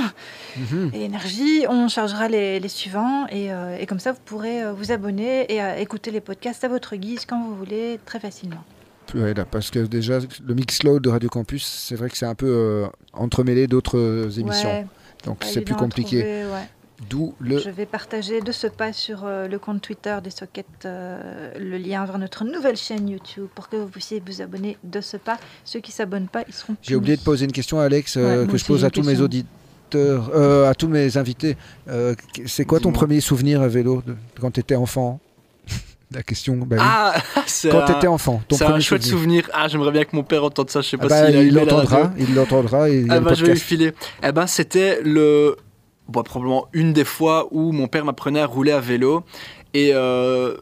mhm. 0.57 0.91
et 0.93 0.99
l'énergie, 0.99 1.65
on 1.69 1.87
chargera 1.87 2.27
les, 2.27 2.67
suivants. 2.67 3.27
Euh, 3.31 3.77
et, 3.77 3.85
comme 3.85 3.99
ça, 3.99 4.13
vous 4.13 4.21
pourrez 4.25 4.63
euh, 4.63 4.73
vous 4.73 4.91
abonner 4.91 5.45
et 5.51 5.81
écouter 5.81 6.09
les 6.09 6.21
podcasts 6.21 6.63
à 6.63 6.67
votre 6.67 6.95
guise 6.95 7.25
quand 7.25 7.41
vous 7.43 7.55
voulez, 7.55 7.99
très 8.05 8.19
facilement. 8.19 8.63
Ouais, 9.13 9.33
là, 9.33 9.45
parce 9.45 9.69
que 9.69 9.79
déjà, 9.79 10.19
le 10.45 10.53
Mixload 10.55 11.01
de 11.01 11.09
Radio 11.09 11.29
Campus, 11.29 11.65
c'est 11.65 11.95
vrai 11.95 12.09
que 12.09 12.17
c'est 12.17 12.25
un 12.25 12.35
peu 12.35 12.47
euh, 12.47 12.87
entremêlé 13.13 13.67
d'autres 13.67 13.97
euh, 13.97 14.29
émissions. 14.31 14.87
Donc 15.25 15.43
c'est 15.43 15.61
plus 15.61 15.75
compliqué. 15.75 16.43
D'où 17.09 17.35
le... 17.39 17.59
Je 17.59 17.69
vais 17.69 17.85
partager 17.85 18.39
de 18.39 18.53
ce 18.53 18.67
pas 18.67 18.93
sur 18.93 19.25
euh, 19.25 19.49
le 19.49 19.59
compte 19.59 19.81
Twitter 19.81 20.17
des 20.23 20.29
Sockets 20.29 20.65
le 20.85 21.77
lien 21.77 22.05
vers 22.05 22.17
notre 22.17 22.45
nouvelle 22.45 22.77
chaîne 22.77 23.09
YouTube 23.09 23.47
pour 23.53 23.67
que 23.67 23.75
vous 23.75 23.89
puissiez 23.89 24.23
vous 24.25 24.41
abonner 24.41 24.77
de 24.81 25.01
ce 25.01 25.17
pas. 25.17 25.37
Ceux 25.65 25.81
qui 25.81 25.91
ne 25.91 25.95
s'abonnent 25.95 26.29
pas, 26.29 26.43
ils 26.47 26.53
seront. 26.53 26.77
J'ai 26.81 26.95
oublié 26.95 27.17
de 27.17 27.21
poser 27.21 27.45
une 27.45 27.51
question 27.51 27.81
à 27.81 27.83
Alex 27.83 28.13
que 28.13 28.57
je 28.57 28.65
pose 28.65 28.85
à 28.85 28.89
tous 28.89 29.03
mes 29.03 29.19
auditeurs, 29.19 30.33
à 30.65 30.73
tous 30.73 30.87
mes 30.87 31.17
invités. 31.17 31.57
c'est 32.45 32.65
quoi 32.65 32.79
ton 32.79 32.93
premier 32.93 33.19
souvenir 33.19 33.61
à 33.61 33.67
vélo 33.67 34.01
de, 34.05 34.15
quand 34.39 34.51
tu 34.51 34.61
étais 34.61 34.75
enfant? 34.75 35.19
La 36.11 36.23
question. 36.23 36.55
Bah 36.57 36.77
ah, 36.79 37.15
quand 37.63 37.85
tu 37.85 37.91
étais 37.91 38.07
enfant, 38.07 38.41
C'est 38.51 38.63
un 38.63 38.79
chouette 38.79 39.03
souvenir. 39.03 39.49
Ah, 39.53 39.67
j'aimerais 39.67 39.91
bien 39.91 40.03
que 40.03 40.15
mon 40.15 40.23
père 40.23 40.43
entende 40.43 40.69
ça. 40.69 40.81
Je 40.81 40.89
sais 40.89 40.97
pas 40.97 41.05
ah 41.05 41.09
bah, 41.09 41.27
s'il 41.27 41.35
il 41.47 41.53
l'entendra. 41.53 42.11
Il 42.17 42.35
l'entendra. 42.35 42.89
Et 42.89 43.05
ah 43.09 43.19
bah, 43.19 43.33
je 43.33 43.45
vais 43.45 43.53
lui 43.53 43.59
filer. 43.59 43.93
Eh 44.23 44.31
ben, 44.31 44.47
c'était 44.47 45.01
le. 45.03 45.55
Bon, 46.07 46.21
probablement 46.21 46.67
une 46.73 46.93
des 46.93 47.05
fois 47.05 47.47
où 47.51 47.71
mon 47.71 47.87
père 47.87 48.05
m'apprenait 48.05 48.41
à 48.41 48.45
rouler 48.45 48.71
à 48.71 48.79
vélo. 48.79 49.23
Et 49.73 49.91
euh, 49.93 50.55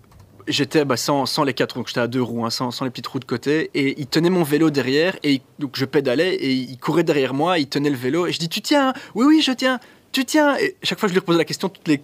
j'étais 0.47 0.85
bah, 0.85 0.95
sans, 0.95 1.25
sans, 1.25 1.43
les 1.43 1.53
quatre 1.53 1.75
roues, 1.75 1.83
j'étais 1.85 1.99
à 1.99 2.07
deux 2.07 2.21
roues, 2.21 2.45
hein, 2.45 2.49
sans, 2.49 2.71
sans, 2.71 2.85
les 2.85 2.91
petites 2.91 3.07
roues 3.07 3.19
de 3.19 3.25
côté. 3.25 3.69
Et 3.73 3.99
il 3.99 4.07
tenait 4.07 4.29
mon 4.29 4.43
vélo 4.43 4.69
derrière. 4.69 5.17
Et 5.23 5.41
donc 5.59 5.71
je 5.75 5.83
pédalais 5.83 6.35
et 6.35 6.51
il 6.51 6.77
courait 6.77 7.03
derrière 7.03 7.33
moi. 7.33 7.59
Il 7.59 7.67
tenait 7.67 7.89
le 7.89 7.97
vélo. 7.97 8.25
Et 8.25 8.31
je 8.31 8.39
dis 8.39 8.49
Tu 8.49 8.61
tiens 8.61 8.93
Oui, 9.15 9.25
oui, 9.27 9.41
je 9.41 9.51
tiens. 9.51 9.79
Tu 10.13 10.23
tiens? 10.23 10.55
Et 10.57 10.77
chaque 10.83 10.99
fois, 10.99 11.09
je 11.09 11.13
lui 11.13 11.19
repose 11.19 11.37
la 11.37 11.45
question 11.45 11.69
toutes 11.69 11.87
les 11.87 12.01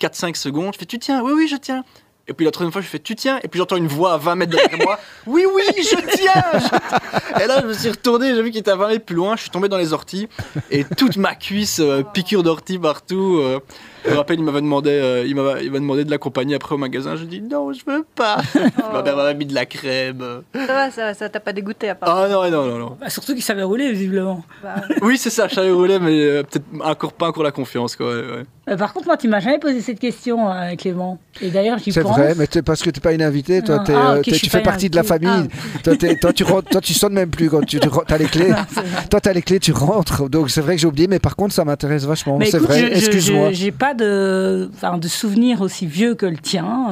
4-5 0.00 0.36
secondes. 0.36 0.72
Je 0.72 0.78
fais 0.78 0.86
Tu 0.86 0.98
tiens? 0.98 1.22
Oui, 1.22 1.32
oui, 1.34 1.48
je 1.48 1.56
tiens 1.56 1.84
Et 2.28 2.34
puis 2.34 2.44
la 2.44 2.52
troisième 2.52 2.72
fois, 2.72 2.82
je 2.82 2.86
fais 2.86 2.98
tu 2.98 3.14
tiens? 3.16 3.40
Et 3.42 3.48
puis 3.48 3.58
j'entends 3.58 3.76
une 3.76 3.86
voix 3.86 4.12
à 4.12 4.16
20 4.18 4.34
mètres 4.34 4.52
derrière 4.52 4.78
moi. 4.84 4.98
Oui, 5.26 5.44
oui, 5.54 5.62
je 5.76 6.16
tiens. 6.16 7.40
Et 7.42 7.46
là, 7.46 7.60
je 7.62 7.66
me 7.66 7.72
suis 7.72 7.90
retourné, 7.90 8.34
j'ai 8.34 8.42
vu 8.42 8.50
qu'il 8.50 8.60
était 8.60 8.70
à 8.70 8.76
20 8.76 8.88
mètres 8.88 9.04
plus 9.04 9.16
loin. 9.16 9.36
Je 9.36 9.42
suis 9.42 9.50
tombé 9.50 9.68
dans 9.68 9.78
les 9.78 9.92
orties 9.92 10.28
et 10.70 10.84
toute 10.84 11.16
ma 11.16 11.34
cuisse, 11.34 11.80
euh, 11.80 12.02
piqûre 12.02 12.42
d'ortie 12.42 12.78
partout. 12.78 13.38
Euh, 13.40 13.60
je 14.04 14.10
me 14.10 14.16
rappelle, 14.16 14.38
il 14.38 14.44
m'avait 14.44 14.60
demandé, 14.60 14.90
euh, 14.90 15.24
il 15.26 15.34
m'avait, 15.34 15.64
il 15.64 15.70
m'a 15.70 15.78
demandé 15.78 16.04
de 16.04 16.10
l'accompagner 16.10 16.54
après 16.54 16.74
au 16.74 16.78
magasin. 16.78 17.16
Je 17.16 17.24
dis 17.24 17.40
non, 17.40 17.72
je 17.72 17.80
veux 17.86 18.04
pas. 18.14 18.38
Oh. 18.78 18.92
Ma 18.92 19.02
mère 19.02 19.16
m'avait 19.16 19.34
mis 19.34 19.46
de 19.46 19.54
la 19.54 19.66
crème. 19.66 20.42
Ça 20.54 20.66
va, 20.66 20.90
ça, 20.90 21.14
ça 21.14 21.28
t'a 21.28 21.40
pas 21.40 21.52
dégoûté 21.52 21.88
à 21.88 21.94
part. 21.94 22.16
Ah 22.16 22.28
non, 22.28 22.50
non, 22.50 22.66
non, 22.66 22.78
non. 22.78 22.96
Bah, 23.00 23.08
surtout 23.10 23.34
qu'il 23.34 23.42
savait 23.42 23.62
rouler 23.62 23.90
visiblement. 23.90 24.44
Bah, 24.62 24.76
oui, 25.02 25.18
c'est 25.18 25.30
ça, 25.30 25.48
je 25.48 25.54
savais 25.54 25.70
rouler, 25.70 25.98
mais 25.98 26.20
euh, 26.20 26.42
peut-être 26.42 26.64
encore 26.82 27.12
pas 27.12 27.28
encore 27.28 27.42
la 27.42 27.50
confiance, 27.50 27.96
quoi. 27.96 28.06
Ouais, 28.06 28.44
euh, 28.68 28.76
par 28.76 28.92
contre, 28.92 29.06
moi, 29.06 29.16
tu 29.16 29.28
m'as 29.28 29.40
jamais 29.40 29.58
posé 29.58 29.80
cette 29.80 29.98
question, 29.98 30.50
euh, 30.50 30.74
Clément. 30.76 31.18
Et 31.40 31.50
d'ailleurs, 31.50 31.78
j'y 31.78 31.86
pense. 31.86 31.94
C'est 31.94 32.02
vrai, 32.02 32.34
mais 32.36 32.46
parce 32.62 32.82
que 32.82 32.90
tu 32.90 32.98
n'es 32.98 33.02
pas 33.02 33.12
une 33.12 33.22
invitée, 33.22 33.62
toi, 33.62 33.82
ah, 33.88 34.14
euh, 34.14 34.22
tu 34.22 34.50
fais 34.50 34.62
partie 34.62 34.90
de 34.90 34.96
la 34.96 35.02
famille. 35.02 35.30
Ah. 35.30 35.78
Toi, 35.82 35.94
toi, 36.20 36.32
tu 36.32 36.44
rentres, 36.44 36.68
toi, 36.68 36.80
tu 36.80 36.92
sonnes 36.92 37.14
même 37.14 37.30
plus 37.30 37.48
quand 37.48 37.64
tu, 37.64 37.78
as 37.78 38.18
les 38.18 38.26
clés. 38.26 38.52
toi, 39.10 39.20
tu 39.20 39.28
as 39.28 39.32
les 39.32 39.42
clés, 39.42 39.60
tu 39.60 39.72
rentres. 39.72 40.28
Donc, 40.28 40.50
c'est 40.50 40.60
vrai 40.60 40.74
que 40.74 40.80
j'ai 40.80 40.86
oublié, 40.86 41.06
mais 41.06 41.18
par 41.18 41.36
contre, 41.36 41.54
ça 41.54 41.64
m'intéresse 41.64 42.04
vachement. 42.04 42.38
C'est 42.44 42.58
vrai, 42.58 42.92
excuse-moi. 42.92 43.52
J'ai 43.52 43.72
pas 43.72 43.87
de, 43.94 44.70
de 44.98 45.08
souvenir 45.08 45.60
aussi 45.60 45.86
vieux 45.86 46.14
que 46.14 46.26
le 46.26 46.38
tien, 46.38 46.88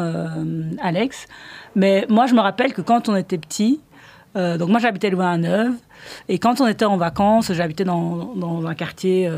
Alex. 0.82 1.26
Mais 1.74 2.06
moi, 2.08 2.26
je 2.26 2.34
me 2.34 2.40
rappelle 2.40 2.72
que 2.72 2.82
quand 2.82 3.08
on 3.08 3.16
était 3.16 3.38
petit, 3.38 3.80
donc 4.34 4.68
moi, 4.68 4.78
j'habitais 4.78 5.10
loin 5.10 5.32
à 5.32 5.36
Neuve. 5.36 5.72
Et 6.28 6.38
quand 6.38 6.60
on 6.60 6.66
était 6.66 6.84
en 6.84 6.96
vacances, 6.96 7.52
j'habitais 7.52 7.84
dans, 7.84 8.34
dans, 8.34 8.66
un 8.66 8.74
quartier 8.74 9.30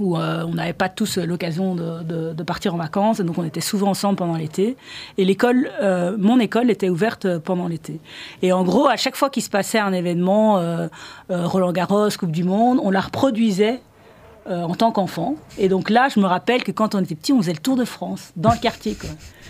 où 0.00 0.16
euh, 0.16 0.44
on 0.46 0.54
n'avait 0.54 0.72
pas 0.72 0.88
tous 0.88 1.18
l'occasion 1.18 1.74
de, 1.74 2.42
partir 2.42 2.74
en 2.74 2.78
vacances, 2.78 3.20
et 3.20 3.24
donc 3.24 3.38
on 3.38 3.44
était 3.44 3.60
souvent 3.60 3.88
ensemble 3.88 4.16
pendant 4.16 4.36
l'été. 4.36 4.76
Et 5.18 5.24
l'école, 5.24 5.70
euh, 5.80 6.16
mon 6.18 6.38
école 6.38 6.70
était 6.70 6.88
ouverte 6.88 7.38
pendant 7.38 7.66
l'été. 7.66 8.00
Et 8.42 8.52
en 8.52 8.62
gros, 8.62 8.86
à 8.86 8.96
chaque 8.96 9.16
fois 9.16 9.30
qu'il 9.30 9.42
se 9.42 9.50
passait 9.50 9.78
un 9.78 9.92
événement, 9.92 10.58
euh, 10.58 10.88
Roland 11.28 11.72
Garros, 11.72 12.08
Coupe 12.18 12.30
du 12.30 12.44
Monde, 12.44 12.78
on 12.82 12.90
la 12.90 13.00
reproduisait 13.00 13.80
en 14.48 14.74
tant 14.74 14.92
qu'enfant. 14.92 15.34
Et 15.58 15.68
donc 15.68 15.90
là, 15.90 16.08
je 16.08 16.20
me 16.20 16.26
rappelle 16.26 16.62
que 16.62 16.72
quand 16.72 16.94
on 16.94 17.00
était 17.00 17.14
petit, 17.14 17.32
on 17.32 17.38
faisait 17.38 17.52
le 17.52 17.58
tour 17.58 17.76
de 17.76 17.84
France 17.84 18.32
dans 18.36 18.52
le 18.52 18.58
quartier. 18.58 18.96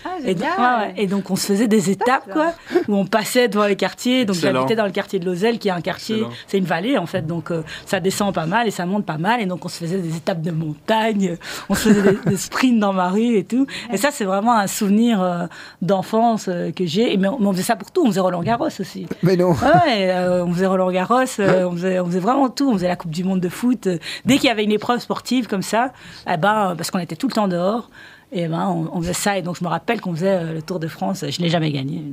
Ah, 0.05 0.87
et, 0.95 1.07
donc, 1.07 1.29
on 1.29 1.35
se 1.35 1.47
faisait 1.47 1.67
des 1.67 1.89
étapes, 1.89 2.31
quoi, 2.31 2.53
où 2.87 2.95
on 2.95 3.05
passait 3.05 3.47
devant 3.47 3.65
les 3.65 3.75
quartiers. 3.75 4.25
Donc, 4.25 4.35
j'habitais 4.35 4.75
dans 4.75 4.85
le 4.85 4.91
quartier 4.91 5.19
de 5.19 5.25
Lozelle, 5.25 5.59
qui 5.59 5.67
est 5.67 5.71
un 5.71 5.81
quartier, 5.81 6.23
c'est 6.47 6.57
une 6.57 6.65
vallée, 6.65 6.97
en 6.97 7.05
fait. 7.05 7.25
Donc, 7.25 7.51
euh, 7.51 7.63
ça 7.85 7.99
descend 7.99 8.33
pas 8.33 8.45
mal 8.45 8.67
et 8.67 8.71
ça 8.71 8.85
monte 8.85 9.05
pas 9.05 9.17
mal. 9.17 9.41
Et 9.41 9.45
donc, 9.45 9.65
on 9.65 9.67
se 9.67 9.77
faisait 9.77 9.99
des 9.99 10.15
étapes 10.15 10.41
de 10.41 10.51
montagne, 10.51 11.37
on 11.69 11.75
se 11.75 11.89
faisait 11.89 12.17
des, 12.25 12.37
sprints 12.37 12.79
dans 12.79 12.93
ma 12.93 13.09
rue 13.09 13.37
et 13.37 13.43
tout. 13.43 13.67
Et 13.91 13.97
ça, 13.97 14.09
c'est 14.11 14.25
vraiment 14.25 14.57
un 14.57 14.67
souvenir 14.67 15.21
euh, 15.21 15.45
d'enfance 15.81 16.47
euh, 16.47 16.71
que 16.71 16.85
j'ai. 16.85 17.17
Mais 17.17 17.27
on, 17.27 17.51
faisait 17.51 17.63
ça 17.63 17.75
pour 17.75 17.91
tout. 17.91 18.03
On 18.05 18.07
faisait 18.07 18.19
Roland 18.19 18.43
Garros 18.43 18.67
aussi. 18.67 19.07
Mais 19.23 19.35
non. 19.35 19.51
Ouais, 19.51 20.13
on 20.45 20.51
faisait 20.53 20.67
Roland 20.67 20.91
Garros, 20.91 21.21
on, 21.21 21.25
faisait, 21.25 21.99
on 21.99 22.05
faisait 22.05 22.19
vraiment 22.19 22.49
tout. 22.49 22.69
On 22.69 22.73
faisait 22.73 22.87
la 22.87 22.95
Coupe 22.95 23.11
du 23.11 23.23
Monde 23.23 23.39
de 23.39 23.49
foot. 23.49 23.87
Dès 24.25 24.35
qu'il 24.37 24.45
y 24.45 24.49
avait 24.49 24.63
une 24.63 24.71
épreuve 24.71 24.99
sportive 24.99 25.47
comme 25.47 25.61
ça, 25.61 25.91
eh 26.31 26.37
ben, 26.37 26.75
parce 26.77 26.91
qu'on 26.91 26.99
était 26.99 27.15
tout 27.15 27.27
le 27.27 27.33
temps 27.33 27.47
dehors, 27.47 27.89
et 28.31 28.47
ben, 28.47 28.87
on, 28.91 29.01
faisait 29.01 29.13
ça. 29.13 29.37
Et 29.37 29.41
donc, 29.41 29.57
je 29.57 29.63
me 29.63 29.69
rappelle 29.69 30.01
qu'on 30.01 30.13
faisait 30.13 30.37
euh, 30.37 30.53
le 30.55 30.61
Tour 30.61 30.79
de 30.79 30.87
France. 30.87 31.23
Je 31.27 31.41
n'ai 31.41 31.49
jamais 31.49 31.71
gagné, 31.71 32.03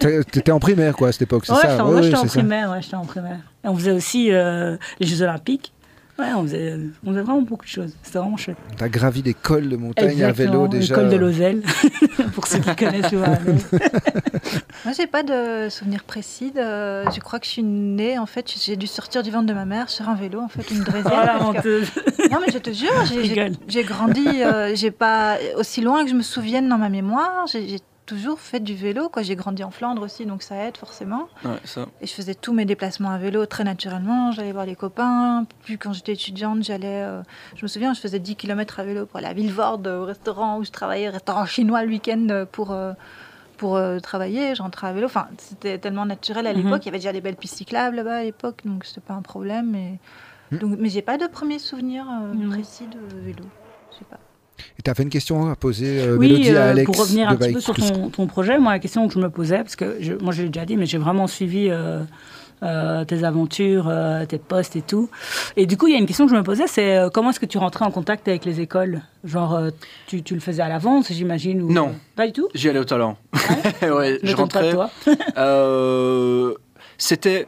Tu 0.00 0.08
étais 0.38 0.50
en 0.50 0.58
primaire, 0.58 0.96
quoi, 0.96 1.08
à 1.08 1.12
cette 1.12 1.22
époque, 1.22 1.46
c'est 1.46 1.52
ouais, 1.52 1.60
ça 1.62 1.84
Oui, 1.84 2.02
j'étais 2.02 2.16
en, 2.16 2.26
primaire, 2.26 2.70
ouais, 2.70 2.80
en 2.94 3.04
primaire. 3.04 3.38
Et 3.64 3.68
on 3.68 3.76
faisait 3.76 3.92
aussi 3.92 4.32
euh, 4.32 4.76
les 4.98 5.06
Jeux 5.06 5.22
Olympiques. 5.22 5.72
Ouais, 6.18 6.34
on 6.34 6.42
faisait, 6.42 6.74
on 7.04 7.10
faisait 7.10 7.22
vraiment 7.22 7.42
beaucoup 7.42 7.64
de 7.64 7.70
choses. 7.70 7.94
C'était 8.02 8.18
vraiment 8.18 8.36
chouette. 8.36 8.56
Tu 8.76 8.82
as 8.82 8.88
gravi 8.88 9.22
des 9.22 9.34
cols 9.34 9.68
de 9.68 9.76
montagne 9.76 10.24
à 10.24 10.32
vélo 10.32 10.66
déjà 10.66 10.96
Le 10.96 11.00
col 11.00 11.10
de 11.10 11.16
Lozelle, 11.16 11.62
pour 12.34 12.48
ceux 12.48 12.58
qui 12.58 12.74
connaissent 12.74 13.12
le 13.12 13.18
Moi, 14.84 14.94
j'ai 14.96 15.06
pas 15.06 15.22
de 15.22 15.68
souvenir 15.68 16.02
précis. 16.02 16.52
Je 16.56 17.20
crois 17.20 17.38
que 17.38 17.46
je 17.46 17.50
suis 17.52 17.62
née, 17.62 18.18
en 18.18 18.26
fait, 18.26 18.52
j'ai 18.60 18.76
dû 18.76 18.88
sortir 18.88 19.22
du 19.22 19.30
ventre 19.30 19.46
de 19.46 19.54
ma 19.54 19.64
mère 19.64 19.88
sur 19.90 20.08
un 20.08 20.16
vélo, 20.16 20.40
en 20.40 20.48
fait, 20.48 20.68
une 20.72 20.80
drésienne. 20.84 21.30
Oh, 21.40 21.52
Non, 22.32 22.38
mais 22.44 22.52
je 22.52 22.58
te 22.58 22.72
jure, 22.72 22.90
j'ai 23.68 23.84
grandi, 23.84 24.42
euh, 24.42 24.74
j'ai 24.74 24.90
pas 24.90 25.36
aussi 25.56 25.80
loin 25.82 26.02
que 26.04 26.10
je 26.10 26.16
me 26.16 26.22
souvienne 26.22 26.68
dans 26.68 26.78
ma 26.78 26.88
mémoire. 26.88 27.46
J'ai 27.46 27.78
toujours 28.08 28.40
fait 28.40 28.60
du 28.60 28.74
vélo. 28.74 29.08
Quoi. 29.10 29.22
J'ai 29.22 29.36
grandi 29.36 29.62
en 29.62 29.70
Flandre 29.70 30.02
aussi, 30.02 30.24
donc 30.24 30.42
ça 30.42 30.56
aide 30.64 30.76
forcément. 30.76 31.28
Et 32.00 32.06
je 32.06 32.12
faisais 32.12 32.34
tous 32.34 32.52
mes 32.54 32.64
déplacements 32.64 33.10
à 33.10 33.18
vélo 33.18 33.44
très 33.46 33.64
naturellement. 33.64 34.32
J'allais 34.32 34.52
voir 34.52 34.64
les 34.64 34.74
copains. 34.74 35.46
Puis 35.62 35.78
quand 35.78 35.92
j'étais 35.92 36.14
étudiante, 36.14 36.64
j'allais. 36.64 37.02
Euh, 37.04 37.22
je 37.54 37.62
me 37.62 37.68
souviens, 37.68 37.92
je 37.92 38.00
faisais 38.00 38.18
10 38.18 38.36
km 38.36 38.80
à 38.80 38.84
vélo 38.84 39.06
pour 39.06 39.18
aller 39.18 39.26
à 39.26 39.34
Villevorde, 39.34 39.86
au 39.86 40.04
restaurant 40.04 40.58
où 40.58 40.64
je 40.64 40.70
travaillais, 40.70 41.10
restaurant 41.10 41.46
chinois 41.46 41.82
le 41.84 41.90
week-end 41.90 42.46
pour. 42.50 42.72
Euh, 42.72 42.92
pour 43.58 43.74
euh, 43.74 43.98
travailler, 43.98 44.54
je 44.54 44.62
rentrais 44.62 44.86
à 44.86 44.92
vélo. 44.92 45.06
Enfin, 45.06 45.26
c'était 45.36 45.78
tellement 45.78 46.06
naturel 46.06 46.46
à 46.46 46.54
mhm. 46.54 46.62
l'époque. 46.62 46.82
Il 46.84 46.86
y 46.86 46.88
avait 46.90 46.98
déjà 46.98 47.12
des 47.12 47.20
belles 47.20 47.34
pistes 47.34 47.56
cyclables 47.56 47.96
là-bas 47.96 48.18
à 48.18 48.22
l'époque, 48.22 48.60
donc 48.64 48.84
c'était 48.84 49.00
pas 49.00 49.14
un 49.14 49.22
problème. 49.22 49.72
Mais, 49.72 49.98
hmm. 50.52 50.58
donc, 50.58 50.78
mais 50.78 50.88
j'ai 50.88 51.02
pas 51.02 51.18
de 51.18 51.26
premier 51.26 51.58
souvenir 51.58 52.06
précis 52.50 52.86
de 52.86 53.00
vélo. 53.20 53.42
Je 53.90 53.96
sais 53.98 54.04
pas. 54.04 54.20
Et 54.78 54.82
tu 54.82 54.90
avais 54.90 55.02
une 55.02 55.10
question 55.10 55.50
à 55.50 55.56
poser, 55.56 56.00
euh, 56.00 56.16
oui, 56.16 56.50
à 56.50 56.54
euh, 56.54 56.70
Alex. 56.70 56.86
Pour 56.86 56.98
revenir 57.00 57.28
un 57.28 57.36
petit 57.36 57.52
peu 57.52 57.60
sur 57.60 57.74
ton, 58.10 58.26
projet, 58.26 58.58
moi, 58.58 58.72
la 58.72 58.78
question 58.78 59.06
que 59.08 59.14
je 59.14 59.18
me 59.18 59.30
posais, 59.30 59.58
parce 59.58 59.76
que 59.76 59.96
je, 60.00 60.14
moi, 60.14 60.32
je 60.32 60.42
l'ai 60.42 60.48
déjà 60.48 60.66
dit, 60.66 60.76
mais 60.76 60.86
j'ai 60.86 60.98
vraiment 60.98 61.26
suivi 61.26 61.68
euh, 61.70 63.04
tes 63.04 63.24
aventures, 63.24 63.92
tes 64.28 64.38
postes 64.38 64.76
et 64.76 64.82
tout. 64.82 65.10
Et 65.56 65.66
du 65.66 65.76
coup, 65.76 65.86
il 65.86 65.92
y 65.92 65.96
a 65.96 65.98
une 65.98 66.06
question 66.06 66.26
que 66.26 66.32
je 66.32 66.36
me 66.36 66.42
posais, 66.42 66.66
c'est 66.66 66.98
comment 67.12 67.30
est-ce 67.30 67.40
que 67.40 67.46
tu 67.46 67.58
rentrais 67.58 67.84
en 67.84 67.90
contact 67.90 68.28
avec 68.28 68.44
les 68.44 68.60
écoles? 68.60 69.02
Genre, 69.24 69.60
tu, 70.06 70.22
tu, 70.22 70.34
le 70.34 70.40
faisais 70.40 70.62
à 70.62 70.68
l'avance, 70.68 71.12
j'imagine 71.12 71.62
ou... 71.62 71.72
Non. 71.72 71.94
Pas 72.16 72.26
du 72.26 72.32
tout? 72.32 72.48
J'y 72.54 72.68
allais 72.68 72.78
au 72.78 72.84
talent. 72.84 73.16
ouais, 73.82 74.18
je 74.22 74.36
rentrais. 74.36 74.72
toi. 74.72 74.90
C'était 76.98 77.46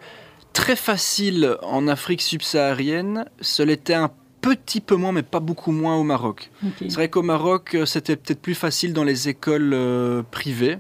très 0.53 0.77
facile 0.77 1.57
en 1.63 1.89
Afrique 1.89 2.23
subsaharienne, 2.23 3.25
ce 3.41 3.63
l'était 3.63 3.95
un 3.95 4.11
petit 4.41 4.81
peu 4.81 4.97
moins, 4.97 5.13
mais 5.13 5.23
pas 5.23 5.41
beaucoup 5.41 5.73
moins 5.73 5.97
au 5.97 6.03
Maroc. 6.03 6.51
C'est 6.79 6.93
vrai 6.93 7.09
qu'au 7.09 7.23
Maroc, 7.23 7.75
euh, 7.75 7.87
c'était 7.87 8.17
peut-être 8.17 8.41
plus 8.41 8.55
facile 8.55 8.93
dans 8.93 9.05
les 9.05 9.29
écoles 9.29 9.73
euh, 9.73 10.23
privées. 10.31 10.79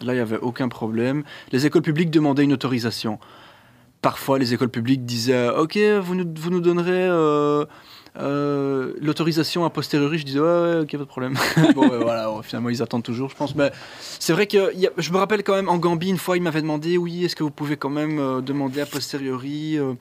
Là, 0.00 0.12
il 0.12 0.16
n'y 0.16 0.22
avait 0.22 0.38
aucun 0.38 0.68
problème. 0.68 1.22
Les 1.52 1.66
écoles 1.66 1.82
publiques 1.82 2.10
demandaient 2.10 2.44
une 2.44 2.52
autorisation. 2.52 3.18
Parfois, 4.00 4.38
les 4.38 4.52
écoles 4.52 4.70
publiques 4.70 5.04
disaient 5.04 5.48
Ok, 5.50 5.78
vous 5.78 6.14
nous, 6.14 6.26
vous 6.36 6.50
nous 6.50 6.60
donnerez. 6.60 7.06
Euh, 7.08 7.64
euh, 8.18 8.92
l'autorisation 9.00 9.64
a 9.64 9.70
posteriori, 9.70 10.18
je 10.18 10.24
disais 10.24 10.38
ouais, 10.38 10.46
ouais 10.46 10.78
ok, 10.80 10.92
pas 10.92 10.98
de 10.98 11.04
problème. 11.04 11.34
bon, 11.74 11.88
voilà, 11.88 12.30
finalement 12.42 12.68
ils 12.68 12.82
attendent 12.82 13.02
toujours, 13.02 13.30
je 13.30 13.36
pense. 13.36 13.54
Mais 13.54 13.72
c'est 14.00 14.32
vrai 14.32 14.46
que 14.46 14.72
je 14.98 15.12
me 15.12 15.16
rappelle 15.16 15.42
quand 15.42 15.54
même 15.54 15.68
en 15.68 15.78
Gambie 15.78 16.08
une 16.08 16.18
fois, 16.18 16.36
ils 16.36 16.42
m'avaient 16.42 16.62
demandé 16.62 16.98
oui, 16.98 17.24
est-ce 17.24 17.36
que 17.36 17.42
vous 17.42 17.50
pouvez 17.50 17.76
quand 17.76 17.90
même 17.90 18.18
euh, 18.18 18.40
demander 18.42 18.82
a 18.82 18.86
posteriori 18.86 19.78
euh, 19.78 19.94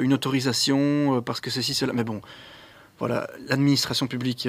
une 0.00 0.14
autorisation 0.14 1.22
parce 1.22 1.40
que 1.40 1.50
ceci, 1.50 1.74
cela. 1.74 1.92
Mais 1.92 2.04
bon, 2.04 2.22
voilà, 2.98 3.28
l'administration 3.48 4.06
publique 4.06 4.48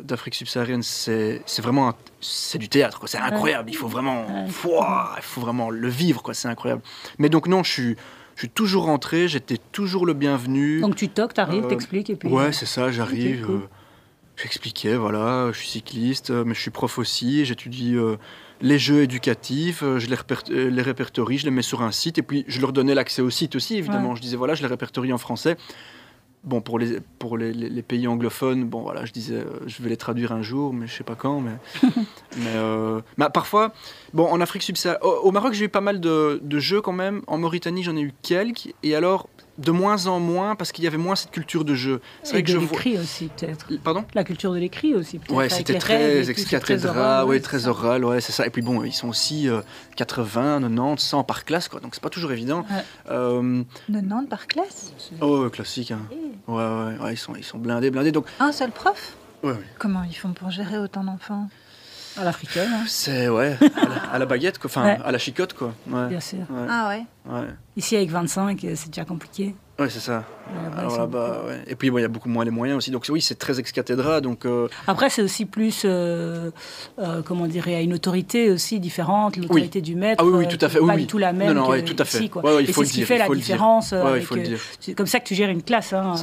d'Afrique 0.00 0.36
subsaharienne, 0.36 0.82
c'est 0.82 1.42
vraiment 1.58 1.92
c'est 2.20 2.58
du 2.58 2.68
théâtre, 2.68 3.02
c'est 3.06 3.18
incroyable. 3.18 3.70
Il 3.70 3.76
faut 3.76 3.88
vraiment, 3.88 4.46
il 4.46 4.52
faut 4.52 5.40
vraiment 5.40 5.68
le 5.68 5.88
vivre, 5.88 6.22
quoi. 6.22 6.32
C'est 6.32 6.48
incroyable. 6.48 6.82
Mais 7.18 7.28
donc 7.28 7.48
non, 7.48 7.62
je 7.62 7.72
suis 7.72 7.96
je 8.36 8.42
suis 8.42 8.50
toujours 8.50 8.84
rentré, 8.84 9.28
j'étais 9.28 9.56
toujours 9.72 10.04
le 10.04 10.12
bienvenu. 10.12 10.80
Donc 10.80 10.94
tu 10.94 11.08
toques, 11.08 11.32
t'arrives, 11.32 11.64
euh, 11.64 11.68
t'expliques 11.68 12.10
et 12.10 12.16
puis. 12.16 12.28
Ouais, 12.28 12.52
c'est 12.52 12.66
ça, 12.66 12.92
j'arrive. 12.92 13.50
Euh, 13.50 13.60
j'expliquais, 14.36 14.94
voilà, 14.94 15.50
je 15.52 15.58
suis 15.58 15.68
cycliste, 15.68 16.30
euh, 16.30 16.44
mais 16.44 16.52
je 16.52 16.60
suis 16.60 16.70
prof 16.70 16.98
aussi, 16.98 17.46
j'étudie 17.46 17.96
les 18.60 18.78
jeux 18.78 19.02
éducatifs, 19.02 19.82
je 19.82 20.06
les, 20.06 20.70
les, 20.70 20.82
répertorie, 20.82 21.38
je 21.38 21.46
les 21.46 21.50
mets 21.50 21.62
sur 21.62 21.80
un 21.80 21.92
site, 21.92 22.18
et 22.18 22.22
puis 22.22 22.44
je 22.46 22.60
leur 22.60 22.74
donnais 22.74 22.94
l'accès 22.94 23.22
au 23.22 23.30
site 23.30 23.56
aussi, 23.56 23.76
évidemment. 23.76 24.14
Je 24.14 24.20
disais, 24.20 24.36
voilà, 24.36 24.54
je 24.54 24.62
les 24.62 24.68
répertorie 24.68 25.14
en 25.14 25.18
français. 25.18 25.56
Bon, 26.46 26.60
pour 26.60 26.78
les, 26.78 27.00
pour 27.18 27.36
les, 27.36 27.52
les, 27.52 27.82
pays 27.82 28.06
anglophones, 28.06 28.66
bon, 28.66 28.82
voilà, 28.82 29.04
je 29.04 29.12
disais, 29.12 29.34
euh, 29.34 29.66
je 29.66 29.82
vais 29.82 29.88
les 29.88 29.96
traduire 29.96 30.30
un 30.30 30.42
jour, 30.42 30.72
mais 30.72 30.86
je 30.86 30.94
sais 30.94 31.02
pas 31.02 31.16
quand. 31.16 31.40
Mais, 31.40 31.56
mais, 32.36 32.54
euh, 32.54 33.00
parfois, 33.32 33.72
bon, 34.12 34.26
en 34.26 34.40
Afrique 34.40 34.62
subsaharienne, 34.62 35.02
au, 35.02 35.30
Maroc, 35.30 35.54
j'ai 35.54 35.64
eu 35.64 35.68
pas 35.68 35.80
mal 35.80 36.00
de, 36.00 36.40
de, 36.42 36.58
jeux 36.58 36.80
quand 36.80 36.92
même. 36.92 37.22
En 37.26 37.38
Mauritanie, 37.38 37.82
j'en 37.82 37.96
ai 37.96 38.02
eu 38.02 38.14
quelques. 38.22 38.74
Et 38.82 38.94
alors, 38.94 39.28
de 39.58 39.70
moins 39.70 40.06
en 40.06 40.20
moins 40.20 40.54
parce 40.54 40.72
qu'il 40.72 40.84
y 40.84 40.86
avait 40.86 40.98
moins 40.98 41.16
cette 41.16 41.30
culture 41.30 41.64
de 41.64 41.74
jeu. 41.74 42.00
C'est 42.22 42.32
vrai 42.32 42.42
que 42.42 42.50
je 42.50 42.58
l'écrit 42.58 42.98
aussi 42.98 43.28
peut-être. 43.28 43.68
Pardon? 43.82 44.04
La 44.14 44.24
culture 44.24 44.52
de 44.52 44.58
l'écrit 44.58 44.94
aussi 44.94 45.18
peut-être. 45.18 45.34
Ouais, 45.34 45.48
c'était 45.48 45.78
très, 45.78 46.22
très, 46.22 46.60
très, 46.60 46.86
oral, 46.86 47.26
ouais, 47.26 47.40
très 47.40 47.66
oral, 47.66 48.04
ouais, 48.04 48.20
c'est 48.20 48.32
ça. 48.32 48.46
Et 48.46 48.50
puis 48.50 48.62
bon, 48.62 48.84
ils 48.84 48.92
sont 48.92 49.08
aussi 49.08 49.48
80, 49.96 50.60
90, 50.60 51.02
100 51.02 51.24
par 51.24 51.44
classe, 51.44 51.68
quoi. 51.68 51.80
Donc 51.80 51.94
c'est 51.94 52.02
pas 52.02 52.10
toujours 52.10 52.32
évident. 52.32 52.64
90 53.06 53.10
euh, 53.10 54.26
par 54.28 54.46
classe? 54.46 54.92
Oh, 55.20 55.48
classique. 55.50 55.90
Hein. 55.90 56.02
Ouais, 56.46 56.56
ouais, 56.56 57.04
ouais, 57.04 57.14
ils 57.14 57.18
sont, 57.18 57.34
ils 57.34 57.44
sont 57.44 57.58
blindés, 57.58 57.90
blindés. 57.90 58.12
Donc 58.12 58.26
un 58.40 58.52
seul 58.52 58.70
prof? 58.70 59.16
Ouais. 59.42 59.54
Comment 59.78 60.02
ils 60.02 60.14
font 60.14 60.32
pour 60.32 60.50
gérer 60.50 60.78
autant 60.78 61.04
d'enfants? 61.04 61.48
À 62.18 62.24
l'africaine. 62.24 62.70
Hein. 62.72 62.84
C'est 62.86 63.28
ouais, 63.28 63.56
à 64.12 64.18
la, 64.18 64.26
baguette, 64.26 64.58
quoi. 64.58 64.70
Enfin, 64.70 64.96
à 65.04 65.12
la 65.12 65.18
chicotte, 65.18 65.54
quoi. 65.54 65.74
Bien 65.86 66.20
sûr. 66.20 66.46
Ah 66.68 66.88
ouais. 66.88 67.04
Ouais. 67.26 67.48
Ici, 67.76 67.96
avec 67.96 68.10
25, 68.10 68.66
c'est 68.74 68.88
déjà 68.88 69.04
compliqué. 69.04 69.54
Ouais, 69.78 69.90
c'est 69.90 70.00
ça. 70.00 70.24
Alors 70.76 70.98
là-bas, 70.98 71.42
ouais. 71.46 71.60
Et 71.66 71.74
puis, 71.74 71.88
il 71.88 72.00
y 72.00 72.04
a 72.04 72.08
beaucoup 72.08 72.28
moins 72.28 72.44
les 72.44 72.50
moyens 72.50 72.78
aussi. 72.78 72.90
Donc, 72.90 73.06
oui, 73.08 73.20
c'est 73.20 73.34
très 73.34 73.58
ex-cathédra. 73.58 74.20
Donc, 74.20 74.44
euh, 74.44 74.68
Après, 74.86 75.10
c'est 75.10 75.22
aussi 75.22 75.44
plus, 75.44 75.82
euh, 75.84 76.50
euh, 76.98 77.22
comment 77.22 77.46
dire, 77.46 77.66
il 77.66 77.72
y 77.72 77.76
a 77.76 77.80
une 77.80 77.94
autorité 77.94 78.50
aussi 78.50 78.78
différente, 78.78 79.36
l'autorité 79.36 79.80
du 79.80 79.96
maître. 79.96 80.22
Ah 80.24 80.26
oui, 80.26 80.44
oui, 80.44 80.48
tout 80.48 80.64
à 80.64 80.68
fait. 80.68 80.78
Pas 80.78 80.84
oui, 80.84 80.96
du 81.02 81.06
tout 81.06 81.18
la 81.18 81.32
même. 81.32 81.52
Non, 81.52 81.72
non, 81.72 81.82
tout 81.82 81.96
à 81.98 82.04
fait. 82.04 82.18
Ici, 82.18 82.28
quoi. 82.28 82.42
il 82.60 82.72
faut 82.72 82.82
Et 82.82 82.86
c'est 82.86 82.92
ce 82.92 82.98
qui 82.98 83.02
fait 83.04 83.18
la 83.18 83.28
différence. 83.28 83.94
C'est 84.80 84.94
comme 84.94 85.06
ça 85.06 85.20
que 85.20 85.26
tu 85.26 85.34
gères 85.34 85.50
une 85.50 85.62
classe. 85.62 85.92
Hein. 85.92 86.14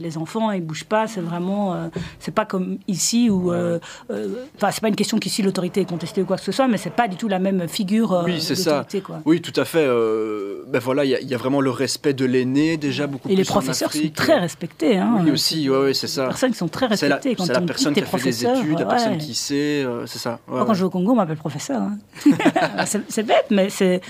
Les 0.00 0.16
enfants, 0.16 0.50
ils 0.50 0.64
bougent 0.64 0.84
pas. 0.84 1.06
C'est 1.06 1.20
vraiment, 1.20 1.90
c'est 2.18 2.34
pas 2.34 2.44
comme 2.44 2.78
ici 2.88 3.30
où, 3.30 3.52
enfin, 3.52 4.70
c'est 4.70 4.80
pas 4.80 4.88
une 4.88 4.96
question 4.96 5.18
qu'ici 5.18 5.42
l'autorité 5.42 5.80
est 5.80 5.86
contestée 5.88 6.22
ou 6.22 6.26
quoi 6.26 6.36
que 6.36 6.44
ce 6.44 6.52
soit, 6.52 6.68
mais 6.68 6.76
c'est 6.76 6.90
pas 6.90 7.08
du 7.08 7.16
tout 7.16 7.28
la 7.28 7.38
même 7.38 7.68
figure. 7.68 8.22
oui, 8.26 8.40
c'est 8.40 8.54
ça. 8.54 8.86
Quoi. 9.04 9.20
Oui, 9.24 9.40
tout 9.40 9.58
à 9.58 9.64
fait. 9.64 9.86
ben 9.86 10.78
voilà, 10.78 11.04
il 11.04 11.10
y, 11.10 11.34
a 11.34 11.38
vraiment 11.38 11.60
le 11.60 11.70
respect 11.70 12.12
de 12.12 12.24
l'aîné 12.24 12.76
déjà 12.76 13.06
beaucoup 13.06 13.28
Et 13.28 13.36
les 13.36 13.44
professeurs 13.72 13.92
sont 13.92 14.12
très 14.14 14.38
respectés. 14.38 14.96
Hein. 14.96 15.20
Oui, 15.22 15.30
aussi, 15.30 15.68
ouais, 15.68 15.78
ouais 15.78 15.94
c'est 15.94 16.06
ça. 16.06 16.22
Les 16.22 16.28
personnes 16.28 16.52
qui 16.52 16.58
sont 16.58 16.68
très 16.68 16.86
respectées. 16.86 17.34
C'est 17.38 17.52
la, 17.52 17.60
la 17.60 17.66
personne 17.66 17.94
qui 17.94 18.00
a 18.00 18.06
fait 18.06 18.22
des 18.22 18.46
études, 18.46 18.78
la 18.78 18.86
personne 18.86 19.18
qui 19.18 19.34
sait, 19.34 19.84
euh, 19.84 20.06
c'est 20.06 20.18
ça. 20.18 20.38
Moi, 20.46 20.64
quand 20.64 20.74
je 20.74 20.80
vais 20.80 20.86
au 20.86 20.90
Congo, 20.90 21.12
on 21.12 21.16
m'appelle 21.16 21.36
professeur. 21.36 21.82
Hein. 21.82 21.98
c'est 23.08 23.22
bête, 23.22 23.46
mais 23.50 23.70
c'est 23.70 24.00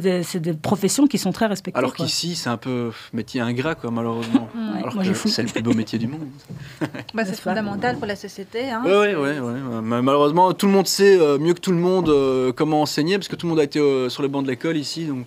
des, 0.00 0.22
des, 0.38 0.52
professions 0.54 1.06
qui 1.06 1.18
sont 1.18 1.32
très 1.32 1.46
respectées. 1.46 1.78
Alors 1.78 1.94
qu'ici, 1.94 2.36
c'est 2.36 2.50
un 2.50 2.56
peu 2.56 2.90
métier 3.12 3.40
ingrat, 3.40 3.74
quoi, 3.74 3.90
malheureusement. 3.90 4.48
Alors 4.78 4.96
que 4.96 5.14
c'est 5.14 5.42
le 5.42 5.48
plus 5.48 5.62
beau 5.62 5.74
métier 5.74 5.98
du 5.98 6.06
monde. 6.06 6.28
bah, 7.14 7.24
c'est 7.24 7.40
fondamental 7.40 7.96
pour 7.96 8.06
la 8.06 8.16
société. 8.16 8.70
Hein. 8.70 8.82
Oui, 8.84 9.14
oui, 9.16 9.38
oui. 9.40 9.60
Malheureusement, 9.82 10.52
tout 10.52 10.66
le 10.66 10.72
monde 10.72 10.86
sait 10.86 11.18
euh, 11.18 11.38
mieux 11.38 11.54
que 11.54 11.60
tout 11.60 11.72
le 11.72 11.78
monde 11.78 12.08
euh, 12.08 12.52
comment 12.52 12.82
enseigner, 12.82 13.18
parce 13.18 13.28
que 13.28 13.36
tout 13.36 13.46
le 13.46 13.50
monde 13.50 13.60
a 13.60 13.64
été 13.64 13.80
sur 14.08 14.22
les 14.22 14.28
bancs 14.28 14.44
de 14.44 14.50
l'école 14.50 14.76
ici. 14.76 15.06
Donc... 15.06 15.26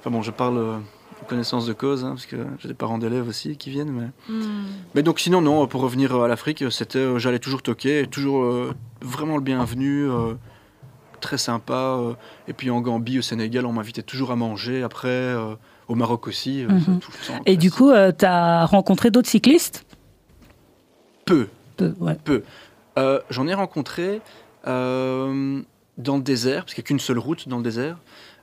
Enfin 0.00 0.10
bon, 0.10 0.22
je 0.22 0.30
parle 0.30 0.80
connaissance 1.28 1.66
de 1.66 1.72
cause, 1.72 2.04
hein, 2.04 2.10
parce 2.10 2.26
que 2.26 2.36
j'ai 2.58 2.68
des 2.68 2.74
parents 2.74 2.98
d'élèves 2.98 3.28
aussi 3.28 3.56
qui 3.56 3.70
viennent. 3.70 3.92
Mais... 3.92 4.34
Hmm. 4.34 4.66
mais 4.94 5.02
donc 5.02 5.20
sinon, 5.20 5.40
non, 5.40 5.66
pour 5.68 5.82
revenir 5.82 6.14
à 6.16 6.26
l'Afrique, 6.26 6.64
c'était, 6.70 6.98
euh, 6.98 7.18
j'allais 7.18 7.38
toujours 7.38 7.62
toquer, 7.62 8.06
toujours 8.10 8.42
euh, 8.42 8.74
vraiment 9.00 9.36
le 9.36 9.42
bienvenu, 9.42 10.10
euh, 10.10 10.34
très 11.20 11.38
sympa. 11.38 11.98
et 12.48 12.52
puis 12.52 12.70
en 12.70 12.80
Gambie, 12.80 13.18
au 13.18 13.22
Sénégal, 13.22 13.66
on 13.66 13.72
m'invitait 13.72 14.02
toujours 14.02 14.32
à 14.32 14.36
manger. 14.36 14.82
Après, 14.82 15.34
au 15.88 15.94
Maroc 15.94 16.28
aussi, 16.28 16.64
mhm. 16.68 17.00
tout 17.00 17.10
le 17.12 17.26
temps. 17.26 17.42
Et 17.46 17.56
du 17.56 17.70
coup, 17.70 17.92
tu 17.92 18.24
as 18.24 18.66
rencontré 18.66 19.10
d'autres 19.10 19.28
cyclistes? 19.28 19.84
Peu. 21.24 21.48
Peu, 21.76 21.94
ouais. 22.00 22.16
Peu. 22.24 22.42
J'en 23.30 23.48
ai 23.48 23.54
rencontré 23.54 24.20
dans 24.64 26.16
le 26.16 26.22
désert, 26.22 26.64
parce 26.64 26.74
qu'il 26.74 26.82
n'y 26.82 26.86
a 26.86 26.88
qu'une 26.88 27.00
seule 27.00 27.18
route 27.18 27.48
dans 27.48 27.56
le 27.56 27.64
désert. 27.64 27.98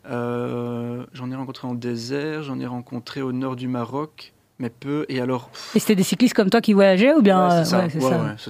Euh, 0.10 1.06
j'en 1.14 1.32
ai 1.32 1.36
rencontré 1.36 1.68
en 1.68 1.74
désert, 1.74 2.44
j'en 2.44 2.60
ai 2.60 2.66
rencontré 2.66 3.22
au 3.22 3.32
nord 3.32 3.56
du 3.56 3.68
Maroc, 3.68 4.34
mais 4.60 4.70
peu. 4.70 5.06
Et 5.10 5.20
alors. 5.20 5.50
Et 5.74 5.80
c'était 5.80 5.96
des 5.96 6.04
cyclistes 6.04 6.34
comme 6.34 6.50
toi 6.50 6.62
qui 6.62 6.74
voyageaient 6.74 7.14
ou 7.14 7.22
bien 7.22 7.64
C'est 7.64 7.72
ça. 7.72 7.88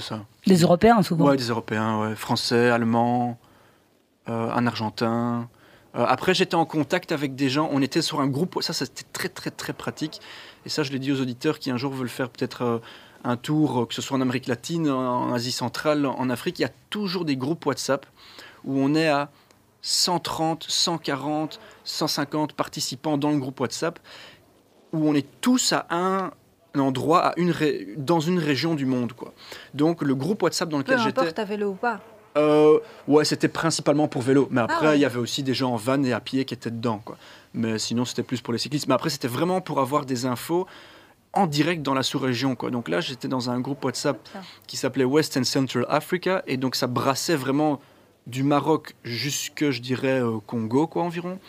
ça. 0.01 0.21
Des 0.45 0.61
Européens 0.61 1.01
souvent. 1.01 1.25
Ouais, 1.25 1.37
des 1.37 1.47
Européens. 1.47 2.13
Français, 2.15 2.69
Allemands, 2.69 3.37
euh, 4.29 4.51
un 4.51 4.67
Argentin. 4.67 5.47
Euh, 5.95 6.05
après, 6.07 6.33
j'étais 6.33 6.55
en 6.55 6.65
contact 6.65 7.11
avec 7.11 7.35
des 7.35 7.49
gens. 7.49 7.69
On 7.71 7.81
était 7.81 8.01
sur 8.01 8.19
un 8.19 8.27
groupe. 8.27 8.57
Ça, 8.61 8.73
c'était 8.73 9.05
très, 9.13 9.29
très, 9.29 9.51
très 9.51 9.73
pratique. 9.73 10.19
Et 10.65 10.69
ça, 10.69 10.83
je 10.83 10.91
l'ai 10.91 10.99
dit 10.99 11.11
aux 11.11 11.21
auditeurs 11.21 11.59
qui 11.59 11.71
un 11.71 11.77
jour 11.77 11.93
veulent 11.93 12.09
faire 12.09 12.29
peut-être 12.29 12.81
un 13.23 13.37
tour, 13.37 13.87
que 13.87 13.93
ce 13.93 14.01
soit 14.01 14.17
en 14.17 14.21
Amérique 14.21 14.47
latine, 14.47 14.89
en 14.89 15.33
Asie 15.33 15.51
centrale, 15.51 16.05
en 16.05 16.29
Afrique. 16.29 16.59
Il 16.59 16.63
y 16.63 16.65
a 16.65 16.71
toujours 16.89 17.25
des 17.25 17.37
groupes 17.37 17.65
WhatsApp 17.65 18.05
où 18.65 18.79
on 18.79 18.93
est 18.93 19.07
à 19.07 19.29
130, 19.85 20.65
140, 20.67 21.59
150 21.83 22.53
participants 22.53 23.19
dans 23.19 23.29
le 23.29 23.37
groupe 23.37 23.59
WhatsApp, 23.59 23.99
où 24.91 25.07
on 25.07 25.13
est 25.13 25.27
tous 25.41 25.73
à 25.73 25.85
un 25.91 26.31
endroit, 26.75 27.27
à 27.27 27.33
une 27.37 27.53
dans 27.95 28.19
une 28.19 28.39
région 28.39 28.73
du 28.73 28.87
monde. 28.87 29.13
Quoi. 29.13 29.31
Donc 29.75 30.01
le 30.01 30.15
groupe 30.15 30.41
WhatsApp 30.41 30.69
dans 30.69 30.79
lequel 30.79 30.97
j'étais... 30.97 31.13
Peu 31.13 31.21
importe 31.21 31.37
à 31.37 31.45
vélo 31.45 31.69
ou 31.69 31.75
pas 31.75 32.01
euh, 32.35 32.79
Ouais, 33.07 33.25
c'était 33.25 33.47
principalement 33.47 34.07
pour 34.07 34.23
vélo. 34.23 34.47
Mais 34.49 34.61
ah 34.61 34.63
après, 34.63 34.97
il 34.97 35.01
y 35.01 35.05
avait 35.05 35.19
aussi 35.19 35.43
des 35.43 35.53
gens 35.53 35.73
en 35.73 35.77
van 35.77 36.01
et 36.03 36.13
à 36.13 36.19
pied 36.19 36.45
qui 36.45 36.55
étaient 36.55 36.71
dedans. 36.71 36.99
Quoi. 37.05 37.17
Mais 37.53 37.77
sinon, 37.77 38.05
c'était 38.05 38.23
plus 38.23 38.41
pour 38.41 38.53
les 38.53 38.59
cyclistes. 38.59 38.87
Mais 38.87 38.95
après, 38.95 39.11
c'était 39.11 39.27
vraiment 39.27 39.61
pour 39.61 39.79
avoir 39.79 40.07
des 40.07 40.25
infos 40.25 40.65
en 41.33 41.45
direct 41.45 41.83
dans 41.83 41.93
la 41.93 42.01
sous-région. 42.01 42.55
Quoi. 42.55 42.71
Donc 42.71 42.89
là, 42.89 43.01
j'étais 43.01 43.27
dans 43.27 43.51
un 43.51 43.59
groupe 43.59 43.85
WhatsApp 43.85 44.17
qui 44.65 44.77
s'appelait 44.77 45.05
West 45.05 45.37
and 45.37 45.43
Central 45.43 45.85
Africa. 45.89 46.41
Et 46.47 46.57
donc, 46.57 46.75
ça 46.75 46.87
brassait 46.87 47.35
vraiment 47.35 47.79
du 48.27 48.43
Maroc 48.43 48.95
jusque, 49.03 49.69
je 49.69 49.81
dirais, 49.81 50.21
au 50.21 50.39
Congo, 50.39 50.87
quoi, 50.87 51.03
environ. 51.03 51.39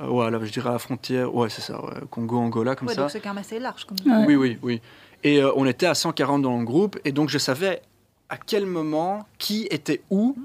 Euh, 0.00 0.06
voilà, 0.06 0.42
je 0.44 0.50
dirais 0.50 0.70
à 0.70 0.72
la 0.72 0.78
frontière, 0.78 1.34
ouais, 1.34 1.50
c'est 1.50 1.60
ça, 1.60 1.80
Congo, 2.10 2.38
Angola, 2.38 2.74
comme 2.76 2.88
ça. 2.88 3.02
Donc 3.02 3.10
c'est 3.10 3.20
quand 3.20 3.30
même 3.30 3.38
assez 3.38 3.58
large. 3.58 3.84
Comme 3.84 3.98
Oui, 4.26 4.36
oui, 4.36 4.58
oui. 4.62 4.80
Et 5.24 5.42
euh, 5.42 5.52
on 5.56 5.66
était 5.66 5.86
à 5.86 5.94
140 5.94 6.42
dans 6.42 6.58
le 6.58 6.64
groupe, 6.64 6.98
et 7.04 7.12
donc 7.12 7.28
je 7.28 7.38
savais 7.38 7.82
à 8.28 8.36
quel 8.36 8.66
moment, 8.66 9.26
qui 9.38 9.66
était 9.70 10.02
où. 10.10 10.36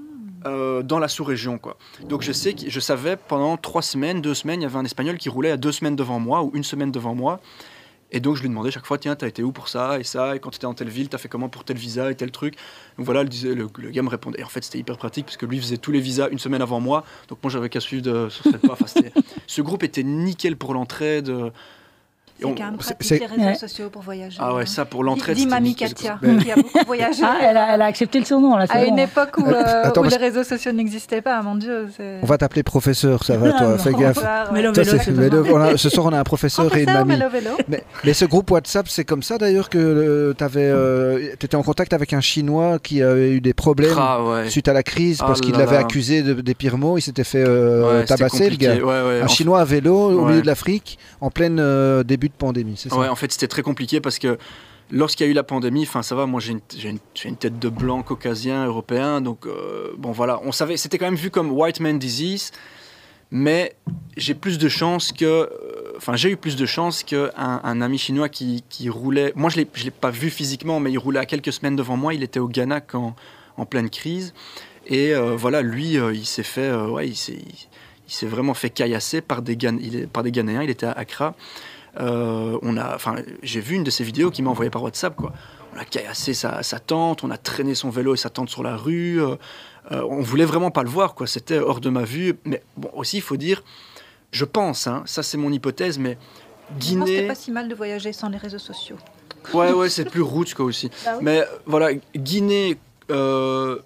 Euh, 0.46 0.84
dans 0.84 1.00
la 1.00 1.08
sous-région. 1.08 1.58
quoi. 1.58 1.76
Donc 2.08 2.22
je 2.22 2.30
sais 2.30 2.52
que 2.52 2.70
je 2.70 2.78
savais 2.78 3.16
pendant 3.16 3.56
trois 3.56 3.82
semaines, 3.82 4.20
deux 4.20 4.34
semaines, 4.34 4.60
il 4.60 4.62
y 4.62 4.66
avait 4.66 4.78
un 4.78 4.84
Espagnol 4.84 5.18
qui 5.18 5.28
roulait 5.28 5.50
à 5.50 5.56
deux 5.56 5.72
semaines 5.72 5.96
devant 5.96 6.20
moi 6.20 6.44
ou 6.44 6.52
une 6.54 6.62
semaine 6.62 6.92
devant 6.92 7.16
moi. 7.16 7.40
Et 8.10 8.20
donc 8.20 8.36
je 8.36 8.42
lui 8.42 8.48
demandais 8.48 8.70
chaque 8.70 8.86
fois, 8.86 8.98
tiens, 8.98 9.16
t'as 9.16 9.28
été 9.28 9.42
où 9.42 9.52
pour 9.52 9.68
ça 9.68 9.98
et 9.98 10.04
ça, 10.04 10.34
et 10.34 10.40
quand 10.40 10.50
t'étais 10.50 10.66
dans 10.66 10.74
telle 10.74 10.88
ville, 10.88 11.08
t'as 11.08 11.18
fait 11.18 11.28
comment 11.28 11.48
pour 11.48 11.64
tel 11.64 11.76
visa 11.76 12.10
et 12.10 12.14
tel 12.14 12.30
truc. 12.30 12.54
Donc 12.96 13.04
voilà, 13.04 13.22
le, 13.22 13.54
le, 13.54 13.68
le 13.76 13.90
gars 13.90 14.02
me 14.02 14.08
répondait. 14.08 14.40
Et 14.40 14.44
en 14.44 14.48
fait, 14.48 14.64
c'était 14.64 14.78
hyper 14.78 14.96
pratique 14.96 15.26
parce 15.26 15.36
que 15.36 15.46
lui 15.46 15.60
faisait 15.60 15.76
tous 15.76 15.92
les 15.92 16.00
visas 16.00 16.28
une 16.30 16.38
semaine 16.38 16.62
avant 16.62 16.80
moi. 16.80 17.04
Donc 17.28 17.38
moi, 17.42 17.50
j'avais 17.50 17.68
qu'à 17.68 17.80
suivre 17.80 18.02
de, 18.02 18.28
sur 18.28 18.44
cette 18.44 18.64
Enfin, 18.70 18.86
ce 19.46 19.62
groupe 19.62 19.82
était 19.82 20.02
nickel 20.02 20.56
pour 20.56 20.74
l'entraide. 20.74 21.32
C'est 22.38 22.54
quand 22.54 22.64
même 22.64 22.76
pratique 22.76 23.20
les 23.20 23.26
réseaux 23.26 23.58
sociaux 23.58 23.90
pour 23.90 24.02
voyager. 24.02 24.38
Ah 24.40 24.54
ouais, 24.54 24.66
ça 24.66 24.84
pour 24.84 25.02
l'entraide. 25.02 25.36
Dis 25.36 25.46
mamie 25.46 25.74
Katia, 25.74 26.18
qui 26.40 26.50
a 26.50 26.56
beaucoup 26.56 26.78
voyagé. 26.86 27.22
Ah, 27.24 27.38
elle, 27.42 27.56
a, 27.56 27.74
elle, 27.74 27.82
a, 27.82 27.86
accepté 27.86 28.20
le 28.20 28.24
surnom. 28.24 28.56
Là, 28.56 28.66
à 28.68 28.84
une 28.84 28.98
époque 28.98 29.38
où, 29.38 29.46
euh, 29.46 29.90
où 29.96 30.02
les 30.04 30.16
réseaux 30.16 30.44
sociaux 30.44 30.72
n'existaient 30.72 31.20
pas, 31.20 31.42
mon 31.42 31.56
Dieu. 31.56 31.88
On 32.22 32.26
va 32.26 32.38
t'appeler 32.38 32.62
professeur, 32.62 33.24
ça 33.24 33.36
va 33.38 33.52
toi, 33.52 33.78
fais 33.78 33.92
gaffe. 33.92 34.18
Mélo, 34.52 34.72
vélo, 34.72 35.42
vélo, 35.42 35.76
ce 35.76 35.88
soir, 35.88 36.06
on 36.06 36.12
a 36.12 36.18
un 36.20 36.24
professeur, 36.24 36.74
et 36.76 36.82
une 36.82 36.92
mamie. 36.92 37.16
Vélo. 37.32 37.50
Mais, 37.68 37.82
mais, 38.04 38.12
ce 38.12 38.24
groupe 38.24 38.50
WhatsApp, 38.50 38.88
c'est 38.88 39.04
comme 39.04 39.22
ça 39.22 39.38
d'ailleurs 39.38 39.68
que 39.68 39.78
euh, 39.78 40.34
tu 40.36 40.44
euh, 40.56 41.32
étais 41.32 41.56
en 41.56 41.62
contact 41.62 41.92
avec 41.92 42.12
un 42.12 42.20
Chinois 42.20 42.78
qui 42.78 43.02
avait 43.02 43.32
eu 43.32 43.40
des 43.40 43.54
problèmes 43.54 43.96
ah, 43.98 44.22
ouais. 44.22 44.50
suite 44.50 44.68
à 44.68 44.72
la 44.72 44.82
crise 44.82 45.18
parce 45.18 45.40
oh 45.42 45.44
qu'il 45.44 45.56
l'avait 45.56 45.76
accusé 45.76 46.22
de, 46.22 46.34
des 46.34 46.54
pires 46.54 46.78
mots. 46.78 46.98
Il 46.98 47.02
s'était 47.02 47.24
fait 47.24 47.44
euh, 47.46 48.04
tabasser, 48.04 48.50
le 48.50 48.56
gars. 48.56 48.76
Un 49.22 49.26
Chinois 49.26 49.60
à 49.60 49.64
vélo 49.64 49.96
au 49.96 50.26
milieu 50.26 50.42
de 50.42 50.46
l'Afrique 50.46 50.98
en 51.20 51.30
pleine 51.30 51.62
début 52.04 52.27
pandémie, 52.32 52.76
c'est 52.76 52.88
ça 52.88 53.10
en 53.10 53.16
fait, 53.16 53.32
c'était 53.32 53.48
très 53.48 53.62
compliqué 53.62 54.00
parce 54.00 54.18
que 54.18 54.38
lorsqu'il 54.90 55.26
y 55.26 55.28
a 55.28 55.30
eu 55.30 55.34
la 55.34 55.42
pandémie, 55.42 55.82
enfin 55.82 56.02
ça 56.02 56.14
va, 56.14 56.26
moi 56.26 56.40
j'ai 56.40 56.52
une, 56.88 57.36
tête 57.36 57.58
de 57.58 57.68
blanc 57.68 58.02
caucasien, 58.02 58.66
européen, 58.66 59.20
donc 59.20 59.46
euh, 59.46 59.92
bon 59.96 60.12
voilà, 60.12 60.40
on 60.44 60.52
savait, 60.52 60.76
c'était 60.76 60.98
quand 60.98 61.06
même 61.06 61.14
vu 61.14 61.30
comme 61.30 61.50
white 61.52 61.80
man 61.80 61.98
disease, 61.98 62.52
mais 63.30 63.74
j'ai 64.16 64.34
plus 64.34 64.58
de 64.58 64.68
chance 64.68 65.12
que, 65.12 65.24
euh, 65.24 65.48
enfin 65.96 66.16
j'ai 66.16 66.30
eu 66.30 66.36
plus 66.36 66.56
de 66.56 66.66
chance 66.66 67.02
qu'un 67.02 67.30
un 67.36 67.80
ami 67.80 67.98
chinois 67.98 68.28
qui, 68.28 68.62
roulait, 68.88 69.32
moi 69.36 69.50
je 69.50 69.60
ne 69.60 69.64
l'ai 69.84 69.90
pas 69.90 70.10
vu 70.10 70.30
physiquement, 70.30 70.80
mais 70.80 70.90
il 70.90 70.98
roulait 70.98 71.20
à 71.20 71.26
quelques 71.26 71.52
semaines 71.52 71.76
devant 71.76 71.96
moi, 71.96 72.14
il 72.14 72.22
était 72.22 72.40
au 72.40 72.48
Ghana 72.48 72.80
quand, 72.80 73.14
en 73.56 73.66
pleine 73.66 73.90
crise, 73.90 74.32
et 74.86 75.14
euh, 75.14 75.36
voilà, 75.36 75.60
lui, 75.60 75.94
il 75.94 76.26
s'est 76.26 76.42
fait, 76.42 76.72
ouais, 76.72 77.08
il 77.08 77.16
s'est 77.16 78.26
vraiment 78.26 78.54
fait 78.54 78.70
caillasser 78.70 79.20
par 79.20 79.42
des, 79.42 79.56
par 80.10 80.22
des 80.22 80.32
Ghanéens, 80.32 80.62
il 80.62 80.70
était 80.70 80.86
à 80.86 80.92
Accra. 80.92 81.34
Euh, 81.98 82.58
on 82.62 82.76
a, 82.76 82.94
enfin, 82.94 83.16
j'ai 83.42 83.60
vu 83.60 83.74
une 83.74 83.84
de 83.84 83.90
ces 83.90 84.04
vidéos 84.04 84.30
qui 84.30 84.42
m'a 84.42 84.50
envoyé 84.50 84.70
par 84.70 84.82
WhatsApp. 84.82 85.16
Quoi. 85.16 85.32
On 85.74 85.78
a 85.78 85.84
caillassé 85.84 86.34
sa, 86.34 86.62
tente, 86.78 87.24
on 87.24 87.30
a 87.30 87.36
traîné 87.36 87.74
son 87.74 87.90
vélo 87.90 88.14
et 88.14 88.16
sa 88.16 88.30
tente 88.30 88.48
sur 88.48 88.62
la 88.62 88.76
rue. 88.76 89.20
Euh, 89.20 89.36
euh, 89.90 90.06
on 90.08 90.20
voulait 90.20 90.44
vraiment 90.44 90.70
pas 90.70 90.82
le 90.82 90.88
voir, 90.88 91.14
quoi. 91.14 91.26
C'était 91.26 91.58
hors 91.58 91.80
de 91.80 91.90
ma 91.90 92.04
vue. 92.04 92.38
Mais 92.44 92.62
bon, 92.76 92.90
aussi, 92.94 93.16
il 93.16 93.22
faut 93.22 93.36
dire, 93.36 93.62
je 94.30 94.44
pense, 94.44 94.86
hein, 94.86 95.02
ça 95.06 95.22
c'est 95.22 95.38
mon 95.38 95.52
hypothèse, 95.52 95.98
mais 95.98 96.18
Guinée. 96.78 97.20
C'est 97.20 97.26
pas 97.26 97.34
si 97.34 97.50
mal 97.50 97.68
de 97.68 97.74
voyager 97.74 98.12
sans 98.12 98.28
les 98.28 98.38
réseaux 98.38 98.58
sociaux. 98.58 98.96
Ouais, 99.54 99.72
ouais, 99.72 99.88
c'est 99.88 100.04
plus 100.04 100.20
route 100.20 100.52
quoi 100.54 100.66
aussi. 100.66 100.90
Bah 101.04 101.18
mais 101.22 101.44
voilà, 101.64 101.94
Guinée, 102.14 102.76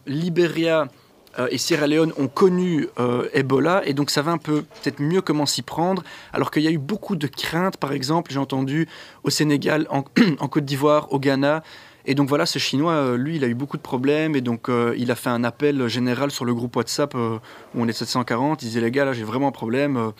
Libéria, 0.06 0.88
euh, 1.38 1.48
et 1.50 1.58
Sierra 1.58 1.86
Leone 1.86 2.12
ont 2.18 2.28
connu 2.28 2.88
euh, 2.98 3.28
Ebola, 3.32 3.82
et 3.86 3.94
donc 3.94 4.10
ça 4.10 4.22
va 4.22 4.32
un 4.32 4.38
peu 4.38 4.62
peut-être 4.62 5.00
mieux 5.00 5.20
comment 5.20 5.46
s'y 5.46 5.62
prendre, 5.62 6.02
alors 6.32 6.50
qu'il 6.50 6.62
y 6.62 6.68
a 6.68 6.70
eu 6.70 6.78
beaucoup 6.78 7.16
de 7.16 7.26
craintes, 7.26 7.76
par 7.76 7.92
exemple, 7.92 8.32
j'ai 8.32 8.38
entendu 8.38 8.88
au 9.24 9.30
Sénégal, 9.30 9.86
en, 9.90 10.02
Côte 10.48 10.64
d'Ivoire, 10.64 11.12
au 11.12 11.18
Ghana, 11.18 11.62
et 12.04 12.14
donc 12.14 12.28
voilà, 12.28 12.46
ce 12.46 12.58
Chinois, 12.58 12.92
euh, 12.92 13.16
lui, 13.16 13.36
il 13.36 13.44
a 13.44 13.46
eu 13.46 13.54
beaucoup 13.54 13.76
de 13.76 13.82
problèmes, 13.82 14.34
et 14.34 14.40
donc 14.40 14.68
il 14.96 15.10
a 15.10 15.14
fait 15.14 15.30
un 15.30 15.44
appel 15.44 15.86
général 15.88 16.30
sur 16.30 16.44
le 16.44 16.54
groupe 16.54 16.76
WhatsApp 16.76 17.14
où 17.14 17.38
on 17.74 17.88
est 17.88 17.92
740, 17.92 18.62
il 18.62 18.66
disait 18.66 18.80
les 18.80 18.90
gars, 18.90 19.04
là 19.04 19.12
j'ai 19.12 19.24
vraiment 19.24 19.48
un 19.48 19.52
problème 19.52 20.12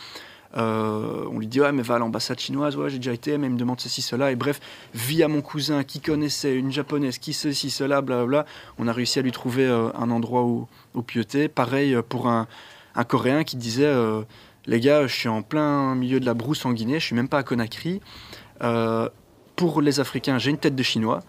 euh, 0.57 1.24
on 1.31 1.39
lui 1.39 1.47
dit 1.47 1.61
ouais 1.61 1.73
mais 1.73 1.83
va 1.83 1.95
à 1.95 1.99
l'ambassade 1.99 2.39
chinoise, 2.39 2.77
ouais 2.77 2.91
j'ai 2.91 2.99
déjà 2.99 3.12
été, 3.12 3.39
mais 3.39 3.47
il 3.47 3.53
me 3.55 3.59
demande 3.59 3.81
ceci, 3.81 4.03
cela, 4.03 4.31
et 4.31 4.37
bref, 4.37 4.61
via 4.95 5.29
mon 5.29 5.41
cousin 5.41 5.83
qui 5.85 6.01
connaissait 6.01 6.55
une 6.55 6.70
japonaise, 6.70 7.19
qui 7.19 7.33
ceci, 7.33 7.70
cela, 7.70 8.03
blablabla, 8.03 8.45
on 8.79 8.87
a 8.87 8.93
réussi 8.93 9.19
à 9.19 9.23
lui 9.23 9.33
trouver 9.33 9.66
euh, 9.66 9.89
un 9.95 10.11
endroit 10.11 10.43
où, 10.43 10.69
où 10.95 11.03
pioter. 11.03 11.49
Pareil 11.49 11.95
euh, 11.95 12.03
pour 12.03 12.29
un, 12.29 12.47
un, 12.95 13.05
coréen 13.05 13.45
qui 13.45 13.57
disait 13.57 13.93
les 14.66 14.81
gars, 14.81 15.07
je 15.07 15.15
suis 15.15 15.29
en 15.29 15.43
plein 15.43 15.95
milieu 15.95 16.20
de 16.20 16.27
la 16.27 16.35
brousse 16.35 16.65
en 16.66 16.73
Guinée, 16.73 17.01
je 17.01 17.07
suis 17.07 17.16
même 17.16 17.29
pas 17.29 17.39
à 17.39 17.43
Conakry. 17.43 18.01
Pour 19.57 19.83
les 19.83 20.01
Africains, 20.01 20.39
j'ai 20.39 20.51
une 20.51 20.59
tête 20.59 20.74
de 20.74 20.83
Chinois. 20.83 21.20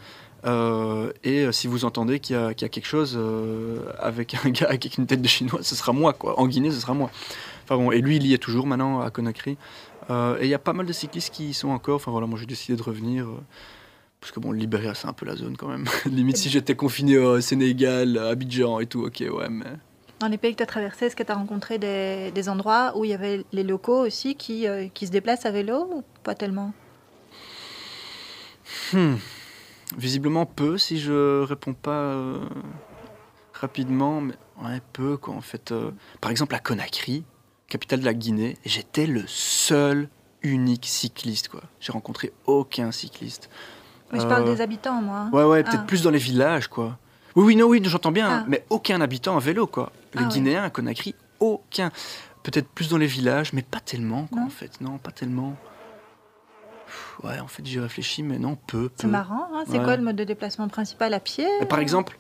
Et 1.24 1.52
si 1.52 1.68
vous 1.68 1.86
entendez 1.86 2.20
qu'il 2.20 2.36
y, 2.36 2.40
a 2.40 2.54
quelque 2.54 2.86
chose 2.86 3.20
avec 4.00 4.36
un 4.46 4.50
gars 4.50 4.68
avec 4.70 4.98
une 4.98 5.08
tête 5.08 5.22
de 5.22 5.28
Chinois, 5.28 5.60
ce 5.62 5.76
sera 5.76 5.94
moi, 5.94 6.14
quoi. 6.14 6.40
En 6.40 6.48
Guinée, 6.48 6.72
ce 6.72 6.80
sera 6.80 6.94
moi. 6.94 7.10
Enfin 7.64 7.78
bon, 7.78 7.92
et 7.92 8.02
lui, 8.02 8.18
il 8.18 8.26
y 8.28 8.34
est 8.34 8.38
toujours 8.38 8.68
maintenant 8.68 9.02
à 9.02 9.10
Conakry. 9.10 9.58
et 10.10 10.16
il 10.42 10.48
y 10.48 10.54
a 10.54 10.60
pas 10.60 10.74
mal 10.74 10.86
de 10.86 10.94
cyclistes 10.94 11.34
qui 11.34 11.50
y 11.50 11.54
sont 11.54 11.70
encore. 11.70 11.96
Enfin 11.96 12.12
voilà, 12.12 12.28
moi 12.28 12.38
j'ai 12.40 12.46
décidé 12.46 12.78
de 12.78 12.84
revenir. 12.84 13.28
Parce 14.24 14.32
que 14.32 14.40
bon, 14.40 14.54
Libéria, 14.54 14.94
c'est 14.94 15.08
un 15.10 15.12
peu 15.12 15.26
la 15.26 15.36
zone 15.36 15.58
quand 15.58 15.68
même. 15.68 15.84
Limite, 16.06 16.38
si 16.38 16.50
j'étais 16.50 16.78
confiné 16.78 17.18
au 17.18 17.42
Sénégal, 17.42 18.18
à 18.18 18.30
Abidjan 18.30 18.80
et 18.80 18.86
tout, 18.86 19.04
ok, 19.04 19.22
ouais, 19.30 19.50
mais. 19.50 19.66
Dans 20.22 20.30
les 20.30 20.38
pays 20.38 20.54
que 20.54 20.60
tu 20.60 20.64
as 20.64 20.66
traversés, 20.66 21.08
est-ce 21.08 21.16
que 21.18 21.24
tu 21.24 21.32
as 21.34 21.36
rencontré 21.36 21.78
des, 21.78 22.32
des, 22.32 22.48
endroits 22.48 22.94
où 22.96 23.04
il 23.04 23.12
y 23.12 23.14
avait 23.14 23.44
les 23.52 23.64
locaux 23.64 24.00
aussi 24.06 24.36
qui, 24.36 24.66
euh, 24.66 24.88
qui 24.94 25.08
se 25.08 25.12
déplacent 25.12 25.46
à 25.46 25.52
vélo 25.52 25.90
ou 25.92 26.04
pas 26.24 26.36
tellement? 26.36 26.72
Hmm. 28.94 29.16
Visiblement 29.98 30.46
peu, 30.46 30.78
si 30.78 31.02
je 31.02 31.44
réponds 31.44 31.74
pas 31.74 31.92
euh, 31.92 32.40
rapidement, 33.54 34.22
mais 34.22 34.36
ouais, 34.64 34.80
peu 34.94 35.18
quoi 35.18 35.34
en 35.34 35.42
fait. 35.42 35.74
Euh. 35.74 35.92
par 36.22 36.32
exemple, 36.32 36.56
à 36.56 36.60
Conakry, 36.60 37.26
capitale 37.68 38.02
de 38.02 38.06
la 38.06 38.14
Guinée, 38.14 38.58
j'étais 38.66 39.06
le 39.06 39.24
seul 39.28 40.10
unique 40.42 40.86
cycliste 40.86 41.48
quoi. 41.48 41.62
J'ai 41.80 41.92
rencontré 41.92 42.34
aucun 42.46 42.92
cycliste. 42.92 43.50
Mais 44.14 44.20
je 44.20 44.28
parle 44.28 44.46
des 44.46 44.62
habitants, 44.62 45.02
moi. 45.02 45.28
Ouais, 45.32 45.44
ouais, 45.44 45.64
peut-être 45.64 45.82
ah. 45.82 45.88
plus 45.88 46.04
dans 46.04 46.12
les 46.12 46.20
villages, 46.20 46.68
quoi. 46.68 46.98
Oui, 47.36 47.46
oui, 47.46 47.56
non, 47.56 47.66
oui, 47.66 47.82
j'entends 47.84 48.12
bien, 48.12 48.30
ah. 48.30 48.46
mais 48.48 48.64
aucun 48.70 49.02
habitant 49.02 49.36
à 49.36 49.40
vélo, 49.40 49.66
quoi. 49.66 49.92
Les 50.14 50.24
ah 50.24 50.28
Guinéens 50.28 50.64
à 50.64 50.70
Conakry, 50.70 51.16
aucun. 51.40 51.92
Peut-être 52.44 52.68
plus 52.68 52.90
dans 52.90 52.98
les 52.98 53.08
villages, 53.08 53.54
mais 53.54 53.64
pas 53.64 53.80
tellement, 53.80 54.28
quoi, 54.32 54.42
en 54.42 54.50
fait. 54.50 54.82
Non, 54.82 55.00
pas 55.00 55.12
tellement. 55.12 55.56
Ouais, 57.24 57.40
en 57.40 57.48
fait, 57.48 57.66
j'y 57.66 57.80
réfléchis, 57.80 58.22
mais 58.22 58.38
non, 58.38 58.56
peu. 58.68 58.92
C'est 58.98 59.08
marrant, 59.08 59.48
hein 59.54 59.64
c'est 59.68 59.82
quoi 59.82 59.96
le 59.96 60.04
mode 60.04 60.16
de 60.16 60.24
déplacement 60.24 60.68
principal 60.68 61.14
À 61.14 61.20
pied 61.20 61.48
Par 61.68 61.80
exemple 61.80 62.18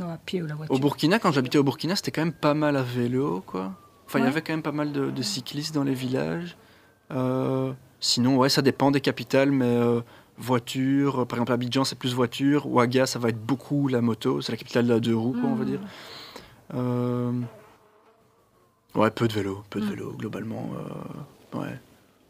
Non, 0.00 0.10
à 0.10 0.16
pied 0.16 0.42
ou 0.42 0.46
la 0.46 0.56
voiture. 0.56 0.74
Au 0.74 0.78
Burkina, 0.78 1.20
quand 1.20 1.30
j'habitais 1.30 1.58
au 1.58 1.62
Burkina, 1.62 1.94
c'était 1.94 2.10
quand 2.10 2.22
même 2.22 2.32
pas 2.32 2.54
mal 2.54 2.76
à 2.76 2.82
vélo, 2.82 3.44
quoi. 3.46 3.72
Enfin, 4.06 4.20
il 4.20 4.24
y 4.24 4.28
avait 4.28 4.42
quand 4.42 4.52
même 4.52 4.62
pas 4.62 4.72
mal 4.72 4.92
de, 4.92 5.22
cyclistes 5.22 5.74
dans 5.74 5.82
les 5.82 5.94
villages. 5.94 6.56
Euh, 7.10 7.72
sinon, 8.00 8.36
ouais, 8.36 8.48
ça 8.48 8.62
dépend 8.62 8.90
des 8.90 9.00
capitales, 9.00 9.50
mais 9.50 9.64
euh, 9.64 10.00
voiture. 10.38 11.26
Par 11.26 11.38
exemple, 11.38 11.52
Abidjan, 11.52 11.84
c'est 11.84 11.98
plus 11.98 12.14
voiture. 12.14 12.66
Ouaga, 12.66 13.06
ça 13.06 13.18
va 13.18 13.30
être 13.30 13.44
beaucoup 13.44 13.88
la 13.88 14.00
moto. 14.00 14.40
C'est 14.40 14.52
la 14.52 14.58
capitale 14.58 14.86
de 14.86 14.94
la 14.94 15.00
deux 15.00 15.16
roues, 15.16 15.36
quoi, 15.40 15.50
on 15.50 15.54
va 15.54 15.64
dire. 15.64 15.80
Hmm. 15.80 16.74
Euh, 16.74 17.32
ouais, 18.94 19.10
peu 19.10 19.28
de 19.28 19.32
vélo, 19.32 19.64
peu 19.70 19.80
de 19.80 19.86
vélo, 19.86 20.12
globalement. 20.12 20.70
Euh, 21.54 21.58
ouais. 21.58 21.78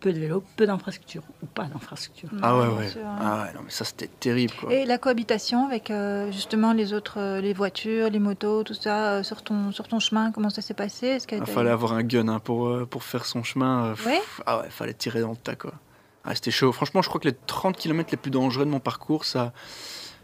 Peu 0.00 0.12
de 0.12 0.18
vélo, 0.20 0.44
peu 0.56 0.66
d'infrastructure, 0.66 1.22
ou 1.42 1.46
pas 1.46 1.64
d'infrastructure. 1.64 2.28
Ah 2.42 2.58
ouais, 2.58 2.66
ouais. 2.66 2.88
Ah 3.20 3.44
ouais, 3.44 3.54
non, 3.54 3.60
mais 3.64 3.70
ça, 3.70 3.84
c'était 3.84 4.08
terrible, 4.08 4.52
quoi. 4.60 4.72
Et 4.72 4.84
la 4.84 4.98
cohabitation 4.98 5.66
avec, 5.66 5.90
euh, 5.90 6.30
justement, 6.30 6.72
les 6.74 6.92
autres, 6.92 7.38
les 7.40 7.54
voitures, 7.54 8.10
les 8.10 8.18
motos, 8.18 8.62
tout 8.62 8.74
ça, 8.74 9.22
sur, 9.22 9.42
ton, 9.42 9.72
sur 9.72 9.88
ton 9.88 9.98
chemin, 9.98 10.32
comment 10.32 10.50
ça 10.50 10.60
s'est 10.60 10.74
passé? 10.74 11.18
Il 11.32 11.46
fallait 11.46 11.70
avoir 11.70 11.94
un 11.94 12.02
gun 12.02 12.28
hein, 12.28 12.38
pour, 12.40 12.86
pour 12.88 13.04
faire 13.04 13.24
son 13.24 13.42
chemin. 13.42 13.94
ouais 14.04 14.20
Ah 14.44 14.60
ouais, 14.60 14.70
fallait 14.70 14.94
tirer 14.94 15.20
dans 15.20 15.30
le 15.30 15.36
tas, 15.36 15.56
quoi. 15.56 15.72
Ah, 16.26 16.34
c'était 16.34 16.50
chaud. 16.50 16.72
Franchement, 16.72 17.02
je 17.02 17.08
crois 17.08 17.20
que 17.20 17.28
les 17.28 17.36
30 17.46 17.76
km 17.76 18.10
les 18.10 18.16
plus 18.16 18.32
dangereux 18.32 18.64
de 18.64 18.70
mon 18.70 18.80
parcours, 18.80 19.24
ça, 19.24 19.52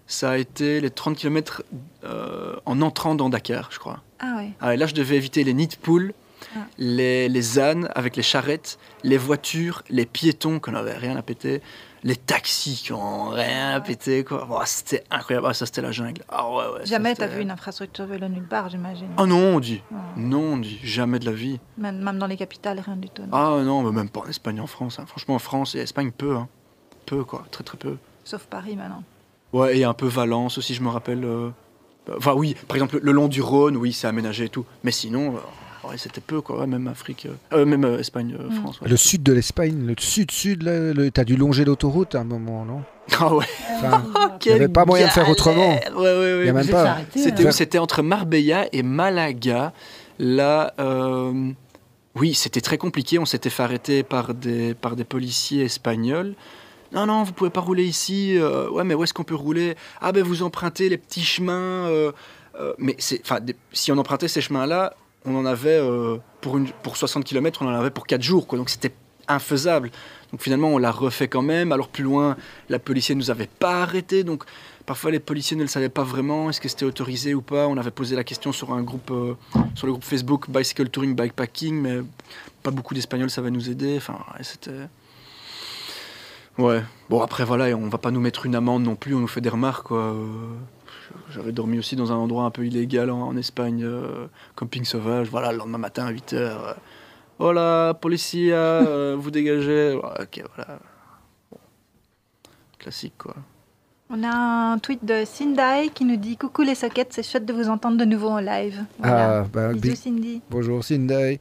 ça 0.06 0.32
a 0.32 0.36
été 0.36 0.80
les 0.80 0.90
30 0.90 1.16
km 1.16 1.62
euh, 2.04 2.56
en 2.66 2.82
entrant 2.82 3.14
dans 3.14 3.28
Dakar, 3.28 3.68
je 3.70 3.78
crois. 3.78 4.00
Ah 4.18 4.34
ouais. 4.36 4.50
Ah, 4.60 4.74
là, 4.76 4.86
je 4.86 4.94
devais 4.94 5.16
éviter 5.16 5.44
les 5.44 5.54
nids 5.54 5.68
de 5.68 5.76
poules, 5.76 6.12
ah. 6.56 6.60
les, 6.78 7.28
les, 7.28 7.58
ânes 7.58 7.88
avec 7.94 8.16
les 8.16 8.22
charrettes, 8.22 8.78
les 9.04 9.16
voitures, 9.16 9.82
les 9.90 10.06
piétons 10.06 10.60
qu'on 10.60 10.72
n'avait 10.72 10.96
rien 10.96 11.16
à 11.16 11.22
péter, 11.22 11.62
les 12.04 12.16
taxis 12.16 12.82
qui 12.84 12.92
ont 12.92 13.30
rien 13.30 13.70
à 13.76 13.80
péter. 13.80 14.24
Quoi. 14.24 14.46
c'était 14.66 15.04
incroyable. 15.10 15.46
Ah, 15.50 15.54
ça, 15.54 15.66
c'était 15.66 15.82
la 15.82 15.92
jungle. 15.92 16.22
Ah, 16.28 16.50
ouais, 16.50 16.56
ouais, 16.56 16.86
jamais 16.86 17.14
tu 17.14 17.22
as 17.22 17.28
vu 17.28 17.42
une 17.42 17.50
infrastructure 17.50 18.06
vélo 18.06 18.28
nulle 18.28 18.46
part, 18.46 18.68
j'imagine. 18.68 19.08
Ah 19.16 19.26
non, 19.26 19.56
on 19.56 19.60
dit. 19.60 19.82
Non, 20.16 20.54
on 20.54 20.56
dit. 20.56 20.80
Jamais 20.82 21.18
de 21.18 21.26
la 21.26 21.32
vie. 21.32 21.60
Même, 21.78 22.02
même 22.02 22.18
dans 22.18 22.26
les 22.26 22.36
capitales, 22.36 22.80
rien 22.80 22.96
du 22.96 23.08
tout. 23.08 23.22
Ah 23.30 23.58
non, 23.64 23.90
même 23.92 24.08
pas 24.08 24.20
en 24.20 24.26
Espagne, 24.26 24.60
en 24.60 24.66
France. 24.66 24.98
Hein. 24.98 25.06
Franchement, 25.06 25.36
en 25.36 25.40
France 25.40 25.74
et 25.74 25.78
Espagne, 25.78 26.10
peu. 26.10 26.36
Hein. 26.36 26.48
Peu, 27.06 27.24
quoi. 27.24 27.44
Très, 27.50 27.64
très 27.64 27.78
peu. 27.78 27.96
Sauf 28.24 28.46
Paris, 28.46 28.76
maintenant. 28.76 29.02
Ouais, 29.52 29.78
et 29.78 29.84
un 29.84 29.94
peu 29.94 30.06
Valence 30.06 30.58
aussi, 30.58 30.74
je 30.74 30.82
me 30.82 30.88
rappelle. 30.88 31.24
Euh, 31.24 31.50
enfin, 32.16 32.32
oui, 32.34 32.56
par 32.68 32.76
exemple, 32.76 32.98
le 33.02 33.12
long 33.12 33.28
du 33.28 33.42
Rhône, 33.42 33.76
oui, 33.76 33.92
c'est 33.92 34.06
aménagé 34.06 34.44
et 34.44 34.48
tout. 34.48 34.64
Mais 34.82 34.92
sinon. 34.92 35.34
Ouais, 35.84 35.98
c'était 35.98 36.20
peu, 36.20 36.40
quoi. 36.40 36.66
même 36.66 36.86
Afrique, 36.86 37.26
euh, 37.26 37.56
euh, 37.56 37.66
même 37.66 37.84
euh, 37.84 37.98
Espagne, 37.98 38.36
mm. 38.38 38.54
France. 38.60 38.78
Le 38.84 38.96
sud 38.96 39.22
de 39.22 39.32
l'Espagne, 39.32 39.84
le 39.86 39.94
sud-sud, 39.98 41.12
t'as 41.12 41.24
dû 41.24 41.36
longer 41.36 41.64
l'autoroute 41.64 42.14
à 42.14 42.20
un 42.20 42.24
moment, 42.24 42.64
non? 42.64 42.82
Ah 43.18 43.34
ouais. 43.34 43.44
il 44.44 44.48
n'y 44.48 44.52
avait 44.52 44.68
pas 44.68 44.84
moyen 44.84 45.06
de 45.06 45.12
faire 45.12 45.28
autrement. 45.28 45.74
Ouais, 45.74 45.92
ouais, 45.96 46.38
ouais. 46.38 46.46
Y 46.46 46.48
a 46.48 46.52
même 46.52 46.68
pas. 46.68 46.98
C'était, 47.14 47.50
c'était 47.50 47.78
entre 47.78 48.02
Marbella 48.02 48.68
et 48.72 48.82
Malaga. 48.82 49.72
Là, 50.18 50.72
oui, 52.14 52.34
c'était 52.34 52.60
très 52.60 52.78
compliqué. 52.78 53.18
On 53.18 53.26
s'était 53.26 53.50
fait 53.50 53.62
arrêter 53.62 54.02
par 54.02 54.34
des, 54.34 54.74
par 54.74 54.94
des 54.94 55.04
policiers 55.04 55.64
espagnols. 55.64 56.34
Non, 56.92 57.06
non, 57.06 57.22
vous 57.24 57.32
pouvez 57.32 57.50
pas 57.50 57.60
rouler 57.60 57.84
ici. 57.84 58.38
ouais, 58.70 58.84
mais 58.84 58.94
où 58.94 59.02
est-ce 59.02 59.12
qu'on 59.12 59.24
peut 59.24 59.34
rouler? 59.34 59.74
Ah, 60.00 60.12
ben 60.12 60.22
vous 60.22 60.44
empruntez 60.44 60.88
les 60.88 60.96
petits 60.96 61.24
chemins. 61.24 61.90
mais 62.78 62.94
c'est, 62.98 63.20
si 63.72 63.90
on 63.90 63.98
empruntait 63.98 64.28
ces 64.28 64.40
chemins-là, 64.40 64.94
on 65.24 65.36
en 65.36 65.46
avait 65.46 65.78
euh, 65.78 66.18
pour, 66.40 66.58
une, 66.58 66.68
pour 66.82 66.96
60 66.96 67.24
km, 67.24 67.62
on 67.62 67.68
en 67.68 67.74
avait 67.74 67.90
pour 67.90 68.06
4 68.06 68.22
jours. 68.22 68.46
Donc 68.46 68.70
c'était 68.70 68.92
infaisable. 69.28 69.90
Donc 70.32 70.42
finalement, 70.42 70.68
on 70.68 70.78
l'a 70.78 70.90
refait 70.90 71.28
quand 71.28 71.42
même. 71.42 71.72
Alors 71.72 71.88
plus 71.88 72.04
loin, 72.04 72.36
la 72.68 72.78
policière 72.78 73.16
ne 73.16 73.22
nous 73.22 73.30
avait 73.30 73.48
pas 73.48 73.82
arrêté. 73.82 74.24
Donc 74.24 74.44
parfois, 74.86 75.10
les 75.10 75.20
policiers 75.20 75.56
ne 75.56 75.62
le 75.62 75.68
savaient 75.68 75.88
pas 75.88 76.04
vraiment. 76.04 76.50
Est-ce 76.50 76.60
que 76.60 76.68
c'était 76.68 76.84
autorisé 76.84 77.34
ou 77.34 77.42
pas? 77.42 77.68
On 77.68 77.76
avait 77.76 77.90
posé 77.90 78.16
la 78.16 78.24
question 78.24 78.52
sur 78.52 78.72
un 78.72 78.82
groupe, 78.82 79.10
euh, 79.10 79.34
sur 79.74 79.86
le 79.86 79.92
groupe 79.92 80.04
Facebook 80.04 80.50
Bicycle 80.50 80.88
Touring 80.88 81.14
Bikepacking, 81.14 81.80
mais 81.80 81.98
pas 82.62 82.70
beaucoup 82.70 82.94
d'Espagnols 82.94 83.30
savaient 83.30 83.50
nous 83.50 83.70
aider. 83.70 83.96
Enfin, 83.96 84.18
c'était. 84.40 84.88
Ouais. 86.58 86.82
Bon, 87.08 87.22
après, 87.22 87.44
voilà, 87.44 87.74
on 87.76 87.88
va 87.88 87.98
pas 87.98 88.10
nous 88.10 88.20
mettre 88.20 88.44
une 88.46 88.54
amende 88.54 88.82
non 88.82 88.96
plus. 88.96 89.14
On 89.14 89.20
nous 89.20 89.28
fait 89.28 89.40
des 89.40 89.48
remarques, 89.48 89.86
quoi. 89.86 90.14
J'avais 91.30 91.52
dormi 91.52 91.78
aussi 91.78 91.96
dans 91.96 92.12
un 92.12 92.16
endroit 92.16 92.44
un 92.44 92.50
peu 92.50 92.66
illégal 92.66 93.10
en, 93.10 93.36
Espagne, 93.36 93.82
euh, 93.84 94.26
camping 94.54 94.84
sauvage. 94.84 95.28
Voilà, 95.28 95.52
le 95.52 95.58
lendemain 95.58 95.78
matin 95.78 96.06
à 96.06 96.12
8h. 96.12 96.34
Euh, 96.34 96.74
Hola, 97.38 97.94
policia, 98.00 98.54
euh, 98.54 99.16
vous 99.18 99.30
dégagez. 99.30 99.94
ok, 99.94 100.44
voilà. 100.54 100.78
Classique, 102.78 103.14
quoi. 103.18 103.34
On 104.10 104.22
a 104.22 104.72
un 104.72 104.78
tweet 104.78 105.04
de 105.04 105.24
Sindai 105.24 105.90
qui 105.94 106.04
nous 106.04 106.16
dit 106.16 106.36
Coucou 106.36 106.62
les 106.62 106.74
sockets, 106.74 107.12
c'est 107.12 107.22
chouette 107.22 107.46
de 107.46 107.52
vous 107.52 107.68
entendre 107.68 107.96
de 107.96 108.04
nouveau 108.04 108.28
en 108.28 108.40
live. 108.40 108.84
Ah, 109.02 109.46
bah, 109.50 109.72
Bisous, 109.72 109.96
Cindy. 109.96 110.42
Bonjour, 110.50 110.84
Sindai. 110.84 111.40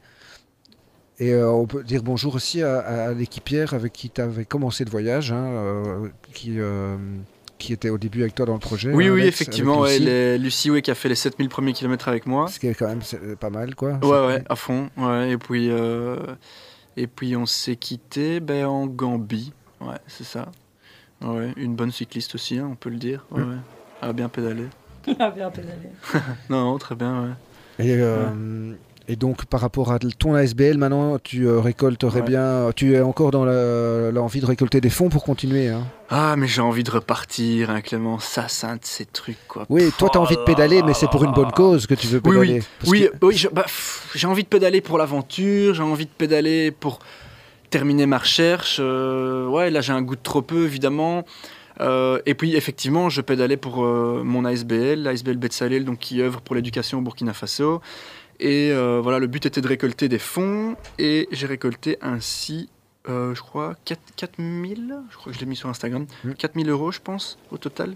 Et 1.18 1.36
on 1.36 1.66
peut 1.66 1.84
dire 1.84 2.02
bonjour 2.02 2.34
aussi 2.34 2.62
à, 2.62 3.12
l'équipière 3.12 3.74
avec 3.74 3.92
qui 3.92 4.08
tu 4.08 4.20
avais 4.20 4.46
commencé 4.46 4.84
le 4.84 4.90
voyage, 4.90 5.30
hein, 5.30 6.10
qui, 6.32 6.58
qui 7.62 7.72
était 7.72 7.90
au 7.90 7.98
début 7.98 8.22
avec 8.22 8.34
toi 8.34 8.44
dans 8.44 8.54
le 8.54 8.58
projet. 8.58 8.92
Oui, 8.92 9.08
oui, 9.08 9.22
effectivement. 9.22 9.84
Lucie, 9.84 10.70
qui 10.82 10.90
a 10.90 10.94
fait 10.94 11.08
les 11.08 11.14
7000 11.14 11.48
premiers 11.48 11.72
kilomètres 11.72 12.08
avec 12.08 12.26
moi. 12.26 12.48
Ce 12.48 12.58
qui 12.58 12.66
est 12.66 12.74
quand 12.74 12.88
même 12.88 13.02
pas 13.36 13.50
mal, 13.50 13.74
quoi. 13.74 13.98
Ouais, 14.02 14.26
ouais, 14.26 14.44
à 14.48 14.56
fond. 14.56 14.90
Ouais, 14.96 15.30
et, 15.30 15.38
puis, 15.38 15.70
euh, 15.70 16.16
et 16.96 17.06
puis, 17.06 17.36
on 17.36 17.46
s'est 17.46 17.76
quitté 17.76 18.40
ben, 18.40 18.66
en 18.66 18.86
Gambie. 18.86 19.52
Ouais, 19.80 19.96
c'est 20.06 20.24
ça. 20.24 20.50
Ouais, 21.22 21.52
une 21.56 21.76
bonne 21.76 21.92
cycliste 21.92 22.34
aussi, 22.34 22.58
hein, 22.58 22.68
on 22.72 22.74
peut 22.74 22.90
le 22.90 22.96
dire. 22.96 23.24
Ouais, 23.30 23.42
ouais. 23.42 23.56
Elle 24.02 24.08
a 24.08 24.12
bien 24.12 24.28
pédalé. 24.28 24.64
Elle 25.06 25.22
a 25.22 25.30
bien 25.30 25.50
pédalé. 25.50 25.88
non, 26.50 26.64
non, 26.64 26.78
très 26.78 26.96
bien, 26.96 27.22
ouais. 27.22 27.84
Et 27.84 27.96
euh, 27.96 28.74
et 29.08 29.16
donc, 29.16 29.46
par 29.46 29.60
rapport 29.60 29.90
à 29.92 29.98
ton 29.98 30.34
ASBL, 30.34 30.78
maintenant, 30.78 31.18
tu 31.18 31.46
euh, 31.46 31.58
récolterais 31.58 32.22
bien. 32.22 32.70
Tu 32.76 32.94
es 32.94 33.00
encore 33.00 33.32
dans 33.32 33.44
l'envie 33.44 34.40
de 34.40 34.46
récolter 34.46 34.80
des 34.80 34.90
fonds 34.90 35.08
pour 35.08 35.24
continuer. 35.24 35.68
Hein. 35.68 35.84
Ah, 36.08 36.36
mais 36.36 36.46
j'ai 36.46 36.62
envie 36.62 36.84
de 36.84 36.90
repartir, 36.90 37.70
hein, 37.70 37.80
Clément. 37.80 38.20
Ça, 38.20 38.46
ces 38.48 39.06
trucs, 39.06 39.48
quoi. 39.48 39.66
Oui, 39.68 39.90
toi, 39.98 40.08
tu 40.10 40.18
as 40.18 40.20
envie 40.20 40.36
de 40.36 40.42
pédaler, 40.42 40.82
mais 40.82 40.94
c'est 40.94 41.10
pour 41.10 41.24
une 41.24 41.32
bonne 41.32 41.50
cause 41.50 41.86
que 41.86 41.94
tu 41.94 42.06
veux 42.06 42.20
pédaler. 42.20 42.62
Oui, 42.86 43.08
oui, 43.22 43.46
bah, 43.52 43.66
j'ai 44.14 44.26
envie 44.28 44.44
de 44.44 44.48
pédaler 44.48 44.80
pour 44.80 44.98
l'aventure, 44.98 45.74
j'ai 45.74 45.82
envie 45.82 46.06
de 46.06 46.10
pédaler 46.10 46.70
pour 46.70 47.00
terminer 47.70 48.06
ma 48.06 48.18
recherche. 48.18 48.76
Euh, 48.80 49.48
ouais, 49.48 49.70
là, 49.70 49.80
j'ai 49.80 49.92
un 49.92 50.02
goût 50.02 50.16
de 50.16 50.22
trop 50.22 50.42
peu, 50.42 50.64
évidemment. 50.64 51.24
Euh, 51.80 52.20
et 52.26 52.34
puis 52.34 52.54
effectivement, 52.54 53.08
je 53.08 53.20
pédalais 53.20 53.56
pour 53.56 53.78
mon 53.82 54.44
ASBL, 54.44 55.02
l'ASBL 55.02 55.38
Betsalel, 55.38 55.84
donc 55.84 55.98
qui 55.98 56.22
œuvre 56.22 56.40
pour 56.40 56.54
l'éducation 56.54 56.98
au 56.98 57.02
Burkina 57.02 57.32
Faso. 57.32 57.80
Et 58.42 58.72
euh, 58.72 59.00
voilà, 59.00 59.20
le 59.20 59.28
but 59.28 59.46
était 59.46 59.60
de 59.60 59.68
récolter 59.68 60.08
des 60.08 60.18
fonds. 60.18 60.76
Et 60.98 61.28
j'ai 61.30 61.46
récolté 61.46 61.96
ainsi, 62.02 62.68
euh, 63.08 63.36
je 63.36 63.40
crois, 63.40 63.76
4, 63.84 64.00
4000, 64.16 64.96
je 65.10 65.16
crois 65.16 65.32
que 65.32 65.38
je 65.38 65.40
l'ai 65.40 65.46
mis 65.46 65.54
sur 65.54 65.68
Instagram, 65.68 66.06
4000 66.36 66.68
euros, 66.68 66.90
je 66.90 66.98
pense, 66.98 67.38
au 67.52 67.56
total, 67.56 67.94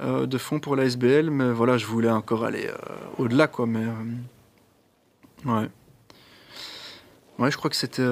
euh, 0.00 0.26
de 0.26 0.38
fonds 0.38 0.58
pour 0.58 0.74
la 0.74 0.86
SBL. 0.86 1.30
Mais 1.30 1.52
voilà, 1.52 1.78
je 1.78 1.86
voulais 1.86 2.10
encore 2.10 2.44
aller 2.44 2.68
au-delà, 3.18 3.46
quoi. 3.46 3.66
Mais 3.66 3.84
ouais. 5.44 5.68
Ouais, 7.38 7.50
je 7.52 7.56
crois 7.56 7.70
que 7.70 7.76
c'était. 7.76 8.02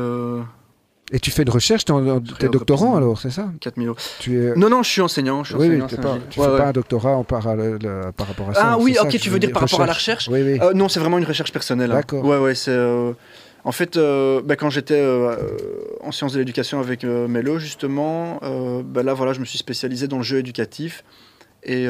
Et 1.12 1.20
tu 1.20 1.30
fais 1.30 1.42
une 1.42 1.50
recherche, 1.50 1.84
tu 1.84 1.92
es, 1.92 2.48
doctorant 2.48 2.96
alors, 2.96 3.18
c'est 3.20 3.30
ça 3.30 3.52
4000 3.60 3.88
euros. 3.88 3.98
Tu 4.20 4.42
es... 4.42 4.54
Non, 4.56 4.70
non, 4.70 4.82
je 4.82 4.88
suis 4.88 5.02
enseignant. 5.02 5.44
Je 5.44 5.50
suis 5.50 5.56
oui, 5.56 5.82
enseignant, 5.82 5.86
oui, 5.90 5.96
pas, 5.96 6.18
tu 6.30 6.40
ne 6.40 6.44
fais 6.44 6.56
pas 6.56 6.66
un 6.68 6.72
doctorat 6.72 7.16
en 7.16 7.24
par 7.24 7.42
rapport 7.42 8.50
à 8.50 8.54
ça. 8.54 8.60
Ah 8.64 8.78
oui, 8.78 8.96
ok, 9.00 9.18
tu 9.18 9.28
veux 9.28 9.38
dire 9.38 9.52
par 9.52 9.62
rapport 9.62 9.82
à 9.82 9.86
la 9.86 9.92
recherche 9.92 10.28
oui, 10.28 10.42
oui. 10.42 10.58
Euh, 10.60 10.72
non, 10.72 10.88
c'est 10.88 11.00
vraiment 11.00 11.18
une 11.18 11.24
recherche 11.24 11.52
personnelle. 11.52 11.90
Hein. 11.92 11.96
D'accord. 11.96 12.24
Ouais, 12.24 12.38
ouais, 12.38 12.54
c'est. 12.54 12.70
Euh, 12.70 13.12
en 13.64 13.72
fait, 13.72 13.96
euh, 13.96 14.42
bah, 14.42 14.56
quand 14.56 14.70
j'étais 14.70 15.02
en 16.02 16.12
sciences 16.12 16.32
de 16.32 16.38
l'éducation 16.38 16.80
avec 16.80 17.04
Mélo, 17.04 17.58
justement, 17.58 18.40
bah, 18.84 19.02
là, 19.02 19.12
voilà, 19.12 19.34
je 19.34 19.40
me 19.40 19.44
suis 19.44 19.58
spécialisé 19.58 20.08
dans 20.08 20.18
le 20.18 20.22
jeu 20.22 20.38
éducatif. 20.38 21.04
Et 21.64 21.86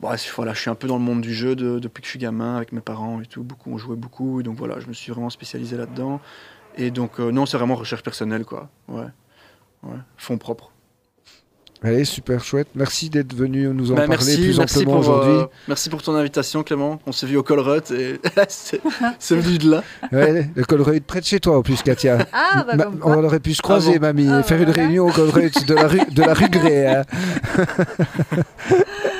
bah, 0.00 0.16
voilà, 0.36 0.52
je 0.52 0.60
suis 0.60 0.70
un 0.70 0.74
peu 0.74 0.88
dans 0.88 0.98
le 0.98 1.02
monde 1.02 1.22
du 1.22 1.32
jeu 1.32 1.56
depuis 1.56 2.02
que 2.02 2.06
je 2.06 2.10
suis 2.10 2.18
gamin, 2.18 2.56
avec 2.56 2.72
mes 2.72 2.80
parents 2.80 3.20
et 3.22 3.26
tout. 3.26 3.42
Beaucoup, 3.42 3.72
on 3.72 3.78
jouait 3.78 3.96
beaucoup. 3.96 4.42
donc 4.42 4.56
voilà, 4.56 4.78
je 4.78 4.88
me 4.88 4.92
suis 4.92 5.10
vraiment 5.10 5.30
spécialisé 5.30 5.76
là-dedans. 5.78 6.20
Et 6.76 6.90
donc, 6.90 7.20
euh, 7.20 7.30
non, 7.30 7.46
c'est 7.46 7.56
vraiment 7.56 7.76
recherche 7.76 8.02
personnelle, 8.02 8.44
quoi. 8.44 8.68
Ouais. 8.88 9.06
ouais. 9.84 9.96
Fonds 10.16 10.38
propres. 10.38 10.70
Allez, 11.84 12.06
super 12.06 12.42
chouette. 12.42 12.68
Merci 12.74 13.10
d'être 13.10 13.34
venu 13.34 13.68
nous 13.68 13.92
en 13.92 13.94
bah, 13.94 14.06
parler 14.06 14.36
plus 14.36 14.58
amplement 14.58 14.98
aujourd'hui. 15.00 15.34
Euh, 15.34 15.46
merci 15.68 15.90
pour 15.90 16.02
ton 16.02 16.14
invitation, 16.14 16.62
Clément. 16.62 16.98
On 17.06 17.12
s'est 17.12 17.26
vu 17.26 17.36
au 17.36 17.42
Colruyt 17.42 17.90
et 17.90 18.18
c'est 18.48 19.36
venu 19.36 19.58
de 19.58 19.70
là. 19.70 19.84
Ouais, 20.10 20.48
le 20.54 20.64
Colruyt 20.64 21.02
près 21.02 21.20
de 21.20 21.26
chez 21.26 21.40
toi, 21.40 21.58
en 21.58 21.62
plus, 21.62 21.82
Katia. 21.82 22.26
Ah, 22.32 22.64
bah, 22.74 22.90
on 23.02 23.22
aurait 23.22 23.38
pu 23.38 23.52
se 23.52 23.60
croiser, 23.60 23.96
ah 23.96 23.98
mamie, 23.98 24.26
et 24.26 24.42
faire 24.44 24.62
une 24.62 24.70
réunion 24.70 25.08
au 25.08 25.12
Colruyt 25.12 25.66
de 25.66 25.74
la 25.74 25.86
rue, 25.86 26.00
de 26.10 26.22
la 26.22 26.32
rue 26.32 26.48
Gré. 26.48 26.86
Hein. 26.86 27.02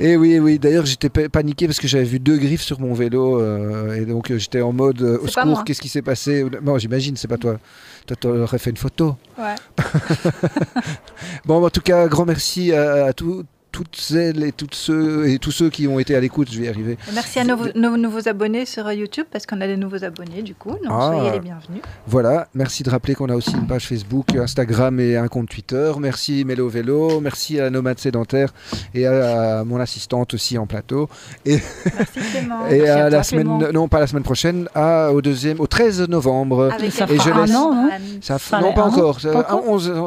Et 0.00 0.16
oui, 0.16 0.38
oui. 0.38 0.58
D'ailleurs, 0.58 0.86
j'étais 0.86 1.10
paniqué 1.10 1.66
parce 1.66 1.78
que 1.78 1.86
j'avais 1.86 2.04
vu 2.04 2.18
deux 2.18 2.38
griffes 2.38 2.62
sur 2.62 2.80
mon 2.80 2.94
vélo 2.94 3.38
euh, 3.38 3.94
et 3.94 4.06
donc 4.06 4.30
euh, 4.30 4.38
j'étais 4.38 4.62
en 4.62 4.72
mode 4.72 5.02
euh, 5.02 5.18
au 5.22 5.26
secours. 5.26 5.62
Qu'est-ce 5.64 5.82
qui 5.82 5.90
s'est 5.90 6.00
passé? 6.00 6.44
Bon, 6.62 6.78
j'imagine, 6.78 7.16
c'est 7.16 7.28
pas 7.28 7.36
toi. 7.36 7.58
Toi, 8.06 8.16
t'aurais 8.16 8.58
fait 8.58 8.70
une 8.70 8.78
photo. 8.78 9.16
Ouais. 9.38 9.54
bon, 11.44 11.62
en 11.62 11.70
tout 11.70 11.82
cas, 11.82 12.08
grand 12.08 12.24
merci 12.24 12.72
à, 12.72 13.04
à 13.04 13.12
tous 13.12 13.44
toutes 13.72 13.96
celles 13.96 14.42
et 14.44 14.52
toutes 14.52 14.74
ceux 14.74 15.28
et 15.28 15.38
tous 15.38 15.50
ceux 15.50 15.70
qui 15.70 15.86
ont 15.88 15.98
été 15.98 16.14
à 16.14 16.20
l'écoute, 16.20 16.48
je 16.50 16.58
vais 16.58 16.66
y 16.66 16.68
arriver. 16.68 16.98
Merci 17.14 17.38
à 17.38 17.44
nos, 17.44 17.96
nouveaux 17.96 18.28
abonnés 18.28 18.66
sur 18.66 18.90
YouTube 18.92 19.26
parce 19.30 19.46
qu'on 19.46 19.60
a 19.60 19.66
des 19.66 19.76
nouveaux 19.76 20.04
abonnés 20.04 20.42
du 20.42 20.54
coup. 20.54 20.70
Donc 20.70 20.90
ah. 20.90 21.12
soyez 21.12 21.32
les 21.32 21.40
bienvenus. 21.40 21.82
Voilà, 22.06 22.48
merci 22.54 22.82
de 22.82 22.90
rappeler 22.90 23.14
qu'on 23.14 23.28
a 23.28 23.34
aussi 23.34 23.52
une 23.52 23.66
page 23.66 23.86
Facebook, 23.86 24.34
Instagram 24.36 24.98
et 25.00 25.16
un 25.16 25.28
compte 25.28 25.48
Twitter. 25.48 25.92
Merci 25.98 26.44
Mélo 26.44 26.68
Vélo, 26.68 27.20
merci 27.20 27.60
à 27.60 27.70
Nomade 27.70 27.98
Sédentaire 27.98 28.52
et 28.94 29.06
à, 29.06 29.64
mon 29.64 29.80
assistante 29.80 30.34
aussi 30.34 30.58
en 30.58 30.66
plateau. 30.66 31.08
Et, 31.44 31.58
merci 31.96 32.30
Clément. 32.32 32.66
et 32.70 32.88
à, 32.88 33.10
la 33.10 33.22
semaine, 33.22 33.70
non 33.72 33.88
pas 33.88 34.00
la 34.00 34.06
semaine 34.06 34.22
prochaine, 34.22 34.68
à, 34.74 35.12
au 35.12 35.22
deuxième, 35.22 35.60
au 35.60 35.66
13 35.66 36.08
novembre. 36.08 36.70
Avec 36.72 36.92
ça 36.92 37.06
et 37.08 37.18
je 37.18 37.30
laisse... 37.30 37.50
un 37.50 37.54
an, 37.54 37.74
non 37.74 37.90
ça 38.20 38.38
Non, 38.60 38.72
pas 38.72 38.84
encore. 38.84 39.18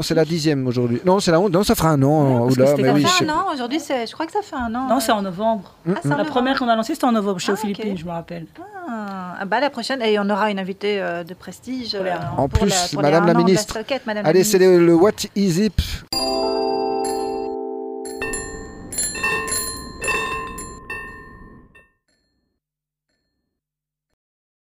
C'est 0.04 0.16
la 0.16 0.26
dixième 0.26 0.68
aujourd'hui. 0.68 1.02
Non, 1.06 1.20
c'est 1.20 1.32
la 1.32 1.40
Non, 1.40 1.64
ça 1.64 1.76
fera 1.76 1.90
un 1.90 2.04
an. 2.04 2.48
Oula, 2.50 2.76
mais 2.78 2.92
oui, 2.92 3.06
un 3.22 3.30
an 3.30 3.53
aujourd'hui, 3.54 3.80
je 3.80 4.12
crois 4.12 4.26
que 4.26 4.32
ça 4.32 4.42
fait 4.42 4.56
un 4.56 4.74
an. 4.76 4.88
Non, 4.88 5.00
c'est 5.00 5.12
en 5.12 5.22
novembre. 5.22 5.76
Ah, 5.88 6.18
la 6.18 6.26
première 6.26 6.58
qu'on 6.60 6.68
a 6.68 6.76
lancée, 6.76 6.94
c'était 6.94 7.06
en 7.06 7.12
novembre 7.12 7.40
chez 7.40 7.52
aux 7.52 7.56
ah, 7.56 7.58
Philippines, 7.58 7.98
je 7.98 8.06
me 8.06 8.12
rappelle. 8.12 8.48
Ah, 8.88 9.38
ah, 9.40 9.46
bah 9.46 9.60
la 9.60 9.70
prochaine, 9.70 10.02
et 10.02 10.20
on 10.20 10.30
aura 10.30 10.52
une 10.52 10.60
invitée 10.60 11.02
euh, 11.02 11.24
de 11.24 11.34
prestige. 11.34 11.96
Euh, 11.96 12.14
en 12.38 12.48
plus, 12.50 12.94
Madame 12.94 13.26
la 13.26 13.34
ministre. 13.34 13.78
Allez, 14.24 14.44
c'est 14.44 14.60
le, 14.60 14.86
le 14.86 14.94
What 14.94 15.12
Is 15.36 15.66
It? 15.66 16.04